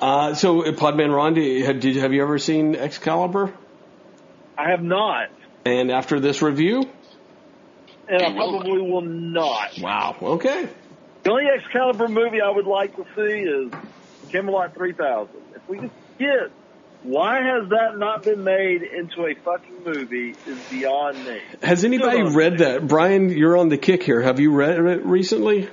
Uh, 0.00 0.34
so, 0.34 0.64
uh, 0.64 0.72
Podman 0.72 1.14
Ron, 1.14 1.34
did, 1.34 1.64
have, 1.64 1.80
did, 1.80 1.96
have 1.96 2.12
you 2.12 2.22
ever 2.22 2.38
seen 2.38 2.74
Excalibur? 2.74 3.54
I 4.58 4.70
have 4.70 4.82
not. 4.82 5.30
And 5.64 5.90
after 5.90 6.20
this 6.20 6.42
review, 6.42 6.88
and 8.08 8.22
I 8.22 8.32
probably 8.32 8.82
will 8.82 9.00
not. 9.00 9.78
Wow. 9.80 10.16
Okay. 10.20 10.68
The 11.22 11.30
only 11.30 11.46
Excalibur 11.46 12.08
movie 12.08 12.40
I 12.40 12.50
would 12.50 12.66
like 12.66 12.94
to 12.96 13.06
see 13.16 13.22
is 13.22 13.72
Camelot 14.30 14.74
3000. 14.74 15.34
If 15.54 15.68
we 15.68 15.78
just 15.78 15.94
get, 16.18 16.50
why 17.04 17.36
has 17.42 17.68
that 17.68 17.98
not 17.98 18.22
been 18.22 18.44
made 18.44 18.82
into 18.82 19.26
a 19.26 19.34
fucking 19.34 19.84
movie 19.84 20.34
is 20.46 20.58
beyond 20.70 21.24
me. 21.24 21.40
Has 21.62 21.84
anybody 21.84 22.22
read 22.22 22.58
that? 22.58 22.88
Brian, 22.88 23.28
you're 23.28 23.56
on 23.56 23.68
the 23.68 23.76
kick 23.76 24.02
here. 24.02 24.22
Have 24.22 24.40
you 24.40 24.52
read 24.52 24.78
it 24.78 25.04
recently? 25.04 25.68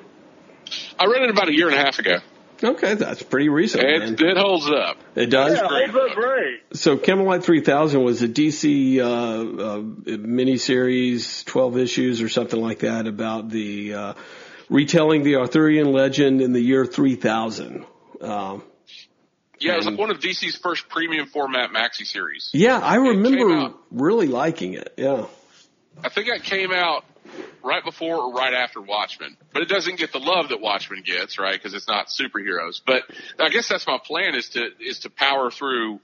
I 1.00 1.06
read 1.06 1.24
it 1.24 1.30
about 1.30 1.48
a 1.48 1.56
year 1.56 1.70
and 1.70 1.76
a 1.76 1.80
half 1.80 2.00
ago. 2.00 2.18
Okay, 2.64 2.94
that's 2.94 3.24
pretty 3.24 3.50
recent. 3.50 3.84
It, 3.84 4.00
man. 4.00 4.30
it 4.30 4.38
holds 4.38 4.70
up. 4.70 4.98
It 5.16 5.28
does. 5.28 5.56
Yeah, 5.56 5.68
great. 5.68 5.90
holds 5.90 6.12
up 6.12 6.16
great. 6.16 6.60
So 6.74 6.98
Camelot 6.98 7.44
3000 7.44 8.04
was 8.04 8.22
a 8.22 8.28
DC 8.28 9.00
uh, 9.00 9.02
uh, 9.04 9.80
miniseries, 9.80 11.44
12 11.46 11.78
issues 11.78 12.22
or 12.22 12.30
something 12.30 12.62
like 12.62 12.80
that 12.80 13.08
about 13.08 13.50
the 13.50 13.94
uh, 13.94 14.14
retelling 14.70 15.24
the 15.24 15.38
Arthurian 15.38 15.92
legend 15.92 16.42
in 16.42 16.54
the 16.54 16.62
year 16.62 16.86
3000. 16.86 17.86
Um, 18.22 18.64
Yeah, 19.62 19.74
it 19.74 19.78
was 19.78 19.86
like 19.86 19.98
one 19.98 20.12
of 20.12 20.20
DC's 20.20 20.56
first 20.56 20.90
premium 20.90 21.28
format 21.28 21.72
maxi 21.72 22.06
series. 22.06 22.50
yeah, 22.54 22.80
I 22.80 22.96
remember 22.96 23.52
out. 23.52 23.80
really 23.92 24.28
liking 24.28 24.74
it. 24.74 24.94
Yeah. 24.98 25.26
I 26.04 26.10
think 26.10 26.28
that 26.28 26.44
came 26.44 26.72
out 26.72 27.04
right 27.64 27.84
before 27.84 28.18
or 28.18 28.34
right 28.34 28.54
after 28.54 28.82
Watchmen, 28.82 29.38
but 29.54 29.62
it 29.62 29.70
doesn't 29.70 29.98
get 29.98 30.12
the 30.12 30.20
love 30.20 30.50
that 30.50 30.62
Watchmen 30.62 31.04
gets, 31.06 31.38
right? 31.38 31.54
Because 31.54 31.74
it's 31.74 31.88
not 31.88 32.08
superheroes. 32.08 32.82
But 32.86 33.04
I 33.40 33.50
guess 33.50 33.70
that's 33.70 33.86
my 33.86 34.00
plan 34.04 34.36
is 34.36 34.50
to 34.50 34.70
is 34.80 35.00
to 35.00 35.10
power 35.10 35.52
through 35.52 36.00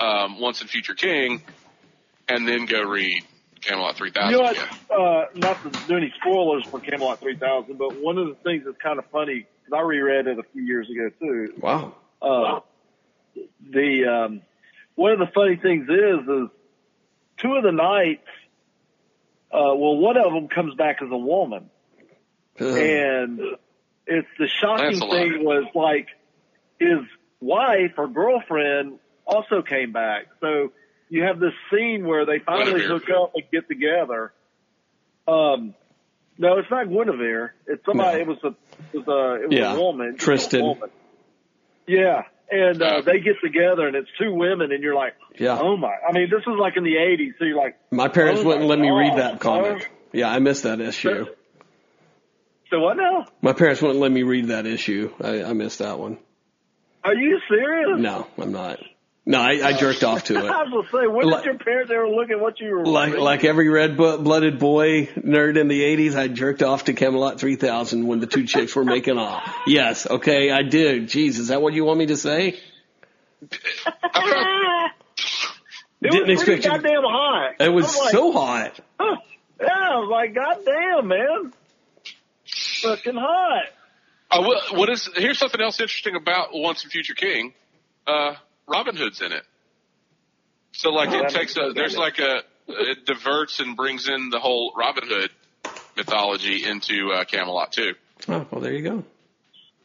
um, 0.00 0.40
Once 0.40 0.60
and 0.60 0.70
Future 0.70 0.94
King, 0.94 1.42
and 2.28 2.46
then 2.46 2.66
go 2.66 2.82
read 2.82 3.22
Camelot 3.60 3.96
three 3.96 4.10
thousand. 4.10 4.32
You 4.32 4.38
know 4.38 4.52
what? 4.88 4.90
Uh, 4.90 5.24
not 5.34 5.62
to 5.62 5.86
do 5.86 5.96
any 5.96 6.12
spoilers 6.20 6.64
for 6.66 6.80
Camelot 6.80 7.20
3000, 7.20 7.76
but 7.76 8.00
one 8.00 8.18
of 8.18 8.28
the 8.28 8.34
things 8.34 8.64
that's 8.64 8.78
kind 8.78 8.98
of 8.98 9.04
funny, 9.10 9.46
because 9.64 9.78
I 9.78 9.82
reread 9.82 10.26
it 10.26 10.38
a 10.38 10.42
few 10.52 10.62
years 10.62 10.88
ago 10.90 11.10
too. 11.20 11.54
Wow. 11.60 11.94
Uh, 12.20 12.60
the 13.70 14.04
um, 14.06 14.42
one 14.94 15.12
of 15.12 15.18
the 15.18 15.28
funny 15.34 15.56
things 15.56 15.88
is, 15.88 16.28
is 16.28 16.48
two 17.38 17.54
of 17.54 17.62
the 17.62 17.72
knights. 17.72 18.26
Uh, 19.52 19.74
well, 19.74 19.96
one 19.96 20.16
of 20.16 20.32
them 20.32 20.48
comes 20.48 20.74
back 20.74 20.96
as 21.02 21.08
a 21.10 21.16
woman, 21.16 21.70
and 22.58 23.40
it's 24.06 24.28
the 24.38 24.48
shocking 24.48 24.98
thing 24.98 25.44
was 25.44 25.64
like 25.74 26.08
his 26.78 26.98
wife 27.40 27.92
or 27.96 28.08
girlfriend 28.08 28.98
also 29.26 29.62
came 29.62 29.92
back. 29.92 30.26
So 30.40 30.72
you 31.08 31.22
have 31.22 31.38
this 31.38 31.52
scene 31.70 32.06
where 32.06 32.26
they 32.26 32.38
finally 32.40 32.80
Guinevere. 32.80 32.88
hook 32.98 33.10
up 33.10 33.32
and 33.34 33.44
get 33.52 33.68
together. 33.68 34.32
Um, 35.28 35.74
no, 36.38 36.58
it's 36.58 36.70
not 36.70 36.88
Guinevere. 36.88 37.54
It's 37.66 37.84
somebody. 37.86 38.24
No. 38.24 38.32
It 38.32 38.42
was 38.42 38.44
a 38.44 38.96
it 38.96 39.06
was 39.06 39.08
a 39.08 39.42
it 39.44 39.48
was 39.48 39.58
Yeah, 39.58 39.74
a 39.74 39.80
woman. 39.80 40.16
Tristan. 40.16 40.62
woman. 40.62 40.90
Yeah, 41.86 42.22
and 42.50 42.80
uh, 42.82 43.00
they 43.02 43.20
get 43.20 43.36
together 43.42 43.86
and 43.86 43.96
it's 43.96 44.08
two 44.20 44.32
women, 44.32 44.72
and 44.72 44.82
you're 44.82 44.94
like, 44.94 45.14
Yeah. 45.38 45.58
oh 45.60 45.76
my! 45.76 45.92
I 46.08 46.12
mean, 46.12 46.28
this 46.30 46.44
was 46.46 46.58
like 46.60 46.76
in 46.76 46.84
the 46.84 46.94
'80s, 46.94 47.32
so 47.38 47.44
you're 47.44 47.56
like, 47.56 47.76
My 47.90 48.08
parents 48.08 48.40
Oh 48.40 48.44
wouldn't 48.44 48.64
my 48.64 48.68
let 48.68 48.78
me 48.78 48.90
read 48.90 49.18
that 49.18 49.40
comic. 49.40 49.90
Yeah, 50.12 50.28
I 50.30 50.38
missed 50.38 50.62
that 50.62 50.80
issue. 50.80 51.26
so 52.70 52.80
what 52.80 52.96
now? 52.96 53.26
My 53.42 53.52
parents 53.52 53.82
wouldn't 53.82 54.00
let 54.00 54.10
me 54.12 54.22
read 54.22 54.48
that 54.48 54.66
issue. 54.66 55.12
I, 55.22 55.44
I 55.44 55.52
missed 55.52 55.80
that 55.80 55.98
one. 55.98 56.18
Are 57.04 57.14
you 57.14 57.38
serious? 57.48 58.00
No, 58.00 58.26
I'm 58.38 58.52
not. 58.52 58.80
No, 59.28 59.40
I, 59.40 59.60
I 59.68 59.72
jerked 59.72 60.04
off 60.04 60.24
to 60.24 60.34
it. 60.38 60.44
I 60.44 60.62
was 60.62 60.86
gonna 60.92 61.02
say, 61.02 61.06
when 61.08 61.26
Like- 61.26 61.42
did 61.42 61.46
your 61.50 61.58
parents 61.58 61.90
ever 61.92 62.08
look 62.08 62.30
at 62.30 62.38
what 62.38 62.60
you 62.60 62.70
were 62.76 62.86
Like 62.86 63.08
reading? 63.08 63.24
like 63.24 63.44
every 63.44 63.68
red-blooded 63.68 64.58
boy 64.60 65.06
nerd 65.16 65.58
in 65.58 65.66
the 65.68 65.82
'80s, 65.82 66.14
I 66.14 66.28
jerked 66.28 66.62
off 66.62 66.84
to 66.84 66.92
Camelot 66.92 67.40
3000 67.40 68.06
when 68.06 68.20
the 68.20 68.26
two 68.28 68.44
chicks 68.46 68.76
were 68.76 68.84
making 68.84 69.18
off. 69.18 69.42
Yes, 69.66 70.06
okay, 70.08 70.50
I 70.52 70.62
did. 70.62 71.08
Jeez, 71.08 71.38
is 71.40 71.48
that 71.48 71.60
what 71.60 71.74
you 71.74 71.84
want 71.84 71.98
me 71.98 72.06
to 72.06 72.16
say? 72.16 72.58
it 73.42 73.50
Didn't 76.02 76.28
was 76.28 76.42
pretty 76.44 76.58
expect 76.60 76.64
you- 76.64 76.70
goddamn 76.70 77.02
hot. 77.02 77.54
It 77.60 77.68
was 77.72 77.92
I'm 77.96 78.00
like, 78.04 78.12
so 78.12 78.32
hot. 78.32 78.80
huh. 79.00 79.16
Yeah, 79.58 79.68
I 79.72 79.96
was 79.98 80.08
like, 80.10 80.34
goddamn, 80.34 81.08
man, 81.08 81.52
fucking 82.82 83.14
hot. 83.16 83.62
Uh, 84.30 84.42
what, 84.42 84.76
what 84.76 84.90
is? 84.90 85.08
Here's 85.16 85.38
something 85.38 85.60
else 85.62 85.80
interesting 85.80 86.14
about 86.14 86.48
Once 86.52 86.82
and 86.82 86.92
Future 86.92 87.14
King. 87.14 87.54
Uh, 88.06 88.34
Robin 88.68 88.96
Hood's 88.96 89.20
in 89.20 89.32
it. 89.32 89.42
So 90.72 90.90
like 90.90 91.10
Oh, 91.10 91.20
it 91.24 91.28
takes 91.30 91.52
a 91.56 91.60
sense. 91.60 91.74
there's 91.74 91.96
like 91.96 92.18
a 92.18 92.42
it 92.68 93.06
diverts 93.06 93.60
and 93.60 93.76
brings 93.76 94.08
in 94.08 94.30
the 94.30 94.40
whole 94.40 94.72
Robin 94.76 95.04
Hood 95.06 95.30
mythology 95.96 96.64
into 96.64 97.12
uh, 97.12 97.24
Camelot 97.24 97.72
too. 97.72 97.94
Oh, 98.28 98.46
well, 98.50 98.60
there 98.60 98.72
you 98.72 98.82
go. 98.82 99.04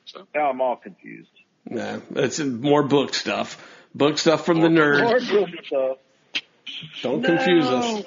So 0.06 0.28
Now 0.34 0.50
I'm 0.50 0.62
all 0.62 0.76
confused. 0.76 1.30
Nah, 1.70 2.00
it's 2.16 2.40
more 2.40 2.84
book 2.84 3.14
stuff. 3.14 3.64
Book 3.94 4.18
stuff 4.18 4.46
from 4.46 4.62
the 4.62 4.70
More 4.70 5.20
nerd. 5.20 5.66
stuff. 5.66 5.98
Don't 7.04 7.24
confuse 7.24 7.66
us. 7.66 8.04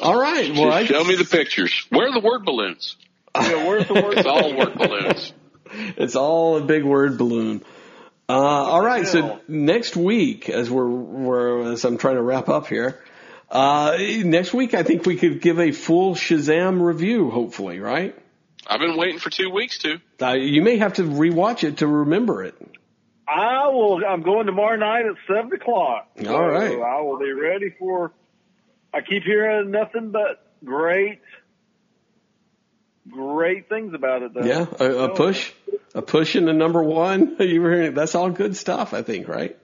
All 0.00 0.18
right. 0.18 0.50
Well, 0.52 0.72
I, 0.72 0.84
Show 0.84 1.04
me 1.04 1.16
the 1.16 1.24
pictures. 1.24 1.86
Where 1.90 2.08
are 2.08 2.12
the 2.12 2.20
word 2.20 2.44
balloons? 2.44 2.96
Yeah, 3.34 3.66
where's 3.66 3.86
the 3.86 3.94
word? 3.94 4.18
It's 4.18 4.26
all 4.26 4.54
word 4.56 4.74
balloons. 4.76 5.32
It's 5.74 6.16
all 6.16 6.58
a 6.58 6.60
big 6.60 6.84
word 6.84 7.16
balloon. 7.16 7.64
Uh, 8.28 8.32
all 8.32 8.84
right. 8.84 9.06
So 9.06 9.40
next 9.48 9.96
week, 9.96 10.48
as 10.48 10.70
we're, 10.70 10.88
we're 10.88 11.72
as 11.72 11.84
I'm 11.84 11.98
trying 11.98 12.16
to 12.16 12.22
wrap 12.22 12.48
up 12.48 12.66
here, 12.66 13.02
uh, 13.50 13.96
next 13.98 14.54
week 14.54 14.74
I 14.74 14.82
think 14.82 15.04
we 15.04 15.16
could 15.16 15.40
give 15.40 15.58
a 15.58 15.72
full 15.72 16.14
Shazam 16.14 16.80
review. 16.80 17.30
Hopefully, 17.30 17.80
right? 17.80 18.16
I've 18.66 18.80
been 18.80 18.96
waiting 18.96 19.18
for 19.18 19.30
two 19.30 19.50
weeks 19.50 19.78
to. 19.78 20.00
Uh, 20.20 20.32
you 20.32 20.62
may 20.62 20.78
have 20.78 20.94
to 20.94 21.02
rewatch 21.02 21.64
it 21.64 21.78
to 21.78 21.86
remember 21.86 22.44
it. 22.44 22.54
I 23.26 23.68
will. 23.68 24.04
I'm 24.04 24.22
going 24.22 24.46
tomorrow 24.46 24.76
night 24.76 25.06
at 25.06 25.16
seven 25.26 25.52
o'clock. 25.52 26.08
All 26.26 26.48
right. 26.48 26.70
So 26.70 26.82
I 26.82 27.00
will 27.00 27.18
be 27.18 27.32
ready 27.32 27.74
for. 27.78 28.12
I 28.94 29.00
keep 29.00 29.22
hearing 29.24 29.70
nothing 29.70 30.10
but 30.10 30.52
great, 30.64 31.20
great 33.10 33.68
things 33.68 33.94
about 33.94 34.22
it. 34.22 34.34
Though. 34.34 34.44
Yeah, 34.44 34.66
a, 34.78 35.04
a 35.10 35.14
push, 35.14 35.52
a 35.94 36.02
push 36.02 36.36
in 36.36 36.44
the 36.46 36.52
number 36.52 36.82
one. 36.82 37.36
You 37.40 37.60
were 37.60 37.72
hearing 37.72 37.94
that's 37.94 38.14
all 38.14 38.30
good 38.30 38.56
stuff. 38.56 38.94
I 38.94 39.02
think, 39.02 39.28
right? 39.28 39.56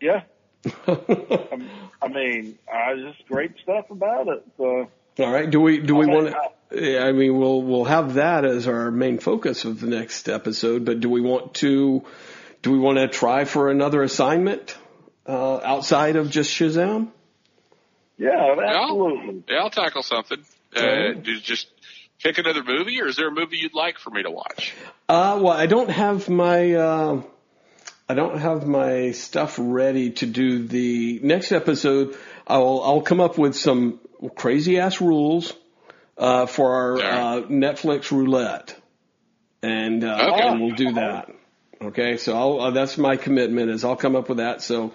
Yeah. 0.00 0.22
I'm- 0.86 1.70
mean, 2.08 2.58
I 2.72 2.94
just 2.94 3.26
great 3.28 3.52
stuff 3.62 3.90
about 3.90 4.28
it. 4.28 4.44
So 4.56 4.88
All 5.18 5.32
right. 5.32 5.48
Do 5.48 5.60
we 5.60 5.80
do 5.80 5.94
we 5.94 6.06
want 6.06 6.34
to? 6.70 7.00
I 7.00 7.12
mean, 7.12 7.38
we'll 7.38 7.62
we'll 7.62 7.84
have 7.84 8.14
that 8.14 8.44
as 8.44 8.66
our 8.66 8.90
main 8.90 9.18
focus 9.18 9.64
of 9.64 9.80
the 9.80 9.86
next 9.86 10.28
episode. 10.28 10.84
But 10.84 11.00
do 11.00 11.08
we 11.08 11.20
want 11.20 11.54
to? 11.54 12.04
Do 12.62 12.72
we 12.72 12.78
want 12.78 12.98
to 12.98 13.08
try 13.08 13.44
for 13.44 13.70
another 13.70 14.02
assignment 14.02 14.76
uh, 15.26 15.58
outside 15.58 16.16
of 16.16 16.30
just 16.30 16.50
Shazam? 16.50 17.08
yeah, 18.16 18.54
absolutely. 18.60 19.44
Yeah, 19.48 19.58
I'll 19.58 19.70
tackle 19.70 20.02
something. 20.02 20.44
Uh, 20.76 20.80
Alright. 20.80 21.22
do 21.22 21.38
just 21.40 21.68
pick 22.22 22.38
another 22.38 22.62
movie, 22.64 23.00
or 23.00 23.06
is 23.06 23.16
there 23.16 23.28
a 23.28 23.32
movie 23.32 23.58
you'd 23.58 23.74
like 23.74 23.98
for 23.98 24.10
me 24.10 24.22
to 24.22 24.30
watch? 24.30 24.74
Uh, 25.08 25.38
well, 25.42 25.52
I 25.52 25.66
don't 25.66 25.90
have 25.90 26.28
my 26.28 26.74
uh, 26.74 27.22
I 28.08 28.14
don't 28.14 28.38
have 28.38 28.66
my 28.66 29.12
stuff 29.12 29.56
ready 29.58 30.10
to 30.12 30.26
do 30.26 30.66
the 30.66 31.20
next 31.22 31.52
episode. 31.52 32.16
I'll 32.46 32.80
I'll 32.82 33.02
come 33.02 33.20
up 33.20 33.38
with 33.38 33.56
some 33.56 34.00
crazy 34.34 34.78
ass 34.78 35.00
rules 35.00 35.52
uh, 36.16 36.46
for 36.46 36.74
our 36.74 36.96
uh, 36.98 37.42
Netflix 37.42 38.10
roulette, 38.10 38.76
and 39.62 40.04
uh, 40.04 40.30
Okay. 40.32 40.48
and 40.48 40.60
we'll 40.60 40.74
do 40.74 40.92
that. 40.94 41.30
Okay, 41.80 42.16
so 42.16 42.36
I'll, 42.36 42.60
uh, 42.60 42.70
that's 42.72 42.98
my 42.98 43.16
commitment 43.16 43.70
is 43.70 43.84
I'll 43.84 43.94
come 43.94 44.16
up 44.16 44.28
with 44.28 44.38
that. 44.38 44.62
So 44.62 44.92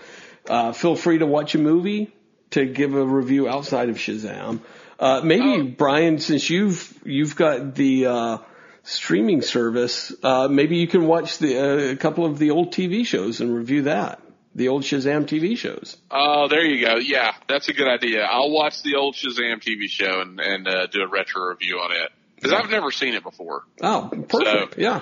uh, 0.50 0.74
feel 0.74 0.98
free 0.98 1.20
to 1.20 1.26
watch 1.26 1.56
a 1.56 1.58
movie 1.58 2.12
to 2.52 2.66
give 2.66 2.94
a 2.94 3.06
review 3.06 3.48
outside 3.48 3.88
of 3.88 3.96
Shazam. 3.96 4.60
Uh, 5.00 5.22
maybe 5.24 5.44
Oh. 5.44 5.64
Brian, 5.64 6.20
since 6.20 6.50
you've 6.50 7.00
you've 7.04 7.36
got 7.36 7.76
the 7.76 8.06
uh, 8.06 8.38
streaming 8.84 9.42
service, 9.42 10.14
uh, 10.24 10.48
maybe 10.50 10.78
you 10.78 10.88
can 10.88 11.08
watch 11.08 11.38
the 11.40 11.58
uh, 11.58 11.92
a 11.94 11.96
couple 11.96 12.26
of 12.26 12.38
the 12.40 12.52
old 12.52 12.72
TV 12.74 13.06
shows 13.06 13.42
and 13.42 13.54
review 13.56 13.84
that. 13.84 14.20
The 14.56 14.68
old 14.68 14.84
Shazam 14.84 15.26
TV 15.26 15.58
shows. 15.58 15.98
Oh, 16.12 16.48
there 16.48 16.64
you 16.64 16.86
go. 16.86 16.98
Yeah, 16.98 17.32
that's 17.48 17.70
a 17.70 17.74
good 17.74 17.88
idea. 17.88 18.24
I'll 18.24 18.52
watch 18.52 18.84
the 18.84 18.96
old 18.98 19.16
Shazam 19.16 19.60
TV 19.64 19.88
show 19.90 20.22
and 20.22 20.40
and 20.40 20.68
uh, 20.68 20.86
do 20.88 21.02
a 21.02 21.08
retro 21.08 21.50
review 21.50 21.78
on 21.80 21.92
it 21.92 22.12
because 22.36 22.54
I've 22.54 22.70
never 22.70 22.92
seen 22.92 23.16
it 23.16 23.24
before. 23.24 23.64
Oh, 23.82 24.12
perfect. 24.30 24.78
yeah. 24.78 25.02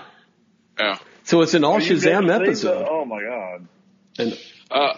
Yeah. 0.79 0.97
So 1.23 1.41
it's 1.41 1.53
an 1.53 1.63
all 1.65 1.81
You've 1.81 1.99
Shazam 2.01 2.33
episode. 2.33 2.87
oh 2.89 3.03
my 3.05 3.21
god. 3.23 3.67
And 4.17 4.39
Uh, 4.71 4.93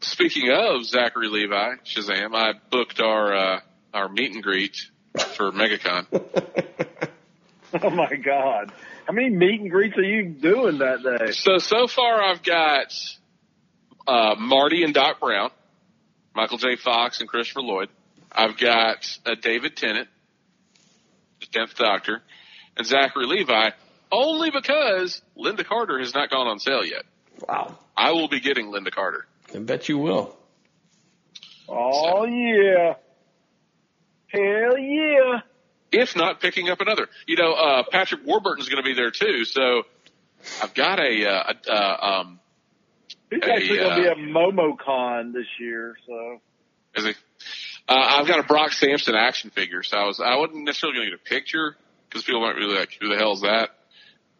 speaking 0.00 0.50
of 0.50 0.84
Zachary 0.84 1.28
Levi, 1.28 1.76
Shazam, 1.84 2.34
I 2.34 2.54
booked 2.70 3.00
our 3.00 3.32
uh, 3.34 3.60
our 3.92 4.08
meet 4.08 4.32
and 4.32 4.42
greet 4.42 4.76
for 5.36 5.52
MegaCon. 5.52 6.06
Oh 7.80 7.90
my 7.90 8.14
god. 8.16 8.70
How 9.06 9.14
many 9.14 9.30
meet 9.30 9.60
and 9.60 9.70
greets 9.70 9.96
are 9.96 10.02
you 10.02 10.28
doing 10.28 10.78
that 10.78 11.02
day? 11.02 11.32
So 11.32 11.58
so 11.58 11.86
far, 11.86 12.22
I've 12.22 12.42
got 12.42 12.92
uh, 14.06 14.34
Marty 14.38 14.84
and 14.84 14.92
Doc 14.92 15.20
Brown, 15.20 15.50
Michael 16.34 16.58
J. 16.58 16.76
Fox 16.76 17.20
and 17.20 17.28
Christopher 17.28 17.62
Lloyd. 17.62 17.88
I've 18.30 18.58
got 18.58 19.06
uh, 19.24 19.36
David 19.40 19.76
Tennant, 19.76 20.08
the 21.40 21.46
tenth 21.46 21.74
Doctor, 21.76 22.22
and 22.76 22.86
Zachary 22.86 23.26
Levi, 23.26 23.70
only 24.10 24.50
because 24.50 25.22
Lynda 25.36 25.64
Carter 25.64 25.98
has 25.98 26.14
not 26.14 26.30
gone 26.30 26.46
on 26.46 26.58
sale 26.58 26.84
yet. 26.84 27.04
Wow. 27.48 27.78
I 27.96 28.12
will 28.12 28.28
be 28.28 28.40
getting 28.40 28.66
Lynda 28.66 28.90
Carter. 28.90 29.26
I 29.54 29.58
bet 29.58 29.88
you 29.88 29.98
will. 29.98 30.36
Oh 31.68 32.24
yeah. 32.26 32.94
Hell 34.32 34.78
yeah. 34.78 35.40
If 35.92 36.16
not 36.16 36.40
picking 36.40 36.70
up 36.70 36.80
another, 36.80 37.08
you 37.26 37.36
know, 37.36 37.52
uh, 37.52 37.82
Patrick 37.90 38.24
Warburton's 38.24 38.68
going 38.68 38.82
to 38.82 38.88
be 38.88 38.94
there 38.94 39.10
too. 39.10 39.44
So 39.44 39.82
I've 40.62 40.72
got 40.74 40.98
a, 40.98 41.26
uh, 41.28 41.52
a 41.68 41.72
uh, 41.72 42.06
um, 42.20 42.40
He's 43.32 43.42
Hey, 43.44 43.50
actually 43.52 43.78
going 43.78 43.96
to 43.96 44.02
be 44.02 44.08
uh, 44.08 44.12
at 44.12 44.16
MomoCon 44.18 45.32
this 45.32 45.46
year, 45.58 45.96
so. 46.06 46.40
is 46.96 47.04
he? 47.04 47.10
Uh, 47.88 47.94
I've 47.96 48.26
got 48.26 48.38
a 48.40 48.42
Brock 48.42 48.72
Samson 48.72 49.14
action 49.14 49.50
figure, 49.50 49.82
so 49.82 49.96
I 49.96 50.04
was 50.04 50.20
I 50.20 50.36
wasn't 50.36 50.64
necessarily 50.64 50.98
going 50.98 51.10
to 51.10 51.16
get 51.16 51.20
a 51.20 51.28
picture 51.28 51.76
because 52.08 52.24
people 52.24 52.42
might 52.42 52.56
really 52.56 52.78
like 52.78 52.96
who 53.00 53.08
the 53.08 53.16
hell's 53.16 53.40
that. 53.40 53.70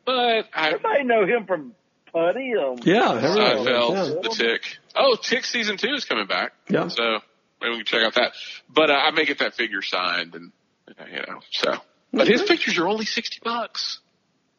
But 0.05 0.49
I, 0.55 0.69
Everybody 0.69 1.05
know 1.05 1.27
him 1.27 1.47
from 1.47 1.75
Puddy. 2.13 2.53
Um, 2.55 2.77
Yeah, 2.83 3.15
everybody. 3.15 3.61
Seinfeld, 3.61 4.23
the 4.23 4.29
Tick. 4.29 4.79
Oh, 4.95 5.17
Tick 5.21 5.45
season 5.47 5.77
two 5.79 5.95
is 5.95 6.05
coming 6.05 6.27
back. 6.27 6.53
Yeah. 6.69 6.89
So 6.89 7.21
maybe 7.63 7.71
we 7.73 7.77
can 7.79 7.87
check 7.87 8.03
out 8.03 8.15
that. 8.15 8.33
But 8.69 8.91
uh, 8.91 8.95
I 8.95 9.11
may 9.13 9.25
get 9.25 9.39
that 9.39 9.55
figure 9.55 9.83
signed, 9.83 10.35
and 10.35 10.53
you 11.11 11.17
know, 11.29 11.41
so. 11.51 11.75
But 12.13 12.29
his 12.29 12.43
pictures 12.43 12.77
are 12.79 12.87
only 12.89 13.07
sixty 13.07 13.39
bucks. 13.43 14.01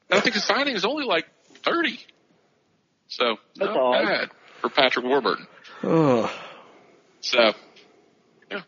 And 0.10 0.18
I 0.18 0.22
think 0.22 0.36
his 0.36 0.44
signing 0.44 0.76
is 0.76 0.86
only 0.86 1.06
like 1.06 1.26
thirty. 1.64 2.00
So 3.08 3.38
That's 3.56 3.70
not 3.70 3.78
odd. 3.78 4.06
bad 4.06 4.30
for 4.62 4.70
Patrick 4.70 5.06
Warburton. 5.06 5.46
Oh, 5.84 6.34
So 7.22 7.54
Yeah. 8.50 8.62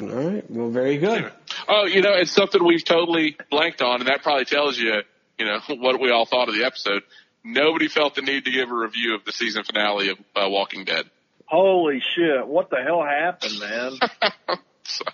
all 0.00 0.08
right. 0.08 0.50
Well, 0.50 0.70
very 0.70 0.98
good. 0.98 1.30
Oh, 1.68 1.84
you 1.86 2.02
know, 2.02 2.14
it's 2.14 2.32
something 2.32 2.64
we've 2.64 2.84
totally 2.84 3.36
blanked 3.50 3.82
on, 3.82 4.00
and 4.00 4.08
that 4.08 4.22
probably 4.22 4.46
tells 4.46 4.78
you, 4.78 5.02
you 5.38 5.44
know, 5.46 5.60
what 5.76 6.00
we 6.00 6.10
all 6.10 6.26
thought 6.26 6.48
of 6.48 6.54
the 6.54 6.64
episode. 6.64 7.02
Nobody 7.44 7.88
felt 7.88 8.16
the 8.16 8.22
need 8.22 8.44
to 8.46 8.50
give 8.50 8.70
a 8.70 8.74
review 8.74 9.14
of 9.14 9.24
the 9.24 9.32
season 9.32 9.62
finale 9.64 10.10
of 10.10 10.18
uh, 10.36 10.48
Walking 10.48 10.84
Dead. 10.84 11.08
Holy 11.50 12.00
shit. 12.14 12.46
What 12.46 12.70
the 12.70 12.76
hell 12.76 13.02
happened, 13.02 13.58
man? 13.58 13.92
so, 14.84 15.04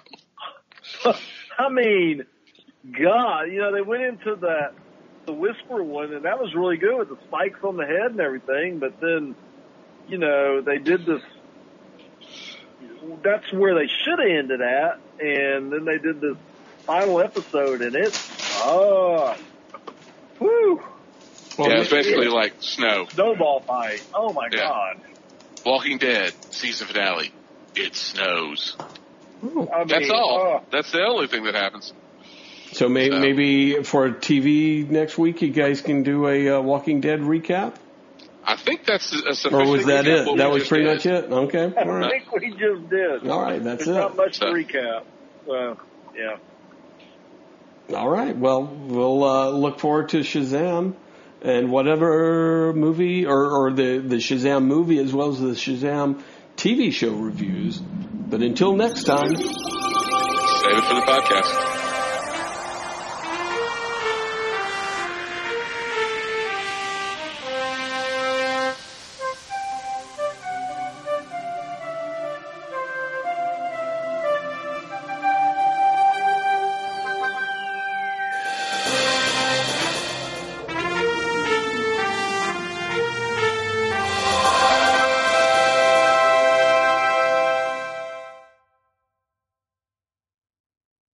I 1.58 1.70
mean, 1.70 2.24
God, 3.02 3.44
you 3.44 3.58
know, 3.60 3.72
they 3.74 3.80
went 3.80 4.02
into 4.02 4.36
that, 4.42 4.72
the 5.26 5.32
Whisper 5.32 5.82
one, 5.82 6.12
and 6.12 6.24
that 6.26 6.38
was 6.38 6.54
really 6.54 6.76
good 6.76 6.98
with 6.98 7.08
the 7.08 7.16
spikes 7.26 7.60
on 7.64 7.76
the 7.78 7.86
head 7.86 8.10
and 8.10 8.20
everything, 8.20 8.78
but 8.78 9.00
then, 9.00 9.34
you 10.06 10.18
know, 10.18 10.60
they 10.60 10.76
did 10.78 11.06
this, 11.06 11.22
that's 13.24 13.50
where 13.52 13.74
they 13.74 13.86
should 14.04 14.18
have 14.18 14.28
ended 14.38 14.60
at, 14.60 15.00
and 15.18 15.72
then 15.72 15.84
they 15.86 15.98
did 15.98 16.20
this 16.20 16.36
final 16.86 17.20
episode, 17.20 17.80
and 17.80 17.96
it's, 17.96 18.30
oh, 18.62 19.32
ah, 19.34 19.36
whew, 20.38 20.80
Well, 21.58 21.70
yeah, 21.70 21.80
it's 21.80 21.90
basically 21.90 22.28
like 22.28 22.54
snow. 22.60 23.06
snowball 23.14 23.64
fight. 23.66 24.02
Oh 24.14 24.32
my 24.34 24.48
Yeah. 24.52 24.68
God. 24.68 24.96
Walking 25.66 25.98
Dead 25.98 26.32
season 26.51 26.86
finale. 26.86 27.32
It 27.74 27.94
snows. 27.97 28.76
oh, 29.43 29.68
I 29.70 29.78
mean, 29.80 29.88
That's 29.88 30.10
all. 30.10 30.38
oh, 30.62 30.66
That's 30.70 30.93
the 30.93 31.05
only 31.05 31.26
thing 31.26 31.44
that 31.44 31.55
happens. 31.55 31.93
so 32.72 32.88
may, 32.88 33.10
So- 33.10 33.18
maybe 33.18 33.82
for 33.82 34.10
TV 34.10 34.88
next 34.88 35.18
week, 35.18 35.43
you 35.43 35.51
guys 35.51 35.80
can 35.80 36.05
do 36.05 36.26
a 36.28 36.56
uh, 36.59 36.60
Walking 36.62 37.01
Dead 37.01 37.20
recap, 37.20 37.74
I 38.48 38.55
think 38.55 38.84
that's 38.84 39.12
a 39.12 39.34
sufficient 39.34 39.55
or 39.55 39.66
was 39.72 39.86
that 39.86 40.06
it? 40.06 40.36
That 40.36 40.52
was 40.52 40.68
pretty 40.68 40.84
did. 40.84 40.94
much 40.94 41.06
it. 41.06 41.24
Okay. 41.32 41.74
I 41.76 41.84
right. 41.84 42.10
think 42.12 42.30
we 42.32 42.51
just 42.52 42.88
did. 42.88 43.26
All 43.28 43.43
right. 43.43 43.60
That's 43.62 43.84
There's 43.84 43.97
not 43.97 44.12
it. 44.12 44.16
much 44.16 44.38
to 44.38 44.44
recap. 44.47 45.02
So, 45.47 45.76
yeah. 46.16 46.36
All 47.97 48.09
right. 48.09 48.36
Well, 48.36 48.62
we'll 48.64 49.24
uh, 49.24 49.48
look 49.51 49.80
forward 49.80 50.10
to 50.10 50.20
Shazam 50.20 50.94
and 51.42 51.70
whatever 51.70 52.72
movie 52.74 53.26
or, 53.26 53.50
or 53.50 53.72
the, 53.72 53.98
the 53.98 54.16
Shazam 54.16 54.64
movie 54.64 54.98
as 54.98 55.12
well 55.12 55.30
as 55.30 55.40
the 55.40 55.50
Shazam 55.50 56.22
TV 56.56 56.92
show 56.92 57.12
reviews. 57.12 57.78
But 57.78 58.42
until 58.42 58.74
next 58.74 59.04
time. 59.04 59.36
Save 59.36 60.78
it 60.78 60.84
for 60.84 60.94
the 60.94 61.02
podcast. 61.06 61.85